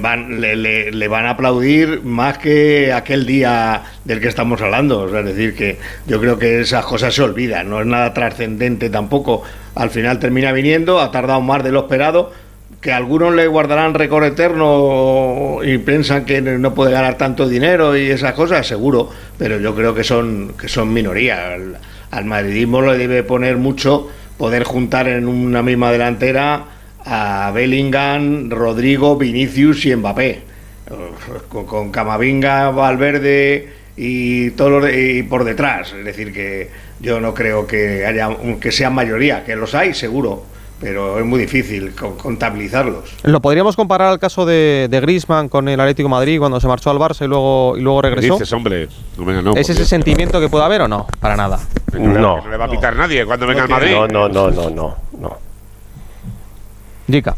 van, 0.00 0.40
le, 0.40 0.56
le- 0.90 1.08
van 1.08 1.26
a 1.26 1.30
aplaudir 1.30 2.02
más 2.04 2.38
que 2.38 2.92
aquel 2.92 3.26
día 3.26 3.82
del 4.04 4.20
que 4.20 4.28
estamos 4.28 4.60
hablando. 4.62 5.06
Es 5.16 5.24
decir, 5.24 5.54
que 5.54 5.78
yo 6.06 6.20
creo 6.20 6.38
que 6.38 6.60
esas 6.60 6.84
cosas 6.84 7.14
se 7.14 7.22
olvidan, 7.22 7.68
no 7.68 7.80
es 7.80 7.86
nada 7.86 8.14
trascendente 8.14 8.90
tampoco. 8.90 9.42
Al 9.74 9.90
final 9.90 10.18
termina 10.18 10.52
viniendo, 10.52 11.00
ha 11.00 11.10
tardado 11.10 11.40
más 11.40 11.62
de 11.64 11.72
lo 11.72 11.80
esperado. 11.80 12.32
Que 12.80 12.92
algunos 12.92 13.32
le 13.34 13.46
guardarán 13.46 13.94
récord 13.94 14.24
eterno 14.24 15.58
y 15.62 15.78
piensan 15.78 16.24
que 16.24 16.40
no 16.40 16.74
puede 16.74 16.90
ganar 16.90 17.16
tanto 17.16 17.48
dinero 17.48 17.96
y 17.96 18.10
esas 18.10 18.32
cosas, 18.32 18.66
seguro, 18.66 19.08
pero 19.38 19.58
yo 19.60 19.74
creo 19.76 19.94
que 19.94 20.02
son, 20.02 20.54
que 20.60 20.68
son 20.68 20.92
minoría. 20.92 21.54
Al 22.10 22.24
madridismo 22.24 22.82
le 22.82 22.98
debe 22.98 23.22
poner 23.22 23.56
mucho 23.56 24.08
poder 24.36 24.64
juntar 24.64 25.06
en 25.06 25.28
una 25.28 25.62
misma 25.62 25.92
delantera 25.92 26.64
a 27.04 27.50
Bellingham, 27.54 28.50
Rodrigo, 28.50 29.16
Vinicius 29.16 29.84
y 29.86 29.94
Mbappé. 29.96 30.40
Con, 31.48 31.64
con 31.66 31.90
Camavinga, 31.90 32.70
Valverde 32.70 33.72
y 33.96 34.50
todo 34.50 34.70
lo 34.70 34.80
de- 34.80 35.18
y 35.18 35.22
por 35.22 35.44
detrás. 35.44 35.92
Es 35.92 36.04
decir, 36.04 36.32
que 36.32 36.70
yo 37.00 37.20
no 37.20 37.32
creo 37.32 37.66
que 37.66 38.04
haya 38.04 38.28
que 38.60 38.72
sean 38.72 38.94
mayoría, 38.94 39.44
que 39.44 39.54
los 39.56 39.74
hay 39.74 39.94
seguro, 39.94 40.44
pero 40.80 41.18
es 41.18 41.24
muy 41.24 41.38
difícil 41.40 41.94
co- 41.94 42.16
contabilizarlos. 42.18 43.14
¿Lo 43.22 43.40
podríamos 43.40 43.76
comparar 43.76 44.08
al 44.08 44.18
caso 44.18 44.44
de, 44.44 44.88
de 44.90 45.00
Griezmann 45.00 45.48
con 45.48 45.68
el 45.68 45.80
Atlético 45.80 46.08
de 46.08 46.10
Madrid 46.10 46.38
cuando 46.38 46.60
se 46.60 46.66
marchó 46.68 46.90
al 46.90 46.98
Barça 46.98 47.24
y 47.24 47.28
luego, 47.28 47.74
y 47.76 47.80
luego 47.80 48.02
¿Qué 48.02 48.08
regresó? 48.10 48.34
dices, 48.34 48.52
hombre? 48.52 48.88
No, 49.16 49.42
no, 49.42 49.54
¿Es 49.54 49.70
ese 49.70 49.84
sentimiento 49.86 50.40
que 50.40 50.48
puede 50.48 50.64
haber 50.64 50.82
o 50.82 50.88
no? 50.88 51.06
Para 51.20 51.36
nada. 51.36 51.60
No, 51.92 52.18
No. 52.40 52.48
le 52.50 52.56
va 52.56 52.64
a 52.66 52.70
pitar 52.70 52.96
nadie 52.96 53.24
cuando 53.24 53.46
venga 53.46 53.62
al 53.62 53.68
Madrid. 53.68 53.92
No, 53.92 54.08
no, 54.08 54.28
no, 54.28 54.50
no, 54.50 54.70
no, 54.70 54.96
no. 57.06 57.12
Jica, 57.14 57.36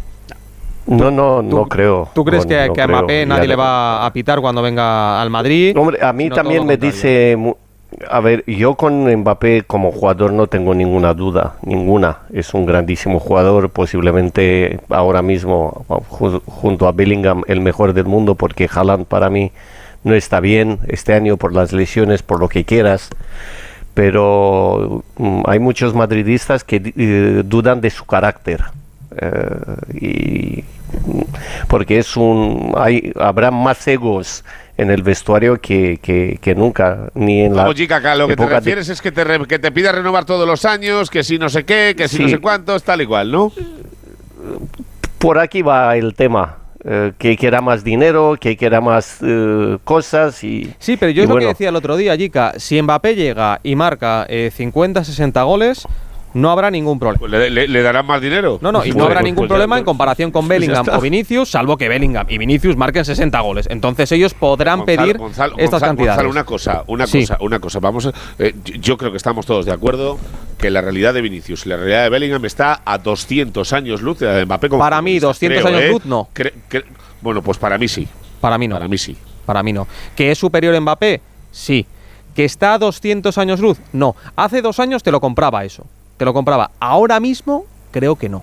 No, 0.87 1.11
no, 1.11 1.43
no 1.43 1.65
creo. 1.67 2.09
¿tú 2.15 2.25
crees 2.25 2.45
no, 2.45 2.49
que, 2.49 2.67
no 2.69 2.73
que 2.75 2.83
a. 2.83 2.89
Mbappé 2.89 3.27
nadie 3.27 3.49
le 3.49 3.57
va 3.57 4.05
a 4.05 4.13
pitar 4.13 4.41
cuando 4.41 4.61
venga 4.63 5.21
al 5.21 5.31
Madrid? 5.31 5.77
Hombre, 5.77 5.99
a 6.05 6.13
mí 6.13 6.31
también 6.31 6.67
me 6.67 6.77
dice... 6.77 7.37
A 8.11 8.19
ver, 8.19 8.43
yo 8.49 8.75
con 8.75 9.05
Mbappé 9.19 9.63
como 9.69 9.93
jugador 9.93 10.33
no 10.33 10.49
tengo 10.49 10.75
ninguna 10.75 11.15
duda, 11.15 11.55
ninguna. 11.63 12.19
Es 12.33 12.53
un 12.53 12.67
grandísimo 12.67 13.21
jugador, 13.21 13.71
posiblemente 13.71 14.81
ahora 14.91 15.23
mismo 15.23 15.87
ju- 16.11 16.43
junto 16.45 16.89
a 16.89 16.93
Bellingham 16.93 17.43
el 17.47 17.61
mejor 17.61 17.93
del 17.93 18.07
mundo, 18.07 18.35
porque 18.35 18.69
Haaland 18.69 19.07
para 19.07 19.31
mí 19.31 19.53
no 20.03 20.13
está 20.17 20.41
bien 20.41 20.81
este 20.89 21.15
año 21.15 21.37
por 21.37 21.55
las 21.55 21.73
lesiones, 21.73 22.25
por 22.25 22.41
lo 22.41 22.49
que 22.49 22.65
quieras. 22.65 23.11
Pero 23.95 25.05
mm, 25.17 25.43
hay 25.47 25.61
muchos 25.61 25.95
madridistas 25.95 26.65
que 26.65 26.83
eh, 26.97 27.43
dudan 27.45 27.81
de 27.81 27.91
su 27.91 28.05
carácter. 28.07 28.65
Eh, 29.17 29.95
y 30.01 30.65
porque 31.69 31.99
es 31.99 32.17
un 32.17 32.73
hay 32.77 33.13
habrá 33.19 33.51
más 33.51 33.87
egos 33.89 34.45
en 34.77 34.91
el 34.91 35.03
vestuario 35.03 35.61
que, 35.61 35.99
que, 36.03 36.39
que 36.41 36.55
nunca 36.55 37.11
ni 37.15 37.43
en 37.43 37.55
la 37.55 37.63
Vamos, 37.63 37.77
chica, 37.77 37.97
acá 37.97 38.15
lo 38.17 38.27
que 38.27 38.37
te 38.37 38.43
época 38.43 38.55
de- 38.55 38.61
refieres 38.61 38.89
es 38.89 39.01
que 39.01 39.13
te, 39.13 39.23
re- 39.25 39.47
que 39.47 39.59
te 39.59 39.71
pida 39.73 39.93
renovar 39.93 40.25
todos 40.25 40.47
los 40.49 40.65
años, 40.65 41.11
que 41.11 41.23
si 41.23 41.39
no 41.39 41.49
sé 41.49 41.65
qué, 41.65 41.95
que 41.97 42.09
si 42.09 42.19
no 42.21 42.25
Sí. 42.29 42.35
sé 42.35 42.39
cuántos, 42.41 42.83
tal 42.83 43.01
y 43.03 43.07
cual, 43.07 43.31
¿no? 43.31 43.53
por 45.19 45.39
aquí 45.39 45.63
va 45.63 45.97
el 45.97 46.15
tema 46.15 46.59
eh, 46.85 47.13
que 47.17 47.37
quiera 47.37 47.63
más 47.63 47.83
dinero 47.83 48.37
que 48.39 48.57
quiera 48.59 48.81
más 48.83 49.19
eh, 49.23 49.79
cosas 49.85 50.45
y 50.45 50.71
Sí, 50.79 50.97
pero 50.99 51.11
yo 51.13 51.23
es 51.23 51.29
lo 51.29 51.35
bueno, 51.35 51.47
que 51.47 51.55
decía 51.55 51.71
el 51.71 51.77
otro 51.77 51.97
día, 51.97 52.15
Jica. 52.17 52.53
Si 52.59 52.81
Mbappé 52.83 53.15
llega 53.15 53.59
y 53.63 53.75
marca 53.75 54.27
eh, 54.29 54.51
50, 54.55 55.03
60 55.03 55.43
goles, 55.45 55.87
no 56.35 56.51
habrá 56.51 56.71
ningún 56.71 56.99
problema. 56.99 57.19
Pues 57.21 57.31
le, 57.33 57.51
le- 57.51 57.69
le 57.69 57.83
darán 57.83 58.07
más 58.07 58.21
dinero. 58.21 58.59
No, 58.61 58.71
no, 58.73 58.85
y 58.85 58.89
no 58.91 58.95
Pues- 58.95 59.05
habrá 59.07 59.21
pues- 59.21 59.25
ningún 59.25 59.45
ya- 59.45 59.49
problema 59.49 59.79
en 59.79 59.85
comparación 59.85 60.31
con 60.31 60.47
Bellingham 60.47 60.87
o 60.93 61.01
Vinicius, 61.01 61.51
salvo 61.51 61.77
que 61.77 61.89
Bellingham 61.89 62.27
y 62.29 62.39
Vinicius 62.39 62.77
marquen 62.77 63.05
60 63.05 63.41
goles. 63.41 63.67
Entonces 63.71 64.11
ellos 64.13 64.35
podrán 64.35 64.81
Gonzalo, 64.81 65.03
pedir 65.03 65.19
Gonzalo, 65.19 65.55
estas 65.57 65.71
Gonzalo, 65.71 65.87
cantidades. 65.91 66.17
Gonzalo, 66.17 66.31
una 66.31 66.45
cosa, 66.45 66.85
una 66.89 67.07
Sí. 67.07 67.21
cosa, 67.21 67.39
una 67.41 67.59
cosa. 67.61 67.81
Vamos, 67.81 68.07
a- 68.07 68.13
eh, 68.39 68.55
yo- 68.65 68.97
creo 68.99 69.11
que 69.11 69.17
estamos 69.17 69.47
todos 69.47 69.65
de 69.65 69.73
acuerdo 69.73 70.19
que 70.59 70.71
la 70.71 70.81
realidad 70.81 71.15
de 71.15 71.21
Vinicius 71.23 71.67
y 71.67 71.69
la 71.71 71.77
realidad 71.77 72.03
de 72.05 72.09
Bellingham 72.11 72.45
está 72.45 72.83
a 72.85 72.99
200 72.99 73.73
años 73.73 74.03
luz 74.03 74.19
de 74.19 74.27
la 74.27 74.33
de 74.35 74.45
Mbappé. 74.47 74.69
como 74.69 74.81
Para 74.83 75.01
mí, 75.03 75.19
futbolista, 75.21 75.27
200 75.29 75.63
creo, 75.63 75.75
años 75.77 75.89
¿eh? 75.89 75.93
luz, 75.93 76.05
no. 76.05 76.29
Cre- 76.35 76.53
cre- 76.71 76.85
bueno, 77.21 77.43
pues 77.43 77.59
para 77.59 77.79
mí 77.79 77.89
sí. 77.89 78.07
Para 78.41 78.59
mí 78.59 78.69
no. 78.69 78.75
Para 78.77 78.89
mí 78.89 78.99
sí. 78.99 79.17
Para 79.47 79.63
mí 79.63 79.73
no. 79.73 79.87
¿Que 80.17 80.31
es 80.33 80.39
superior 80.39 80.79
Mbappé? 80.81 81.21
Sí. 81.51 81.87
¿Que 82.35 82.45
está 82.45 82.75
a 82.75 82.79
200 82.79 83.39
años 83.39 83.61
luz? 83.61 83.79
No. 83.93 84.17
Hace 84.35 84.61
dos 84.61 84.81
años 84.81 85.03
te 85.03 85.13
lo 85.13 85.21
compraba 85.21 85.65
eso. 85.65 85.87
Te 86.17 86.25
lo 86.25 86.33
compraba. 86.33 86.71
Ahora 86.81 87.21
mismo, 87.21 87.65
creo 87.91 88.17
que 88.17 88.29
no. 88.29 88.43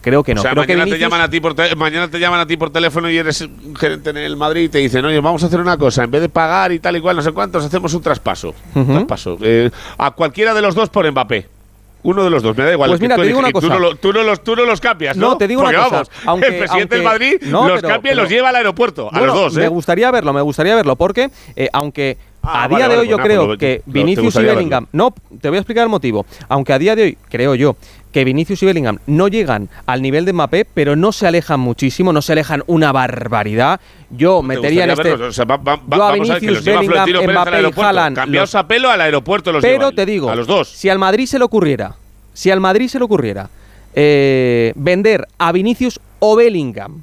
Creo 0.00 0.22
que 0.22 0.32
no. 0.34 0.40
o 0.40 0.42
sea, 0.42 0.52
creo 0.52 0.64
que 0.64 0.76
mañana, 0.76 0.94
te 0.96 0.98
llaman 1.00 1.20
a 1.22 1.28
ti 1.28 1.40
por 1.40 1.54
te- 1.54 1.74
mañana 1.74 2.08
te 2.08 2.18
llaman 2.20 2.40
a 2.40 2.46
ti 2.46 2.56
por 2.56 2.70
teléfono 2.70 3.10
y 3.10 3.18
eres 3.18 3.46
gerente 3.78 4.10
en 4.10 4.16
el 4.18 4.36
Madrid 4.36 4.62
y 4.62 4.68
te 4.68 4.78
dicen, 4.78 5.04
oye, 5.04 5.20
vamos 5.20 5.42
a 5.42 5.46
hacer 5.46 5.60
una 5.60 5.76
cosa, 5.76 6.04
en 6.04 6.10
vez 6.10 6.20
de 6.20 6.28
pagar 6.28 6.70
y 6.72 6.78
tal 6.78 6.96
y 6.96 7.00
cual, 7.00 7.16
no 7.16 7.22
sé 7.22 7.32
cuántos, 7.32 7.64
hacemos 7.64 7.92
un 7.94 8.00
traspaso. 8.02 8.54
Un 8.76 8.86
traspaso. 8.86 9.36
Eh, 9.42 9.70
a 9.98 10.12
cualquiera 10.12 10.54
de 10.54 10.62
los 10.62 10.74
dos 10.76 10.88
por 10.88 11.10
Mbappé. 11.10 11.48
Uno 12.04 12.22
de 12.22 12.30
los 12.30 12.44
dos, 12.44 12.56
me 12.56 12.62
da 12.64 12.72
igual. 12.72 12.90
Pues 12.90 13.00
mira, 13.00 13.16
te 13.16 13.22
digo 13.24 13.40
una 13.40 13.48
Tú 13.48 13.54
cosa. 13.54 13.66
no, 13.70 13.78
lo- 13.80 13.96
tú 13.96 14.12
no 14.12 14.22
los, 14.22 14.42
tú 14.44 14.54
no 14.54 14.64
los 14.64 14.80
cambias, 14.80 15.16
¿no? 15.16 15.30
No, 15.30 15.36
te 15.36 15.48
digo 15.48 15.62
una 15.62 15.70
Porque 15.72 15.82
cosa, 15.82 15.96
vamos, 15.96 16.10
aunque- 16.26 16.46
el 16.46 16.58
presidente 16.58 16.94
del 16.94 17.04
Madrid 17.04 17.34
no, 17.42 17.68
los 17.68 17.80
pero- 17.80 17.88
cambia 17.88 18.12
y 18.12 18.14
pero- 18.14 18.22
los 18.22 18.30
lleva 18.30 18.48
al 18.50 18.56
aeropuerto, 18.56 19.10
a 19.12 19.20
los 19.20 19.34
dos, 19.34 19.56
¿eh? 19.56 19.60
Me 19.62 19.68
gustaría 19.68 20.08
verlo, 20.12 20.32
me 20.32 20.40
gustaría 20.40 20.76
verlo, 20.76 20.94
porque 20.94 21.28
eh, 21.56 21.68
aunque 21.72 22.16
Ah, 22.48 22.64
a 22.64 22.68
vale, 22.68 22.76
día 22.76 22.88
de 22.88 22.96
vale, 22.96 23.00
hoy 23.00 23.08
yo 23.08 23.16
pues 23.16 23.28
nada, 23.28 23.28
creo 23.38 23.46
pues 23.46 23.58
que 23.58 23.82
lo- 23.86 23.92
Vinicius 23.92 24.34
y 24.36 24.42
Bellingham, 24.42 24.86
no, 24.92 25.14
te 25.40 25.48
voy 25.48 25.56
a 25.58 25.60
explicar 25.60 25.82
el 25.84 25.88
motivo, 25.90 26.26
aunque 26.48 26.72
a 26.72 26.78
día 26.78 26.96
de 26.96 27.02
hoy 27.02 27.18
creo 27.28 27.54
yo 27.54 27.76
que 28.12 28.24
Vinicius 28.24 28.62
y 28.62 28.66
Bellingham 28.66 28.98
no 29.06 29.28
llegan 29.28 29.68
al 29.86 30.00
nivel 30.02 30.24
de 30.24 30.32
Mbappé, 30.32 30.64
pero 30.64 30.96
no 30.96 31.12
se 31.12 31.26
alejan 31.26 31.60
muchísimo, 31.60 32.12
no 32.12 32.22
se 32.22 32.32
alejan 32.32 32.62
una 32.66 32.90
barbaridad. 32.90 33.80
Yo 34.10 34.40
¿Te 34.40 34.46
metería 34.46 34.84
en 34.84 34.90
este? 34.90 35.12
O 35.12 35.32
sea, 35.32 35.44
va- 35.44 35.58
va- 35.58 35.78
yo 35.86 36.02
a 36.02 36.08
a 36.08 36.12
Vinicius, 36.14 36.64
lleva 36.64 36.80
Bellingham, 36.80 37.30
Mbappé 37.30 37.60
y. 37.62 37.80
Haaland, 37.80 38.16
Cambiaos 38.16 38.48
los- 38.48 38.54
a 38.54 38.66
pelo 38.66 38.90
al 38.90 39.00
aeropuerto 39.02 39.52
los 39.52 39.60
pero 39.62 39.90
lleva 39.90 39.92
te 39.92 40.06
digo, 40.06 40.30
a 40.30 40.34
los 40.34 40.46
dos. 40.46 40.68
si 40.70 40.88
al 40.88 40.98
Madrid 40.98 41.26
se 41.26 41.38
le 41.38 41.44
ocurriera, 41.44 41.94
si 42.32 42.50
al 42.50 42.60
Madrid 42.60 42.88
se 42.88 42.98
le 42.98 43.04
ocurriera 43.04 43.50
eh, 43.94 44.72
vender 44.76 45.26
a 45.38 45.52
Vinicius 45.52 46.00
o 46.20 46.34
Bellingham 46.36 47.02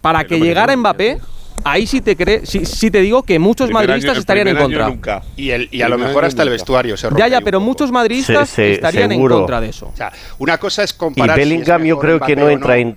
para 0.00 0.24
que 0.24 0.38
llegara 0.38 0.76
Mbappé, 0.76 1.18
ahí 1.66 1.86
sí 1.86 2.00
te 2.00 2.16
cre 2.16 2.46
sí, 2.46 2.64
sí 2.64 2.90
te 2.90 3.00
digo 3.00 3.22
que 3.22 3.38
muchos 3.38 3.66
Primer 3.66 3.86
madridistas 3.86 4.12
año- 4.12 4.20
estarían 4.20 4.48
en 4.48 4.56
contra. 4.56 4.88
nunca. 4.88 5.22
Y, 5.36 5.50
el, 5.50 5.68
y 5.72 5.82
a 5.82 5.88
lo 5.88 5.98
mejor 5.98 6.24
hasta 6.24 6.42
el 6.42 6.50
vestuario 6.50 6.96
se 6.96 7.08
rompe. 7.08 7.20
Ya, 7.22 7.28
ya, 7.28 7.40
pero 7.40 7.60
muchos 7.60 7.90
madridistas 7.92 8.48
Se- 8.48 8.54
se- 8.56 8.72
estarían 8.74 9.10
seguro. 9.10 9.34
en 9.36 9.40
contra 9.42 9.60
de 9.60 9.68
eso. 9.70 9.86
O 9.92 9.96
sea, 9.96 10.12
una 10.38 10.58
cosa 10.58 10.82
es 10.84 10.92
y 10.92 10.96
comparar. 10.96 11.36
si 11.36 11.42
es 11.42 11.48
Bellingham 11.48 11.84
yo 11.84 11.98
creo 11.98 12.20
que 12.20 12.36
no 12.36 12.48
entra 12.48 12.76
en 12.78 12.96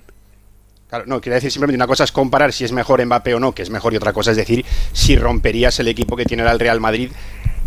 Claro, 0.88 1.04
no, 1.06 1.20
quiero 1.20 1.34
decir 1.36 1.52
simplemente 1.52 1.76
una 1.76 1.86
cosa 1.86 2.02
es 2.02 2.10
comparar 2.10 2.52
si 2.52 2.64
es 2.64 2.72
mejor 2.72 3.04
Mbappé 3.06 3.34
o 3.34 3.38
no, 3.38 3.52
que 3.52 3.62
es 3.62 3.70
mejor, 3.70 3.92
y 3.92 3.96
otra 3.96 4.12
cosa 4.12 4.32
es 4.32 4.36
decir 4.36 4.64
si 4.92 5.14
romperías 5.14 5.78
el 5.78 5.86
equipo 5.86 6.16
que 6.16 6.24
tiene 6.24 6.42
el 6.42 6.58
Real 6.58 6.80
Madrid 6.80 7.12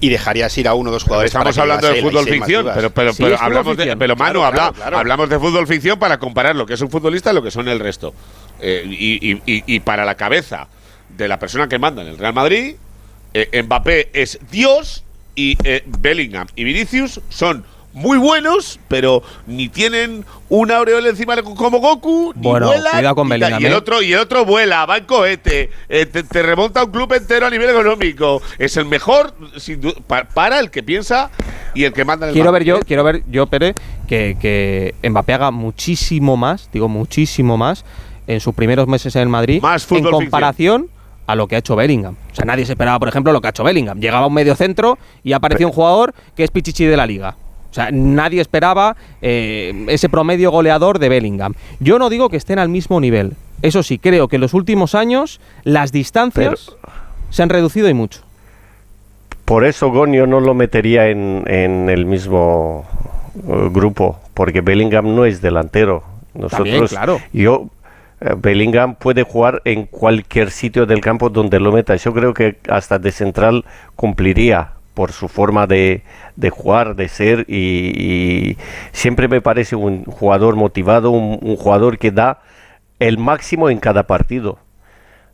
y 0.02 0.10
dejarías 0.10 0.58
ir 0.58 0.68
a 0.68 0.74
uno 0.74 0.90
o 0.90 0.94
dos 0.94 1.04
jugadores. 1.04 1.30
Estamos 1.30 1.58
hablando 1.58 1.88
de 1.88 2.02
fútbol 2.02 2.26
ficción, 2.28 2.68
pero, 2.76 2.90
pero, 2.90 3.14
Sí, 3.14 3.24
hablamos 3.40 3.78
de, 3.78 3.84
ficción. 3.84 4.00
pero 4.00 4.18
Manu, 4.18 4.40
Claro, 4.42 4.46
habla- 4.46 4.60
claro, 4.60 4.74
claro. 4.76 4.98
hablamos 4.98 5.30
de 5.30 5.40
fútbol 5.40 5.66
ficción 5.68 5.98
para 5.98 6.18
comparar 6.20 6.54
lo 6.58 6.66
que 6.66 6.74
es 6.74 6.82
un 6.82 6.90
futbolista 6.90 7.32
y 7.32 7.36
lo 7.36 7.42
que 7.42 7.52
son 7.52 7.70
el 7.70 7.80
resto. 7.80 8.14
Eh, 8.60 8.84
y, 8.86 9.32
y- 9.32 9.42
y- 9.46 9.64
y 9.68 9.80
para 9.80 10.04
la 10.04 10.16
cabeza 10.16 10.68
de 11.18 11.28
la 11.28 11.40
persona 11.40 11.68
que 11.68 11.80
manda 11.80 12.02
en 12.02 12.08
el 12.10 12.18
Real 12.18 12.34
Madrid, 12.34 12.76
eh, 13.34 13.64
Mbappé 13.64 14.10
es 14.14 14.40
Dios 14.52 15.04
y 15.36 15.58
eh, 15.64 15.84
Bellingham 16.00 16.48
y 16.56 16.64
Vinicius 16.64 17.22
son 17.30 17.66
muy 17.96 18.18
buenos, 18.18 18.80
pero 18.88 19.22
ni 19.46 19.70
tienen 19.70 20.26
una 20.50 20.78
aureola 20.78 21.10
encima 21.10 21.40
como 21.44 21.78
Goku, 21.78 22.34
ni 22.36 22.42
Bueno, 22.42 22.66
vuelan, 22.66 22.92
cuidado 22.94 23.14
con. 23.16 23.30
Bellingham, 23.30 23.62
y 23.62 23.66
el 23.68 23.72
¿eh? 23.72 23.76
otro 23.76 24.02
y 24.02 24.14
el 24.14 24.20
otro 24.20 24.46
vuela, 24.46 24.88
va 24.88 24.98
en 24.98 25.06
cohete, 25.06 25.70
eh, 25.90 26.08
te, 26.08 26.24
te 26.24 26.42
remonta 26.42 26.84
un 26.84 26.92
club 26.92 27.14
entero 27.14 27.46
a 27.46 27.52
nivel 27.52 27.70
económico. 27.70 28.42
Es 28.58 28.78
el 28.78 28.86
mejor 28.86 29.36
sin 29.58 29.80
pa- 30.08 30.24
para 30.24 30.60
el 30.60 30.72
que 30.72 30.82
piensa 30.82 31.30
y 31.76 31.84
el 31.84 31.94
que 31.94 32.04
manda 32.04 32.26
en 32.26 32.30
el 32.30 32.34
Quiero 32.34 32.52
ver 32.52 32.64
yo, 32.64 32.80
quiero 32.80 33.04
ver 33.04 33.22
yo, 33.30 33.46
Pere, 33.46 33.76
que, 34.08 34.38
que 34.42 34.96
Mbappé 35.08 35.34
haga 35.34 35.52
muchísimo 35.52 36.36
más, 36.36 36.70
digo 36.74 36.88
muchísimo 36.90 37.58
más, 37.58 37.86
en 38.26 38.40
sus 38.40 38.56
primeros 38.56 38.88
meses 38.88 39.16
en 39.16 39.22
el 39.22 39.30
Madrid, 39.30 39.62
Más 39.62 39.92
en 39.92 40.04
comparación 40.04 40.88
a 41.26 41.36
lo 41.36 41.48
que 41.48 41.56
ha 41.56 41.60
hecho 41.60 41.76
Bellingham. 41.76 42.16
O 42.32 42.36
sea, 42.36 42.46
nadie 42.46 42.66
se 42.66 42.74
esperaba, 42.74 43.00
por 43.00 43.08
ejemplo, 43.08 43.32
lo 43.32 43.42
que 43.42 43.48
ha 43.48 43.50
hecho 43.52 43.64
Bellingham. 43.64 44.00
Llegaba 44.00 44.26
a 44.26 44.28
un 44.28 44.34
medio 44.34 44.56
centro 44.56 44.98
y 45.24 45.34
apareció 45.34 45.68
un 45.68 45.74
jugador 45.74 46.14
que 46.36 46.44
es 46.44 46.52
Pichichi 46.52 46.86
de 46.86 46.98
la 46.98 47.06
liga. 47.06 47.36
O 47.70 47.74
sea, 47.74 47.90
nadie 47.92 48.40
esperaba 48.40 48.96
eh, 49.22 49.86
ese 49.88 50.08
promedio 50.08 50.52
goleador 50.52 51.00
de 51.00 51.10
Bellingham. 51.10 51.56
Yo 51.80 51.98
no 51.98 52.10
digo 52.10 52.30
que 52.30 52.38
estén 52.38 52.60
al 52.60 52.70
mismo 52.70 53.00
nivel. 53.00 53.34
Eso 53.64 53.82
sí, 53.82 53.98
creo 53.98 54.28
que 54.28 54.36
en 54.36 54.42
los 54.42 54.54
últimos 54.54 54.94
años 54.94 55.40
las 55.64 55.92
distancias 55.92 56.76
se 57.32 57.42
han 57.42 57.50
reducido 57.50 57.90
y 57.90 57.94
mucho. 57.96 58.22
Por 59.46 59.66
eso 59.66 59.90
Gonio 59.90 60.28
no 60.28 60.40
lo 60.40 60.54
metería 60.54 61.10
en, 61.10 61.44
en 61.48 61.90
el 61.90 62.06
mismo 62.06 62.86
eh, 63.36 63.70
grupo, 63.72 64.20
porque 64.34 64.62
Bellingham 64.62 65.16
no 65.16 65.26
es 65.26 65.42
delantero. 65.42 66.04
Nosotros, 66.34 66.60
También, 66.60 66.88
claro. 66.88 67.20
Yo, 67.34 67.68
Bellingham 68.38 68.96
puede 68.96 69.24
jugar 69.24 69.62
en 69.66 69.86
cualquier 69.86 70.52
sitio 70.52 70.86
del 70.86 71.02
campo 71.02 71.30
donde 71.30 71.60
lo 71.60 71.72
metas. 71.72 72.04
Yo 72.04 72.14
creo 72.14 72.34
que 72.34 72.58
hasta 72.70 73.00
de 73.00 73.12
central 73.12 73.66
cumpliría 73.96 74.74
por 74.94 75.12
su 75.12 75.28
forma 75.28 75.68
de, 75.68 76.04
de 76.36 76.50
jugar, 76.50 76.96
de 76.96 77.08
ser 77.10 77.46
y, 77.50 78.58
siempre 78.92 79.28
me 79.28 79.42
parece 79.42 79.76
un 79.76 80.06
jugador 80.06 80.56
motivado, 80.56 81.12
un, 81.12 81.40
un 81.42 81.56
jugador 81.56 81.98
que 81.98 82.12
da 82.12 82.42
el 83.00 83.18
máximo 83.18 83.70
en 83.70 83.80
cada 83.80 84.04
partido. 84.04 84.60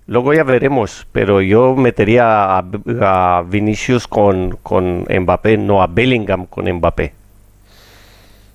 Luego 0.08 0.34
ya 0.34 0.44
veremos, 0.44 1.06
pero 1.12 1.42
yo 1.42 1.76
metería 1.76 2.58
a, 2.58 2.66
a 3.02 3.44
Vinicius 3.44 4.08
con, 4.08 4.58
con 4.64 5.06
Mbappé, 5.08 5.58
no 5.58 5.84
a 5.84 5.88
Bellingham 5.88 6.48
con 6.48 6.72
Mbappé. 6.72 7.19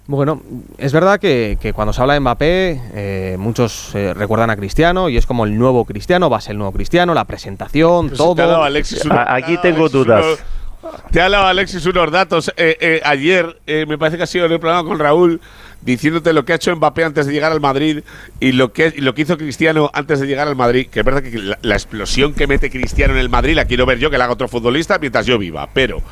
Bueno, 0.07 0.43
es 0.77 0.93
verdad 0.93 1.19
que, 1.19 1.57
que 1.61 1.73
cuando 1.73 1.95
se 1.95 2.01
habla 2.03 2.13
de 2.15 2.21
Mbappé, 2.21 2.81
eh, 2.95 3.37
muchos 3.39 3.95
eh, 3.95 4.13
recuerdan 4.13 4.51
a 4.51 4.57
Cristiano 4.57 5.09
y 5.09 5.17
es 5.17 5.25
como 5.25 5.47
el 5.47 5.57
nuevo 5.57 5.87
Cristiano, 5.87 6.29
va 6.29 6.37
a 6.37 6.41
ser 6.43 6.53
el 6.53 6.59
nuevo 6.59 6.73
Cristiano, 6.73 7.15
la 7.15 7.25
presentación, 7.25 8.11
Pero 8.11 8.29
si 8.31 8.35
te 8.37 8.43
ha 8.43 8.47
dado 8.47 8.57
todo. 8.59 8.65
Alexis 8.65 9.07
A- 9.11 9.35
aquí 9.35 9.57
tengo 9.63 9.79
Alexis 9.87 9.93
dudas. 9.93 10.25
te 11.11 11.23
ha 11.23 11.31
dado 11.31 11.47
Alexis 11.47 11.87
unos 11.87 12.11
datos 12.13 12.53
eh, 12.59 12.77
eh, 12.81 13.01
ayer, 13.03 13.59
eh, 13.67 13.87
me 13.89 13.97
parece 13.97 14.19
que 14.19 14.25
ha 14.25 14.27
sido 14.27 14.45
en 14.45 14.53
el 14.53 14.61
programa 14.61 14.87
con 14.87 14.99
Raúl, 14.99 15.41
diciéndote 15.81 16.35
lo 16.35 16.45
que 16.45 16.53
ha 16.53 16.57
hecho 16.57 16.77
Mbappé 16.77 17.05
antes 17.05 17.25
de 17.27 17.33
llegar 17.33 17.53
al 17.53 17.61
Madrid 17.63 18.03
y 18.41 18.53
lo 18.53 18.75
que, 18.75 18.93
y 18.95 19.01
lo 19.01 19.15
que 19.15 19.23
hizo 19.23 19.39
Cristiano 19.39 19.91
antes 19.95 20.21
de 20.21 20.27
llegar 20.27 20.49
al 20.49 20.57
Madrid. 20.57 20.87
Que 20.91 21.01
es 21.01 21.07
verdad 21.07 21.23
que 21.23 21.31
la, 21.39 21.59
la 21.63 21.75
explosión 21.77 22.35
que 22.35 22.47
mete 22.47 22.69
Cristiano 22.71 23.15
en 23.15 23.21
el 23.21 23.31
Madrid 23.31 23.55
la 23.57 23.65
quiero 23.65 23.87
ver 23.87 23.99
yo, 23.99 24.11
que 24.11 24.19
la 24.19 24.25
haga 24.25 24.35
otro 24.35 24.49
futbolista 24.49 24.99
mientras 24.99 25.25
yo 25.25 25.39
viva. 25.39 25.69
Pero 25.73 26.03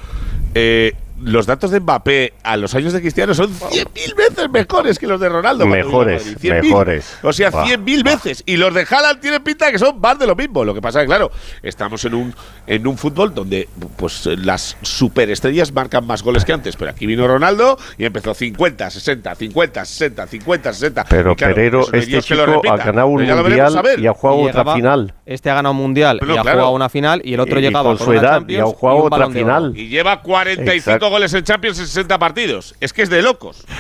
eh, 0.55 0.93
los 1.23 1.47
datos 1.47 1.71
de 1.71 1.81
Mbappé 1.81 2.35
a 2.43 2.57
los 2.57 2.75
años 2.75 2.93
de 2.93 3.01
Cristiano 3.01 3.35
son 3.35 3.51
100.000 3.53 4.17
veces 4.17 4.51
mejores 4.51 4.99
que 4.99 5.07
los 5.07 5.21
de 5.21 5.29
Ronaldo. 5.29 5.67
Mejores, 5.67 6.27
Madrid. 6.27 6.39
100.000. 6.53 6.63
mejores. 6.63 7.19
O 7.23 7.33
sea, 7.33 7.51
Buah, 7.51 7.65
100.000 7.67 8.03
veces. 8.05 8.43
Y 8.47 8.57
los 8.57 8.75
de 8.75 8.87
Haaland 8.89 9.21
tienen 9.21 9.43
pinta 9.43 9.71
que 9.71 9.79
son 9.79 10.01
más 10.01 10.19
de 10.19 10.27
lo 10.27 10.35
mismo. 10.37 10.65
Lo 10.65 10.75
que 10.75 10.81
pasa 10.83 11.01
es 11.01 11.05
que, 11.05 11.09
claro, 11.09 11.31
estamos 11.63 12.05
en 12.05 12.15
un, 12.15 12.35
en 12.67 12.87
un 12.87 12.99
fútbol 12.99 13.35
donde 13.35 13.69
pues 13.97 14.27
las 14.27 14.77
superestrellas 14.83 15.73
marcan 15.73 16.07
más 16.07 16.23
goles 16.23 16.45
que 16.45 16.53
antes. 16.53 16.77
Pero 16.77 16.91
aquí 16.91 17.07
vino 17.07 17.27
Ronaldo 17.27 17.79
y 17.99 18.05
empezó 18.05 18.35
50, 18.35 18.91
60, 18.91 19.35
50, 19.35 19.85
60, 19.85 20.27
50, 20.27 20.73
60. 20.73 21.05
Pero 21.09 21.37
claro, 21.37 21.55
Pereiro, 21.55 21.79
no 21.81 21.85
este 21.99 22.07
Dios 22.07 22.27
que 22.27 22.35
lo 22.35 22.43
chico 22.47 22.55
repita. 22.57 22.75
ha 22.75 22.77
ganado 22.79 23.07
un 23.09 23.13
mundial 23.15 23.99
y 23.99 24.07
ha 24.07 24.13
jugado 24.13 24.41
Y 24.43 24.49
otra 24.49 24.75
final. 24.75 25.15
Este 25.27 25.51
ha 25.51 25.55
ganado 25.55 25.73
un 25.75 25.79
mundial 25.81 26.19
Pero 26.21 26.35
y 26.35 26.39
ha 26.39 26.43
claro. 26.43 26.59
jugado 26.59 26.75
una 26.75 26.89
final 26.89 27.23
y 27.25 27.35
el 27.35 27.41
otro 27.41 27.57
Y- 27.59 27.63
y 27.63 27.67
llegaba 27.67 27.89
con 27.91 27.97
con 27.99 28.07
su 28.07 28.13
edad, 28.13 28.39
Champions 28.39 28.59
y 28.59 28.61
ha 28.71 28.75
jugado 28.75 28.99
otra 29.05 29.31
final. 29.31 29.73
Y 29.77 29.89
lleva 29.89 30.21
45 30.23 30.73
Exacto. 30.73 31.12
Goles 31.13 31.33
en 31.35 31.45
Champions 31.45 31.79
en 31.79 31.87
60 31.87 32.19
partidos. 32.19 32.75
Es 32.81 32.93
que 32.93 33.03
es 33.03 33.11
de 33.11 33.23
locos. 33.23 33.65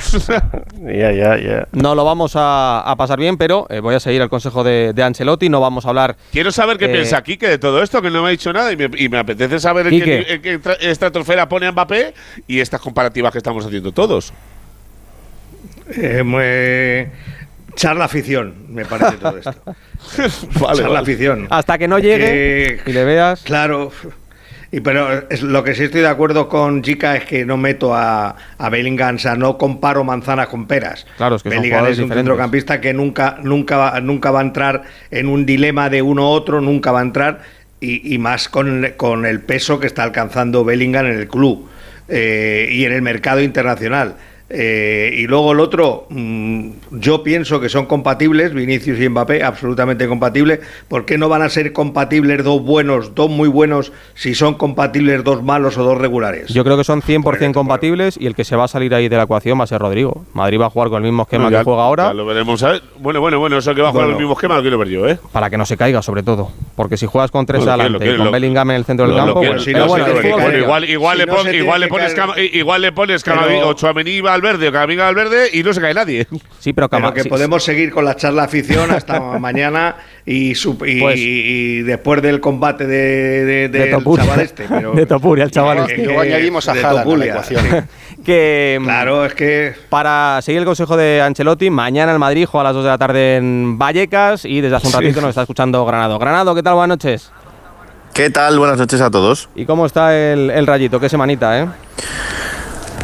Ya, 0.84 1.12
ya, 1.12 1.38
ya. 1.38 1.68
No 1.72 1.94
lo 1.94 2.04
vamos 2.04 2.32
a, 2.34 2.80
a 2.80 2.96
pasar 2.96 3.18
bien, 3.18 3.36
pero 3.36 3.66
eh, 3.70 3.78
voy 3.80 3.94
a 3.94 4.00
seguir 4.00 4.20
el 4.20 4.28
consejo 4.28 4.64
de, 4.64 4.92
de 4.92 5.02
Ancelotti. 5.02 5.48
No 5.48 5.60
vamos 5.60 5.86
a 5.86 5.90
hablar. 5.90 6.16
Quiero 6.32 6.50
saber 6.50 6.76
qué 6.76 6.86
Eh, 6.86 6.88
piensa 6.88 7.22
Quique 7.22 7.46
de 7.48 7.58
todo 7.58 7.82
esto, 7.82 8.02
que 8.02 8.10
no 8.10 8.20
me 8.22 8.28
ha 8.28 8.30
dicho 8.32 8.52
nada 8.52 8.72
y 8.72 8.76
me, 8.76 8.90
y 8.96 9.08
me 9.08 9.18
apetece 9.18 9.60
saber 9.60 9.86
en 9.86 10.00
qué, 10.02 10.26
en 10.28 10.42
qué 10.42 10.60
tra- 10.60 10.76
estratosfera 10.80 11.48
pone 11.48 11.66
a 11.66 11.72
Mbappé 11.72 12.14
y 12.48 12.58
estas 12.60 12.80
comparativas 12.80 13.30
que 13.32 13.38
estamos 13.38 13.64
haciendo 13.64 13.92
todos. 13.92 14.32
Eh, 15.94 16.22
muy- 16.24 17.10
charla 17.76 18.04
afición, 18.06 18.66
me 18.68 18.84
parece 18.84 19.16
todo 19.16 19.38
esto. 19.38 19.54
Vale, 20.60 20.76
charla 20.78 20.88
vale. 20.88 20.98
afición. 20.98 21.46
Hasta 21.48 21.78
que 21.78 21.86
no 21.88 21.98
llegue 22.00 22.80
Que- 22.84 22.90
y 22.90 22.92
le 22.92 23.04
veas. 23.04 23.42
Claro. 23.42 23.92
Y 24.74 24.80
pero 24.80 25.28
es- 25.28 25.42
lo 25.42 25.62
que 25.62 25.74
sí 25.74 25.84
estoy 25.84 26.00
de 26.00 26.08
acuerdo 26.08 26.48
con 26.48 26.82
Chica 26.82 27.14
es 27.14 27.24
que 27.26 27.44
no 27.44 27.58
meto 27.58 27.94
a, 27.94 28.34
a 28.56 28.68
Bellingham, 28.70 29.16
o 29.16 29.18
sea, 29.18 29.36
no 29.36 29.58
comparo 29.58 30.02
manzanas 30.02 30.48
con 30.48 30.66
peras. 30.66 31.06
Claro, 31.18 31.36
es 31.36 31.42
que 31.42 31.50
Bellingham 31.50 31.84
es 31.84 31.98
un 31.98 32.04
diferentes. 32.04 32.16
centrocampista 32.16 32.80
que 32.80 32.94
nunca, 32.94 33.36
nunca, 33.42 33.76
va, 33.76 34.00
nunca 34.00 34.30
va 34.30 34.40
a 34.40 34.42
entrar 34.42 34.82
en 35.10 35.28
un 35.28 35.44
dilema 35.44 35.90
de 35.90 36.00
uno 36.00 36.22
u 36.22 36.32
otro, 36.32 36.62
nunca 36.62 36.90
va 36.90 37.00
a 37.00 37.02
entrar, 37.02 37.42
y, 37.80 38.14
y 38.14 38.18
más 38.18 38.48
con, 38.48 38.92
con 38.96 39.26
el 39.26 39.40
peso 39.42 39.78
que 39.78 39.86
está 39.86 40.04
alcanzando 40.04 40.64
Bellingham 40.64 41.04
en 41.06 41.18
el 41.18 41.28
club 41.28 41.68
eh, 42.08 42.68
y 42.72 42.84
en 42.86 42.92
el 42.92 43.02
mercado 43.02 43.42
internacional. 43.42 44.14
Eh, 44.54 45.14
y 45.16 45.26
luego 45.26 45.52
el 45.52 45.60
otro, 45.60 46.06
mm, 46.10 46.68
yo 46.92 47.22
pienso 47.22 47.58
que 47.58 47.70
son 47.70 47.86
compatibles, 47.86 48.52
Vinicius 48.52 49.00
y 49.00 49.08
Mbappé, 49.08 49.42
absolutamente 49.42 50.06
compatibles. 50.06 50.60
¿Por 50.88 51.06
qué 51.06 51.16
no 51.16 51.30
van 51.30 51.40
a 51.40 51.48
ser 51.48 51.72
compatibles 51.72 52.44
dos 52.44 52.62
buenos, 52.62 53.14
dos 53.14 53.30
muy 53.30 53.48
buenos, 53.48 53.92
si 54.14 54.34
son 54.34 54.54
compatibles 54.54 55.24
dos 55.24 55.42
malos 55.42 55.78
o 55.78 55.84
dos 55.84 55.96
regulares? 55.96 56.52
Yo 56.52 56.64
creo 56.64 56.76
que 56.76 56.84
son 56.84 57.00
100% 57.00 57.54
compatibles 57.54 58.16
y 58.20 58.26
el 58.26 58.34
que 58.34 58.44
se 58.44 58.54
va 58.54 58.64
a 58.64 58.68
salir 58.68 58.94
ahí 58.94 59.08
de 59.08 59.16
la 59.16 59.22
ecuación 59.22 59.58
va 59.58 59.64
a 59.64 59.66
ser 59.66 59.80
Rodrigo. 59.80 60.26
Madrid 60.34 60.60
va 60.60 60.66
a 60.66 60.70
jugar 60.70 60.90
con 60.90 60.98
el 61.02 61.10
mismo 61.10 61.22
esquema 61.22 61.50
ya- 61.50 61.58
que 61.60 61.64
juega 61.64 61.82
ahora 61.84 62.08
ya 62.08 62.14
lo 62.14 62.26
veremos. 62.26 62.62
a 62.62 62.72
ver. 62.72 62.82
Bueno, 62.98 63.20
bueno, 63.22 63.38
bueno, 63.38 63.56
eso 63.56 63.74
que 63.74 63.80
va 63.80 63.88
a 63.88 63.92
jugar 63.92 64.06
Bueno. 64.06 64.18
el 64.18 64.22
mismo 64.22 64.34
esquema 64.34 64.56
lo 64.56 64.60
quiero 64.60 64.76
ver 64.78 64.88
yo, 64.88 65.08
¿eh? 65.08 65.18
para 65.32 65.48
que 65.48 65.56
no 65.56 65.64
se 65.64 65.78
caiga, 65.78 66.02
sobre 66.02 66.22
todo. 66.22 66.50
Porque 66.76 66.98
si 66.98 67.06
juegas 67.06 67.30
con 67.30 67.46
tres 67.46 67.60
Bueno, 67.60 67.72
adelante 67.72 67.98
quiero, 68.00 68.14
y 68.14 68.16
con 68.18 68.26
lo- 68.26 68.32
Bellingham 68.32 68.70
en 68.70 68.76
el 68.76 68.84
centro 68.84 69.06
del 69.08 69.16
campo, 69.16 69.40
igual, 69.42 71.18
le 71.18 71.26
pones 71.26 71.54
igual 71.54 71.80
le 71.80 72.86
pones 72.92 73.22
Pero- 73.24 73.32
o 74.42 74.58
Tchouaméni 74.58 74.58
va 74.58 74.58
al 74.58 74.58
verde 74.58 74.68
o 74.68 74.72
Camavinga 74.72 75.08
al 75.08 75.14
verde 75.14 75.50
y 75.52 75.62
no 75.62 75.72
se 75.72 75.80
cae 75.80 75.94
nadie. 75.94 76.26
Sí, 76.58 76.72
pero, 76.72 76.88
que 76.88 77.22
sí, 77.22 77.28
podemos 77.28 77.62
seguir 77.64 77.90
con 77.92 78.04
la 78.04 78.16
charla 78.16 78.44
afición 78.44 78.90
hasta 78.90 79.20
mañana 79.38 79.96
y, 80.26 80.54
su- 80.54 80.78
y, 80.86 81.00
Pues- 81.00 81.18
y 81.18 81.82
después 81.82 82.20
del 82.22 82.40
combate 82.40 82.86
de, 82.86 83.44
de- 83.44 83.68
de 83.68 83.78
del 83.78 83.90
Topuria, 83.90 84.24
chaval 84.24 84.40
este. 84.40 84.64
Pero, 84.68 84.92
de 84.94 85.06
Topuria, 85.06 85.44
el 85.44 85.50
chaval 85.50 85.86
que- 85.86 85.92
este. 85.94 86.04
Luego 86.06 86.20
añadimos 86.20 86.68
a 86.68 86.74
de 86.74 86.84
Haaland 86.84 87.12
a 87.12 87.16
la 87.16 87.24
ecuación. 87.26 87.88
que 88.24 88.78
Claro, 88.82 89.24
es 89.26 89.34
que 89.34 89.74
para 89.88 90.40
seguir 90.42 90.60
el 90.60 90.64
consejo 90.66 90.96
de 90.96 91.20
Ancelotti, 91.22 91.70
mañana 91.70 92.12
el 92.12 92.18
Madrid 92.18 92.46
juega 92.46 92.62
a 92.62 92.64
las 92.72 92.74
2 92.74 92.84
de 92.84 92.90
la 92.90 92.98
tarde 92.98 93.36
en 93.36 93.78
Vallecas 93.78 94.44
y 94.44 94.60
desde 94.60 94.76
hace 94.76 94.86
un 94.88 94.92
Sí. 94.92 94.98
ratito 94.98 95.20
nos 95.20 95.30
está 95.30 95.42
escuchando 95.42 95.84
Granado. 95.84 96.18
Granado, 96.18 96.54
¿qué 96.54 96.62
tal? 96.62 96.74
Buenas 96.74 96.88
noches. 96.98 97.30
¿Qué 98.14 98.28
tal? 98.28 98.58
Buenas 98.58 98.78
noches 98.78 99.00
a 99.00 99.10
todos. 99.10 99.48
¿Y 99.54 99.64
cómo 99.64 99.86
está 99.86 100.14
el, 100.14 100.50
el 100.50 100.66
rayito? 100.66 101.00
¿Qué 101.00 101.08
semanita, 101.08 101.58
eh? 101.62 101.66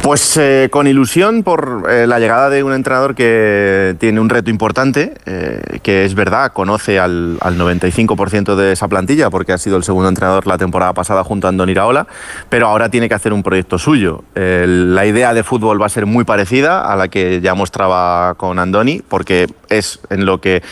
Pues 0.09 0.37
eh, 0.37 0.69
con 0.71 0.87
ilusión 0.87 1.43
por 1.43 1.87
eh, 1.87 2.07
la 2.07 2.17
llegada 2.17 2.49
de 2.49 2.63
un 2.63 2.73
entrenador 2.73 3.13
que 3.13 3.95
tiene 3.99 4.19
un 4.19 4.27
reto 4.27 4.49
importante, 4.49 5.13
eh, 5.27 5.61
que 5.83 6.03
es 6.03 6.15
verdad, 6.15 6.51
conoce 6.51 6.97
al, 6.97 7.37
al 7.41 7.59
95% 7.59 8.55
de 8.55 8.71
esa 8.71 8.87
plantilla, 8.87 9.29
porque 9.29 9.53
ha 9.53 9.59
sido 9.59 9.77
el 9.77 9.83
segundo 9.83 10.09
entrenador 10.09 10.47
la 10.47 10.57
temporada 10.57 10.93
pasada 10.93 11.23
junto 11.23 11.45
a 11.45 11.51
Andoni 11.51 11.73
Iraola, 11.73 12.07
pero 12.49 12.65
ahora 12.65 12.89
tiene 12.89 13.07
que 13.07 13.13
hacer 13.13 13.33
un 13.33 13.43
proyecto 13.43 13.77
suyo. 13.77 14.23
La 14.33 15.05
idea 15.05 15.35
de 15.35 15.43
fútbol 15.43 15.79
va 15.79 15.85
a 15.85 15.89
ser 15.89 16.07
muy 16.07 16.23
parecida 16.23 16.91
a 16.91 16.95
la 16.95 17.07
que 17.09 17.39
ya 17.39 17.53
mostraba 17.53 18.33
con 18.33 18.57
Andoni, 18.57 19.03
porque 19.07 19.45
es 19.69 19.99
en 20.09 20.25
lo 20.25 20.41
que 20.41 20.63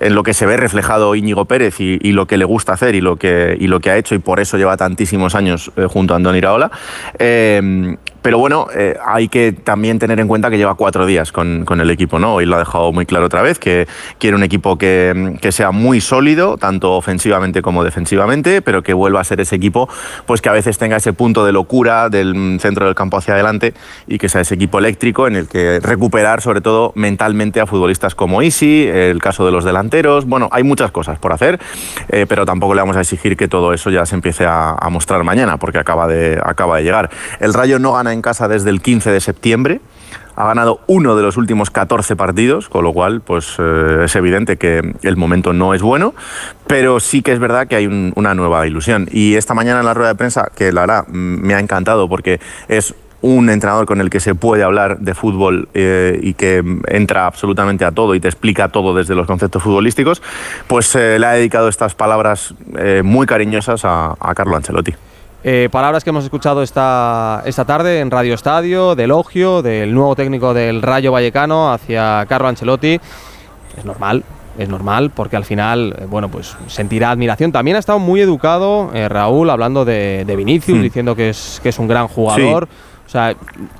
en 0.00 0.16
lo 0.16 0.24
que 0.24 0.34
se 0.34 0.46
ve 0.46 0.56
reflejado 0.56 1.14
Íñigo 1.14 1.44
Pérez 1.44 1.78
y, 1.78 1.98
lo 2.12 2.26
que 2.26 2.36
le 2.36 2.44
gusta 2.44 2.72
hacer 2.72 2.94
y 2.96 3.00
lo 3.00 3.16
que, 3.16 3.56
y 3.60 3.68
lo 3.68 3.78
que 3.80 3.90
ha 3.90 3.96
hecho 3.96 4.14
y 4.14 4.18
por 4.18 4.40
eso 4.40 4.56
lleva 4.56 4.76
tantísimos 4.76 5.34
años 5.34 5.70
junto 5.88 6.14
a 6.14 6.16
Andoni 6.16 6.38
Iraola. 6.38 6.70
Pero 8.22 8.38
bueno, 8.38 8.66
eh, 8.74 8.96
hay 9.04 9.28
que 9.28 9.52
también 9.52 9.98
tener 9.98 10.20
en 10.20 10.28
cuenta 10.28 10.50
que 10.50 10.58
lleva 10.58 10.74
cuatro 10.74 11.06
días 11.06 11.32
con, 11.32 11.64
con 11.64 11.80
el 11.80 11.90
equipo, 11.90 12.18
¿no? 12.18 12.34
Hoy 12.34 12.46
lo 12.46 12.56
ha 12.56 12.58
dejado 12.58 12.92
muy 12.92 13.06
claro 13.06 13.26
otra 13.26 13.42
vez, 13.42 13.58
que 13.58 13.88
quiere 14.18 14.36
un 14.36 14.42
equipo 14.42 14.76
que, 14.76 15.36
que 15.40 15.52
sea 15.52 15.70
muy 15.70 16.00
sólido, 16.00 16.56
tanto 16.58 16.92
ofensivamente 16.92 17.62
como 17.62 17.82
defensivamente, 17.82 18.60
pero 18.62 18.82
que 18.82 18.92
vuelva 18.92 19.20
a 19.20 19.24
ser 19.24 19.40
ese 19.40 19.56
equipo 19.56 19.88
pues 20.26 20.40
que 20.40 20.48
a 20.48 20.52
veces 20.52 20.78
tenga 20.78 20.96
ese 20.96 21.12
punto 21.12 21.44
de 21.44 21.52
locura 21.52 22.08
del 22.08 22.58
centro 22.60 22.86
del 22.86 22.94
campo 22.94 23.16
hacia 23.16 23.34
adelante 23.34 23.74
y 24.06 24.18
que 24.18 24.28
sea 24.28 24.42
ese 24.42 24.54
equipo 24.54 24.78
eléctrico 24.78 25.26
en 25.26 25.36
el 25.36 25.48
que 25.48 25.80
recuperar 25.80 26.42
sobre 26.42 26.60
todo 26.60 26.92
mentalmente 26.94 27.60
a 27.60 27.66
futbolistas 27.66 28.14
como 28.14 28.42
Isi, 28.42 28.86
el 28.86 29.20
caso 29.20 29.46
de 29.46 29.52
los 29.52 29.64
delanteros, 29.64 30.26
bueno, 30.26 30.48
hay 30.52 30.62
muchas 30.62 30.90
cosas 30.90 31.18
por 31.18 31.32
hacer, 31.32 31.58
eh, 32.08 32.26
pero 32.28 32.44
tampoco 32.44 32.74
le 32.74 32.82
vamos 32.82 32.96
a 32.96 33.00
exigir 33.00 33.36
que 33.36 33.48
todo 33.48 33.72
eso 33.72 33.90
ya 33.90 34.04
se 34.04 34.14
empiece 34.14 34.44
a, 34.44 34.72
a 34.72 34.90
mostrar 34.90 35.24
mañana, 35.24 35.56
porque 35.56 35.78
acaba 35.78 36.06
de, 36.06 36.40
acaba 36.44 36.76
de 36.76 36.84
llegar. 36.84 37.10
El 37.38 37.54
Rayo 37.54 37.78
no 37.78 37.92
gana 37.92 38.09
en 38.12 38.22
casa 38.22 38.48
desde 38.48 38.70
el 38.70 38.80
15 38.82 39.10
de 39.10 39.20
septiembre. 39.20 39.80
Ha 40.36 40.46
ganado 40.46 40.80
uno 40.86 41.16
de 41.16 41.22
los 41.22 41.36
últimos 41.36 41.70
14 41.70 42.16
partidos, 42.16 42.68
con 42.68 42.82
lo 42.84 42.92
cual 42.92 43.20
pues, 43.20 43.56
eh, 43.58 44.02
es 44.04 44.16
evidente 44.16 44.56
que 44.56 44.94
el 45.02 45.16
momento 45.16 45.52
no 45.52 45.74
es 45.74 45.82
bueno, 45.82 46.14
pero 46.66 46.98
sí 47.00 47.20
que 47.22 47.32
es 47.32 47.38
verdad 47.38 47.66
que 47.66 47.76
hay 47.76 47.86
un- 47.86 48.12
una 48.16 48.34
nueva 48.34 48.66
ilusión. 48.66 49.06
Y 49.12 49.34
esta 49.34 49.52
mañana 49.54 49.80
en 49.80 49.86
la 49.86 49.92
rueda 49.94 50.10
de 50.10 50.14
prensa, 50.14 50.50
que 50.56 50.72
la 50.72 51.04
mm, 51.06 51.12
me 51.12 51.54
ha 51.54 51.60
encantado 51.60 52.08
porque 52.08 52.40
es 52.68 52.94
un 53.22 53.50
entrenador 53.50 53.84
con 53.84 54.00
el 54.00 54.08
que 54.08 54.18
se 54.18 54.34
puede 54.34 54.62
hablar 54.62 55.00
de 55.00 55.14
fútbol 55.14 55.68
eh, 55.74 56.18
y 56.22 56.32
que 56.32 56.64
entra 56.88 57.26
absolutamente 57.26 57.84
a 57.84 57.92
todo 57.92 58.14
y 58.14 58.20
te 58.20 58.28
explica 58.28 58.68
todo 58.68 58.94
desde 58.94 59.14
los 59.14 59.26
conceptos 59.26 59.62
futbolísticos, 59.62 60.22
pues 60.66 60.94
eh, 60.96 61.18
le 61.18 61.26
ha 61.26 61.32
dedicado 61.32 61.68
estas 61.68 61.94
palabras 61.94 62.54
eh, 62.78 63.02
muy 63.04 63.26
cariñosas 63.26 63.82
a 63.84 64.16
Carlo 64.34 64.56
Ancelotti. 64.56 64.94
Eh, 65.42 65.68
palabras 65.72 66.04
que 66.04 66.10
hemos 66.10 66.24
escuchado 66.24 66.62
esta, 66.62 67.42
esta 67.46 67.64
tarde 67.64 68.00
en 68.00 68.10
Radio 68.10 68.34
Estadio, 68.34 68.94
de 68.94 69.04
elogio 69.04 69.62
del 69.62 69.94
nuevo 69.94 70.14
técnico 70.14 70.52
del 70.52 70.82
Rayo 70.82 71.12
Vallecano 71.12 71.72
hacia 71.72 72.26
Carlo 72.28 72.48
Ancelotti. 72.48 73.00
Es 73.76 73.84
normal, 73.86 74.22
es 74.58 74.68
normal, 74.68 75.10
porque 75.10 75.36
al 75.36 75.46
final, 75.46 75.96
eh, 75.98 76.06
bueno, 76.06 76.28
pues 76.28 76.54
sentirá 76.66 77.10
admiración. 77.10 77.52
También 77.52 77.76
ha 77.76 77.80
estado 77.80 77.98
muy 77.98 78.20
educado 78.20 78.90
eh, 78.92 79.08
Raúl 79.08 79.48
hablando 79.48 79.86
de, 79.86 80.24
de 80.26 80.36
Vinicius, 80.36 80.78
Hmm. 80.78 80.82
diciendo 80.82 81.16
que 81.16 81.30
es, 81.30 81.58
que 81.62 81.70
es 81.70 81.78
un 81.78 81.88
gran 81.88 82.06
jugador. 82.08 82.68
O 83.10 83.12
sea, 83.12 83.34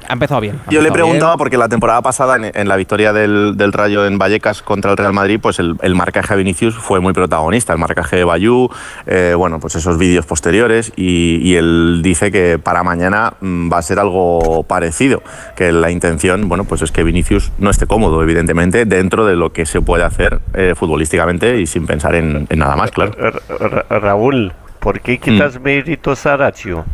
ha 0.08 0.12
empezado 0.12 0.40
bien. 0.40 0.58
ha 0.66 0.70
Yo 0.72 0.82
le 0.82 0.90
preguntaba 0.90 1.34
bien. 1.34 1.38
porque 1.38 1.56
la 1.56 1.68
temporada 1.68 2.02
pasada, 2.02 2.34
en, 2.34 2.50
en 2.52 2.66
la 2.66 2.74
victoria 2.74 3.12
del, 3.12 3.56
del 3.56 3.72
Rayo 3.72 4.04
en 4.04 4.18
Vallecas 4.18 4.60
contra 4.60 4.90
el 4.90 4.96
Real 4.96 5.12
Madrid, 5.12 5.38
pues 5.40 5.60
el, 5.60 5.76
el 5.82 5.94
marcaje 5.94 6.34
a 6.34 6.36
Vinicius 6.36 6.74
fue 6.74 6.98
muy 6.98 7.12
protagonista. 7.12 7.72
El 7.72 7.78
marcaje 7.78 8.16
de 8.16 8.24
Bayú, 8.24 8.68
eh, 9.06 9.34
bueno, 9.36 9.60
pues 9.60 9.76
esos 9.76 9.98
vídeos 9.98 10.26
posteriores. 10.26 10.92
Y, 10.96 11.36
y 11.48 11.54
él 11.54 12.00
dice 12.02 12.32
que 12.32 12.58
para 12.58 12.82
mañana 12.82 13.34
mm, 13.40 13.72
va 13.72 13.78
a 13.78 13.82
ser 13.82 14.00
algo 14.00 14.64
parecido. 14.64 15.22
Que 15.54 15.70
la 15.70 15.92
intención, 15.92 16.48
bueno, 16.48 16.64
pues 16.64 16.82
es 16.82 16.90
que 16.90 17.04
Vinicius 17.04 17.52
no 17.58 17.70
esté 17.70 17.86
cómodo, 17.86 18.24
evidentemente, 18.24 18.84
dentro 18.84 19.26
de 19.26 19.36
lo 19.36 19.52
que 19.52 19.64
se 19.64 19.80
puede 19.80 20.02
hacer 20.02 20.40
eh, 20.54 20.74
futbolísticamente 20.76 21.60
y 21.60 21.68
sin 21.68 21.86
pensar 21.86 22.16
en, 22.16 22.48
en 22.50 22.58
nada 22.58 22.74
más, 22.74 22.90
claro. 22.90 23.12
Ra- 23.16 23.84
Ra- 23.88 23.98
Raúl, 24.00 24.52
¿por 24.80 24.98
qué 25.00 25.18
quitas 25.18 25.60
Mm. 25.60 25.62
méritos 25.62 26.26
a 26.26 26.36
Ratio? 26.36 26.84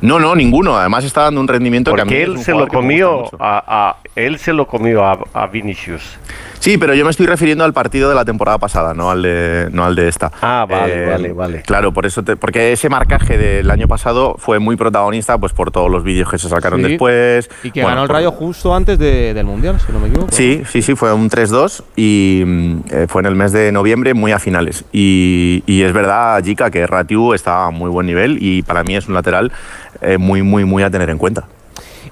No, 0.00 0.18
no, 0.18 0.34
ninguno. 0.34 0.76
Además 0.76 1.04
está 1.04 1.22
dando 1.22 1.40
un 1.40 1.48
rendimiento 1.48 1.94
que 1.94 2.00
a 2.00 2.04
mí 2.04 2.14
es 2.14 2.22
él 2.24 2.30
un 2.30 2.38
se 2.38 2.52
lo 2.52 2.68
comió 2.68 3.24
a, 3.40 3.64
a- 3.90 3.96
él 4.14 4.38
se 4.38 4.52
lo 4.52 4.66
comió 4.66 5.04
a, 5.04 5.18
a 5.34 5.46
Vinicius. 5.46 6.18
Sí, 6.58 6.78
pero 6.78 6.94
yo 6.94 7.04
me 7.04 7.10
estoy 7.10 7.26
refiriendo 7.26 7.64
al 7.64 7.72
partido 7.72 8.08
de 8.08 8.14
la 8.14 8.24
temporada 8.24 8.58
pasada, 8.58 8.92
no 8.94 9.10
al 9.10 9.22
de, 9.22 9.68
no 9.70 9.84
al 9.84 9.94
de 9.94 10.08
esta. 10.08 10.32
Ah, 10.40 10.66
vale, 10.68 11.04
Eh, 11.04 11.06
vale, 11.06 11.32
vale. 11.32 11.62
Claro, 11.62 11.92
por 11.92 12.06
eso 12.06 12.22
te- 12.24 12.36
porque 12.36 12.72
ese 12.72 12.88
marcaje 12.88 13.36
del 13.38 13.70
año 13.70 13.86
pasado 13.86 14.34
fue 14.38 14.58
muy 14.58 14.74
protagonista, 14.76 15.38
pues 15.38 15.52
por 15.52 15.70
todos 15.70 15.90
los 15.90 16.02
vídeos 16.02 16.30
que 16.30 16.38
se 16.38 16.48
sacaron 16.48 16.80
Sí. 16.82 16.88
después. 16.88 17.48
Y 17.62 17.70
que 17.70 17.82
Bueno, 17.82 17.90
ganó 17.96 18.02
el 18.02 18.08
por- 18.08 18.16
Rayo 18.16 18.32
justo 18.32 18.74
antes 18.74 18.98
de- 18.98 19.32
del 19.34 19.44
Mundial, 19.46 19.78
si 19.78 19.92
no 19.92 20.00
me 20.00 20.08
equivoco. 20.08 20.32
Sí, 20.32 20.62
sí, 20.68 20.82
sí, 20.82 20.94
fue 20.96 21.12
un 21.12 21.28
3-2 21.28 21.84
y 21.94 22.42
mm, 22.44 22.76
eh, 22.90 23.06
fue 23.08 23.20
en 23.22 23.26
el 23.26 23.36
mes 23.36 23.52
de 23.52 23.70
noviembre, 23.70 24.14
muy 24.14 24.32
a 24.32 24.38
finales. 24.38 24.84
Y, 24.92 25.62
y 25.66 25.82
es 25.82 25.92
verdad, 25.92 26.42
Jica, 26.42 26.70
que 26.70 26.86
Ratiu 26.86 27.34
está 27.34 27.66
a 27.66 27.70
muy 27.70 27.90
buen 27.90 28.06
nivel 28.06 28.38
y 28.40 28.62
para 28.62 28.82
mí 28.82 28.96
es 28.96 29.06
un 29.08 29.14
lateral 29.14 29.52
eh, 30.00 30.18
muy, 30.18 30.42
muy, 30.42 30.64
muy 30.64 30.82
a 30.82 30.90
tener 30.90 31.10
en 31.10 31.18
cuenta. 31.18 31.46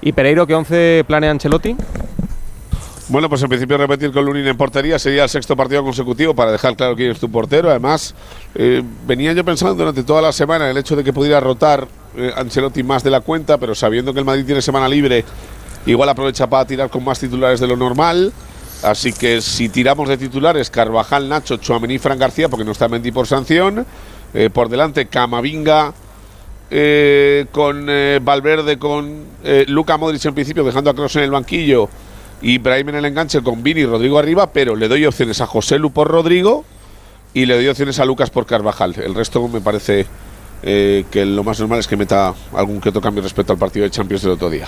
¿Y 0.01 0.11
Pereiro 0.11 0.45
qué 0.45 0.55
11 0.55 1.03
planea 1.07 1.31
Ancelotti? 1.31 1.75
Bueno, 3.07 3.29
pues 3.29 3.43
en 3.43 3.49
principio 3.49 3.77
repetir 3.77 4.11
con 4.11 4.25
Lunin 4.25 4.47
en 4.47 4.57
portería 4.57 4.97
sería 4.97 5.23
el 5.23 5.29
sexto 5.29 5.55
partido 5.55 5.83
consecutivo 5.83 6.33
para 6.33 6.51
dejar 6.51 6.75
claro 6.75 6.95
quién 6.95 7.11
es 7.11 7.19
tu 7.19 7.29
portero. 7.29 7.69
Además, 7.69 8.15
eh, 8.55 8.81
venía 9.05 9.31
yo 9.33 9.45
pensando 9.45 9.75
durante 9.75 10.03
toda 10.03 10.23
la 10.23 10.31
semana 10.31 10.69
el 10.69 10.77
hecho 10.77 10.95
de 10.95 11.03
que 11.03 11.13
pudiera 11.13 11.39
rotar 11.39 11.87
eh, 12.17 12.31
Ancelotti 12.35 12.81
más 12.81 13.03
de 13.03 13.11
la 13.11 13.21
cuenta, 13.21 13.59
pero 13.59 13.75
sabiendo 13.75 14.11
que 14.11 14.19
el 14.19 14.25
Madrid 14.25 14.43
tiene 14.45 14.61
semana 14.61 14.89
libre, 14.89 15.23
igual 15.85 16.09
aprovecha 16.09 16.47
para 16.47 16.65
tirar 16.65 16.89
con 16.89 17.03
más 17.03 17.19
titulares 17.19 17.59
de 17.59 17.67
lo 17.67 17.77
normal. 17.77 18.33
Así 18.81 19.13
que 19.13 19.39
si 19.39 19.69
tiramos 19.69 20.09
de 20.09 20.17
titulares, 20.17 20.71
Carvajal, 20.71 21.29
Nacho, 21.29 21.57
Chuamení, 21.57 21.99
Fran 21.99 22.17
García, 22.17 22.49
porque 22.49 22.65
no 22.65 22.71
está 22.71 22.87
Mendy 22.87 23.11
por 23.11 23.27
sanción. 23.27 23.85
Eh, 24.33 24.49
por 24.49 24.67
delante, 24.67 25.05
Camavinga, 25.05 25.93
eh, 26.69 27.45
con 27.51 27.87
eh, 27.89 28.19
Valverde, 28.21 28.77
con 28.77 29.25
eh, 29.43 29.65
Luca 29.67 29.97
Modric 29.97 30.25
en 30.25 30.33
principio, 30.33 30.63
dejando 30.63 30.89
a 30.89 30.93
Kroos 30.93 31.15
en 31.15 31.23
el 31.23 31.31
banquillo 31.31 31.89
y 32.41 32.57
Brahim 32.57 32.89
en 32.89 32.95
el 32.95 33.05
enganche 33.05 33.41
con 33.41 33.63
Vini 33.63 33.81
y 33.81 33.85
Rodrigo 33.85 34.19
arriba, 34.19 34.51
pero 34.51 34.75
le 34.75 34.87
doy 34.87 35.05
opciones 35.05 35.41
a 35.41 35.47
José 35.47 35.79
Lu 35.79 35.91
por 35.91 36.07
Rodrigo 36.07 36.65
y 37.33 37.45
le 37.45 37.55
doy 37.55 37.67
opciones 37.67 37.99
a 37.99 38.05
Lucas 38.05 38.29
por 38.29 38.45
Carvajal. 38.45 38.95
El 38.97 39.13
resto 39.13 39.47
me 39.47 39.61
parece 39.61 40.05
eh, 40.63 41.05
que 41.11 41.25
lo 41.25 41.43
más 41.43 41.59
normal 41.59 41.79
es 41.79 41.87
que 41.87 41.97
meta 41.97 42.33
algún 42.53 42.81
que 42.81 42.89
otro 42.89 43.01
cambio 43.01 43.21
respecto 43.21 43.53
al 43.53 43.59
partido 43.59 43.83
de 43.83 43.91
Champions 43.91 44.23
del 44.23 44.31
otro 44.31 44.49
día. 44.49 44.67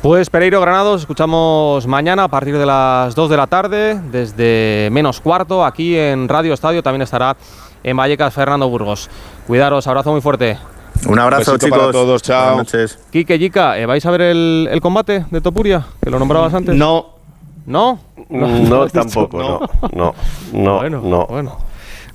Pues 0.00 0.30
Pereiro 0.30 0.60
Granados, 0.60 1.02
escuchamos 1.02 1.86
mañana 1.86 2.24
a 2.24 2.28
partir 2.28 2.58
de 2.58 2.66
las 2.66 3.14
2 3.14 3.30
de 3.30 3.36
la 3.36 3.46
tarde, 3.46 4.00
desde 4.10 4.88
menos 4.90 5.20
cuarto, 5.20 5.64
aquí 5.64 5.96
en 5.96 6.28
Radio 6.28 6.54
Estadio. 6.54 6.82
También 6.82 7.02
estará 7.02 7.36
en 7.84 7.96
Vallecas 7.96 8.34
Fernando 8.34 8.68
Burgos. 8.68 9.08
Cuidaros, 9.46 9.86
abrazo 9.86 10.10
muy 10.10 10.20
fuerte. 10.20 10.58
Un 11.06 11.18
abrazo, 11.18 11.58
chicos. 11.58 11.78
para 11.78 11.92
todos, 11.92 12.22
chao. 12.22 12.54
Buenas 12.54 12.72
noches. 12.72 12.98
Quique, 13.10 13.38
Yica, 13.38 13.78
¿eh, 13.78 13.86
¿vais 13.86 14.04
a 14.06 14.10
ver 14.10 14.20
el, 14.22 14.68
el 14.70 14.80
combate 14.80 15.24
de 15.30 15.40
Topuria? 15.40 15.84
Que 16.02 16.10
lo 16.10 16.18
nombrabas 16.18 16.54
antes. 16.54 16.74
No. 16.74 17.06
¿No? 17.66 17.98
No, 18.30 18.88
tampoco, 18.88 19.36
no. 19.38 19.60
No, 19.92 20.14
no, 20.54 20.78
bueno, 20.78 21.02
no. 21.02 21.26
Bueno. 21.26 21.58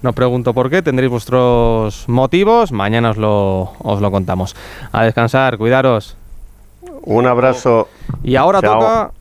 No 0.02 0.14
pregunto 0.14 0.54
por 0.54 0.70
qué, 0.70 0.82
tendréis 0.82 1.12
vuestros 1.12 2.06
motivos, 2.08 2.72
mañana 2.72 3.12
os 3.12 3.18
lo, 3.18 3.74
os 3.80 4.02
lo 4.02 4.10
contamos. 4.10 4.56
A 4.92 5.04
descansar, 5.04 5.58
cuidaros. 5.58 6.16
Un 7.04 7.28
abrazo. 7.28 7.88
Y 8.24 8.36
ahora 8.36 8.62
Chao. 8.62 8.80
toca 8.80 9.12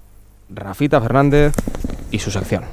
Rafita 0.51 1.01
Fernández 1.01 1.55
y 2.11 2.19
su 2.19 2.31
sección. 2.31 2.65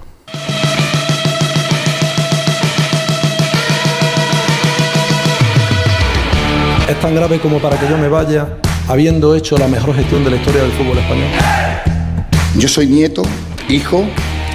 Es 6.88 7.00
tan 7.00 7.16
grave 7.16 7.40
como 7.40 7.60
para 7.60 7.80
que 7.80 7.88
yo 7.88 7.98
me 7.98 8.10
vaya 8.10 8.58
habiendo 8.88 9.36
hecho 9.36 9.58
la 9.58 9.68
mejor 9.68 9.96
gestión 9.96 10.24
de 10.24 10.32
la 10.32 10.36
historia 10.36 10.64
del 10.64 10.72
fútbol 10.72 10.98
español. 10.98 11.28
Yo 12.58 12.68
soy 12.68 12.88
nieto, 12.88 13.24
hijo 13.70 14.06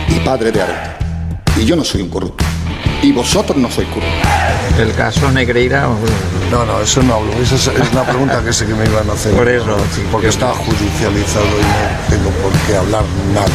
y 0.09 0.19
padre 0.21 0.53
de 0.53 0.63
Areta. 0.63 0.99
Y 1.57 1.65
yo 1.65 1.75
no 1.75 1.85
soy 1.85 2.03
un 2.03 2.09
corrupto. 2.09 2.45
Y 3.03 3.13
vosotros 3.13 3.57
no 3.57 3.71
sois 3.71 3.89
corruptos. 3.89 4.29
El 4.79 4.93
caso 4.95 5.31
Negreira. 5.33 5.89
No, 6.51 6.65
no, 6.65 6.81
eso 6.81 7.03
no 7.03 7.15
hablo. 7.15 7.33
Esa 7.43 7.57
es, 7.57 7.93
una 7.93 8.05
pregunta 8.05 8.43
que 8.45 8.53
sé 8.53 8.67
que 8.67 8.75
me 8.75 8.85
iban 8.85 9.09
a 9.09 9.13
hacer. 9.13 9.33
Por 9.35 9.49
eso, 9.49 9.77
sí, 9.95 10.03
porque 10.11 10.29
está 10.29 10.53
judicializado 10.53 11.47
y 11.47 11.63
no 11.63 12.17
tengo 12.17 12.31
por 12.43 12.53
qué 12.67 12.77
hablar 12.77 13.05
nada. 13.35 13.47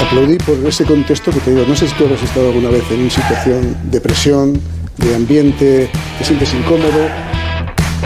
Aplaudí 0.00 0.36
por 0.38 0.56
ese 0.66 0.84
contexto 0.84 1.30
que 1.30 1.40
te 1.40 1.50
digo, 1.52 1.64
no 1.66 1.74
sé 1.74 1.88
si 1.88 1.94
tú 1.94 2.04
habrás 2.04 2.22
estado 2.22 2.48
alguna 2.48 2.68
vez 2.68 2.84
en 2.90 3.00
una 3.00 3.10
situación 3.10 3.76
de 3.90 4.00
presión, 4.00 4.60
de 4.98 5.14
ambiente, 5.14 5.90
te 6.18 6.24
sientes 6.24 6.52
incómodo. 6.54 7.08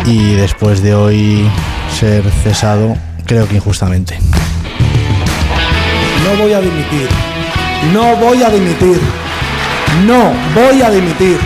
y 0.07 0.35
después 0.35 0.83
de 0.83 0.95
hoy 0.95 1.51
ser 1.91 2.25
cesado, 2.43 2.97
creo 3.27 3.47
que 3.49 3.57
injustamente. 3.57 4.19
No 6.25 6.43
voy 6.43 6.53
a 6.53 6.61
dimitir. 6.61 7.09
No 7.93 8.17
voy 8.17 8.43
a 8.43 8.51
dimitir. 8.51 9.01
No 10.07 10.33
voy 10.55 10.83
a 10.83 10.91
dimitir. 10.91 11.39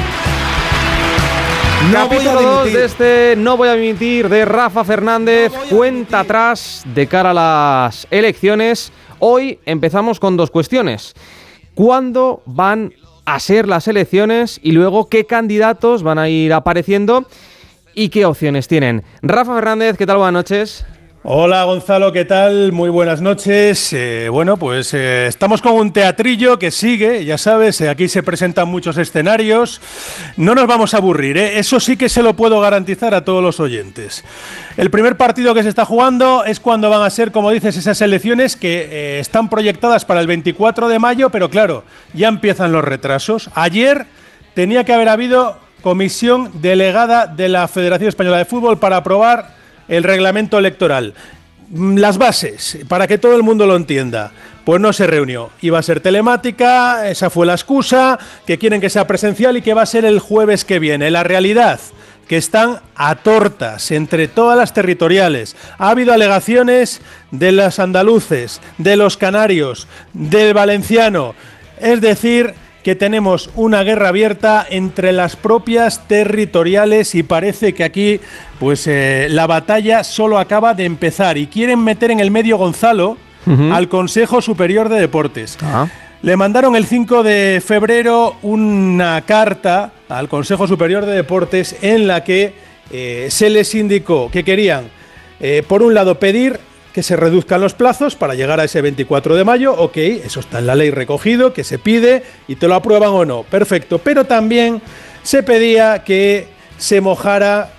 No 1.91 2.07
voy 2.07 2.19
a 2.19 2.25
Capítulo 2.25 2.43
2 2.43 2.65
dimitir. 2.65 2.79
de 2.79 2.85
este 2.85 3.35
No 3.37 3.57
voy 3.57 3.69
a 3.69 3.75
dimitir 3.75 4.29
de 4.29 4.45
Rafa 4.45 4.85
Fernández, 4.85 5.53
cuenta 5.69 6.21
atrás 6.21 6.83
de 6.95 7.07
cara 7.07 7.31
a 7.31 7.35
las 7.35 8.07
elecciones. 8.11 8.93
Hoy 9.19 9.59
empezamos 9.67 10.21
con 10.21 10.37
dos 10.37 10.51
cuestiones. 10.51 11.15
¿Cuándo 11.75 12.43
van 12.47 12.93
a 13.25 13.41
ser 13.41 13.69
las 13.69 13.89
elecciones 13.89 14.61
y 14.63 14.73
luego 14.73 15.09
qué 15.09 15.27
candidatos 15.27 16.03
van 16.03 16.19
a 16.19 16.29
ir 16.29 16.53
apareciendo 16.53 17.27
y 17.95 18.09
qué 18.09 18.25
opciones 18.25 18.69
tienen? 18.69 19.05
Rafa 19.23 19.55
Fernández, 19.55 19.97
¿qué 19.97 20.07
tal? 20.07 20.19
Buenas 20.19 20.33
noches. 20.33 20.87
Hola 21.25 21.63
Gonzalo, 21.63 22.11
¿qué 22.11 22.25
tal? 22.25 22.73
Muy 22.73 22.91
buenas 22.91 23.21
noches. 23.21 23.93
Eh, 23.93 24.29
bueno, 24.29 24.57
pues 24.57 24.93
eh, 24.93 25.29
estamos 25.29 25.63
con 25.63 25.75
un 25.75 25.93
teatrillo 25.93 26.59
que 26.59 26.73
sigue, 26.73 27.25
ya 27.25 27.39
sabes, 27.39 27.81
eh, 27.81 27.89
aquí 27.89 28.09
se 28.09 28.25
presentan 28.25 28.67
muchos 28.67 28.99
escenarios. 28.99 29.81
No 30.37 30.57
nos 30.57 30.67
vamos 30.67 30.95
a 30.95 30.97
aburrir, 30.97 31.39
eso 31.39 31.79
sí 31.79 31.97
que 31.97 32.09
se 32.09 32.25
lo 32.25 32.35
puedo 32.35 32.61
garantizar 32.61 33.15
a 33.15 33.25
todos 33.25 33.41
los 33.41 33.61
oyentes. 33.61 34.25
El 34.77 34.91
primer 34.91 35.19
partido 35.19 35.55
que 35.55 35.63
se 35.63 35.69
está 35.69 35.85
jugando 35.85 36.45
es 36.45 36.59
cuando 36.59 36.89
van 36.89 37.03
a 37.03 37.11
ser, 37.11 37.31
como 37.31 37.51
dices, 37.51 37.77
esas 37.77 38.01
elecciones 38.01 38.57
que 38.57 38.89
eh, 38.91 39.21
están 39.21 39.51
proyectadas 39.51 40.07
para 40.07 40.21
el 40.21 40.27
24 40.27 40.89
de 40.89 40.99
mayo, 40.99 41.29
pero 41.29 41.51
claro, 41.51 41.85
ya 42.15 42.29
empiezan 42.29 42.73
los 42.73 42.83
retrasos. 42.83 43.51
Ayer 43.55 44.07
tenía 44.55 44.85
que 44.85 44.95
haber 44.95 45.11
habido 45.11 45.59
comisión 45.83 46.51
delegada 46.63 47.27
de 47.27 47.49
la 47.49 47.69
Federación 47.69 48.09
Española 48.09 48.39
de 48.39 48.45
Fútbol 48.47 48.79
para 48.79 48.97
aprobar 48.97 49.55
el 49.89 50.05
reglamento 50.05 50.59
electoral. 50.59 51.13
Mm, 51.69 51.99
Las 51.99 52.17
bases, 52.17 52.79
para 52.89 53.07
que 53.07 53.19
todo 53.19 53.37
el 53.37 53.43
mundo 53.43 53.67
lo 53.67 53.77
entienda. 53.77 54.33
Pues 54.65 54.81
no 54.81 54.93
se 54.95 55.07
reunió. 55.07 55.51
Iba 55.61 55.81
a 55.81 55.83
ser 55.83 56.01
telemática, 56.01 57.11
esa 57.11 57.29
fue 57.29 57.45
la 57.45 57.55
excusa, 57.55 58.19
que 58.47 58.59
quieren 58.59 58.81
que 58.81 58.89
sea 58.89 59.07
presencial 59.07 59.57
y 59.57 59.63
que 59.63 59.75
va 59.75 59.83
a 59.83 59.87
ser 59.87 60.05
el 60.07 60.19
jueves 60.21 60.65
que 60.65 60.79
viene. 60.79 61.11
La 61.11 61.25
realidad, 61.25 61.81
que 62.33 62.39
están 62.39 62.79
a 62.97 63.17
tortas 63.17 63.91
entre 63.91 64.27
todas 64.27 64.57
las 64.57 64.73
territoriales. 64.73 65.55
Ha 65.77 65.91
habido 65.91 66.15
alegaciones 66.15 67.03
de 67.31 67.53
los 67.53 67.79
andaluces, 67.79 68.63
de 68.79 68.97
los 68.97 69.19
canarios, 69.19 69.87
del 70.15 70.55
valenciano. 70.55 71.35
Es 71.79 72.01
decir, 72.01 72.55
que 72.83 72.95
tenemos 72.95 73.51
una 73.55 73.83
guerra 73.83 74.09
abierta 74.09 74.67
entre 74.67 75.13
las 75.13 75.37
propias 75.37 76.09
territoriales 76.09 77.15
y 77.15 77.23
parece 77.23 77.75
que 77.75 77.85
aquí 77.85 78.19
pues 78.59 78.87
eh, 78.87 79.27
la 79.29 79.47
batalla 79.47 80.03
solo 80.03 80.39
acaba 80.39 80.73
de 80.73 80.87
empezar 80.87 81.37
y 81.37 81.49
quieren 81.49 81.85
meter 81.85 82.13
en 82.13 82.21
el 82.21 82.31
medio 82.31 82.57
Gonzalo 82.57 83.19
al 83.45 83.91
Consejo 83.91 84.41
Superior 84.41 84.89
de 84.89 85.01
Deportes. 85.01 85.59
Le 86.23 86.37
mandaron 86.37 86.77
el 86.77 86.87
5 86.87 87.25
de 87.25 87.61
febrero 87.67 88.37
una 88.43 89.23
carta 89.27 89.91
al 90.09 90.29
Consejo 90.29 90.69
Superior 90.69 91.05
de 91.05 91.17
Deportes 91.17 91.75
en 91.83 92.07
la 92.07 92.23
que 92.23 92.55
eh, 92.93 93.27
se 93.29 93.51
les 93.51 93.75
indicó 93.75 94.31
que 94.31 94.45
querían, 94.45 94.85
eh, 95.41 95.65
por 95.67 95.83
un 95.83 95.95
lado, 95.95 96.21
pedir 96.21 96.61
que 96.95 97.03
se 97.03 97.17
reduzcan 97.17 97.61
los 97.61 97.75
plazos 97.75 98.15
para 98.15 98.37
llegar 98.37 98.61
a 98.61 98.65
ese 98.65 98.81
24 98.81 99.35
de 99.35 99.43
mayo, 99.43 99.75
ok, 99.75 99.97
eso 99.97 100.39
está 100.39 100.61
en 100.61 100.69
la 100.69 100.77
ley 100.77 100.93
recogido, 100.93 101.53
que 101.53 101.65
se 101.65 101.81
pide 101.81 102.23
y 102.47 102.55
te 102.55 102.69
lo 102.69 102.77
aprueban 102.77 103.11
o 103.11 103.25
no, 103.25 103.43
perfecto, 103.43 103.99
pero 103.99 104.25
también 104.25 104.81
se 105.25 105.43
pedía 105.43 106.05
que 106.05 106.47
se 106.79 107.01
mojara 107.01 107.73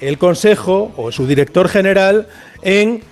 el 0.00 0.16
Consejo 0.16 0.92
o 0.96 1.10
su 1.10 1.26
director 1.26 1.68
general 1.68 2.28
en 2.62 3.02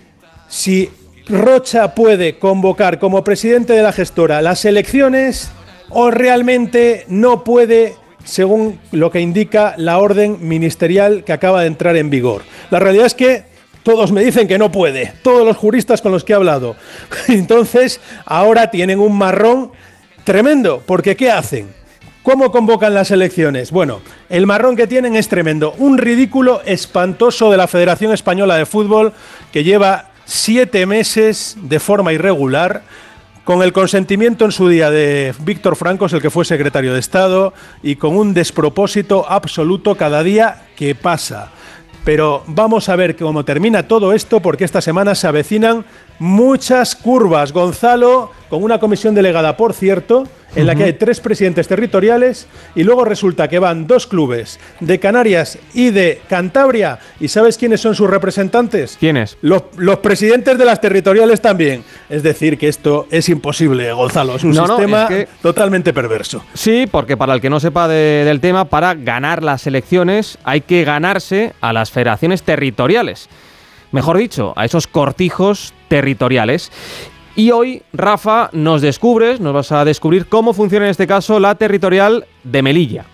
si 0.49 0.89
Rocha 1.29 1.95
puede 1.95 2.39
convocar 2.39 2.99
como 2.99 3.23
presidente 3.23 3.75
de 3.75 3.83
la 3.83 3.93
gestora 3.93 4.41
las 4.41 4.65
elecciones 4.65 5.51
o 5.91 6.11
realmente 6.11 7.05
no 7.09 7.45
puede 7.45 7.97
según 8.25 8.81
lo 8.93 9.11
que 9.11 9.21
indica 9.21 9.75
la 9.77 9.99
orden 9.99 10.39
ministerial 10.41 11.25
que 11.25 11.35
acaba 11.35 11.61
de 11.61 11.67
entrar 11.67 11.97
en 11.97 12.09
vigor. 12.09 12.43
La 12.71 12.79
realidad 12.79 13.07
es 13.07 13.15
que 13.15 13.45
todos 13.83 14.11
me 14.11 14.25
dicen 14.25 14.49
que 14.49 14.59
no 14.59 14.73
puede, 14.73 15.13
todos 15.23 15.47
los 15.47 15.57
juristas 15.57 16.01
con 16.01 16.13
los 16.13 16.25
que 16.25 16.33
he 16.33 16.37
hablado. 16.37 16.77
Entonces, 17.29 18.01
ahora 18.25 18.71
tienen 18.71 18.99
un 18.99 19.17
marrón 19.17 19.73
tremendo, 20.25 20.83
porque 20.87 21.15
¿qué 21.15 21.31
hacen? 21.31 21.69
¿Cómo 22.23 22.51
convocan 22.51 22.95
las 22.95 23.11
elecciones? 23.11 23.71
Bueno, 23.71 24.01
el 24.29 24.47
marrón 24.47 24.77
que 24.77 24.87
tienen 24.87 25.15
es 25.15 25.29
tremendo. 25.29 25.75
Un 25.79 25.99
ridículo 25.99 26.63
espantoso 26.65 27.51
de 27.51 27.57
la 27.57 27.67
Federación 27.67 28.13
Española 28.13 28.57
de 28.57 28.67
Fútbol 28.67 29.13
que 29.53 29.65
lleva 29.65 30.11
siete 30.29 30.85
meses 30.85 31.57
de 31.59 31.81
forma 31.81 32.13
irregular 32.13 32.83
con 33.45 33.63
el 33.63 33.73
consentimiento 33.73 34.45
en 34.45 34.53
su 34.53 34.69
día 34.69 34.91
de 34.91 35.35
Víctor 35.41 35.75
Francos, 35.75 36.13
el 36.13 36.21
que 36.21 36.29
fue 36.29 36.45
secretario 36.45 36.93
de 36.93 37.01
Estado, 37.01 37.55
y 37.83 37.97
con 37.97 38.15
un 38.15 38.35
despropósito 38.35 39.25
absoluto 39.27 39.97
cada 39.97 40.23
día 40.23 40.67
que 40.77 40.95
pasa. 40.95 41.49
Pero 42.05 42.45
vamos 42.47 42.91
a 42.91 42.97
ver 42.97 43.17
cómo 43.17 43.43
termina 43.43 43.89
todo 43.89 44.13
esto, 44.13 44.41
porque 44.41 44.65
esta 44.65 44.83
semana 44.83 45.15
se 45.15 45.27
avecinan 45.27 45.87
muchas 46.19 46.95
curvas. 46.95 47.53
Gonzalo, 47.53 48.31
con 48.49 48.63
una 48.63 48.79
comisión 48.79 49.15
delegada, 49.15 49.57
por 49.57 49.73
cierto, 49.75 50.27
en 50.57 50.67
la 50.67 50.75
que 50.75 50.85
hay 50.85 50.93
tres 50.95 51.21
presidentes 51.21 51.69
territoriales 51.69 52.47
y 52.75 52.83
luego 52.83 53.05
resulta 53.05 53.49
que 53.49 53.59
van 53.59 53.87
dos 53.87 54.07
clubes 54.07 54.59
de 54.81 54.99
Canarias 54.99 55.59
y 55.75 55.91
de 55.91 56.23
Cantabria. 56.29 56.99
¿Y 57.21 57.29
sabes 57.29 57.59
quiénes 57.59 57.81
son 57.83 57.95
sus 57.95 58.09
representantes? 58.09 58.97
¿Quiénes? 58.99 59.37
Los, 59.43 59.65
los 59.77 59.99
presidentes 59.99 60.57
de 60.57 60.65
las 60.65 60.81
territoriales 60.81 61.43
también. 61.43 61.85
Es 62.09 62.23
decir, 62.23 62.57
que 62.57 62.69
esto 62.69 63.07
es 63.11 63.29
imposible, 63.29 63.93
Gonzalo. 63.93 64.37
Es 64.37 64.45
un 64.45 64.53
No, 64.53 64.67
no, 64.67 64.77
sistema 64.77 65.03
es 65.03 65.09
que- 65.09 65.29
totalmente 65.43 65.93
perverso. 65.93 66.43
Sí, 66.55 66.87
porque 66.91 67.17
para 67.19 67.35
el 67.35 67.41
que 67.43 67.51
no 67.51 67.61
sepa 67.61 67.87
de- 67.87 68.25
del 68.25 68.41
tema, 68.41 68.65
para 68.65 68.95
ganar 68.95 69.43
las 69.45 69.67
elecciones 69.67 70.39
hay 70.45 70.63
que 70.63 70.83
ganarse 70.85 71.53
a 71.61 71.75
las 71.75 71.91
federaciones 71.91 72.43
territoriales. 72.43 73.29
Mejor 73.93 74.17
dicho, 74.19 74.53
a 74.57 74.65
esos 74.65 74.87
cortijos 74.87 75.73
territoriales. 75.89 76.71
Y 77.39 77.53
hoy, 77.53 77.85
Rafa, 77.93 78.51
nos 78.53 78.83
descubres, 78.83 79.39
nos 79.39 79.55
vas 79.55 79.71
a 79.71 79.85
descubrir 79.85 80.27
cómo 80.27 80.53
funciona 80.53 80.87
en 80.87 80.91
este 80.91 81.07
caso 81.07 81.39
la 81.39 81.55
territorial 81.55 82.27
de 82.43 82.63
Melilla. 82.63 83.05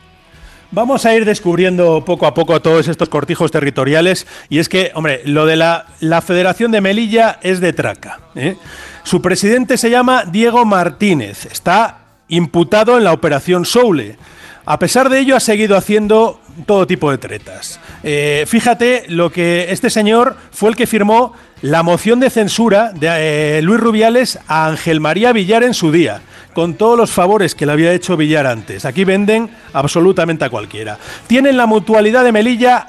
Vamos 0.71 1.05
a 1.05 1.15
ir 1.15 1.27
descubriendo 1.27 2.03
poco 2.07 2.25
a 2.25 2.33
poco 2.33 2.59
todos 2.63 2.89
estos 2.89 3.11
cortijos 3.11 3.51
territoriales 3.51 4.27
y 4.49 4.61
es 4.61 4.71
que, 4.71 4.93
hombre, 4.95 5.21
lo 5.27 5.45
de 5.45 5.57
la, 5.57 5.89
la 6.01 6.23
Federación 6.23 6.73
de 6.73 6.81
Melilla 6.81 7.39
es 7.43 7.61
de 7.61 7.75
traca. 7.75 8.21
¿eh? 8.35 8.57
Su 9.03 9.21
presidente 9.21 9.77
se 9.77 9.91
llama 9.91 10.25
Diego 10.25 10.65
Martínez, 10.65 11.45
está 11.45 11.99
imputado 12.29 12.97
en 12.97 13.05
la 13.05 13.13
operación 13.13 13.67
Soule. 13.67 14.17
A 14.67 14.79
pesar 14.79 15.11
de 15.11 15.19
ello 15.19 15.37
ha 15.37 15.41
seguido 15.41 15.77
haciendo 15.77 16.41
todo 16.65 16.87
tipo 16.87 17.11
de 17.11 17.19
tretas. 17.19 17.79
Eh, 18.03 18.45
fíjate 18.47 19.05
lo 19.09 19.31
que 19.31 19.67
este 19.71 19.91
señor 19.91 20.37
fue 20.53 20.71
el 20.71 20.77
que 20.77 20.87
firmó 20.87 21.35
la 21.61 21.83
moción 21.83 22.19
de 22.19 22.31
censura 22.31 22.91
de 22.95 23.59
eh, 23.59 23.63
Luis 23.63 23.79
Rubiales 23.79 24.39
a 24.49 24.67
Ángel 24.67 25.01
María 25.01 25.33
Villar 25.33 25.65
en 25.65 25.75
su 25.75 25.93
día, 25.93 26.23
con 26.55 26.75
todos 26.75 26.97
los 26.97 27.11
favores 27.11 27.55
que 27.55 27.67
le 27.67 27.73
había 27.73 27.93
hecho 27.93 28.17
Villar 28.17 28.47
antes. 28.47 28.87
Aquí 28.87 29.05
venden 29.05 29.51
absolutamente 29.75 30.47
a 30.47 30.51
cualquiera. 30.51 30.99
Tienen 31.27 31.59
la 31.59 31.67
mutualidad 31.67 32.25
de 32.25 32.33
Melilla 32.33 32.89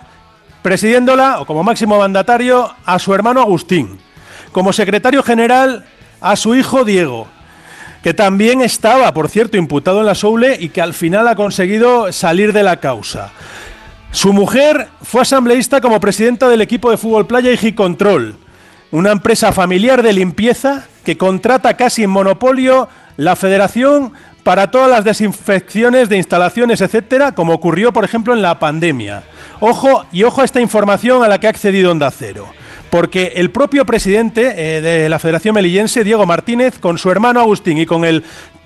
presidiéndola, 0.62 1.42
o 1.42 1.46
como 1.46 1.62
máximo 1.62 2.00
mandatario, 2.00 2.74
a 2.86 3.00
su 3.00 3.14
hermano 3.14 3.42
Agustín. 3.42 4.00
Como 4.54 4.72
secretario 4.72 5.24
general, 5.24 5.86
a 6.22 6.38
su 6.38 6.56
hijo 6.56 6.86
Diego 6.86 7.28
que 8.06 8.14
también 8.14 8.62
estaba, 8.62 9.12
por 9.16 9.30
cierto, 9.30 9.58
imputado 9.58 10.02
en 10.02 10.06
la 10.06 10.14
Soule 10.14 10.58
y 10.60 10.70
que 10.70 10.80
al 10.80 10.94
final 10.94 11.28
ha 11.28 11.36
conseguido 11.36 12.14
salir 12.14 12.54
de 12.54 12.62
la 12.62 12.80
causa. 12.80 13.32
Su 14.12 14.32
mujer 14.32 14.90
fue 15.02 15.24
asambleísta 15.24 15.82
como 15.82 16.00
presidenta 16.00 16.48
del 16.48 16.62
equipo 16.62 16.92
de 16.92 16.98
fútbol 16.98 17.26
playa 17.26 17.50
Control, 17.74 18.36
una 18.92 19.12
empresa 19.12 19.52
familiar 19.52 20.04
de 20.04 20.14
limpieza 20.14 20.86
que 21.04 21.18
contrata 21.18 21.78
casi 21.78 22.04
en 22.04 22.12
monopolio 22.12 22.90
la 23.18 23.36
federación 23.36 24.14
para 24.44 24.70
todas 24.70 24.92
las 24.92 25.04
desinfecciones 25.04 26.08
de 26.08 26.18
instalaciones, 26.18 26.82
etcétera, 26.82 27.32
como 27.32 27.54
ocurrió, 27.54 27.92
por 27.92 28.06
ejemplo, 28.06 28.36
en 28.36 28.44
la 28.44 28.60
pandemia. 28.60 29.24
Ojo 29.60 30.06
y 30.12 30.22
ojo 30.26 30.42
a 30.42 30.46
esta 30.46 30.62
información 30.62 31.24
a 31.24 31.28
la 31.28 31.40
que 31.40 31.48
ha 31.48 31.50
accedido 31.50 31.90
Onda 31.90 32.12
Cero 32.12 32.54
porque 32.96 33.34
el 33.36 33.52
propio 33.52 33.86
presidente 33.86 34.78
eh, 34.78 34.80
de 34.80 35.10
la 35.10 35.20
Federación 35.20 35.54
Melillense, 35.54 36.06
Diego 36.06 36.26
Martínez, 36.26 36.80
con 36.80 36.98
su 36.98 37.12
hermano 37.12 37.42
Agustín 37.42 37.78
y 37.78 37.86
con 37.86 38.06
el, 38.06 38.24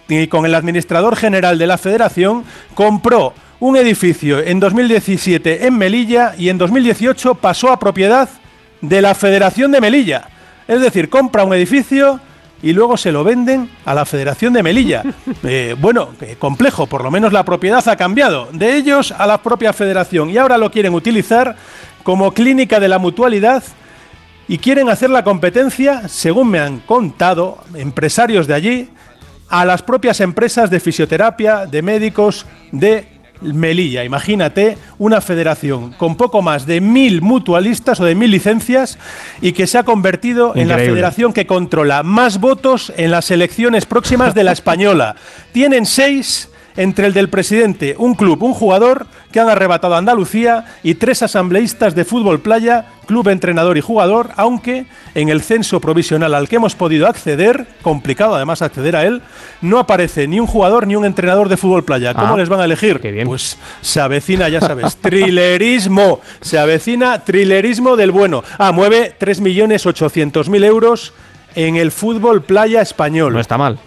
y 0.07 0.27
con 0.27 0.45
el 0.45 0.53
administrador 0.53 1.15
general 1.15 1.57
de 1.57 1.65
la 1.65 1.79
Federación, 1.79 2.43
compró 2.75 3.33
un 3.59 3.75
edificio 3.75 4.37
en 4.39 4.59
2017 4.59 5.65
en 5.65 5.75
Melilla 5.75 6.35
y 6.37 6.49
en 6.49 6.59
2018 6.59 7.33
pasó 7.33 7.71
a 7.71 7.79
propiedad 7.79 8.29
de 8.81 9.01
la 9.01 9.15
Federación 9.15 9.71
de 9.71 9.81
Melilla. 9.81 10.29
Es 10.67 10.79
decir, 10.79 11.09
compra 11.09 11.43
un 11.43 11.55
edificio 11.55 12.19
y 12.61 12.73
luego 12.73 12.97
se 12.97 13.11
lo 13.11 13.23
venden 13.23 13.67
a 13.83 13.95
la 13.95 14.05
Federación 14.05 14.53
de 14.53 14.61
Melilla. 14.61 15.01
Eh, 15.41 15.75
bueno, 15.79 16.09
eh, 16.21 16.35
complejo, 16.37 16.85
por 16.85 17.01
lo 17.01 17.09
menos 17.09 17.33
la 17.33 17.45
propiedad 17.45 17.87
ha 17.87 17.95
cambiado 17.95 18.49
de 18.51 18.75
ellos 18.75 19.11
a 19.11 19.25
la 19.25 19.41
propia 19.41 19.73
Federación 19.73 20.29
y 20.29 20.37
ahora 20.37 20.57
lo 20.59 20.69
quieren 20.69 20.93
utilizar 20.93 21.55
como 22.03 22.33
clínica 22.33 22.79
de 22.79 22.89
la 22.89 22.99
mutualidad 22.99 23.63
y 24.49 24.57
quieren 24.57 24.89
hacer 24.89 25.11
la 25.11 25.23
competencia, 25.23 26.09
según 26.09 26.49
me 26.49 26.59
han 26.59 26.79
contado 26.79 27.59
empresarios 27.75 28.47
de 28.47 28.55
allí, 28.55 28.89
a 29.47 29.63
las 29.63 29.83
propias 29.83 30.19
empresas 30.21 30.71
de 30.71 30.79
fisioterapia, 30.79 31.67
de 31.67 31.83
médicos, 31.83 32.47
de 32.71 33.07
Melilla. 33.41 34.03
Imagínate 34.03 34.77
una 34.97 35.21
federación 35.21 35.91
con 35.93 36.17
poco 36.17 36.41
más 36.41 36.65
de 36.65 36.81
mil 36.81 37.21
mutualistas 37.21 37.99
o 37.99 38.05
de 38.05 38.15
mil 38.15 38.31
licencias 38.31 38.97
y 39.39 39.51
que 39.53 39.67
se 39.67 39.77
ha 39.77 39.83
convertido 39.83 40.55
en 40.55 40.67
la 40.67 40.77
federación 40.77 41.31
que 41.31 41.45
controla 41.45 42.01
más 42.01 42.39
votos 42.39 42.91
en 42.97 43.11
las 43.11 43.29
elecciones 43.29 43.85
próximas 43.85 44.33
de 44.33 44.43
la 44.43 44.51
española. 44.51 45.15
Tienen 45.51 45.85
seis 45.85 46.49
entre 46.79 47.07
el 47.07 47.13
del 47.13 47.27
presidente, 47.29 47.95
un 47.97 48.15
club, 48.15 48.41
un 48.41 48.53
jugador 48.53 49.05
que 49.33 49.39
han 49.41 49.49
arrebatado 49.49 49.95
a 49.95 49.97
Andalucía 49.97 50.63
y 50.81 50.95
tres 50.95 51.21
asambleístas 51.21 51.93
de 51.93 52.05
fútbol 52.05 52.39
playa, 52.39 52.85
club, 53.05 53.27
entrenador 53.27 53.77
y 53.77 53.81
jugador, 53.81 54.29
aunque 54.37 54.85
en 55.13 55.27
el 55.27 55.41
censo 55.41 55.81
provisional 55.81 56.33
al 56.33 56.47
que 56.47 56.55
hemos 56.55 56.75
podido 56.75 57.05
acceder, 57.05 57.67
complicado 57.81 58.33
además 58.35 58.61
acceder 58.61 58.95
a 58.95 59.05
él, 59.05 59.21
no 59.61 59.77
aparece 59.77 60.25
ni 60.27 60.39
un 60.39 60.47
jugador 60.47 60.87
ni 60.87 60.95
un 60.95 61.03
entrenador 61.03 61.49
de 61.49 61.57
fútbol 61.57 61.83
playa. 61.83 62.13
¿Cómo 62.13 62.35
Ah, 62.35 62.37
les 62.37 62.47
van 62.47 62.61
a 62.61 62.65
elegir? 62.65 63.01
Pues 63.25 63.57
se 63.81 63.99
avecina, 63.99 64.47
ya 64.47 64.61
sabes, 64.61 64.95
trilerismo. 65.01 66.21
Se 66.39 66.57
avecina 66.57 67.19
trilerismo 67.25 67.97
del 67.97 68.11
bueno. 68.11 68.41
Ah, 68.57 68.71
mueve 68.71 69.15
3.800.000 69.19 70.63
euros 70.63 71.13
en 71.55 71.75
el 71.75 71.91
fútbol 71.91 72.41
playa 72.43 72.81
español. 72.81 73.33
No 73.33 73.39
está 73.39 73.57
mal. 73.57 73.79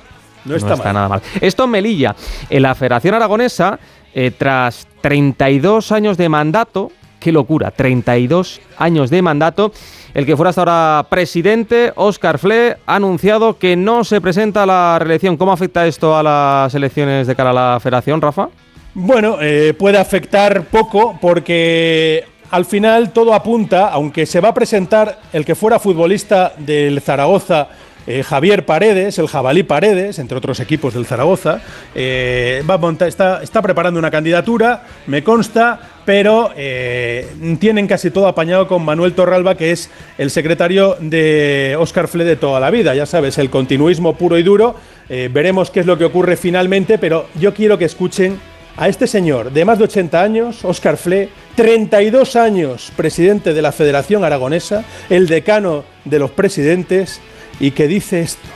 No 0.44 0.56
está 0.56 0.76
mal. 0.76 0.94
nada 0.94 1.08
mal. 1.08 1.22
Esto 1.40 1.64
en 1.64 1.70
Melilla. 1.70 2.16
En 2.50 2.62
la 2.62 2.74
Federación 2.74 3.14
Aragonesa, 3.14 3.78
eh, 4.14 4.30
tras 4.36 4.86
32 5.00 5.92
años 5.92 6.16
de 6.16 6.28
mandato, 6.28 6.90
qué 7.20 7.32
locura, 7.32 7.70
32 7.70 8.60
años 8.78 9.10
de 9.10 9.22
mandato, 9.22 9.72
el 10.14 10.26
que 10.26 10.36
fuera 10.36 10.50
hasta 10.50 10.62
ahora 10.62 11.06
presidente, 11.08 11.92
Óscar 11.94 12.38
Fle, 12.38 12.76
ha 12.84 12.96
anunciado 12.96 13.58
que 13.58 13.76
no 13.76 14.04
se 14.04 14.20
presenta 14.20 14.64
a 14.64 14.66
la 14.66 14.98
reelección. 14.98 15.36
¿Cómo 15.36 15.52
afecta 15.52 15.86
esto 15.86 16.16
a 16.16 16.22
las 16.22 16.74
elecciones 16.74 17.26
de 17.26 17.34
cara 17.34 17.50
a 17.50 17.52
la 17.52 17.80
Federación, 17.80 18.20
Rafa? 18.20 18.48
Bueno, 18.94 19.38
eh, 19.40 19.72
puede 19.78 19.96
afectar 19.96 20.64
poco 20.64 21.18
porque 21.20 22.26
al 22.50 22.66
final 22.66 23.12
todo 23.12 23.32
apunta, 23.32 23.88
aunque 23.88 24.26
se 24.26 24.40
va 24.40 24.50
a 24.50 24.54
presentar 24.54 25.18
el 25.32 25.46
que 25.46 25.54
fuera 25.54 25.78
futbolista 25.78 26.52
del 26.58 27.00
Zaragoza, 27.00 27.68
eh, 28.06 28.22
Javier 28.22 28.64
Paredes, 28.66 29.18
el 29.18 29.28
jabalí 29.28 29.62
Paredes, 29.62 30.18
entre 30.18 30.38
otros 30.38 30.60
equipos 30.60 30.94
del 30.94 31.06
Zaragoza, 31.06 31.60
eh, 31.94 32.62
va 32.68 32.74
a 32.74 32.78
montar- 32.78 33.08
está, 33.08 33.62
preparando 33.62 33.98
una 33.98 34.10
candidatura, 34.10 34.84
me 35.06 35.22
consta, 35.22 35.80
pero 36.04 36.50
eh, 36.56 37.28
tienen 37.60 37.86
casi 37.86 38.10
todo 38.10 38.26
apañado 38.26 38.66
con 38.66 38.84
Manuel 38.84 39.12
Torralba, 39.14 39.56
que 39.56 39.70
es 39.72 39.90
el 40.18 40.30
secretario 40.30 40.96
de 41.00 41.76
Óscar 41.78 42.08
Fle 42.08 42.24
de 42.24 42.36
toda 42.36 42.58
la 42.60 42.70
vida, 42.70 42.94
ya 42.94 43.06
sabes, 43.06 43.38
el 43.38 43.50
continuismo 43.50 44.16
puro 44.16 44.38
y 44.38 44.42
duro. 44.42 44.74
Veremos 45.08 45.70
qué 45.70 45.80
es 45.80 45.86
lo 45.86 45.98
que 45.98 46.06
ocurre 46.06 46.36
finalmente, 46.36 46.96
pero 46.96 47.26
yo 47.38 47.52
quiero 47.52 47.76
que 47.76 47.84
escuchen 47.84 48.40
a 48.78 48.88
este 48.88 49.06
señor 49.06 49.52
de 49.52 49.66
más 49.66 49.76
de 49.78 49.84
80 49.84 50.22
años, 50.22 50.64
Óscar 50.64 50.96
Fle, 50.96 51.28
32 51.56 52.36
años 52.36 52.90
presidente 52.96 53.52
de 53.52 53.60
la 53.60 53.72
Federación 53.72 54.24
Aragonesa, 54.24 54.84
el 55.10 55.26
decano 55.28 55.84
de 56.06 56.18
los 56.18 56.30
presidentes, 56.30 57.20
y 57.62 57.70
que 57.70 57.88
dice 57.88 58.20
esto. 58.20 58.48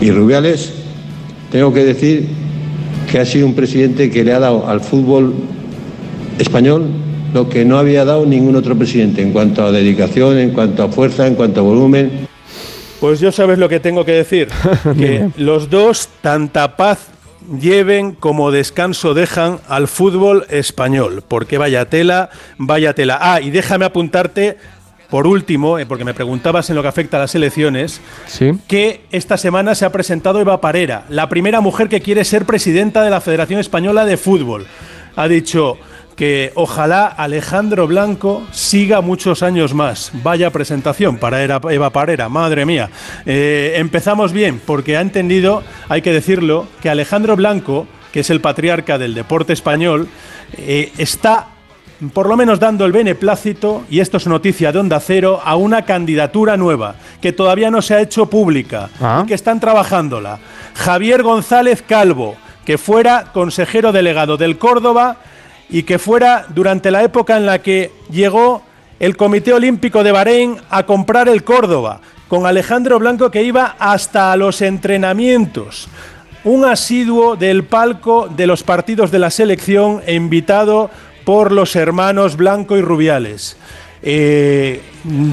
Y 0.00 0.10
Rubiales, 0.10 0.74
tengo 1.50 1.72
que 1.72 1.84
decir 1.84 2.26
que 3.10 3.20
ha 3.20 3.24
sido 3.24 3.46
un 3.46 3.54
presidente 3.54 4.10
que 4.10 4.24
le 4.24 4.34
ha 4.34 4.40
dado 4.40 4.68
al 4.68 4.80
fútbol 4.80 5.32
español 6.38 6.90
lo 7.32 7.48
que 7.48 7.64
no 7.64 7.78
había 7.78 8.04
dado 8.04 8.26
ningún 8.26 8.56
otro 8.56 8.76
presidente 8.76 9.22
en 9.22 9.32
cuanto 9.32 9.64
a 9.64 9.72
dedicación, 9.72 10.36
en 10.38 10.50
cuanto 10.50 10.82
a 10.82 10.88
fuerza, 10.88 11.26
en 11.26 11.34
cuanto 11.34 11.60
a 11.60 11.62
volumen. 11.62 12.28
Pues 13.00 13.20
yo 13.20 13.32
sabes 13.32 13.58
lo 13.58 13.68
que 13.68 13.80
tengo 13.80 14.04
que 14.04 14.12
decir, 14.12 14.48
que 14.98 15.30
los 15.36 15.70
dos 15.70 16.08
tanta 16.20 16.76
paz 16.76 17.08
lleven 17.60 18.12
como 18.12 18.50
descanso 18.50 19.14
dejan 19.14 19.60
al 19.68 19.88
fútbol 19.88 20.46
español, 20.50 21.22
porque 21.26 21.58
vaya 21.58 21.88
tela, 21.88 22.30
vaya 22.58 22.94
tela. 22.94 23.18
Ah, 23.20 23.40
y 23.40 23.50
déjame 23.50 23.84
apuntarte 23.84 24.56
por 25.12 25.26
último, 25.26 25.78
eh, 25.78 25.84
porque 25.84 26.06
me 26.06 26.14
preguntabas 26.14 26.70
en 26.70 26.76
lo 26.76 26.80
que 26.80 26.88
afecta 26.88 27.18
a 27.18 27.20
las 27.20 27.34
elecciones, 27.34 28.00
que 28.66 29.02
esta 29.10 29.36
semana 29.36 29.74
se 29.74 29.84
ha 29.84 29.92
presentado 29.92 30.40
Eva 30.40 30.62
Parera, 30.62 31.04
la 31.10 31.28
primera 31.28 31.60
mujer 31.60 31.90
que 31.90 32.00
quiere 32.00 32.24
ser 32.24 32.46
presidenta 32.46 33.02
de 33.02 33.10
la 33.10 33.20
Federación 33.20 33.60
Española 33.60 34.06
de 34.06 34.16
Fútbol. 34.16 34.66
Ha 35.14 35.28
dicho 35.28 35.76
que 36.16 36.52
ojalá 36.54 37.08
Alejandro 37.08 37.86
Blanco 37.86 38.42
siga 38.52 39.02
muchos 39.02 39.42
años 39.42 39.74
más. 39.74 40.12
Vaya 40.22 40.48
presentación 40.48 41.18
para 41.18 41.44
Eva 41.44 41.90
Parera, 41.90 42.30
madre 42.30 42.64
mía. 42.64 42.88
Eh, 43.26 43.74
empezamos 43.76 44.32
bien, 44.32 44.62
porque 44.64 44.96
ha 44.96 45.02
entendido, 45.02 45.62
hay 45.90 46.00
que 46.00 46.14
decirlo, 46.14 46.68
que 46.80 46.88
Alejandro 46.88 47.36
Blanco, 47.36 47.86
que 48.12 48.20
es 48.20 48.30
el 48.30 48.40
patriarca 48.40 48.96
del 48.96 49.12
deporte 49.12 49.52
español, 49.52 50.08
eh, 50.56 50.90
está 50.96 51.51
por 52.10 52.28
lo 52.28 52.36
menos 52.36 52.58
dando 52.58 52.84
el 52.84 52.92
beneplácito, 52.92 53.84
y 53.88 54.00
esto 54.00 54.16
es 54.16 54.26
noticia 54.26 54.72
de 54.72 54.78
Onda 54.78 54.98
Cero, 55.00 55.40
a 55.44 55.56
una 55.56 55.82
candidatura 55.82 56.56
nueva, 56.56 56.96
que 57.20 57.32
todavía 57.32 57.70
no 57.70 57.82
se 57.82 57.94
ha 57.94 58.00
hecho 58.00 58.26
pública, 58.26 58.90
y 59.22 59.26
que 59.26 59.34
están 59.34 59.60
trabajándola. 59.60 60.38
Javier 60.74 61.22
González 61.22 61.82
Calvo, 61.86 62.36
que 62.64 62.78
fuera 62.78 63.26
consejero 63.32 63.92
delegado 63.92 64.36
del 64.36 64.58
Córdoba 64.58 65.16
y 65.68 65.84
que 65.84 65.98
fuera 65.98 66.46
durante 66.48 66.90
la 66.90 67.02
época 67.02 67.36
en 67.36 67.46
la 67.46 67.60
que 67.60 67.92
llegó 68.10 68.62
el 69.00 69.16
Comité 69.16 69.52
Olímpico 69.52 70.04
de 70.04 70.12
Bahrein 70.12 70.56
a 70.70 70.84
comprar 70.84 71.28
el 71.28 71.44
Córdoba, 71.44 72.00
con 72.28 72.46
Alejandro 72.46 72.98
Blanco 72.98 73.30
que 73.30 73.42
iba 73.42 73.76
hasta 73.78 74.34
los 74.36 74.62
entrenamientos. 74.62 75.88
Un 76.44 76.64
asiduo 76.64 77.36
del 77.36 77.64
palco 77.64 78.28
de 78.28 78.46
los 78.46 78.62
partidos 78.62 79.10
de 79.10 79.18
la 79.18 79.30
selección 79.30 80.02
e 80.06 80.14
invitado 80.14 80.90
por 81.24 81.52
los 81.52 81.76
hermanos 81.76 82.36
Blanco 82.36 82.76
y 82.76 82.82
Rubiales. 82.82 83.56
Eh, 84.02 84.80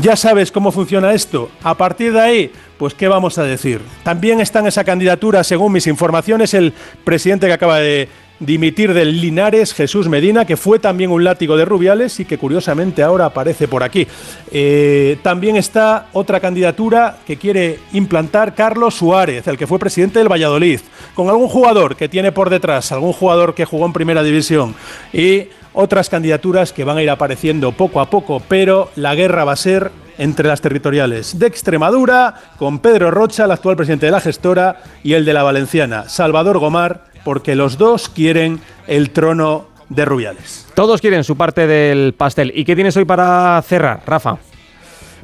ya 0.02 0.16
sabes 0.16 0.52
cómo 0.52 0.72
funciona 0.72 1.14
esto. 1.14 1.49
A 1.64 1.76
partir 1.76 2.14
de 2.14 2.22
ahí, 2.22 2.52
pues 2.78 2.94
qué 2.94 3.07
vamos 3.07 3.38
a 3.38 3.44
decir. 3.44 3.82
También 4.03 4.40
está 4.40 4.60
en 4.60 4.68
esa 4.68 4.84
candidatura, 4.84 5.44
según 5.44 5.74
mis 5.74 5.88
informaciones, 5.88 6.53
el 6.53 6.74
presidente 7.03 7.48
que 7.48 7.53
acaba 7.53 7.80
de 7.80 8.07
dimitir 8.40 8.94
del 8.94 9.20
Linares, 9.20 9.74
Jesús 9.74 10.07
Medina, 10.07 10.45
que 10.45 10.56
fue 10.56 10.80
también 10.80 11.11
un 11.11 11.24
látigo 11.24 11.57
de 11.57 11.66
Rubiales 11.66 12.20
y 12.20 12.26
que 12.26 12.38
curiosamente 12.38 13.03
ahora 13.03 13.26
aparece 13.26 13.68
por 13.68 13.84
aquí. 13.84 14.07
Eh, 14.52 15.18
también 15.22 15.57
está 15.57 16.07
otra 16.14 16.40
candidatura 16.40 17.18
que 17.28 17.38
quiere 17.38 17.80
implantar 17.91 18.56
Carlos 18.56 18.95
Suárez, 18.95 19.48
el 19.48 19.57
que 19.57 19.68
fue 19.68 19.78
presidente 19.78 20.20
del 20.20 20.32
Valladolid, 20.32 20.80
con 21.16 21.28
algún 21.30 21.49
jugador 21.49 21.95
que 21.95 22.07
tiene 22.07 22.32
por 22.32 22.49
detrás, 22.49 22.91
algún 22.91 23.14
jugador 23.14 23.53
que 23.53 23.66
jugó 23.66 23.86
en 23.86 23.94
primera 23.94 24.24
división 24.24 24.74
y 25.11 25.48
otras 25.80 26.10
candidaturas 26.10 26.73
que 26.73 26.84
van 26.84 26.97
a 26.97 27.03
ir 27.03 27.10
apareciendo 27.10 27.72
poco 27.72 28.01
a 28.01 28.10
poco, 28.10 28.41
pero 28.47 28.91
la 28.97 29.15
guerra 29.15 29.45
va 29.45 29.53
a 29.53 29.56
ser 29.56 29.91
entre 30.18 30.45
las 30.47 30.60
territoriales 30.60 31.39
de 31.39 31.47
Extremadura, 31.47 32.35
con 32.57 32.80
Pedro 32.80 33.10
Rocha, 33.11 33.45
el 33.45 33.51
actual 33.51 33.77
presidente 33.77 34.06
de 34.06 34.11
la 34.11 34.19
gestora, 34.19 34.81
y 35.03 35.14
el 35.14 35.23
de 35.23 35.34
la 35.34 35.43
Valenciana, 35.43 36.10
Salvador 36.10 36.60
Gomar, 36.60 37.06
porque 37.23 37.56
los 37.56 37.77
dos 37.77 38.10
quieren 38.10 38.60
el 38.88 39.11
trono 39.11 39.68
de 39.88 40.03
Rubiales. 40.03 40.68
Todos 40.73 40.99
quieren 40.99 41.23
su 41.23 41.38
parte 41.38 41.65
del 41.65 42.14
pastel. 42.14 42.51
¿Y 42.53 42.65
qué 42.65 42.76
tienes 42.76 42.97
hoy 42.97 43.06
para 43.06 43.61
cerrar, 43.65 44.01
Rafa? 44.06 44.38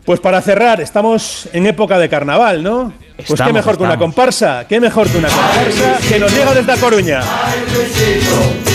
Pues 0.05 0.21
para 0.21 0.41
cerrar, 0.41 0.79
estamos 0.79 1.49
en 1.51 1.65
época 1.67 1.99
de 1.99 2.07
carnaval, 2.07 2.63
¿no? 2.63 2.93
Pues 3.27 3.41
qué 3.41 3.51
mejor 3.51 3.77
que 3.77 3.83
una 3.83 3.97
comparsa, 3.97 4.65
qué 4.69 4.79
mejor 4.79 5.09
que 5.09 5.17
una 5.17 5.27
comparsa 5.27 5.97
que 6.07 6.17
nos 6.17 6.31
llega 6.31 6.53
desde 6.53 6.71
A 6.71 6.77
Coruña. 6.77 7.19
Ay, 7.21 8.74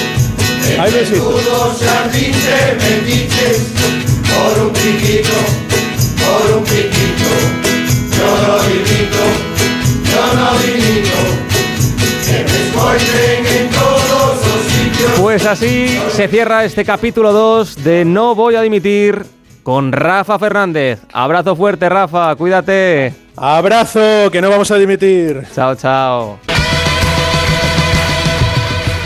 besito. 0.91 1.31
Por 4.31 4.67
un 4.67 4.73
piquito, 4.73 5.37
por 6.17 6.57
un 6.57 6.65
piquito, 6.65 7.31
yo 8.17 8.29
no 8.47 8.55
dimito, 8.63 9.23
yo 10.05 10.23
no 10.35 10.49
dimito. 10.59 11.41
Pues 15.21 15.47
así 15.47 16.01
se 16.11 16.29
cierra 16.29 16.65
este 16.65 16.85
capítulo 16.85 17.33
2 17.33 17.85
de 17.85 18.05
No 18.05 18.35
voy 18.35 18.55
a 18.57 18.63
dimitir 18.63 19.25
con 19.63 19.93
Rafa 19.93 20.39
Fernández. 20.39 21.01
Abrazo 21.13 21.55
fuerte, 21.55 21.89
Rafa, 21.89 22.35
cuídate. 22.37 23.15
Abrazo, 23.37 24.31
que 24.31 24.41
no 24.41 24.51
vamos 24.51 24.71
a 24.71 24.77
dimitir. 24.77 25.43
Chao, 25.55 25.75
chao. 25.75 26.39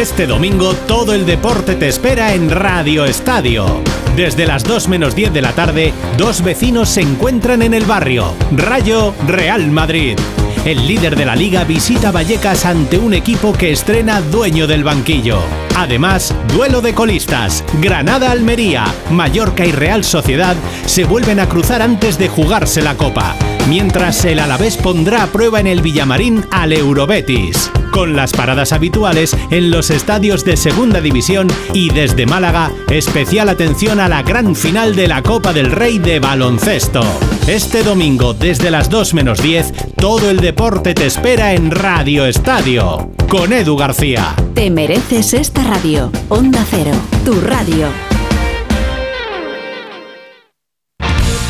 Este 0.00 0.26
domingo 0.26 0.72
todo 0.72 1.12
el 1.12 1.26
deporte 1.26 1.74
te 1.74 1.86
espera 1.86 2.32
en 2.32 2.48
Radio 2.48 3.04
Estadio. 3.04 3.82
Desde 4.16 4.46
las 4.46 4.64
2 4.64 4.88
menos 4.88 5.14
10 5.14 5.34
de 5.34 5.42
la 5.42 5.52
tarde, 5.52 5.92
dos 6.16 6.42
vecinos 6.42 6.88
se 6.88 7.02
encuentran 7.02 7.60
en 7.60 7.74
el 7.74 7.84
barrio. 7.84 8.32
Rayo 8.50 9.12
Real 9.26 9.70
Madrid. 9.70 10.18
El 10.64 10.88
líder 10.88 11.16
de 11.16 11.26
la 11.26 11.36
liga 11.36 11.64
visita 11.64 12.12
Vallecas 12.12 12.64
ante 12.64 12.96
un 12.96 13.12
equipo 13.12 13.52
que 13.52 13.72
estrena 13.72 14.22
dueño 14.22 14.66
del 14.66 14.84
banquillo. 14.84 15.38
Además, 15.76 16.34
duelo 16.54 16.80
de 16.80 16.94
colistas. 16.94 17.62
Granada-Almería, 17.82 18.86
Mallorca 19.10 19.66
y 19.66 19.72
Real 19.72 20.02
Sociedad 20.02 20.56
se 20.86 21.04
vuelven 21.04 21.40
a 21.40 21.46
cruzar 21.46 21.82
antes 21.82 22.16
de 22.16 22.28
jugarse 22.28 22.80
la 22.80 22.96
copa. 22.96 23.36
Mientras 23.68 24.24
el 24.24 24.38
Alavés 24.38 24.76
pondrá 24.76 25.22
a 25.22 25.26
prueba 25.26 25.60
en 25.60 25.66
el 25.66 25.82
Villamarín 25.82 26.44
al 26.50 26.72
Eurobetis. 26.72 27.70
Con 27.90 28.16
las 28.16 28.32
paradas 28.32 28.72
habituales 28.72 29.36
en 29.50 29.70
los 29.70 29.90
estadios 29.90 30.44
de 30.44 30.56
Segunda 30.56 31.00
División 31.00 31.48
y 31.72 31.90
desde 31.90 32.26
Málaga, 32.26 32.70
especial 32.88 33.48
atención 33.48 34.00
a 34.00 34.08
la 34.08 34.22
gran 34.22 34.54
final 34.54 34.94
de 34.94 35.08
la 35.08 35.22
Copa 35.22 35.52
del 35.52 35.70
Rey 35.70 35.98
de 35.98 36.20
baloncesto. 36.20 37.02
Este 37.46 37.82
domingo, 37.82 38.34
desde 38.34 38.70
las 38.70 38.90
2 38.90 39.14
menos 39.14 39.42
10, 39.42 39.72
todo 39.96 40.30
el 40.30 40.40
deporte 40.40 40.94
te 40.94 41.06
espera 41.06 41.54
en 41.54 41.70
Radio 41.70 42.26
Estadio. 42.26 43.10
Con 43.28 43.52
Edu 43.52 43.76
García. 43.76 44.34
Te 44.54 44.70
mereces 44.70 45.34
esta 45.34 45.62
radio. 45.64 46.10
Onda 46.28 46.64
Cero, 46.68 46.92
tu 47.24 47.40
radio. 47.40 47.88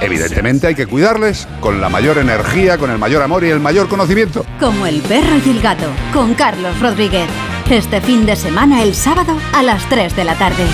Evidentemente 0.00 0.66
hay 0.66 0.74
que 0.74 0.86
cuidarles 0.86 1.46
con 1.60 1.80
la 1.80 1.88
mayor 1.88 2.18
energía, 2.18 2.78
con 2.78 2.90
el 2.90 2.98
mayor 2.98 3.22
amor 3.22 3.44
y 3.44 3.50
el 3.50 3.60
mayor 3.60 3.88
conocimiento. 3.88 4.44
Como 4.58 4.86
el 4.86 5.00
perro 5.02 5.36
y 5.44 5.50
el 5.50 5.60
gato, 5.60 5.86
con 6.12 6.34
Carlos 6.34 6.78
Rodríguez. 6.80 7.28
Este 7.68 8.00
fin 8.00 8.26
de 8.26 8.34
semana, 8.34 8.82
el 8.82 8.94
sábado, 8.94 9.36
a 9.52 9.62
las 9.62 9.86
3 9.88 10.16
de 10.16 10.24
la 10.24 10.34
tarde. 10.34 10.64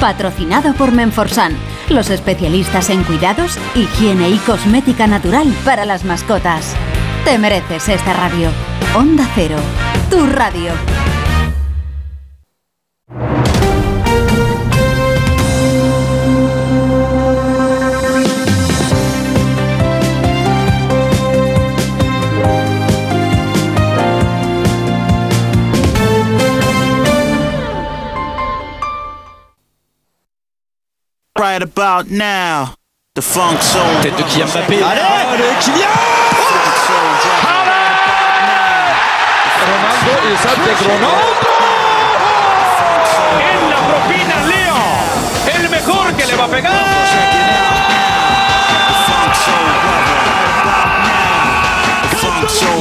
Patrocinado 0.00 0.74
por 0.74 0.92
Menforsan, 0.92 1.56
los 1.88 2.08
especialistas 2.10 2.88
en 2.90 3.02
cuidados, 3.02 3.58
higiene 3.74 4.30
y 4.30 4.38
cosmética 4.38 5.06
natural 5.06 5.52
para 5.64 5.84
las 5.84 6.04
mascotas. 6.04 6.74
Te 7.24 7.36
mereces 7.38 7.88
esta 7.88 8.14
radio. 8.14 8.50
Onda 8.94 9.28
Cero, 9.34 9.56
tu 10.08 10.24
radio. 10.26 10.72
Right 31.38 31.62
about 31.62 32.10
now, 32.10 32.74
the 33.14 33.22
funk 33.22 33.62
soul. 33.62 33.84
Tête 34.02 34.16
de 34.16 34.24
Kylian 34.24 34.48
Mbappé. 34.48 34.82
Allez, 34.82 35.02
Allez, 35.30 35.64
Kylian 35.64 35.88
Ronaldo 39.68 40.12
y 40.26 40.36
salte 40.36 40.70
Ronaldo. 40.82 41.16
En 43.38 43.70
la 43.70 43.76
propina 43.86 44.36
Leo. 44.48 44.78
El 45.54 45.70
mejor 45.70 46.12
que 46.14 46.26
le 46.26 46.34
va 46.36 46.44
a 46.44 46.48
pegar. 46.48 46.98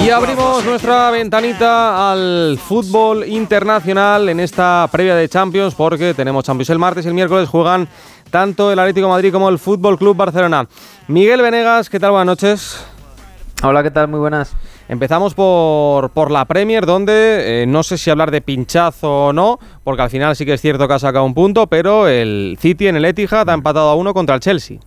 Y 0.03 0.09
abrimos 0.09 0.63
nuestra 0.63 1.11
ventanita 1.11 2.11
al 2.11 2.57
fútbol 2.57 3.27
internacional 3.27 4.29
en 4.29 4.39
esta 4.39 4.88
previa 4.91 5.15
de 5.15 5.27
Champions 5.27 5.75
porque 5.75 6.13
tenemos 6.13 6.45
Champions 6.45 6.69
el 6.69 6.79
martes 6.79 7.03
y 7.05 7.09
el 7.09 7.13
miércoles 7.13 7.49
juegan 7.49 7.89
tanto 8.29 8.71
el 8.71 8.79
Atlético 8.79 9.07
de 9.07 9.13
Madrid 9.13 9.31
como 9.31 9.49
el 9.49 9.59
Fútbol 9.59 9.97
Club 9.97 10.15
Barcelona. 10.15 10.67
Miguel 11.07 11.41
Venegas, 11.41 11.89
¿qué 11.89 11.99
tal? 11.99 12.11
Buenas 12.11 12.27
noches. 12.27 12.85
Hola, 13.63 13.81
¿qué 13.81 13.91
tal? 13.91 14.07
Muy 14.07 14.19
buenas. 14.19 14.55
Empezamos 14.89 15.33
por, 15.33 16.11
por 16.11 16.31
la 16.31 16.45
Premier, 16.45 16.85
donde 16.85 17.63
eh, 17.63 17.65
no 17.67 17.83
sé 17.83 17.97
si 17.97 18.09
hablar 18.09 18.31
de 18.31 18.41
pinchazo 18.41 19.27
o 19.27 19.33
no, 19.33 19.59
porque 19.83 20.03
al 20.03 20.09
final 20.09 20.35
sí 20.35 20.45
que 20.45 20.53
es 20.53 20.61
cierto 20.61 20.87
que 20.87 20.93
ha 20.93 20.99
sacado 20.99 21.25
un 21.25 21.33
punto, 21.33 21.67
pero 21.67 22.07
el 22.07 22.57
City 22.61 22.87
en 22.87 22.95
el 22.95 23.05
Etihad 23.05 23.49
ha 23.49 23.53
empatado 23.53 23.89
a 23.89 23.95
uno 23.95 24.13
contra 24.13 24.35
el 24.35 24.41
Chelsea. 24.41 24.79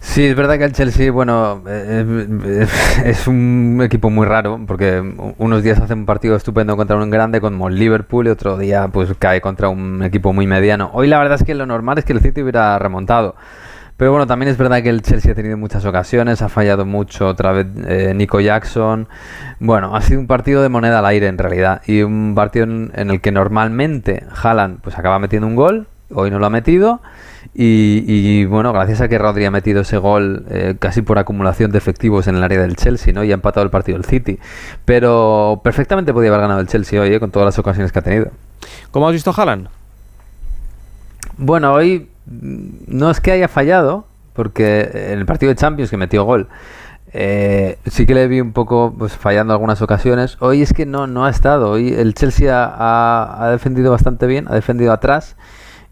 Sí, 0.00 0.24
es 0.24 0.34
verdad 0.34 0.58
que 0.58 0.64
el 0.64 0.72
Chelsea, 0.72 1.12
bueno, 1.12 1.62
eh, 1.68 2.66
es 3.04 3.28
un 3.28 3.80
equipo 3.82 4.10
muy 4.10 4.26
raro, 4.26 4.58
porque 4.66 5.00
unos 5.38 5.62
días 5.62 5.78
hace 5.78 5.94
un 5.94 6.06
partido 6.06 6.36
estupendo 6.36 6.76
contra 6.76 6.96
un 6.96 7.10
grande 7.10 7.40
como 7.40 7.68
Liverpool 7.68 8.26
y 8.26 8.30
otro 8.30 8.56
día 8.56 8.88
pues 8.88 9.12
cae 9.18 9.40
contra 9.40 9.68
un 9.68 10.02
equipo 10.02 10.32
muy 10.32 10.46
mediano. 10.46 10.90
Hoy 10.94 11.06
la 11.06 11.18
verdad 11.18 11.36
es 11.38 11.44
que 11.44 11.54
lo 11.54 11.66
normal 11.66 11.98
es 11.98 12.04
que 12.04 12.14
el 12.14 12.20
City 12.20 12.42
hubiera 12.42 12.78
remontado. 12.78 13.36
Pero 14.00 14.12
bueno, 14.12 14.26
también 14.26 14.50
es 14.50 14.56
verdad 14.56 14.82
que 14.82 14.88
el 14.88 15.02
Chelsea 15.02 15.32
ha 15.32 15.34
tenido 15.34 15.58
muchas 15.58 15.84
ocasiones, 15.84 16.40
ha 16.40 16.48
fallado 16.48 16.86
mucho 16.86 17.28
otra 17.28 17.52
vez 17.52 17.66
eh, 17.86 18.14
Nico 18.14 18.40
Jackson. 18.40 19.06
Bueno, 19.58 19.94
ha 19.94 20.00
sido 20.00 20.20
un 20.20 20.26
partido 20.26 20.62
de 20.62 20.70
moneda 20.70 21.00
al 21.00 21.04
aire 21.04 21.26
en 21.26 21.36
realidad 21.36 21.82
y 21.86 22.00
un 22.00 22.34
partido 22.34 22.64
en, 22.64 22.90
el 22.94 23.20
que 23.20 23.30
normalmente 23.30 24.24
Haaland 24.42 24.80
pues 24.80 24.96
acaba 24.98 25.18
metiendo 25.18 25.46
un 25.46 25.54
gol, 25.54 25.86
hoy 26.12 26.30
no 26.30 26.38
lo 26.38 26.46
ha 26.46 26.50
metido 26.50 27.00
y, 27.54 28.44
bueno, 28.44 28.72
gracias 28.72 29.00
a 29.00 29.08
que 29.08 29.18
Rodri 29.18 29.44
ha 29.44 29.50
metido 29.50 29.80
ese 29.80 29.96
gol 29.98 30.44
eh, 30.50 30.76
casi 30.78 31.02
por 31.02 31.18
acumulación 31.18 31.72
de 31.72 31.78
efectivos 31.78 32.26
en 32.28 32.36
el 32.36 32.44
área 32.44 32.60
del 32.60 32.76
Chelsea, 32.76 33.12
¿no? 33.12 33.24
Y 33.24 33.32
ha 33.32 33.34
empatado 33.34 33.64
el 33.64 33.70
partido 33.70 33.98
el 33.98 34.04
City. 34.04 34.38
Pero 34.84 35.60
perfectamente 35.64 36.12
podía 36.12 36.30
haber 36.30 36.42
ganado 36.42 36.60
el 36.60 36.68
Chelsea 36.68 37.00
hoy, 37.00 37.12
¿eh? 37.12 37.20
con 37.20 37.30
todas 37.30 37.46
las 37.46 37.58
ocasiones 37.58 37.92
que 37.92 37.98
ha 37.98 38.02
tenido. 38.02 38.30
¿Cómo 38.90 39.08
has 39.08 39.12
visto 39.12 39.32
Haaland? 39.36 39.68
Bueno, 41.36 41.72
hoy 41.72 42.08
no 42.26 43.10
es 43.10 43.20
que 43.20 43.32
haya 43.32 43.48
fallado, 43.48 44.06
porque 44.34 44.90
en 45.12 45.18
el 45.18 45.26
partido 45.26 45.50
de 45.50 45.56
Champions 45.56 45.90
que 45.90 45.96
metió 45.96 46.24
gol, 46.24 46.48
eh, 47.12 47.78
sí 47.86 48.06
que 48.06 48.14
le 48.14 48.28
vi 48.28 48.40
un 48.40 48.52
poco 48.52 48.94
pues, 48.96 49.16
fallando 49.16 49.52
algunas 49.52 49.82
ocasiones. 49.82 50.36
Hoy 50.40 50.62
es 50.62 50.72
que 50.72 50.86
no, 50.86 51.06
no 51.06 51.24
ha 51.24 51.30
estado. 51.30 51.70
Hoy 51.70 51.92
el 51.92 52.14
Chelsea 52.14 52.52
ha, 52.54 53.50
defendido 53.50 53.90
bastante 53.90 54.26
bien, 54.26 54.46
ha 54.48 54.54
defendido 54.54 54.92
atrás. 54.92 55.36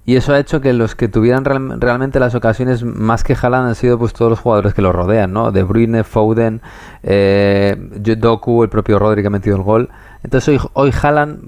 Y 0.09 0.17
eso 0.17 0.33
ha 0.33 0.39
hecho 0.39 0.63
que 0.63 0.73
los 0.73 0.95
que 0.95 1.07
tuvieran 1.07 1.45
realmente 1.45 2.19
las 2.19 2.35
ocasiones 2.35 2.83
más 2.83 3.25
que 3.25 3.35
Haaland 3.35 3.69
han 3.69 3.75
sido 3.75 3.99
pues 3.99 4.15
todos 4.15 4.31
los 4.31 4.41
jugadores 4.41 4.73
que 4.73 4.81
lo 4.81 4.91
rodean, 4.91 5.35
¿no? 5.35 5.53
De 5.53 5.63
Bruyne, 5.63 6.03
Foden, 6.03 6.63
eh, 7.03 7.77
Doku, 8.17 8.63
el 8.63 8.71
propio 8.71 8.99
Rodri 8.99 9.21
que 9.21 9.27
ha 9.27 9.31
metido 9.31 9.57
el 9.57 9.63
gol. 9.63 9.91
Entonces 10.23 10.49
hoy, 10.49 10.61
hoy 10.73 10.93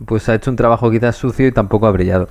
pues 0.05 0.29
ha 0.29 0.35
hecho 0.35 0.51
un 0.51 0.59
trabajo 0.59 0.91
quizás 0.91 1.17
sucio 1.17 1.47
y 1.47 1.53
tampoco 1.53 1.87
ha 1.87 1.91
brillado. 1.91 2.29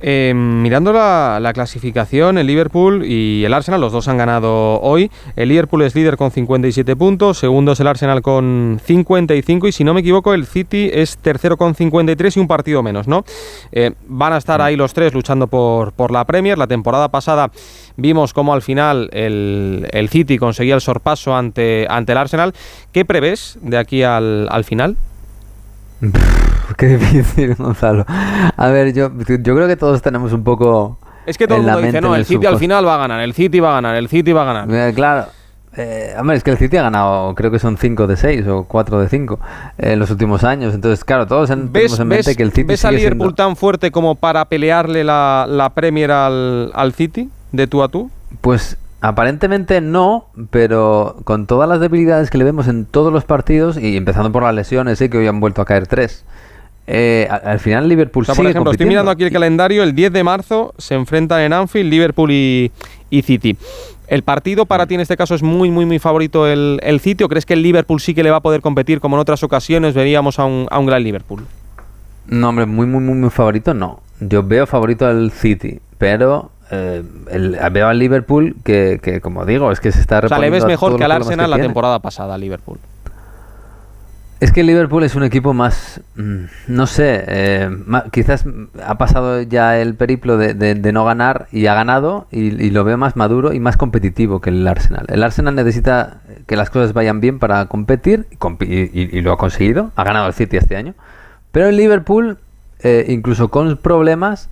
Eh, 0.00 0.34
mirando 0.34 0.92
la, 0.92 1.50
clasificación, 1.54 2.36
el 2.36 2.46
Liverpool 2.46 3.04
y 3.06 3.44
el 3.44 3.54
Arsenal, 3.54 3.80
los 3.80 3.92
dos 3.92 4.08
han 4.08 4.18
ganado 4.18 4.80
hoy. 4.80 5.10
El 5.36 5.48
Liverpool 5.48 5.82
es 5.82 5.94
líder 5.94 6.16
con 6.16 6.30
57 6.30 6.96
puntos, 6.96 7.38
segundo 7.38 7.72
es 7.72 7.80
el 7.80 7.86
Arsenal 7.86 8.20
con 8.20 8.80
55 8.84 9.68
y 9.68 9.72
si 9.72 9.84
no 9.84 9.94
me 9.94 10.00
equivoco 10.00 10.34
el 10.34 10.46
City 10.46 10.90
es 10.92 11.16
tercero 11.18 11.56
con 11.56 11.74
53 11.74 12.36
y 12.36 12.40
un 12.40 12.48
partido 12.48 12.82
menos, 12.82 13.08
¿no? 13.08 13.24
Eh, 13.72 13.92
van 14.06 14.32
a 14.32 14.36
estar 14.36 14.60
ahí 14.60 14.76
los 14.76 14.92
tres 14.92 15.14
luchando 15.14 15.46
por, 15.46 15.92
por 15.92 16.10
la 16.10 16.24
Premier. 16.24 16.58
La 16.58 16.66
temporada 16.66 17.08
pasada 17.08 17.50
vimos 17.96 18.34
cómo 18.34 18.52
al 18.52 18.62
final 18.62 19.08
el, 19.12 19.88
el 19.92 20.08
City 20.08 20.38
conseguía 20.38 20.74
el 20.74 20.80
sorpaso 20.80 21.34
ante, 21.34 21.86
ante 21.88 22.12
el 22.12 22.18
Arsenal. 22.18 22.52
¿Qué 22.92 23.04
prevés 23.04 23.58
de 23.62 23.78
aquí 23.78 24.02
al, 24.02 24.48
al 24.50 24.64
final? 24.64 24.96
Qué 26.76 26.86
difícil, 26.86 27.54
Gonzalo. 27.58 28.04
A 28.08 28.68
ver, 28.68 28.92
yo, 28.92 29.10
yo 29.26 29.54
creo 29.54 29.66
que 29.66 29.76
todos 29.76 30.02
tenemos 30.02 30.32
un 30.32 30.44
poco. 30.44 30.98
Es 31.26 31.38
que 31.38 31.46
todo 31.46 31.58
el 31.58 31.64
mundo 31.64 31.80
dice, 31.80 32.00
no, 32.00 32.14
el 32.14 32.24
City 32.24 32.46
al 32.46 32.58
final 32.58 32.86
va 32.86 32.96
a 32.96 32.98
ganar, 32.98 33.20
el 33.20 33.32
City 33.32 33.60
va 33.60 33.70
a 33.70 33.74
ganar, 33.74 33.96
el 33.96 34.08
City 34.08 34.32
va 34.32 34.42
a 34.42 34.44
ganar. 34.44 34.88
Eh, 34.88 34.92
claro. 34.94 35.26
Eh, 35.76 36.14
hombre, 36.18 36.36
es 36.36 36.44
que 36.44 36.50
el 36.50 36.58
City 36.58 36.76
ha 36.76 36.82
ganado, 36.82 37.34
creo 37.34 37.50
que 37.50 37.58
son 37.58 37.76
5 37.76 38.06
de 38.06 38.16
6 38.16 38.46
o 38.46 38.64
4 38.64 39.00
de 39.00 39.08
5 39.08 39.40
en 39.78 39.98
los 39.98 40.10
últimos 40.10 40.44
años. 40.44 40.74
Entonces, 40.74 41.02
claro, 41.04 41.26
todos 41.26 41.48
tenemos 41.48 41.98
en 41.98 42.06
mente 42.06 42.36
que 42.36 42.42
el 42.42 42.52
City. 42.52 42.64
¿Ves 42.64 42.84
a 42.84 42.92
Liverpool 42.92 43.34
tan 43.34 43.56
fuerte 43.56 43.90
como 43.90 44.14
para 44.14 44.44
pelearle 44.44 45.02
la, 45.02 45.46
la 45.48 45.70
Premier 45.70 46.12
al, 46.12 46.70
al 46.74 46.92
City 46.92 47.30
de 47.52 47.66
tú 47.66 47.82
a 47.82 47.88
tú? 47.88 48.10
Pues 48.40 48.76
Aparentemente 49.04 49.82
no, 49.82 50.28
pero 50.48 51.16
con 51.24 51.46
todas 51.46 51.68
las 51.68 51.78
debilidades 51.78 52.30
que 52.30 52.38
le 52.38 52.44
vemos 52.44 52.68
en 52.68 52.86
todos 52.86 53.12
los 53.12 53.26
partidos, 53.26 53.76
y 53.76 53.98
empezando 53.98 54.32
por 54.32 54.44
las 54.44 54.54
lesiones, 54.54 54.98
¿eh? 55.02 55.10
que 55.10 55.18
hoy 55.18 55.26
han 55.26 55.40
vuelto 55.40 55.60
a 55.60 55.66
caer 55.66 55.86
tres, 55.86 56.24
eh, 56.86 57.26
al, 57.30 57.58
final 57.60 57.88
Liverpool 57.88 58.26
Por 58.26 58.46
ejemplo, 58.46 58.70
estoy 58.70 58.86
mirando 58.86 59.10
aquí 59.10 59.24
el 59.24 59.32
calendario, 59.32 59.82
el 59.82 59.94
10 59.94 60.12
de 60.12 60.24
marzo 60.24 60.74
se 60.76 60.94
enfrentan 60.94 61.40
en 61.40 61.52
Anfield 61.52 61.90
Liverpool 61.90 62.30
y, 62.30 62.70
City. 63.22 63.56
¿El 64.08 64.22
partido 64.22 64.66
para 64.66 64.86
ti 64.86 64.94
en 64.94 65.00
este 65.00 65.16
caso 65.16 65.34
es 65.34 65.42
muy, 65.42 65.70
muy, 65.70 65.86
muy 65.86 65.98
favorito 65.98 66.46
el, 66.46 66.78
el 66.82 67.00
City 67.00 67.24
o 67.24 67.28
crees 67.28 67.46
que 67.46 67.54
el 67.54 67.62
Liverpool 67.62 68.00
sí 68.00 68.12
que 68.12 68.22
le 68.22 68.30
va 68.30 68.38
a 68.38 68.40
poder 68.40 68.60
competir 68.60 69.00
como 69.00 69.16
en 69.16 69.20
otras 69.20 69.42
ocasiones 69.42 69.94
veríamos 69.94 70.38
a 70.38 70.44
un, 70.44 70.66
a 70.70 70.78
un 70.78 70.86
gran 70.86 71.02
Liverpool? 71.02 71.44
No, 72.26 72.50
hombre, 72.50 72.66
muy, 72.66 72.86
muy, 72.86 73.00
muy, 73.00 73.14
muy 73.14 73.30
favorito 73.30 73.72
no. 73.72 74.00
Yo 74.20 74.42
veo 74.42 74.66
favorito 74.66 75.06
al 75.06 75.30
City, 75.30 75.80
pero 75.96 76.50
eh, 76.70 77.02
veo 77.72 77.88
al 77.88 77.98
Liverpool 77.98 78.56
que, 78.62 79.20
como 79.22 79.46
digo, 79.46 79.72
es 79.72 79.80
que 79.80 79.92
se 79.92 80.00
está 80.00 80.18
O 80.18 80.28
sea, 80.28 80.38
le 80.38 80.50
ves 80.50 80.64
mejor 80.64 80.96
que 80.96 81.04
al 81.04 81.12
Arsenal 81.12 81.50
la 81.50 81.58
temporada 81.58 81.98
pasada, 82.00 82.36
Liverpool. 82.36 82.78
Es 84.44 84.52
que 84.52 84.62
Liverpool 84.62 85.02
es 85.04 85.14
un 85.14 85.22
equipo 85.22 85.54
más, 85.54 86.02
mm, 86.16 86.44
no 86.68 86.86
sé, 86.86 87.24
eh, 87.28 87.70
quizás 88.12 88.44
ha 88.86 88.98
pasado 88.98 89.40
ya 89.40 89.78
el 89.80 89.94
periplo 89.94 90.36
de, 90.36 90.74
no 90.92 91.06
ganar 91.06 91.46
y 91.50 91.64
ha 91.64 91.72
ganado 91.72 92.26
y, 92.30 92.68
lo 92.68 92.84
veo 92.84 92.98
más 92.98 93.16
maduro 93.16 93.54
y 93.54 93.58
más 93.58 93.78
competitivo 93.78 94.42
que 94.42 94.50
el 94.50 94.68
Arsenal. 94.68 95.06
El 95.08 95.22
Arsenal 95.22 95.54
necesita 95.54 96.18
que 96.46 96.56
las 96.56 96.68
cosas 96.68 96.92
vayan 96.92 97.20
bien 97.20 97.38
para 97.38 97.64
competir 97.68 98.26
y, 98.60 99.20
lo 99.22 99.32
ha 99.32 99.38
conseguido, 99.38 99.92
ha 99.96 100.04
ganado 100.04 100.26
el 100.26 100.34
City 100.34 100.58
este 100.58 100.76
año, 100.76 100.92
pero 101.50 101.68
el 101.68 101.78
Liverpool, 101.78 102.36
eh, 102.80 103.06
incluso 103.08 103.48
con 103.48 103.78
problemas, 103.78 104.50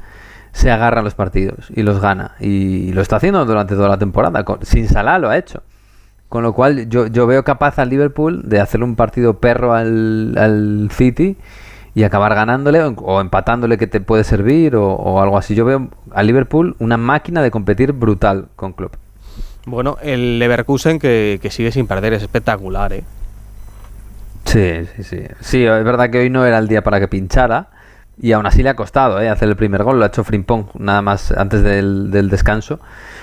se 0.53 0.71
agarra 0.71 1.01
a 1.03 1.05
los 1.05 1.15
partidos 1.15 1.69
y 1.69 1.83
los 1.83 2.01
gana. 2.01 2.37
Y 2.41 2.95
lo 2.95 3.03
está 3.03 3.17
haciendo 3.17 3.45
durante 3.45 3.75
toda 3.75 3.91
la 3.91 3.99
temporada. 3.99 4.43
sin 4.63 4.89
Salah 4.89 5.19
lo 5.19 5.29
ha 5.29 5.37
hecho. 5.37 5.63
Con 6.33 6.43
lo 6.43 6.55
cual 6.55 6.89
yo, 6.89 7.09
yo 7.09 7.27
veo 7.27 7.45
capaz 7.45 7.79
al 7.79 7.91
Liverpool 7.91 8.49
de 8.49 8.59
hacer 8.59 8.83
un 8.83 8.97
partido 8.97 9.39
perro 9.39 9.75
al, 9.75 10.35
al 10.39 10.89
City 10.91 11.37
y 11.95 12.05
acabar 12.05 12.35
ganándole 12.35 12.81
o, 12.83 13.21
empatándole 13.21 13.77
que 13.77 13.87
te 13.87 14.01
puede 14.01 14.25
servir 14.25 14.75
o, 14.75 15.21
algo 15.21 15.37
así. 15.37 15.55
Yo 15.55 15.67
veo 15.67 15.91
al 16.11 16.27
Liverpool 16.27 16.75
una 16.79 16.97
máquina 16.97 17.43
de 17.43 17.51
competir 17.51 17.93
brutal 17.93 18.49
con 18.57 18.73
Klopp. 18.73 18.95
Bueno, 19.67 19.99
el 20.01 20.39
Leverkusen 20.39 20.99
que, 20.99 21.39
que 21.43 21.51
sigue 21.51 21.71
sin 21.71 21.87
perder 21.87 22.15
es 22.15 22.23
espectacular, 22.23 22.95
¿eh? 22.95 23.05
Sí, 24.47 24.87
sí, 24.97 25.03
sí. 25.03 25.19
Sí, 25.41 25.65
es 25.67 25.85
verdad 25.85 26.09
que 26.09 26.21
hoy 26.21 26.31
no 26.31 26.47
era 26.47 26.57
el 26.57 26.67
día 26.67 26.83
para 26.83 26.99
que 26.99 27.09
pinchara 27.09 27.69
y 28.19 28.33
aún 28.33 28.47
así 28.47 28.63
le 28.63 28.71
ha 28.71 28.77
costado 28.77 29.21
¿eh? 29.21 29.29
hacer 29.29 29.51
el 29.51 29.57
primer 29.57 29.83
gol. 29.83 29.99
Lo 29.99 30.05
ha 30.05 30.09
hecho 30.09 30.25
Frimpong 30.25 30.69
nada 30.79 31.03
más 31.03 31.31
antes 31.33 31.63
del, 31.63 32.11
del 32.11 32.31
descanso. 32.31 32.81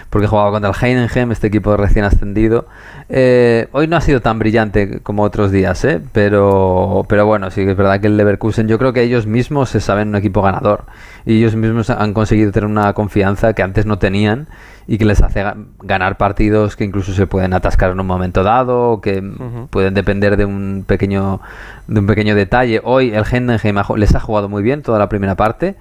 Porque 0.09 0.27
jugaba 0.27 0.51
contra 0.51 0.71
el 0.71 0.75
Heidenheim, 0.75 1.31
este 1.31 1.47
equipo 1.47 1.77
recién 1.77 2.03
ascendido. 2.03 2.65
Eh, 3.09 3.67
hoy 3.73 3.87
no 3.87 3.95
ha 3.95 4.01
sido 4.01 4.21
tan 4.21 4.39
brillante 4.39 5.01
como 5.01 5.23
otros 5.23 5.51
días, 5.51 5.85
¿eh? 5.85 6.01
pero, 6.13 7.05
pero 7.07 7.27
bueno, 7.27 7.51
sí 7.51 7.63
que 7.63 7.71
es 7.71 7.77
verdad 7.77 7.99
que 8.01 8.07
el 8.07 8.17
Leverkusen, 8.17 8.67
yo 8.67 8.79
creo 8.79 8.91
que 8.91 9.03
ellos 9.03 9.27
mismos 9.27 9.69
se 9.69 9.79
saben 9.79 10.09
un 10.09 10.15
equipo 10.15 10.41
ganador. 10.41 10.85
Y 11.25 11.37
ellos 11.37 11.55
mismos 11.55 11.91
han 11.91 12.13
conseguido 12.13 12.51
tener 12.51 12.67
una 12.67 12.93
confianza 12.93 13.53
que 13.53 13.61
antes 13.61 13.85
no 13.85 13.99
tenían 13.99 14.47
y 14.87 14.97
que 14.97 15.05
les 15.05 15.21
hace 15.21 15.43
ganar 15.83 16.17
partidos 16.17 16.75
que 16.75 16.83
incluso 16.83 17.13
se 17.13 17.27
pueden 17.27 17.53
atascar 17.53 17.91
en 17.91 17.99
un 17.99 18.07
momento 18.07 18.41
dado 18.41 18.89
o 18.89 19.01
que 19.01 19.21
pueden 19.69 19.93
depender 19.93 20.35
de 20.35 20.45
un 20.45 20.83
pequeño 20.87 21.41
de 21.85 21.99
un 21.99 22.07
pequeño 22.07 22.33
detalle. 22.33 22.81
Hoy 22.83 23.11
el 23.11 23.23
Heidenheim 23.23 23.77
les 23.97 24.15
ha 24.15 24.19
jugado 24.19 24.49
muy 24.49 24.63
bien 24.63 24.81
toda 24.81 24.97
la 24.97 25.07
primera 25.07 25.35
parte 25.35 25.75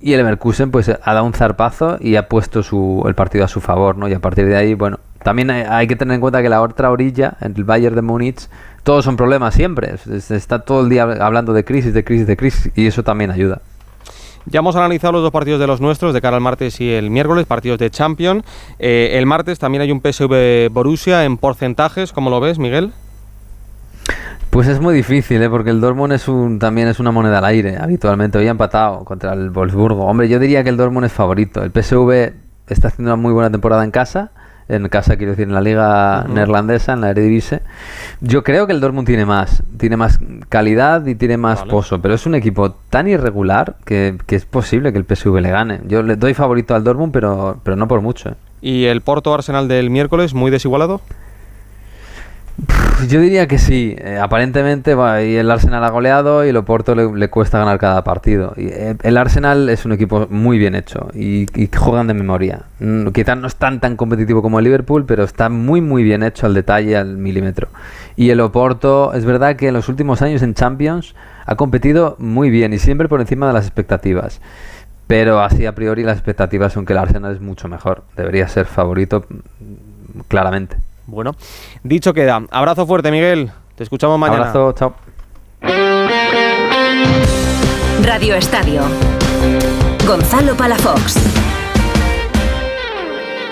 y 0.00 0.12
el 0.12 0.18
Leverkusen 0.18 0.70
pues 0.70 0.88
ha 0.88 1.14
dado 1.14 1.24
un 1.24 1.32
zarpazo 1.32 1.96
y 2.00 2.16
ha 2.16 2.28
puesto 2.28 2.62
su, 2.62 3.04
el 3.06 3.14
partido 3.14 3.44
a 3.44 3.48
su 3.48 3.60
favor, 3.60 3.96
¿no? 3.96 4.08
Y 4.08 4.12
a 4.12 4.18
partir 4.18 4.46
de 4.46 4.56
ahí, 4.56 4.74
bueno, 4.74 4.98
también 5.22 5.50
hay, 5.50 5.86
que 5.86 5.96
tener 5.96 6.14
en 6.14 6.20
cuenta 6.20 6.42
que 6.42 6.50
la 6.50 6.60
otra 6.60 6.90
orilla, 6.90 7.38
el 7.40 7.64
Bayern 7.64 7.94
de 7.96 8.02
Múnich, 8.02 8.48
todos 8.82 9.04
son 9.04 9.16
problemas 9.16 9.54
siempre. 9.54 9.94
está 10.14 10.58
todo 10.60 10.82
el 10.82 10.90
día 10.90 11.04
hablando 11.04 11.54
de 11.54 11.64
crisis, 11.64 11.94
de 11.94 12.04
crisis, 12.04 12.26
de 12.26 12.36
crisis 12.36 12.70
y 12.76 12.86
eso 12.86 13.02
también 13.02 13.30
ayuda. 13.30 13.62
Ya 14.46 14.58
hemos 14.58 14.76
analizado 14.76 15.14
los 15.14 15.22
dos 15.22 15.32
partidos 15.32 15.58
de 15.58 15.66
los 15.66 15.80
nuestros 15.80 16.12
de 16.12 16.20
cara 16.20 16.36
al 16.36 16.42
martes 16.42 16.78
y 16.82 16.92
el 16.92 17.08
miércoles, 17.08 17.46
partidos 17.46 17.78
de 17.78 17.90
Champions. 17.90 18.44
Eh, 18.78 19.12
el 19.14 19.24
martes 19.24 19.58
también 19.58 19.80
hay 19.80 19.90
un 19.90 20.02
PSV 20.02 20.68
Borussia 20.70 21.24
en 21.24 21.38
porcentajes, 21.38 22.12
¿cómo 22.12 22.28
lo 22.28 22.40
ves, 22.40 22.58
Miguel? 22.58 22.92
Pues 24.54 24.68
es 24.68 24.78
muy 24.78 24.94
difícil, 24.94 25.42
¿eh? 25.42 25.50
porque 25.50 25.70
el 25.70 25.80
Dortmund 25.80 26.12
es 26.12 26.28
un, 26.28 26.60
también 26.60 26.86
es 26.86 27.00
una 27.00 27.10
moneda 27.10 27.38
al 27.38 27.44
aire, 27.46 27.76
habitualmente. 27.76 28.38
Hoy 28.38 28.46
ha 28.46 28.52
empatado 28.52 29.04
contra 29.04 29.32
el 29.32 29.50
Wolfsburgo. 29.50 30.06
Hombre, 30.06 30.28
yo 30.28 30.38
diría 30.38 30.62
que 30.62 30.68
el 30.68 30.76
Dortmund 30.76 31.06
es 31.06 31.12
favorito. 31.12 31.64
El 31.64 31.72
PSV 31.72 32.32
está 32.68 32.86
haciendo 32.86 33.12
una 33.12 33.20
muy 33.20 33.32
buena 33.32 33.50
temporada 33.50 33.82
en 33.82 33.90
casa. 33.90 34.30
En 34.68 34.88
casa, 34.88 35.16
quiero 35.16 35.32
decir, 35.32 35.48
en 35.48 35.54
la 35.54 35.60
liga 35.60 36.24
neerlandesa, 36.28 36.92
en 36.92 37.00
la 37.00 37.10
Eredivisie. 37.10 37.62
Yo 38.20 38.44
creo 38.44 38.68
que 38.68 38.72
el 38.72 38.80
Dortmund 38.80 39.08
tiene 39.08 39.26
más. 39.26 39.64
Tiene 39.76 39.96
más 39.96 40.20
calidad 40.48 41.04
y 41.04 41.16
tiene 41.16 41.36
más 41.36 41.64
pozo. 41.64 42.00
Pero 42.00 42.14
es 42.14 42.24
un 42.24 42.36
equipo 42.36 42.76
tan 42.90 43.08
irregular 43.08 43.74
que, 43.84 44.16
es 44.28 44.44
posible 44.44 44.92
que 44.92 44.98
el 44.98 45.04
PSV 45.04 45.34
le 45.40 45.50
gane. 45.50 45.80
Yo 45.88 46.04
le 46.04 46.14
doy 46.14 46.32
favorito 46.32 46.76
al 46.76 46.84
Dortmund, 46.84 47.12
pero, 47.12 47.58
pero 47.64 47.76
no 47.76 47.88
por 47.88 48.02
mucho. 48.02 48.28
¿eh? 48.28 48.34
¿Y 48.62 48.84
el 48.84 49.00
Porto 49.00 49.34
Arsenal 49.34 49.66
del 49.66 49.90
miércoles, 49.90 50.32
muy 50.32 50.52
desigualado? 50.52 51.00
Yo 53.08 53.20
diría 53.20 53.48
que 53.48 53.58
sí. 53.58 53.96
Eh, 53.98 54.18
aparentemente 54.20 54.92
y 54.92 55.34
el 55.34 55.50
Arsenal 55.50 55.84
ha 55.84 55.90
goleado 55.90 56.44
y 56.44 56.48
el 56.48 56.56
Oporto 56.56 56.94
le, 56.94 57.28
cuesta 57.28 57.58
ganar 57.58 57.78
cada 57.78 58.04
partido. 58.04 58.54
Eh, 58.56 58.94
el 59.02 59.16
Arsenal 59.16 59.68
es 59.68 59.84
un 59.84 59.92
equipo 59.92 60.28
muy 60.30 60.58
bien 60.58 60.74
hecho 60.74 61.08
y, 61.14 61.46
y 61.60 61.68
juegan 61.74 62.06
de 62.06 62.14
memoria. 62.14 62.62
Mm, 62.78 63.08
quizás 63.08 63.36
no 63.36 63.48
es 63.48 63.56
tan 63.56 63.80
tan 63.80 63.96
competitivo 63.96 64.42
como 64.42 64.58
el 64.58 64.64
Liverpool, 64.64 65.04
pero 65.04 65.24
está 65.24 65.48
muy 65.48 65.80
muy 65.80 66.04
bien 66.04 66.22
hecho 66.22 66.46
al 66.46 66.54
detalle, 66.54 66.96
al 66.96 67.16
milímetro. 67.16 67.68
Y 68.16 68.30
el 68.30 68.40
Oporto, 68.40 69.12
es 69.12 69.24
verdad 69.24 69.56
que 69.56 69.68
en 69.68 69.74
los 69.74 69.88
últimos 69.88 70.22
años 70.22 70.42
en 70.42 70.54
Champions 70.54 71.14
ha 71.46 71.56
competido 71.56 72.16
muy 72.18 72.48
bien 72.50 72.72
y 72.72 72.78
siempre 72.78 73.08
por 73.08 73.20
encima 73.20 73.48
de 73.48 73.52
las 73.52 73.66
expectativas. 73.66 74.40
Pero 75.08 75.40
así 75.40 75.66
a 75.66 75.74
priori 75.74 76.04
las 76.04 76.16
expectativas 76.16 76.72
son 76.72 76.86
que 76.86 76.92
el 76.94 77.00
Arsenal 77.00 77.34
es 77.34 77.40
mucho 77.40 77.68
mejor. 77.68 78.04
Debería 78.16 78.48
ser 78.48 78.66
favorito 78.66 79.26
mm, 79.28 80.20
claramente. 80.28 80.76
Bueno, 81.06 81.32
dicho 81.82 82.14
queda. 82.14 82.44
Abrazo 82.50 82.86
fuerte, 82.86 83.10
Miguel. 83.10 83.50
Te 83.74 83.82
escuchamos 83.82 84.18
mañana. 84.18 84.50
Abrazo, 84.50 84.72
chao. 84.72 84.94
Radio 88.02 88.34
Estadio. 88.34 88.82
Gonzalo 90.06 90.54
Palafox. 90.56 91.16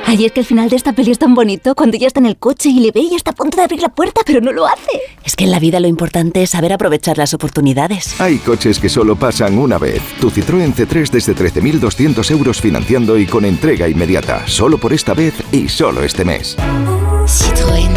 Ay, 0.04 0.26
es 0.26 0.32
que 0.32 0.40
el 0.40 0.46
final 0.46 0.68
de 0.68 0.76
esta 0.76 0.92
peli 0.92 1.10
es 1.10 1.18
tan 1.18 1.34
bonito 1.34 1.74
cuando 1.74 1.96
ella 1.96 2.06
está 2.06 2.20
en 2.20 2.26
el 2.26 2.36
coche 2.36 2.68
y 2.68 2.80
le 2.80 2.90
ve 2.90 3.00
y 3.00 3.14
está 3.14 3.30
a 3.30 3.34
punto 3.34 3.56
de 3.56 3.62
abrir 3.62 3.80
la 3.80 3.88
puerta, 3.88 4.20
pero 4.26 4.42
no 4.42 4.52
lo 4.52 4.66
hace. 4.66 5.00
Es 5.24 5.36
que 5.36 5.44
en 5.44 5.50
la 5.50 5.58
vida 5.58 5.80
lo 5.80 5.88
importante 5.88 6.42
es 6.42 6.50
saber 6.50 6.72
aprovechar 6.72 7.16
las 7.16 7.32
oportunidades. 7.32 8.20
Hay 8.20 8.36
coches 8.36 8.78
que 8.78 8.90
solo 8.90 9.16
pasan 9.16 9.56
una 9.56 9.78
vez. 9.78 10.02
Tu 10.20 10.30
Citroën 10.30 10.74
C3 10.74 11.08
desde 11.10 11.34
13.200 11.34 12.30
euros 12.30 12.60
financiando 12.60 13.16
y 13.16 13.24
con 13.24 13.46
entrega 13.46 13.88
inmediata. 13.88 14.46
Solo 14.46 14.76
por 14.76 14.92
esta 14.92 15.14
vez 15.14 15.34
y 15.50 15.68
solo 15.68 16.02
este 16.02 16.26
mes. 16.26 16.58
Citroën. 17.26 17.92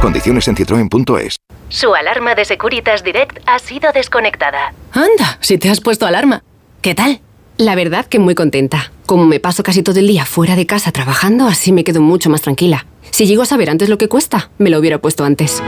Condiciones 0.00 0.48
en 0.48 0.56
citroen.es. 0.56 1.36
Su 1.68 1.94
alarma 1.94 2.34
de 2.34 2.44
Securitas 2.44 3.02
Direct 3.02 3.38
ha 3.46 3.58
sido 3.58 3.90
desconectada. 3.92 4.74
Anda, 4.92 5.38
si 5.40 5.58
te 5.58 5.70
has 5.70 5.80
puesto 5.80 6.06
alarma. 6.06 6.42
¿Qué 6.82 6.94
tal? 6.94 7.20
La 7.56 7.74
verdad 7.74 8.06
que 8.06 8.18
muy 8.18 8.34
contenta. 8.34 8.92
Como 9.06 9.24
me 9.26 9.40
paso 9.40 9.62
casi 9.62 9.82
todo 9.82 9.98
el 10.00 10.06
día 10.06 10.24
fuera 10.24 10.56
de 10.56 10.66
casa 10.66 10.92
trabajando, 10.92 11.46
así 11.46 11.72
me 11.72 11.84
quedo 11.84 12.00
mucho 12.00 12.30
más 12.30 12.42
tranquila. 12.42 12.86
Si 13.10 13.26
llego 13.26 13.42
a 13.42 13.46
saber 13.46 13.70
antes 13.70 13.88
lo 13.88 13.98
que 13.98 14.08
cuesta, 14.08 14.50
me 14.58 14.70
lo 14.70 14.78
hubiera 14.78 14.98
puesto 14.98 15.24
antes. 15.24 15.62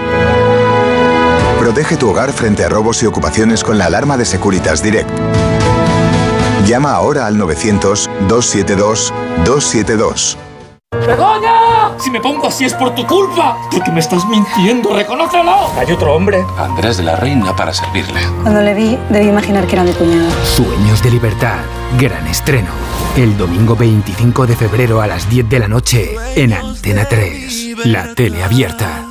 Protege 1.58 1.96
tu 1.96 2.10
hogar 2.10 2.32
frente 2.32 2.64
a 2.64 2.68
robos 2.68 3.02
y 3.02 3.06
ocupaciones 3.06 3.64
con 3.64 3.78
la 3.78 3.86
alarma 3.86 4.16
de 4.16 4.24
Securitas 4.24 4.82
Direct. 4.82 5.10
Llama 6.66 6.92
ahora 6.92 7.26
al 7.26 7.36
900-272-272. 7.36 10.36
¡Begoña! 11.06 11.98
Si 11.98 12.10
me 12.10 12.20
pongo 12.20 12.47
así 12.47 12.64
es 12.64 12.74
por 12.74 12.94
tu 12.94 13.06
culpa. 13.06 13.56
Porque 13.70 13.90
me 13.90 14.01
estás 14.01 14.24
mintiendo, 14.27 14.94
reconócelo. 14.94 15.70
Hay 15.78 15.90
otro 15.93 16.14
hombre. 16.14 16.44
Andrés 16.59 16.98
de 16.98 17.05
la 17.05 17.16
Reina 17.16 17.55
para 17.56 17.73
servirle. 17.73 18.20
Cuando 18.43 18.60
le 18.60 18.74
vi, 18.74 18.98
debí 19.10 19.28
imaginar 19.28 19.66
que 19.66 19.74
era 19.74 19.82
mi 19.85 19.93
cuñado. 19.93 20.31
Sueños 20.44 21.02
de 21.02 21.10
libertad. 21.10 21.59
Gran 21.98 22.27
estreno. 22.27 22.70
El 23.16 23.36
domingo 23.36 23.77
25 23.77 24.47
de 24.47 24.56
febrero 24.56 25.01
a 25.01 25.06
las 25.06 25.28
10 25.28 25.48
de 25.48 25.59
la 25.59 25.68
noche 25.68 26.16
en 26.35 26.52
Antena 26.52 27.06
3. 27.06 27.86
La 27.86 28.14
tele 28.14 28.44
abierta. 28.44 29.05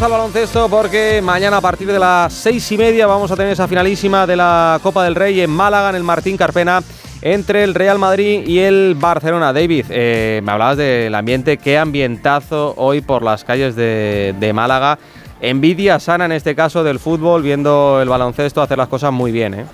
Al 0.00 0.12
baloncesto 0.12 0.68
porque 0.68 1.20
mañana 1.20 1.56
a 1.56 1.60
partir 1.60 1.88
de 1.88 1.98
las 1.98 2.32
seis 2.32 2.70
y 2.70 2.78
media 2.78 3.08
vamos 3.08 3.32
a 3.32 3.36
tener 3.36 3.52
esa 3.52 3.66
finalísima 3.66 4.28
de 4.28 4.36
la 4.36 4.78
Copa 4.80 5.02
del 5.02 5.16
Rey 5.16 5.40
en 5.40 5.50
Málaga, 5.50 5.90
en 5.90 5.96
el 5.96 6.04
Martín 6.04 6.36
Carpena, 6.36 6.84
entre 7.20 7.64
el 7.64 7.74
Real 7.74 7.98
Madrid 7.98 8.46
y 8.46 8.60
el 8.60 8.94
Barcelona. 8.96 9.52
David, 9.52 9.86
eh, 9.90 10.40
me 10.44 10.52
hablabas 10.52 10.76
del 10.76 11.12
ambiente, 11.16 11.56
qué 11.56 11.78
ambientazo 11.78 12.74
hoy 12.76 13.00
por 13.00 13.24
las 13.24 13.42
calles 13.42 13.74
de, 13.74 14.36
de 14.38 14.52
Málaga. 14.52 15.00
Envidia 15.40 15.98
sana 15.98 16.26
en 16.26 16.32
este 16.32 16.54
caso 16.54 16.84
del 16.84 17.00
fútbol, 17.00 17.42
viendo 17.42 18.00
el 18.00 18.08
baloncesto 18.08 18.62
hacer 18.62 18.78
las 18.78 18.88
cosas 18.88 19.12
muy 19.12 19.32
bien. 19.32 19.54
¿eh? 19.54 19.66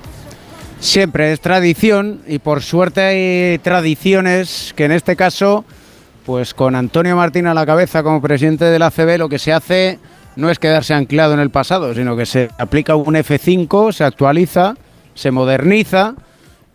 Siempre 0.81 1.33
es 1.33 1.41
tradición 1.41 2.23
y 2.27 2.39
por 2.39 2.63
suerte 2.63 3.03
hay 3.03 3.59
tradiciones 3.59 4.73
que 4.75 4.87
en 4.87 4.93
este 4.93 5.17
caso, 5.17 5.67
pues 6.25 6.55
con 6.55 6.75
Antonio 6.75 7.17
Martín 7.17 7.47
a 7.47 7.55
la 7.55 7.67
cabeza 7.67 8.03
como 8.03 8.23
presidente 8.23 8.65
del 8.65 8.83
ACB, 8.83 9.19
lo 9.19 9.29
que 9.29 9.39
se 9.39 9.53
hace 9.53 9.99
no 10.37 10.51
es 10.51 10.59
quedarse 10.59 10.95
anclado 10.95 11.35
en 11.35 11.41
el 11.41 11.51
pasado, 11.51 11.95
sino 11.95 12.17
que 12.17 12.27
se 12.27 12.51
aplica 12.59 12.97
un 12.97 13.15
F5, 13.15 13.93
se 13.93 14.05
actualiza, 14.05 14.75
se 15.15 15.31
moderniza 15.31 16.15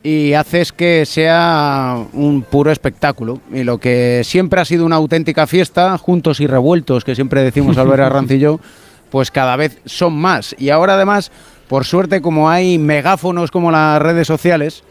y 0.02 0.34
haces 0.34 0.72
que 0.72 1.06
sea 1.06 1.98
un 2.14 2.44
puro 2.44 2.72
espectáculo. 2.72 3.42
Y 3.52 3.64
lo 3.64 3.80
que 3.80 4.22
siempre 4.24 4.62
ha 4.62 4.66
sido 4.66 4.86
una 4.86 4.96
auténtica 4.96 5.48
fiesta, 5.48 5.98
juntos 5.98 6.40
y 6.40 6.48
revueltos, 6.48 7.04
que 7.04 7.16
siempre 7.16 7.44
decimos 7.44 7.78
Albert 7.78 8.04
Arranz 8.04 8.32
y 8.32 8.40
yo, 8.40 8.60
pues 9.10 9.32
cada 9.32 9.56
vez 9.56 9.80
son 9.86 10.14
más. 10.14 10.56
Y 10.58 10.70
ahora 10.70 10.94
además, 10.94 11.32
por 11.68 11.86
suerte, 11.86 12.22
como 12.22 12.50
hay 12.50 12.78
megáfonos 12.78 13.52
como 13.52 13.72
las 13.72 14.02
redes 14.02 14.28
sociales, 14.28 14.84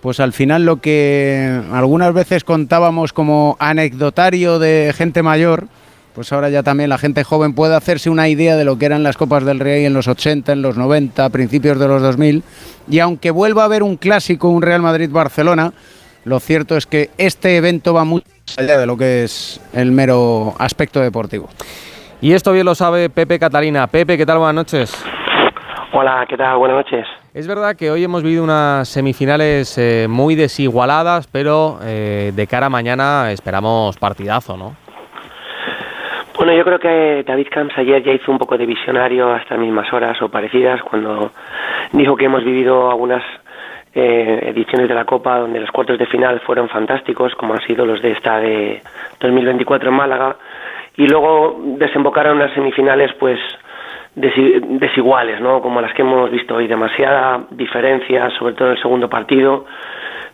pues 0.00 0.20
al 0.20 0.32
final 0.32 0.64
lo 0.64 0.80
que 0.80 1.60
algunas 1.72 2.12
veces 2.14 2.44
contábamos 2.44 3.12
como 3.12 3.56
anecdotario 3.58 4.58
de 4.58 4.92
gente 4.96 5.22
mayor, 5.22 5.66
pues 6.14 6.32
ahora 6.32 6.48
ya 6.50 6.62
también 6.62 6.90
la 6.90 6.98
gente 6.98 7.24
joven 7.24 7.54
puede 7.54 7.76
hacerse 7.76 8.10
una 8.10 8.28
idea 8.28 8.56
de 8.56 8.64
lo 8.64 8.78
que 8.78 8.86
eran 8.86 9.02
las 9.02 9.16
Copas 9.16 9.44
del 9.44 9.60
Rey 9.60 9.84
en 9.84 9.94
los 9.94 10.08
80, 10.08 10.52
en 10.52 10.62
los 10.62 10.76
90, 10.76 11.28
principios 11.30 11.78
de 11.78 11.88
los 11.88 12.02
2000. 12.02 12.42
Y 12.88 12.98
aunque 12.98 13.30
vuelva 13.30 13.62
a 13.62 13.66
haber 13.66 13.82
un 13.82 13.96
clásico, 13.96 14.48
un 14.48 14.62
Real 14.62 14.82
Madrid-Barcelona, 14.82 15.72
lo 16.24 16.40
cierto 16.40 16.76
es 16.76 16.86
que 16.86 17.10
este 17.18 17.56
evento 17.56 17.94
va 17.94 18.04
mucho 18.04 18.26
más 18.46 18.58
allá 18.58 18.78
de 18.78 18.86
lo 18.86 18.96
que 18.96 19.24
es 19.24 19.60
el 19.72 19.92
mero 19.92 20.54
aspecto 20.58 21.00
deportivo. 21.00 21.48
Y 22.20 22.32
esto 22.32 22.52
bien 22.52 22.66
lo 22.66 22.74
sabe 22.74 23.10
Pepe 23.10 23.38
Catalina. 23.38 23.86
Pepe, 23.86 24.18
¿qué 24.18 24.26
tal? 24.26 24.38
Buenas 24.38 24.54
noches. 24.54 25.04
Hola, 25.92 26.26
¿qué 26.28 26.36
tal? 26.36 26.58
Buenas 26.58 26.78
noches. 26.78 27.06
Es 27.38 27.46
verdad 27.46 27.76
que 27.76 27.88
hoy 27.88 28.02
hemos 28.02 28.24
vivido 28.24 28.42
unas 28.42 28.88
semifinales 28.88 29.78
eh, 29.78 30.08
muy 30.10 30.34
desigualadas, 30.34 31.28
pero 31.28 31.78
eh, 31.84 32.32
de 32.34 32.46
cara 32.48 32.66
a 32.66 32.68
mañana 32.68 33.30
esperamos 33.30 33.96
partidazo, 33.96 34.56
¿no? 34.56 34.74
Bueno, 36.36 36.52
yo 36.52 36.64
creo 36.64 36.80
que 36.80 37.22
David 37.24 37.46
Camps 37.48 37.78
ayer 37.78 38.02
ya 38.02 38.10
hizo 38.10 38.32
un 38.32 38.38
poco 38.38 38.58
de 38.58 38.66
visionario 38.66 39.32
a 39.32 39.36
estas 39.36 39.56
mismas 39.56 39.92
horas 39.92 40.20
o 40.20 40.28
parecidas 40.28 40.82
cuando 40.82 41.30
dijo 41.92 42.16
que 42.16 42.24
hemos 42.24 42.42
vivido 42.42 42.90
algunas 42.90 43.22
eh, 43.94 44.40
ediciones 44.48 44.88
de 44.88 44.96
la 44.96 45.04
Copa 45.04 45.38
donde 45.38 45.60
los 45.60 45.70
cuartos 45.70 45.96
de 45.96 46.06
final 46.06 46.40
fueron 46.40 46.68
fantásticos, 46.68 47.36
como 47.36 47.54
han 47.54 47.60
sido 47.60 47.86
los 47.86 48.02
de 48.02 48.10
esta 48.10 48.40
de 48.40 48.82
2024 49.20 49.90
en 49.90 49.94
Málaga, 49.94 50.36
y 50.96 51.06
luego 51.06 51.56
desembocaron 51.78 52.38
unas 52.38 52.52
semifinales 52.52 53.12
pues 53.14 53.38
desiguales, 54.20 55.40
¿no? 55.40 55.60
Como 55.62 55.80
las 55.80 55.92
que 55.94 56.02
hemos 56.02 56.30
visto 56.30 56.56
hoy, 56.56 56.66
demasiada 56.66 57.40
diferencia, 57.50 58.30
sobre 58.38 58.54
todo 58.54 58.68
en 58.68 58.74
el 58.76 58.82
segundo 58.82 59.08
partido. 59.08 59.64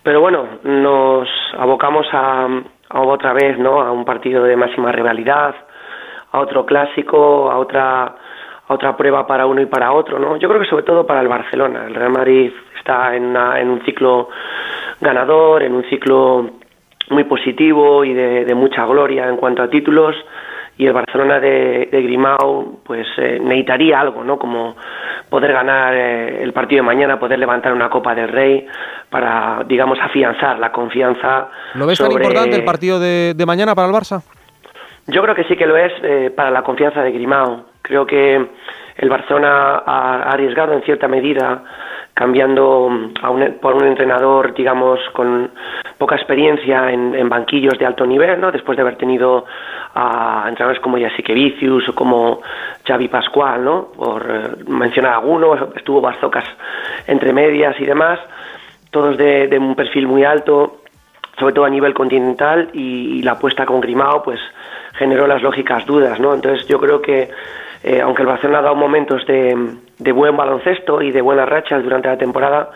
Pero 0.03 0.21
bueno, 0.21 0.45
nos 0.65 1.29
abocamos 1.59 2.07
a, 2.13 2.47
a 2.91 3.01
otra 3.01 3.33
vez, 3.33 3.59
¿no? 3.59 3.81
A 3.81 3.91
un 3.93 4.05
partido 4.05 4.45
de 4.45 4.57
máxima 4.57 4.93
rivalidad, 4.93 5.55
a 6.33 6.41
otro 6.41 6.65
clásico, 6.67 7.51
a 7.51 7.59
otra 7.59 8.15
a 8.67 8.73
otra 8.73 8.97
prueba 8.97 9.27
para 9.27 9.45
uno 9.45 9.61
y 9.61 9.67
para 9.67 9.93
otro, 9.93 10.19
¿no? 10.19 10.37
Yo 10.39 10.49
creo 10.49 10.59
que 10.59 10.67
sobre 10.67 10.85
todo 10.85 11.07
para 11.07 11.21
el 11.21 11.29
Barcelona. 11.29 11.85
El 11.87 11.95
Real 11.95 12.11
Madrid 12.13 12.51
está 12.79 13.15
en, 13.15 13.25
una- 13.27 13.61
en 13.61 13.69
un 13.69 13.83
ciclo 13.85 14.31
ganador, 15.03 15.63
en 15.63 15.75
un 15.75 15.85
ciclo 15.85 16.49
muy 17.11 17.25
positivo 17.25 18.05
y 18.07 18.15
de, 18.15 18.47
de 18.47 18.55
mucha 18.55 18.87
gloria 18.87 19.29
en 19.29 19.37
cuanto 19.37 19.63
a 19.63 19.69
títulos 19.69 20.17
y 20.77 20.87
el 20.87 20.93
Barcelona 20.93 21.39
de, 21.41 21.89
de 21.91 22.03
Grimao 22.03 22.81
pues 22.85 23.07
eh, 23.19 23.39
necesitaría 23.41 24.01
algo, 24.01 24.25
¿no? 24.25 24.39
Como 24.39 24.77
poder 25.29 25.53
ganar 25.53 25.95
eh, 25.95 26.43
el 26.43 26.53
partido 26.53 26.83
de 26.83 26.87
mañana, 26.87 27.19
poder 27.19 27.39
levantar 27.39 27.73
una 27.73 27.89
Copa 27.89 28.15
del 28.15 28.29
Rey 28.29 28.67
para, 29.11 29.63
digamos, 29.67 29.99
afianzar 30.01 30.59
la 30.59 30.73
confianza. 30.73 31.49
¿Lo 31.75 31.87
ves 31.87 31.99
tan 31.99 32.11
importante 32.11 32.57
el 32.57 32.65
partido 32.65 32.99
de, 32.99 33.35
de 33.35 33.47
mañana 33.47 33.75
para 33.75 33.89
el 33.89 33.95
Barça? 33.95 34.23
yo 35.07 35.23
creo 35.23 35.35
que 35.35 35.45
sí 35.45 35.57
que 35.57 35.67
lo 35.67 35.77
es 35.77 35.93
eh, 36.03 36.33
para 36.35 36.51
la 36.51 36.63
confianza 36.63 37.03
de 37.03 37.13
Grimao. 37.13 37.67
Creo 37.83 38.07
que 38.07 38.47
el 38.97 39.09
Barcelona 39.09 39.83
ha 39.85 40.23
ha 40.23 40.31
arriesgado 40.31 40.73
en 40.73 40.83
cierta 40.83 41.09
medida 41.09 41.63
cambiando 42.15 42.89
a 43.23 43.31
un- 43.31 43.59
por 43.61 43.75
un 43.75 43.87
entrenador, 43.87 44.55
digamos, 44.55 45.01
con 45.13 45.51
poca 45.99 46.15
experiencia 46.15 46.91
en, 46.91 47.29
banquillos 47.29 47.77
de 47.79 47.87
alto 47.87 48.07
nivel, 48.07 48.41
¿no? 48.41 48.53
Después 48.53 48.77
de 48.77 48.83
haber 48.83 48.97
tenido 48.97 49.45
a 49.95 50.47
entrenadores 50.49 50.81
como 50.81 50.99
Jasique 50.99 51.35
Vicius 51.35 51.89
o 51.89 51.95
como 51.95 52.41
Xavi 52.87 53.09
Pascual, 53.09 53.65
¿no? 53.65 53.89
Por 53.97 54.23
eh, 54.31 54.65
mencionar 54.69 55.15
alguno, 55.15 55.55
estuvo 55.75 56.01
Barzocas 56.01 56.45
entre 57.07 57.33
medias 57.33 57.75
y 57.81 57.85
demás, 57.85 58.21
todos 58.91 59.17
de, 59.17 59.49
de 59.49 59.59
un 59.59 59.75
perfil 59.75 60.07
muy 60.07 60.25
alto, 60.25 60.79
sobre 61.39 61.53
todo 61.53 61.65
a 61.65 61.71
nivel 61.71 61.95
continental 61.95 62.71
y, 62.73 63.19
y 63.19 63.23
la 63.23 63.33
apuesta 63.33 63.67
con 63.67 63.81
Grimao 63.81 64.23
pues 64.23 64.39
generó 64.93 65.27
las 65.27 65.43
lógicas 65.43 65.85
dudas, 65.85 66.21
¿no? 66.21 66.33
Entonces 66.33 66.67
yo 66.69 66.79
creo 66.79 67.03
que 67.03 67.29
eh, 67.85 68.01
aunque 68.01 68.23
el 68.23 68.29
Barcelona 68.29 68.61
ha 68.61 68.63
dado 68.63 68.77
momentos 68.77 69.27
de, 69.27 70.13
buen 70.13 70.35
baloncesto 70.35 71.03
y 71.03 71.13
de 71.13 71.21
buenas 71.21 71.47
rachas 71.47 71.83
durante 71.83 72.09
la 72.09 72.17
temporada, 72.17 72.71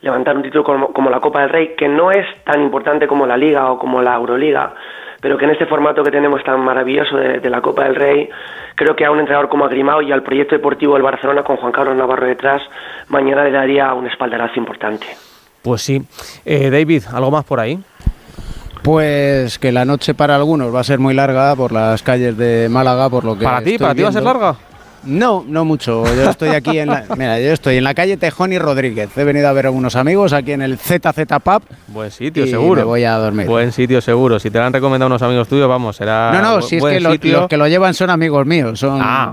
levantar 0.00 0.36
un 0.36 0.44
título 0.44 0.62
como, 0.62 0.92
como 0.92 1.10
la 1.10 1.18
Copa 1.18 1.40
del 1.40 1.50
Rey, 1.50 1.74
que 1.76 1.88
no 1.88 2.12
es 2.12 2.24
tan 2.44 2.62
importante 2.62 3.08
como 3.08 3.26
la 3.26 3.36
Liga 3.36 3.72
o 3.72 3.78
como 3.80 4.00
la 4.00 4.14
Euroliga, 4.14 4.72
pero 5.20 5.36
que 5.36 5.44
en 5.46 5.50
este 5.50 5.66
formato 5.66 6.04
que 6.04 6.12
tenemos 6.12 6.44
tan 6.44 6.60
maravilloso 6.60 7.16
de, 7.16 7.40
de 7.40 7.50
la 7.50 7.60
Copa 7.60 7.82
del 7.82 7.96
Rey, 7.96 8.30
creo 8.76 8.94
que 8.94 9.04
a 9.04 9.10
un 9.10 9.18
entrenador 9.18 9.48
como 9.48 9.64
Agrimao 9.64 10.02
y 10.02 10.12
al 10.12 10.22
proyecto 10.22 10.54
deportivo 10.54 10.94
del 10.94 11.02
Barcelona 11.02 11.42
con 11.42 11.56
Juan 11.56 11.72
Carlos 11.72 11.96
Navarro 11.96 12.26
detrás, 12.26 12.62
mañana 13.08 13.42
le 13.42 13.50
daría 13.50 13.92
un 13.92 14.06
espaldarazo 14.06 14.60
importante. 14.60 15.06
Pues 15.62 15.82
sí. 15.82 16.00
Eh, 16.44 16.70
David, 16.70 17.02
¿algo 17.12 17.32
más 17.32 17.44
por 17.44 17.58
ahí? 17.58 17.80
Pues 18.84 19.58
que 19.58 19.72
la 19.72 19.86
noche 19.86 20.12
para 20.12 20.36
algunos 20.36 20.72
va 20.72 20.80
a 20.80 20.84
ser 20.84 20.98
muy 20.98 21.14
larga 21.14 21.56
por 21.56 21.72
las 21.72 22.02
calles 22.02 22.36
de 22.36 22.68
Málaga, 22.70 23.08
por 23.08 23.24
lo 23.24 23.34
que 23.38 23.42
¿Para 23.42 23.62
ti? 23.62 23.78
¿Para 23.78 23.94
ti 23.94 24.02
va 24.02 24.10
a 24.10 24.12
ser 24.12 24.22
larga? 24.22 24.56
No, 25.04 25.42
no 25.48 25.64
mucho. 25.64 26.04
Yo 26.14 26.28
estoy 26.28 26.50
aquí 26.50 26.78
en 26.78 26.88
la, 26.88 27.06
mira, 27.16 27.40
yo 27.40 27.50
estoy 27.54 27.78
en 27.78 27.84
la 27.84 27.94
calle 27.94 28.18
Tejón 28.18 28.52
y 28.52 28.58
Rodríguez. 28.58 29.08
He 29.16 29.24
venido 29.24 29.48
a 29.48 29.54
ver 29.54 29.68
a 29.68 29.70
unos 29.70 29.96
amigos 29.96 30.34
aquí 30.34 30.52
en 30.52 30.60
el 30.60 30.76
ZZ 30.76 31.00
Pub. 31.42 31.62
Buen 31.88 32.10
sitio, 32.10 32.44
y 32.44 32.50
seguro. 32.50 32.82
Me 32.82 32.84
voy 32.84 33.04
a 33.04 33.14
dormir. 33.16 33.46
Buen 33.46 33.72
sitio, 33.72 34.02
seguro. 34.02 34.38
Si 34.38 34.50
te 34.50 34.58
lo 34.58 34.64
han 34.66 34.72
recomendado 34.74 35.06
unos 35.06 35.22
amigos 35.22 35.48
tuyos, 35.48 35.66
vamos, 35.66 35.96
será. 35.96 36.30
no, 36.34 36.42
no, 36.42 36.60
si 36.60 36.76
es 36.76 36.84
que 36.84 37.00
los 37.00 37.48
que 37.48 37.56
lo 37.56 37.66
llevan 37.66 37.94
son 37.94 38.10
amigos 38.10 38.44
míos, 38.44 38.78
son 38.78 39.00
Ah. 39.02 39.32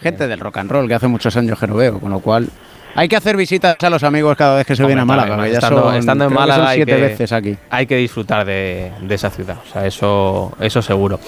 gente 0.00 0.28
del 0.28 0.38
rock 0.38 0.58
and 0.58 0.70
roll 0.70 0.86
que 0.86 0.94
hace 0.94 1.08
muchos 1.08 1.36
años 1.36 1.58
que 1.58 1.66
no 1.66 1.74
veo, 1.74 1.98
con 1.98 2.12
lo 2.12 2.20
cual 2.20 2.48
hay 2.94 3.08
que 3.08 3.16
hacer 3.16 3.36
visitas 3.36 3.76
a 3.82 3.90
los 3.90 4.02
amigos 4.02 4.36
cada 4.36 4.56
vez 4.56 4.66
que 4.66 4.76
se 4.76 4.82
Hombre, 4.82 4.94
viene 4.94 5.02
a 5.02 5.04
Málaga. 5.04 5.36
también, 5.36 5.54
estando, 5.54 5.82
son- 5.82 5.94
estando 5.96 6.24
en 6.26 6.32
Málaga 6.34 6.68
hay 6.68 6.76
siete 6.78 6.94
que, 6.96 7.00
veces 7.00 7.32
aquí. 7.32 7.56
hay 7.70 7.86
que 7.86 7.96
disfrutar 7.96 8.44
de, 8.44 8.92
de 9.00 9.14
esa 9.14 9.30
ciudad. 9.30 9.56
O 9.68 9.72
sea, 9.72 9.86
eso, 9.86 10.52
eso 10.60 10.82
seguro. 10.82 11.18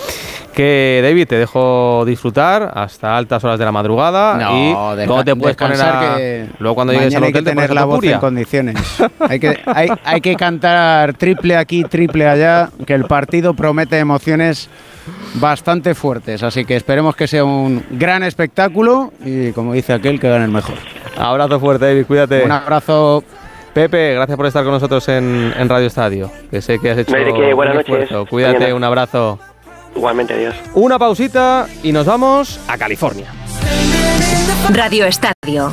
Que 0.52 1.00
David, 1.02 1.26
te 1.26 1.36
dejo 1.38 2.04
disfrutar 2.06 2.70
hasta 2.74 3.16
altas 3.16 3.42
horas 3.44 3.58
de 3.58 3.64
la 3.64 3.72
madrugada 3.72 4.36
No, 4.36 4.94
y 4.94 5.06
luego 5.06 5.24
te 5.24 5.34
puedes 5.34 5.56
poner 5.56 5.80
a, 5.82 6.16
que 6.16 6.46
luego 6.58 6.74
cuando 6.76 6.92
llegues 6.92 7.14
al 7.14 7.24
hay 7.24 7.32
que 7.32 7.42
te 7.42 7.50
tener 7.50 7.74
la 7.74 7.84
voz 7.84 8.04
en 8.04 8.18
condiciones. 8.18 8.76
hay, 9.20 9.40
que, 9.40 9.58
hay, 9.66 9.88
hay 10.04 10.20
que 10.20 10.36
cantar 10.36 11.14
triple 11.14 11.56
aquí, 11.56 11.82
triple 11.84 12.28
allá, 12.28 12.70
que 12.86 12.94
el 12.94 13.04
partido 13.06 13.54
promete 13.54 13.98
emociones 13.98 14.68
bastante 15.34 15.94
fuertes. 15.94 16.42
Así 16.42 16.64
que 16.64 16.76
esperemos 16.76 17.16
que 17.16 17.26
sea 17.26 17.44
un 17.44 17.82
gran 17.90 18.22
espectáculo 18.22 19.12
y, 19.24 19.50
como 19.52 19.72
dice 19.72 19.92
aquel, 19.92 20.20
que 20.20 20.28
gane 20.28 20.44
el 20.44 20.50
mejor. 20.50 20.76
Abrazo 21.16 21.60
fuerte, 21.60 21.86
David, 21.86 22.06
cuídate. 22.06 22.42
Un 22.44 22.52
abrazo. 22.52 23.22
Pepe, 23.72 24.14
gracias 24.14 24.36
por 24.36 24.46
estar 24.46 24.62
con 24.62 24.72
nosotros 24.72 25.08
en, 25.08 25.52
en 25.56 25.68
Radio 25.68 25.86
Estadio. 25.88 26.30
Que 26.50 26.62
sé 26.62 26.78
que 26.78 26.90
has 26.92 26.98
hecho 26.98 27.10
No 27.16 27.34
qué, 27.34 27.52
buenas 27.54 27.74
un 27.74 27.78
noches. 27.78 28.02
esfuerzo. 28.04 28.26
Cuídate, 28.30 28.54
Mañana. 28.58 28.74
un 28.76 28.84
abrazo. 28.84 29.38
Igualmente, 29.96 30.34
adiós. 30.34 30.54
Una 30.74 30.98
pausita 30.98 31.66
y 31.82 31.92
nos 31.92 32.06
vamos 32.06 32.60
a 32.68 32.78
California. 32.78 33.26
Radio 34.72 35.06
Estadio. 35.06 35.72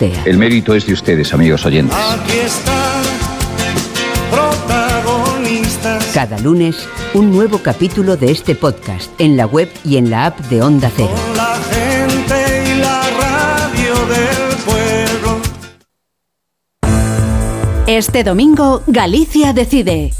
El 0.01 0.37
mérito 0.39 0.73
es 0.73 0.87
de 0.87 0.93
ustedes, 0.93 1.31
amigos 1.31 1.63
oyentes. 1.63 1.95
Aquí 1.95 2.37
están 2.39 3.03
protagonistas. 4.31 6.05
Cada 6.11 6.39
lunes, 6.39 6.87
un 7.13 7.31
nuevo 7.31 7.59
capítulo 7.59 8.17
de 8.17 8.31
este 8.31 8.55
podcast 8.55 9.11
en 9.19 9.37
la 9.37 9.45
web 9.45 9.69
y 9.85 9.97
en 9.97 10.09
la 10.09 10.25
app 10.27 10.39
de 10.39 10.63
Onda 10.63 10.91
Cero. 10.95 11.13
La 11.35 11.55
gente 11.71 12.63
y 12.67 12.79
la 12.79 13.01
radio 13.19 13.93
del 14.07 14.57
pueblo. 14.65 15.41
Este 17.85 18.23
domingo, 18.23 18.81
Galicia 18.87 19.53
decide. 19.53 20.13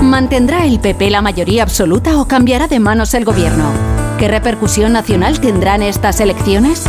¿Mantendrá 0.00 0.64
el 0.64 0.80
PP 0.80 1.10
la 1.10 1.20
mayoría 1.20 1.62
absoluta 1.62 2.18
o 2.20 2.26
cambiará 2.26 2.68
de 2.68 2.80
manos 2.80 3.12
el 3.12 3.26
gobierno? 3.26 3.70
¿Qué 4.18 4.28
repercusión 4.28 4.94
nacional 4.94 5.40
tendrán 5.40 5.82
estas 5.82 6.20
elecciones? 6.20 6.84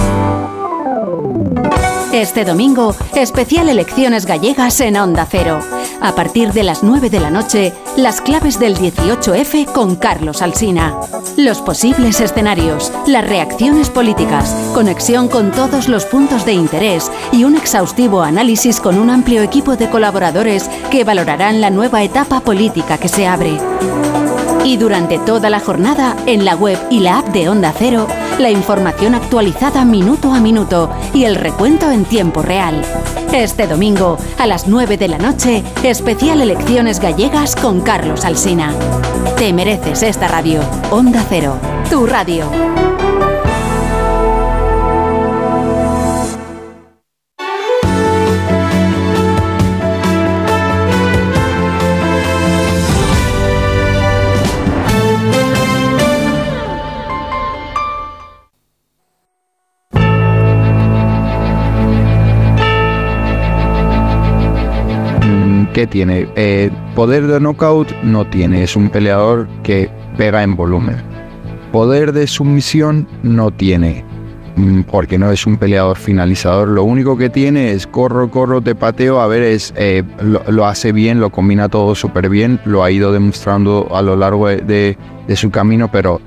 Este 2.13 2.45
domingo, 2.45 2.95
especial 3.15 3.67
elecciones 3.67 4.25
gallegas 4.25 4.79
en 4.79 4.95
Onda 4.95 5.27
Cero. 5.29 5.59
A 6.01 6.15
partir 6.15 6.53
de 6.53 6.63
las 6.63 6.81
9 6.81 7.09
de 7.09 7.19
la 7.19 7.29
noche, 7.29 7.73
las 7.97 8.21
claves 8.21 8.59
del 8.59 8.77
18F 8.77 9.65
con 9.73 9.97
Carlos 9.97 10.41
Alsina. 10.41 10.95
Los 11.35 11.59
posibles 11.61 12.21
escenarios, 12.21 12.93
las 13.07 13.27
reacciones 13.27 13.89
políticas, 13.89 14.55
conexión 14.73 15.27
con 15.27 15.51
todos 15.51 15.89
los 15.89 16.05
puntos 16.05 16.45
de 16.45 16.53
interés 16.53 17.11
y 17.33 17.43
un 17.43 17.57
exhaustivo 17.57 18.21
análisis 18.21 18.79
con 18.79 18.97
un 18.97 19.09
amplio 19.09 19.41
equipo 19.41 19.75
de 19.75 19.89
colaboradores 19.89 20.69
que 20.89 21.03
valorarán 21.03 21.59
la 21.59 21.69
nueva 21.69 22.03
etapa 22.03 22.39
política 22.39 22.97
que 22.97 23.09
se 23.09 23.27
abre. 23.27 23.57
Y 24.67 24.75
durante 24.75 25.17
toda 25.17 25.49
la 25.49 25.61
jornada, 25.61 26.13
en 26.25 26.43
la 26.43 26.53
web 26.53 26.77
y 26.89 26.99
la 26.99 27.19
app 27.19 27.29
de 27.29 27.47
Onda 27.47 27.73
Cero, 27.73 28.05
la 28.37 28.49
información 28.49 29.15
actualizada 29.15 29.85
minuto 29.85 30.33
a 30.33 30.41
minuto 30.41 30.91
y 31.13 31.23
el 31.23 31.35
recuento 31.35 31.89
en 31.89 32.03
tiempo 32.03 32.41
real. 32.41 32.81
Este 33.31 33.65
domingo, 33.65 34.17
a 34.37 34.45
las 34.45 34.67
9 34.67 34.97
de 34.97 35.07
la 35.07 35.19
noche, 35.19 35.63
especial 35.83 36.41
Elecciones 36.41 36.99
Gallegas 36.99 37.55
con 37.55 37.79
Carlos 37.79 38.25
Alsina. 38.25 38.73
Te 39.37 39.53
mereces 39.53 40.03
esta 40.03 40.27
radio. 40.27 40.59
Onda 40.91 41.23
Cero, 41.29 41.55
tu 41.89 42.05
radio. 42.05 42.96
¿Qué 65.87 65.91
tiene? 65.91 66.27
Eh, 66.35 66.69
poder 66.95 67.27
de 67.27 67.39
knockout 67.39 67.89
no 68.03 68.25
tiene, 68.27 68.61
es 68.61 68.75
un 68.75 68.89
peleador 68.89 69.47
que 69.63 69.89
pega 70.17 70.43
en 70.43 70.53
volumen. 70.57 70.97
Poder 71.71 72.11
de 72.11 72.27
sumisión 72.27 73.07
no 73.23 73.51
tiene, 73.51 74.03
mm, 74.57 74.81
porque 74.81 75.17
no 75.17 75.31
es 75.31 75.47
un 75.47 75.55
peleador 75.55 75.95
finalizador. 75.95 76.67
Lo 76.67 76.83
único 76.83 77.15
que 77.17 77.29
tiene 77.29 77.71
es 77.71 77.87
corro, 77.87 78.29
corro, 78.29 78.59
te 78.59 78.75
pateo. 78.75 79.21
A 79.21 79.27
ver, 79.27 79.43
es, 79.43 79.73
eh, 79.77 80.03
lo, 80.21 80.41
lo 80.51 80.65
hace 80.65 80.91
bien, 80.91 81.21
lo 81.21 81.29
combina 81.29 81.69
todo 81.69 81.95
súper 81.95 82.27
bien, 82.27 82.59
lo 82.65 82.83
ha 82.83 82.91
ido 82.91 83.13
demostrando 83.13 83.87
a 83.95 84.01
lo 84.01 84.17
largo 84.17 84.49
de, 84.49 84.57
de- 84.57 84.97
de 85.25 85.35
su 85.37 85.51
camino, 85.51 85.89
pero 85.89 86.19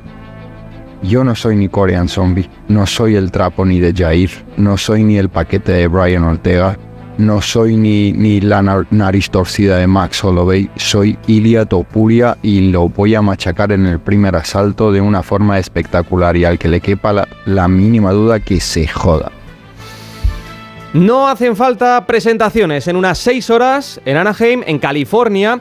yo 1.02 1.22
no 1.22 1.34
soy 1.34 1.56
ni 1.56 1.68
Korean 1.68 2.08
Zombie, 2.08 2.48
no 2.68 2.86
soy 2.86 3.14
el 3.14 3.30
trapo 3.30 3.66
ni 3.66 3.78
de 3.78 3.92
Jair, 3.92 4.30
no 4.56 4.78
soy 4.78 5.04
ni 5.04 5.18
el 5.18 5.28
paquete 5.28 5.72
de 5.72 5.86
Brian 5.86 6.24
Ortega, 6.24 6.78
no 7.20 7.40
soy 7.42 7.76
ni, 7.76 8.12
ni 8.12 8.40
la 8.40 8.62
nar- 8.62 8.86
nariz 8.90 9.30
torcida 9.30 9.76
de 9.76 9.86
Max 9.86 10.24
Holloway, 10.24 10.70
soy 10.76 11.18
Ilia 11.26 11.66
Topuria 11.66 12.38
y 12.42 12.70
lo 12.70 12.88
voy 12.88 13.14
a 13.14 13.22
machacar 13.22 13.72
en 13.72 13.86
el 13.86 14.00
primer 14.00 14.34
asalto 14.36 14.90
de 14.90 15.00
una 15.00 15.22
forma 15.22 15.58
espectacular 15.58 16.36
y 16.36 16.44
al 16.44 16.58
que 16.58 16.68
le 16.68 16.80
quepa 16.80 17.12
la, 17.12 17.28
la 17.44 17.68
mínima 17.68 18.12
duda 18.12 18.40
que 18.40 18.58
se 18.60 18.88
joda. 18.88 19.30
No 20.92 21.28
hacen 21.28 21.54
falta 21.54 22.04
presentaciones. 22.06 22.88
En 22.88 22.96
unas 22.96 23.18
6 23.18 23.50
horas, 23.50 24.00
en 24.04 24.16
Anaheim, 24.16 24.62
en 24.66 24.78
California, 24.78 25.60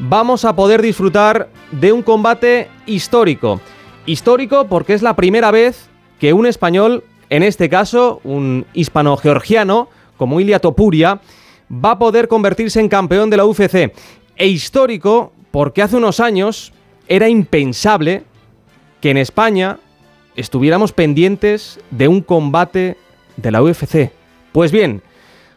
vamos 0.00 0.44
a 0.44 0.56
poder 0.56 0.82
disfrutar 0.82 1.48
de 1.70 1.92
un 1.92 2.02
combate 2.02 2.68
histórico. 2.86 3.60
Histórico 4.06 4.66
porque 4.66 4.94
es 4.94 5.02
la 5.02 5.14
primera 5.14 5.50
vez 5.50 5.88
que 6.18 6.32
un 6.32 6.46
español, 6.46 7.04
en 7.30 7.42
este 7.42 7.68
caso 7.68 8.20
un 8.24 8.66
hispano-georgiano, 8.74 9.88
como 10.24 10.40
Ilia 10.40 10.58
Topuria, 10.58 11.20
va 11.70 11.90
a 11.90 11.98
poder 11.98 12.28
convertirse 12.28 12.80
en 12.80 12.88
campeón 12.88 13.28
de 13.28 13.36
la 13.36 13.44
UFC. 13.44 13.92
E 14.36 14.46
histórico 14.46 15.34
porque 15.50 15.82
hace 15.82 15.96
unos 15.96 16.18
años 16.18 16.72
era 17.08 17.28
impensable 17.28 18.22
que 19.02 19.10
en 19.10 19.18
España 19.18 19.80
estuviéramos 20.34 20.92
pendientes 20.92 21.78
de 21.90 22.08
un 22.08 22.22
combate 22.22 22.96
de 23.36 23.50
la 23.50 23.62
UFC. 23.62 24.12
Pues 24.52 24.72
bien, 24.72 25.02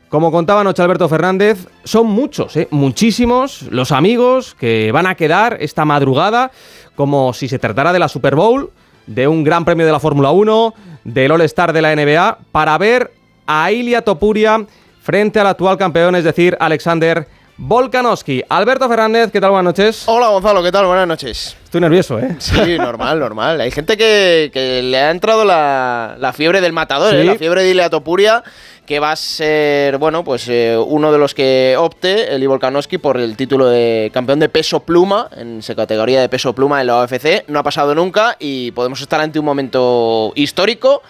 Como 0.10 0.31
contaba 0.31 0.61
anoche 0.61 0.81
Alberto 0.81 1.07
Fernández, 1.07 1.68
son 1.85 2.07
muchos, 2.07 2.56
¿eh? 2.57 2.68
muchísimos 2.72 3.64
los 3.72 3.94
amigos 3.94 4.53
que 4.56 4.91
van 4.94 5.06
a 5.06 5.15
quedar 5.15 5.57
esta 5.61 5.84
madrugada 5.85 6.52
como 6.95 7.34
si 7.34 7.48
se 7.48 7.60
tratara 7.60 7.94
de 7.94 7.99
la 7.99 8.07
Super 8.07 8.35
Bowl, 8.35 8.72
de 9.06 9.27
un 9.27 9.44
gran 9.44 9.65
premio 9.65 9.85
de 9.85 9.91
la 9.94 9.99
Fórmula 9.99 10.31
1, 10.31 10.73
del 11.06 11.31
All-Star 11.31 11.73
de 11.73 11.81
la 11.81 11.94
NBA, 11.94 12.39
para 12.53 12.77
ver 12.77 13.16
a 13.48 13.72
Ilia 13.72 14.02
Topuria 14.02 14.65
frente 15.02 15.40
al 15.40 15.48
actual 15.48 15.78
campeón, 15.78 16.15
es 16.15 16.24
decir, 16.26 16.56
Alexander 16.60 17.28
Volkanovski. 17.57 18.44
Alberto 18.49 18.88
Fernández, 18.88 19.32
¿qué 19.32 19.41
tal? 19.41 19.52
Buenas 19.52 19.74
noches. 19.76 20.03
Hola 20.06 20.28
Gonzalo, 20.28 20.61
¿qué 20.61 20.72
tal? 20.72 20.86
Buenas 20.86 21.07
noches. 21.07 21.57
Estoy 21.64 21.82
nervioso, 21.82 22.19
¿eh? 22.19 22.36
Sí, 22.38 22.78
normal, 22.78 23.19
normal. 23.19 23.60
Hay 23.61 23.72
gente 23.72 23.98
que, 23.98 24.52
que 24.53 24.84
le 24.84 24.98
ha 24.99 25.10
entrado 25.10 25.44
la, 25.44 26.18
la 26.19 26.34
fiebre 26.34 26.61
del 26.61 26.74
matador, 26.74 27.15
¿eh? 27.15 27.24
la 27.24 27.36
fiebre 27.36 27.64
de 27.64 27.72
Ilia 27.72 27.90
Topuria 27.90 28.44
que 28.88 28.99
va 29.02 29.11
a 29.11 29.15
ser, 29.18 29.98
bueno, 29.98 30.24
pues 30.24 30.48
eh, 30.48 30.78
uno 30.78 31.11
de 31.11 31.18
los 31.18 31.34
que 31.34 31.76
opte, 31.78 32.34
el 32.34 32.48
Volkanovski, 32.48 32.98
por 32.98 33.18
el 33.18 33.36
título 33.36 33.68
de 33.68 34.10
campeón 34.14 34.40
de 34.40 34.48
peso 34.48 34.80
pluma, 34.80 35.30
en 35.36 35.61
su 35.61 35.76
categoría 35.76 36.22
de 36.22 36.30
peso 36.30 36.53
pluma 36.56 36.80
en 36.80 36.88
la 36.88 37.02
OFC. 37.02 37.44
No 37.49 37.60
ha 37.60 37.64
pasado 37.64 37.94
nunca 37.94 38.38
y 38.40 38.72
podemos 38.72 39.02
estar 39.02 39.19
ante 39.19 39.40
un 39.40 39.45
momento 39.45 40.32
histórico 40.36 41.03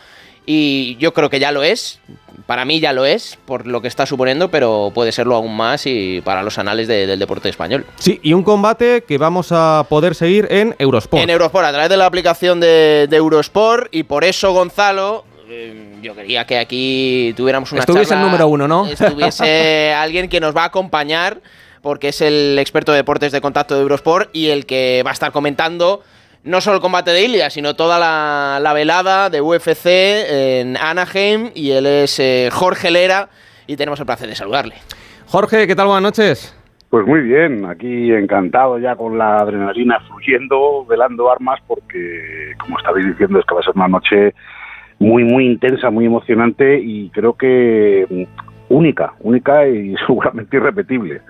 y 0.47 0.95
yo 0.95 1.13
creo 1.13 1.29
que 1.29 1.39
ya 1.39 1.51
lo 1.51 1.61
es. 1.61 1.99
Para 2.47 2.63
mí 2.63 2.79
ya 2.79 2.93
lo 2.93 3.05
es, 3.05 3.37
por 3.45 3.67
lo 3.67 3.81
que 3.81 3.89
está 3.89 4.05
suponiendo, 4.05 4.49
pero 4.49 4.91
puede 4.95 5.11
serlo 5.11 5.35
aún 5.35 5.55
más 5.55 5.85
y 5.85 6.21
para 6.21 6.41
los 6.43 6.57
anales 6.57 6.87
del 6.87 7.19
deporte 7.19 7.49
español. 7.49 7.85
Sí, 7.97 8.21
y 8.23 8.31
un 8.31 8.43
combate 8.43 9.03
que 9.05 9.17
vamos 9.17 9.51
a 9.51 9.85
poder 9.89 10.15
seguir 10.15 10.47
en 10.49 10.73
Eurosport. 10.79 11.21
En 11.21 11.29
Eurosport, 11.29 11.65
a 11.65 11.71
través 11.73 11.89
de 11.89 11.97
la 11.97 12.05
aplicación 12.05 12.61
de, 12.61 13.07
de 13.09 13.17
Eurosport, 13.17 13.93
y 13.93 14.03
por 14.03 14.23
eso 14.23 14.53
Gonzalo 14.53 15.25
eh, 15.49 15.97
yo 16.01 16.15
quería 16.15 16.45
que 16.45 16.57
aquí 16.57 17.33
tuviéramos 17.35 17.71
una 17.71 17.81
Estuviese 17.81 18.13
el 18.13 18.21
número 18.21 18.47
uno, 18.47 18.67
¿no? 18.67 18.85
Estuviese 18.87 19.93
alguien 19.97 20.29
que 20.29 20.39
nos 20.39 20.55
va 20.55 20.63
a 20.63 20.67
acompañar, 20.67 21.41
porque 21.81 22.09
es 22.09 22.21
el 22.21 22.57
experto 22.59 22.91
de 22.91 22.97
deportes 22.99 23.31
de 23.31 23.41
contacto 23.41 23.75
de 23.75 23.81
Eurosport 23.81 24.29
y 24.33 24.47
el 24.47 24.65
que 24.65 25.03
va 25.05 25.11
a 25.11 25.13
estar 25.13 25.31
comentando 25.31 26.01
no 26.47 26.61
solo 26.61 26.77
el 26.77 26.81
combate 26.81 27.11
de 27.11 27.23
Ilia, 27.23 27.49
sino 27.49 27.75
toda 27.75 27.99
la, 27.99 28.73
velada 28.73 29.29
de 29.29 29.41
UFC 29.41 29.85
en 29.85 30.77
Anaheim. 30.77 31.51
Y 31.53 31.71
él 31.71 31.85
es 31.85 32.19
eh, 32.19 32.49
Jorge 32.51 32.89
Lera 32.89 33.29
y 33.67 33.75
tenemos 33.75 33.99
el 33.99 34.05
placer 34.05 34.29
de 34.29 34.35
saludarle. 34.35 34.75
Jorge, 35.27 35.67
¿qué 35.67 35.75
tal? 35.75 35.87
Buenas 35.87 36.03
noches. 36.03 36.53
Pues 36.89 37.05
muy 37.05 37.19
bien, 37.19 37.65
aquí 37.65 38.13
encantado 38.13 38.79
ya 38.79 38.95
con 38.95 39.17
la 39.17 39.39
adrenalina 39.39 39.99
fluyendo, 40.07 40.85
velando 40.85 41.29
armas, 41.29 41.59
porque 41.67 42.53
como 42.57 42.77
estabais 42.77 43.05
diciendo 43.05 43.39
es 43.39 43.45
que 43.45 43.53
va 43.53 43.59
a 43.59 43.63
ser 43.63 43.75
una 43.75 43.89
noche 43.89 44.33
muy, 44.97 45.25
muy 45.25 45.45
intensa, 45.45 45.89
muy 45.89 46.05
emocionante 46.05 46.79
y 46.79 47.09
creo 47.09 47.33
que 47.33 48.07
mm, 48.09 48.73
única, 48.73 49.13
única 49.19 49.67
y 49.67 49.95
seguramente 50.07 50.55
irrepetible. 50.55 51.21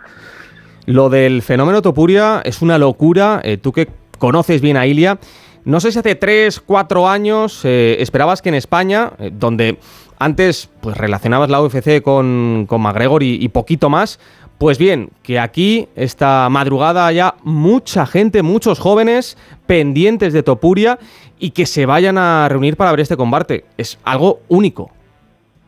Lo 0.86 1.10
del 1.10 1.42
fenómeno 1.42 1.82
Topuria 1.82 2.42
es 2.46 2.62
una 2.62 2.78
locura. 2.78 3.42
Eh, 3.44 3.58
tú 3.58 3.74
que 3.74 3.88
conoces 4.18 4.62
bien 4.62 4.78
a 4.78 4.86
Ilia, 4.86 5.20
no 5.68 5.82
sé 5.82 5.92
si 5.92 6.00
hace 6.00 6.16
3, 6.16 6.62
4 6.62 7.10
años 7.10 7.66
eh, 7.66 7.98
esperabas 8.00 8.42
que 8.42 8.48
en 8.48 8.56
España, 8.56 9.12
eh, 9.20 9.32
donde 9.34 9.78
antes 10.18 10.72
pues 10.80 10.96
relacionabas 10.96 11.50
la 11.50 11.62
UFC 11.62 12.02
con, 12.02 12.68
con 12.70 12.82
McGregor 12.82 13.22
y, 13.22 13.46
poquito 13.50 13.90
más, 13.90 14.18
pues 14.60 14.78
bien, 14.78 15.10
que 15.24 15.40
aquí 15.40 15.90
esta 15.98 16.48
madrugada 16.50 17.06
haya 17.06 17.36
mucha 17.44 18.06
gente, 18.06 18.44
muchos 18.44 18.80
jóvenes 18.80 19.38
pendientes 19.66 20.32
de 20.32 20.42
Topuria 20.42 21.00
y 21.38 21.52
que 21.52 21.66
se 21.66 21.86
vayan 21.86 22.18
a 22.18 22.48
reunir 22.48 22.78
para 22.78 22.92
ver 22.92 23.02
este 23.02 23.18
combate. 23.18 23.66
Es 23.78 24.00
algo 24.06 24.40
único. 24.48 24.90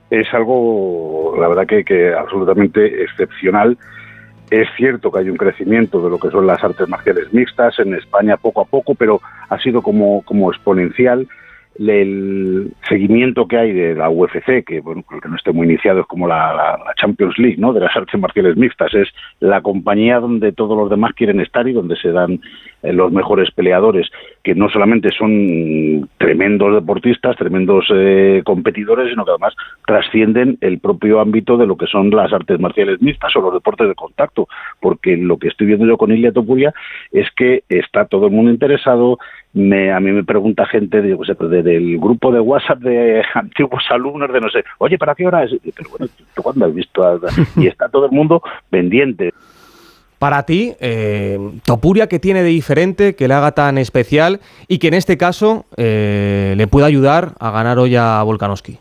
Es 0.10 0.34
algo, 0.34 1.36
la 1.38 1.50
verdad 1.50 1.68
que, 1.68 1.84
que 1.84 2.14
absolutamente 2.14 3.04
excepcional. 3.04 3.78
Es 4.52 4.68
cierto 4.76 5.12
que 5.12 5.20
hay 5.20 5.30
un 5.30 5.38
crecimiento 5.38 6.02
de 6.02 6.10
lo 6.10 6.18
que 6.18 6.32
son 6.32 6.48
las 6.48 6.64
artes 6.64 6.88
marciales 6.88 7.32
mixtas 7.34 7.78
en 7.80 7.94
España 7.94 8.38
poco 8.38 8.62
a 8.62 8.66
poco, 8.66 8.96
pero 8.96 9.22
ha 9.50 9.60
sido 9.60 9.82
como, 9.82 10.24
como 10.24 10.52
exponencial 10.52 11.28
el 11.78 12.74
seguimiento 12.88 13.48
que 13.48 13.58
hay 13.58 13.72
de 13.72 13.96
la 13.96 14.10
UFC, 14.10 14.66
que 14.66 14.82
bueno, 14.82 15.04
que 15.04 15.30
no 15.30 15.36
esté 15.36 15.54
muy 15.54 15.66
iniciado 15.66 16.02
es 16.02 16.08
como 16.08 16.28
la, 16.28 16.78
Champions 17.00 17.38
League, 17.38 17.56
¿no? 17.58 17.72
De 17.72 17.80
las 17.80 17.96
artes 17.96 18.20
marciales 18.20 18.58
mixtas, 18.58 18.94
es 18.94 19.08
la 19.40 19.62
compañía 19.62 20.20
donde 20.20 20.52
todos 20.52 20.78
los 20.78 20.90
demás 20.90 21.14
quieren 21.14 21.40
estar 21.40 21.68
y 21.68 21.74
donde 21.74 21.96
se 21.96 22.12
dan 22.12 22.42
los 22.82 23.12
mejores 23.12 23.52
peleadores, 23.52 24.10
que 24.44 24.56
no 24.56 24.70
solamente 24.70 25.10
son 25.12 26.10
tremendos 26.18 26.76
deportistas, 26.76 27.36
tremendos 27.36 27.86
eh, 27.94 28.42
competidores, 28.46 29.10
sino 29.10 29.26
que 29.26 29.32
además 29.32 29.54
trascienden 29.86 30.58
el 30.62 30.80
propio 30.80 31.20
ámbito 31.20 31.58
de 31.58 31.68
lo 31.68 31.78
que 31.78 31.88
son 31.88 32.10
las 32.10 32.32
artes 32.32 32.60
marciales 32.60 33.02
mixtas 33.02 33.36
o 33.36 33.42
los 33.42 33.54
deportes 33.54 33.88
de 33.88 33.96
contacto, 33.96 34.48
porque 34.80 35.18
lo 35.18 35.38
que 35.38 35.50
estoy 35.50 35.68
viendo 35.68 35.86
yo 35.86 35.98
con 35.98 36.12
Ilia 36.12 36.32
Topuria 36.32 36.74
es 37.12 37.28
que 37.36 37.64
está 37.70 38.06
todo 38.06 38.28
el 38.28 38.34
mundo 38.34 38.52
interesado, 38.52 39.18
me, 39.54 39.92
a 39.92 40.00
mí 40.00 40.12
me 40.12 40.24
pregunta 40.24 40.66
gente 40.66 41.02
de, 41.02 41.16
pues, 41.16 41.30
del 41.50 41.98
grupo 41.98 42.32
de 42.32 42.40
WhatsApp 42.40 42.80
de 42.80 43.24
antiguos 43.34 43.84
alumnos 43.90 44.32
de 44.32 44.40
no 44.40 44.50
sé, 44.50 44.64
oye, 44.78 44.98
¿para 44.98 45.16
qué 45.16 45.28
hora 45.28 45.44
es? 45.44 45.52
Pero 45.76 45.90
bueno, 45.90 46.08
¿tú 46.36 46.42
cuándo 46.42 46.66
has 46.66 46.74
visto? 46.74 47.20
Y 47.58 47.68
está 47.68 47.90
todo 47.90 48.06
el 48.06 48.12
mundo 48.12 48.42
pendiente. 48.70 49.34
Para 50.20 50.44
ti, 50.44 50.74
eh, 50.82 51.38
Topuria, 51.66 52.08
que 52.08 52.20
tiene 52.20 52.44
de 52.44 52.50
diferente, 52.50 53.16
que 53.16 53.28
le 53.28 53.34
haga 53.34 53.54
tan 53.54 53.78
especial 53.78 54.40
y 54.68 54.78
que 54.78 54.90
en 54.90 54.94
este 54.94 55.18
caso 55.18 55.66
eh, 55.78 56.54
le 56.58 56.68
pueda 56.68 56.88
ayudar 56.88 57.30
a 57.40 57.52
ganar 57.52 57.80
hoy 57.80 57.96
a 57.96 58.22
Volkanovski? 58.24 58.78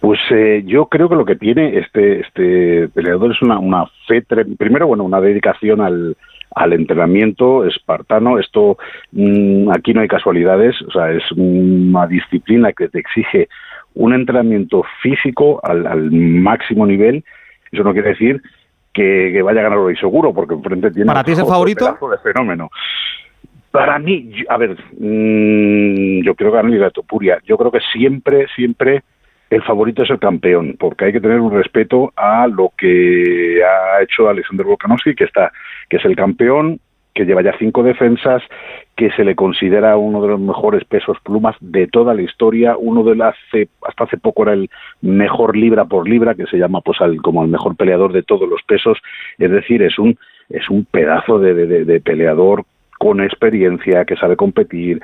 Pues 0.00 0.20
eh, 0.30 0.62
yo 0.66 0.86
creo 0.86 1.08
que 1.08 1.16
lo 1.16 1.24
que 1.24 1.34
tiene 1.34 1.78
este, 1.78 2.20
este 2.20 2.88
peleador 2.88 3.32
es 3.32 3.42
una, 3.42 3.58
una 3.58 3.86
fe, 4.06 4.22
primero, 4.22 4.86
bueno, 4.86 5.02
una 5.04 5.20
dedicación 5.20 5.80
al, 5.80 6.16
al 6.54 6.72
entrenamiento 6.72 7.64
espartano. 7.64 8.38
Esto 8.38 8.78
mm, 9.12 9.70
aquí 9.70 9.94
no 9.94 10.00
hay 10.00 10.08
casualidades, 10.08 10.80
o 10.82 10.90
sea, 10.90 11.10
es 11.10 11.24
una 11.32 12.06
disciplina 12.06 12.72
que 12.72 12.88
te 12.88 12.98
exige 12.98 13.48
un 13.94 14.12
entrenamiento 14.14 14.84
físico 15.02 15.60
al, 15.62 16.10
máximo 16.10 16.86
nivel. 16.86 17.24
Eso 17.72 17.82
no 17.82 17.92
quiere 17.92 18.10
decir 18.10 18.42
que, 18.98 19.42
vaya 19.42 19.60
a 19.60 19.64
ganar 19.64 19.78
hoy 19.78 19.96
seguro, 19.96 20.32
porque 20.32 20.54
enfrente 20.54 20.90
tiene 20.90 21.06
¿Para 21.06 21.24
ti 21.24 21.32
es 21.32 21.38
el 21.38 21.46
favorito? 21.46 21.98
de 22.10 22.18
fenómeno. 22.18 22.70
Para 23.70 23.98
mí, 23.98 24.32
a 24.48 24.56
ver, 24.56 24.76
mm, 24.98 26.22
yo 26.24 26.34
creo 26.34 26.50
que 26.50 26.56
ganar 26.56 26.72
la 26.72 26.90
Topuria. 26.90 27.38
Yo 27.44 27.56
creo 27.56 27.70
que 27.70 27.80
siempre, 27.92 28.46
siempre 28.54 29.02
el 29.50 29.62
favorito 29.62 30.02
es 30.02 30.10
el 30.10 30.18
campeón, 30.18 30.76
porque 30.78 31.06
hay 31.06 31.12
que 31.12 31.20
tener 31.20 31.40
un 31.40 31.52
respeto 31.52 32.12
a 32.16 32.46
lo 32.46 32.72
que 32.76 33.60
ha 33.64 34.02
hecho 34.02 34.28
Alexander 34.28 34.66
Volkanovski, 34.66 35.14
que 35.14 35.24
está, 35.24 35.52
que 35.88 35.96
es 35.96 36.04
el 36.04 36.16
campeón, 36.16 36.80
que 37.18 37.24
lleva 37.24 37.42
ya 37.42 37.52
cinco 37.58 37.82
defensas, 37.82 38.44
que 38.96 39.10
se 39.10 39.24
le 39.24 39.34
considera 39.34 39.96
uno 39.96 40.22
de 40.22 40.28
los 40.28 40.38
mejores 40.38 40.84
pesos 40.84 41.16
plumas 41.24 41.56
de 41.58 41.88
toda 41.88 42.14
la 42.14 42.22
historia, 42.22 42.76
uno 42.78 43.02
de 43.02 43.20
hace, 43.24 43.68
hasta 43.82 44.04
hace 44.04 44.18
poco 44.18 44.44
era 44.44 44.52
el 44.52 44.70
mejor 45.00 45.56
libra 45.56 45.84
por 45.86 46.08
libra, 46.08 46.36
que 46.36 46.46
se 46.46 46.58
llama 46.58 46.80
pues 46.80 47.00
al, 47.00 47.20
como 47.20 47.42
el 47.42 47.50
mejor 47.50 47.74
peleador 47.74 48.12
de 48.12 48.22
todos 48.22 48.48
los 48.48 48.62
pesos, 48.62 48.98
es 49.36 49.50
decir, 49.50 49.82
es 49.82 49.98
un 49.98 50.16
es 50.48 50.70
un 50.70 50.84
pedazo 50.84 51.40
de, 51.40 51.54
de 51.84 52.00
peleador 52.00 52.64
con 53.00 53.20
experiencia, 53.20 54.04
que 54.04 54.14
sabe 54.14 54.36
competir, 54.36 55.00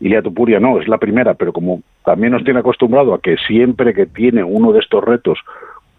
Ilia 0.00 0.22
Tupuria 0.22 0.58
no, 0.58 0.80
es 0.80 0.88
la 0.88 0.96
primera, 0.96 1.34
pero 1.34 1.52
como 1.52 1.82
también 2.02 2.32
nos 2.32 2.44
tiene 2.44 2.60
acostumbrado 2.60 3.12
a 3.12 3.20
que 3.20 3.36
siempre 3.46 3.92
que 3.92 4.06
tiene 4.06 4.42
uno 4.42 4.72
de 4.72 4.80
estos 4.80 5.04
retos 5.04 5.38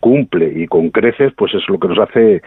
cumple 0.04 0.52
y 0.54 0.68
con 0.68 0.90
creces, 0.90 1.32
pues 1.38 1.54
es 1.54 1.62
lo 1.70 1.80
que 1.80 1.88
nos 1.88 1.98
hace 1.98 2.42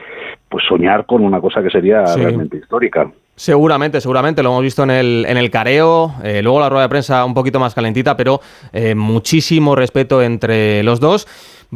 pues 0.47 0.63
soñar 0.69 1.07
con 1.07 1.23
una 1.23 1.41
cosa 1.41 1.63
que 1.63 1.71
sería 1.71 2.05
realmente 2.05 2.59
histórica. 2.59 3.11
Seguramente, 3.35 3.99
seguramente, 4.03 4.43
lo 4.43 4.51
hemos 4.51 4.63
visto 4.63 4.83
en 4.83 4.91
el, 4.91 5.25
en 5.27 5.39
el 5.39 5.51
careo, 5.51 6.13
eh, 6.23 6.43
luego 6.43 6.61
la 6.61 6.69
rueda 6.69 6.83
de 6.83 6.91
prensa 6.91 7.25
un 7.25 7.33
poquito 7.33 7.59
más 7.59 7.75
calentita, 7.75 8.15
pero 8.15 8.41
eh, 8.75 8.95
muchísimo 8.95 9.75
respeto 9.75 10.23
entre 10.23 10.83
los 10.83 11.01
dos. 11.01 11.27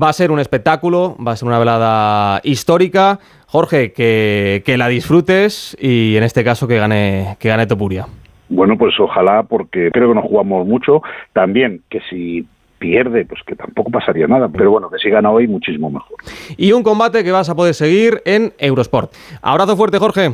Va 0.01 0.11
a 0.11 0.12
ser 0.12 0.31
un 0.31 0.39
espectáculo, 0.39 1.16
va 1.27 1.32
a 1.32 1.36
ser 1.36 1.48
una 1.48 1.59
velada 1.59 2.40
histórica. 2.44 3.19
Jorge, 3.47 3.93
que, 3.93 4.62
que 4.66 4.77
la 4.77 4.89
disfrutes 4.89 5.77
y 5.81 6.15
en 6.16 6.24
este 6.24 6.44
caso 6.44 6.69
que 6.69 6.77
gane, 6.77 7.36
que 7.39 7.48
gane 7.48 7.66
Topuria. 7.66 8.07
Bueno, 8.51 8.77
pues 8.77 8.94
ojalá, 9.01 9.44
porque 9.44 9.90
creo 9.93 10.11
que 10.11 10.15
nos 10.15 10.24
jugamos 10.24 10.66
mucho. 10.66 11.02
También 11.32 11.81
que 11.89 12.01
si 12.11 12.47
pierde, 12.81 13.27
pues 13.27 13.40
que 13.47 13.55
tampoco 13.55 13.93
pasaría 13.93 14.27
nada. 14.27 14.48
Pero 14.48 14.73
bueno, 14.73 14.90
que 14.90 14.98
si 14.98 15.09
gana 15.09 15.31
hoy, 15.31 15.47
muchísimo 15.47 15.90
mejor. 15.90 16.16
Y 16.57 16.73
un 16.73 16.82
combate 16.82 17.23
que 17.23 17.31
vas 17.31 17.48
a 17.48 17.55
poder 17.55 17.74
seguir 17.74 18.23
en 18.24 18.52
Eurosport. 18.59 19.12
Abrazo 19.43 19.77
fuerte, 19.77 19.98
Jorge. 19.98 20.32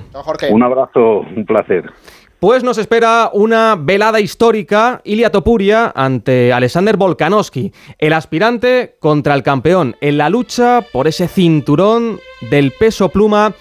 Un 0.50 0.62
abrazo, 0.62 1.20
un 1.36 1.44
placer. 1.44 1.90
Pues 2.38 2.62
nos 2.62 2.78
espera 2.78 3.30
una 3.32 3.76
velada 3.78 4.20
histórica, 4.20 5.00
Ilia 5.04 5.30
Topuria 5.30 5.90
ante 5.94 6.52
Alexander 6.52 6.96
Volkanovski, 6.96 7.72
el 7.98 8.12
aspirante 8.12 8.96
contra 9.00 9.34
el 9.34 9.42
campeón 9.42 9.96
en 10.00 10.18
la 10.18 10.28
lucha 10.28 10.84
por 10.92 11.08
ese 11.08 11.28
cinturón 11.28 12.20
del 12.50 12.72
peso 12.72 13.08
pluma 13.08 13.54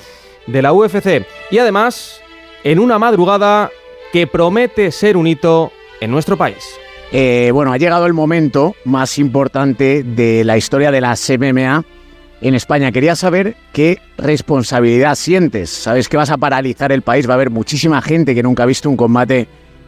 de 0.46 0.62
la 0.62 0.74
UFC. 0.74 1.26
Y 1.52 1.58
además, 1.58 2.22
en 2.66 2.80
una 2.80 3.00
madrugada 3.00 3.72
que 4.12 4.28
promete 4.28 4.92
ser 4.92 5.16
un 5.16 5.28
hito 5.28 5.72
en 6.02 6.12
nuestro 6.12 6.38
país. 6.38 6.78
Eh, 7.18 7.52
bueno, 7.54 7.72
ha 7.72 7.78
llegado 7.78 8.08
el 8.08 8.14
momento 8.14 8.76
más 8.84 9.18
importante 9.20 10.04
de 10.04 10.44
la 10.44 10.58
historia 10.58 10.92
de 10.92 11.00
la 11.00 11.16
MMA 11.16 11.86
en 12.42 12.56
España. 12.56 12.92
Quería 12.92 13.16
saber 13.16 13.56
qué 13.72 14.00
responsabilidad 14.18 15.16
sientes. 15.16 15.70
Sabes 15.70 16.10
que 16.10 16.18
vas 16.18 16.30
a 16.30 16.36
paralizar 16.36 16.92
el 16.92 17.04
país, 17.04 17.26
va 17.26 17.32
a 17.32 17.36
haber 17.36 17.52
muchísima 17.52 18.02
gente 18.02 18.36
que 18.36 18.44
nunca 18.44 18.64
ha 18.64 18.66
visto 18.66 18.90
un 18.90 18.98
combate 18.98 19.48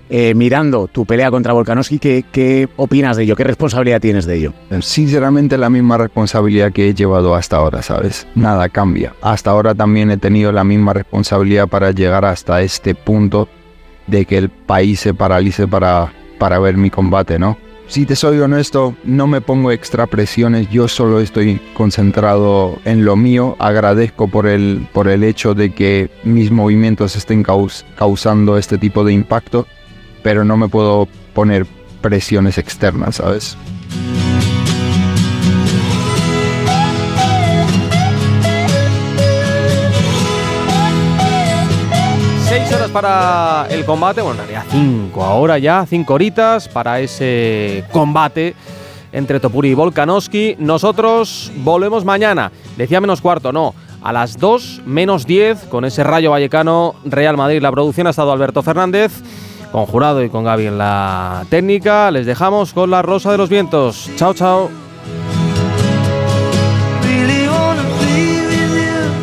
eh, 0.09 0.33
mirando 0.35 0.87
tu 0.87 1.05
pelea 1.05 1.29
contra 1.29 1.51
Volkanovski. 1.51 1.99
¿qué, 1.99 2.23
¿Qué 2.31 2.69
opinas 2.77 3.17
de 3.17 3.23
ello? 3.23 3.35
¿Qué 3.35 3.43
responsabilidad 3.43 3.99
tienes 3.99 4.25
de 4.25 4.35
ello? 4.37 4.53
Sinceramente 4.79 5.57
la 5.57 5.69
misma 5.69 5.97
responsabilidad 5.97 6.71
que 6.71 6.87
he 6.87 6.93
llevado 6.93 7.35
hasta 7.35 7.57
ahora, 7.57 7.81
¿sabes? 7.81 8.25
Nada 8.35 8.69
cambia. 8.69 9.13
Hasta 9.21 9.51
ahora 9.51 9.75
también 9.75 10.11
he 10.11 10.17
tenido 10.17 10.53
la 10.53 10.63
misma 10.63 10.93
responsabilidad 10.93 11.67
para 11.67 11.91
llegar 11.91 12.23
hasta 12.23 12.61
este 12.61 12.95
punto 12.95 13.49
de 14.07 14.23
que 14.23 14.37
el 14.37 14.47
país 14.47 15.01
se 15.01 15.13
paralice 15.13 15.67
para, 15.67 16.13
para 16.37 16.59
ver 16.59 16.77
mi 16.77 16.89
combate, 16.89 17.39
¿no? 17.39 17.57
Si 17.87 18.05
te 18.05 18.17
soy 18.17 18.39
honesto, 18.39 18.95
no 19.05 19.27
me 19.27 19.39
pongo 19.39 19.71
extra 19.71 20.07
presiones, 20.07 20.69
yo 20.69 20.89
solo 20.89 21.21
estoy 21.21 21.61
concentrado 21.73 22.79
en 22.83 23.05
lo 23.05 23.15
mío, 23.15 23.55
agradezco 23.59 24.27
por 24.27 24.45
el, 24.45 24.85
por 24.91 25.07
el 25.07 25.23
hecho 25.23 25.53
de 25.53 25.73
que 25.73 26.09
mis 26.23 26.51
movimientos 26.51 27.15
estén 27.15 27.43
causando 27.43 28.57
este 28.57 28.77
tipo 28.77 29.05
de 29.05 29.13
impacto, 29.13 29.67
pero 30.21 30.43
no 30.43 30.57
me 30.57 30.67
puedo 30.67 31.07
poner 31.33 31.65
presiones 32.01 32.57
externas, 32.57 33.15
¿sabes? 33.15 33.57
Para 42.89 43.67
el 43.69 43.85
combate, 43.85 44.21
bueno, 44.21 44.41
en 44.41 44.47
realidad 44.47 44.65
cinco 44.69 45.23
ahora 45.23 45.57
ya, 45.57 45.85
cinco 45.87 46.13
horitas 46.13 46.67
para 46.67 46.99
ese 46.99 47.83
combate 47.91 48.55
entre 49.11 49.39
Topuri 49.39 49.69
y 49.69 49.73
Volkanovski. 49.73 50.55
Nosotros 50.59 51.51
volvemos 51.57 52.05
mañana, 52.05 52.51
decía 52.77 53.01
menos 53.01 53.21
cuarto, 53.21 53.51
no, 53.51 53.73
a 54.01 54.13
las 54.13 54.37
2 54.37 54.83
menos 54.85 55.25
10 55.25 55.65
con 55.65 55.85
ese 55.85 56.03
Rayo 56.03 56.31
Vallecano 56.31 56.95
Real 57.05 57.37
Madrid. 57.37 57.61
La 57.61 57.71
producción 57.71 58.07
ha 58.07 58.11
estado 58.11 58.31
Alberto 58.31 58.63
Fernández, 58.63 59.11
con 59.71 59.85
Jurado 59.85 60.23
y 60.23 60.29
con 60.29 60.43
Gaby 60.43 60.67
en 60.67 60.77
la 60.77 61.45
técnica. 61.49 62.11
Les 62.11 62.25
dejamos 62.25 62.73
con 62.73 62.89
la 62.91 63.01
Rosa 63.01 63.31
de 63.31 63.37
los 63.37 63.49
Vientos. 63.49 64.09
Chao, 64.15 64.33
chao. 64.33 64.86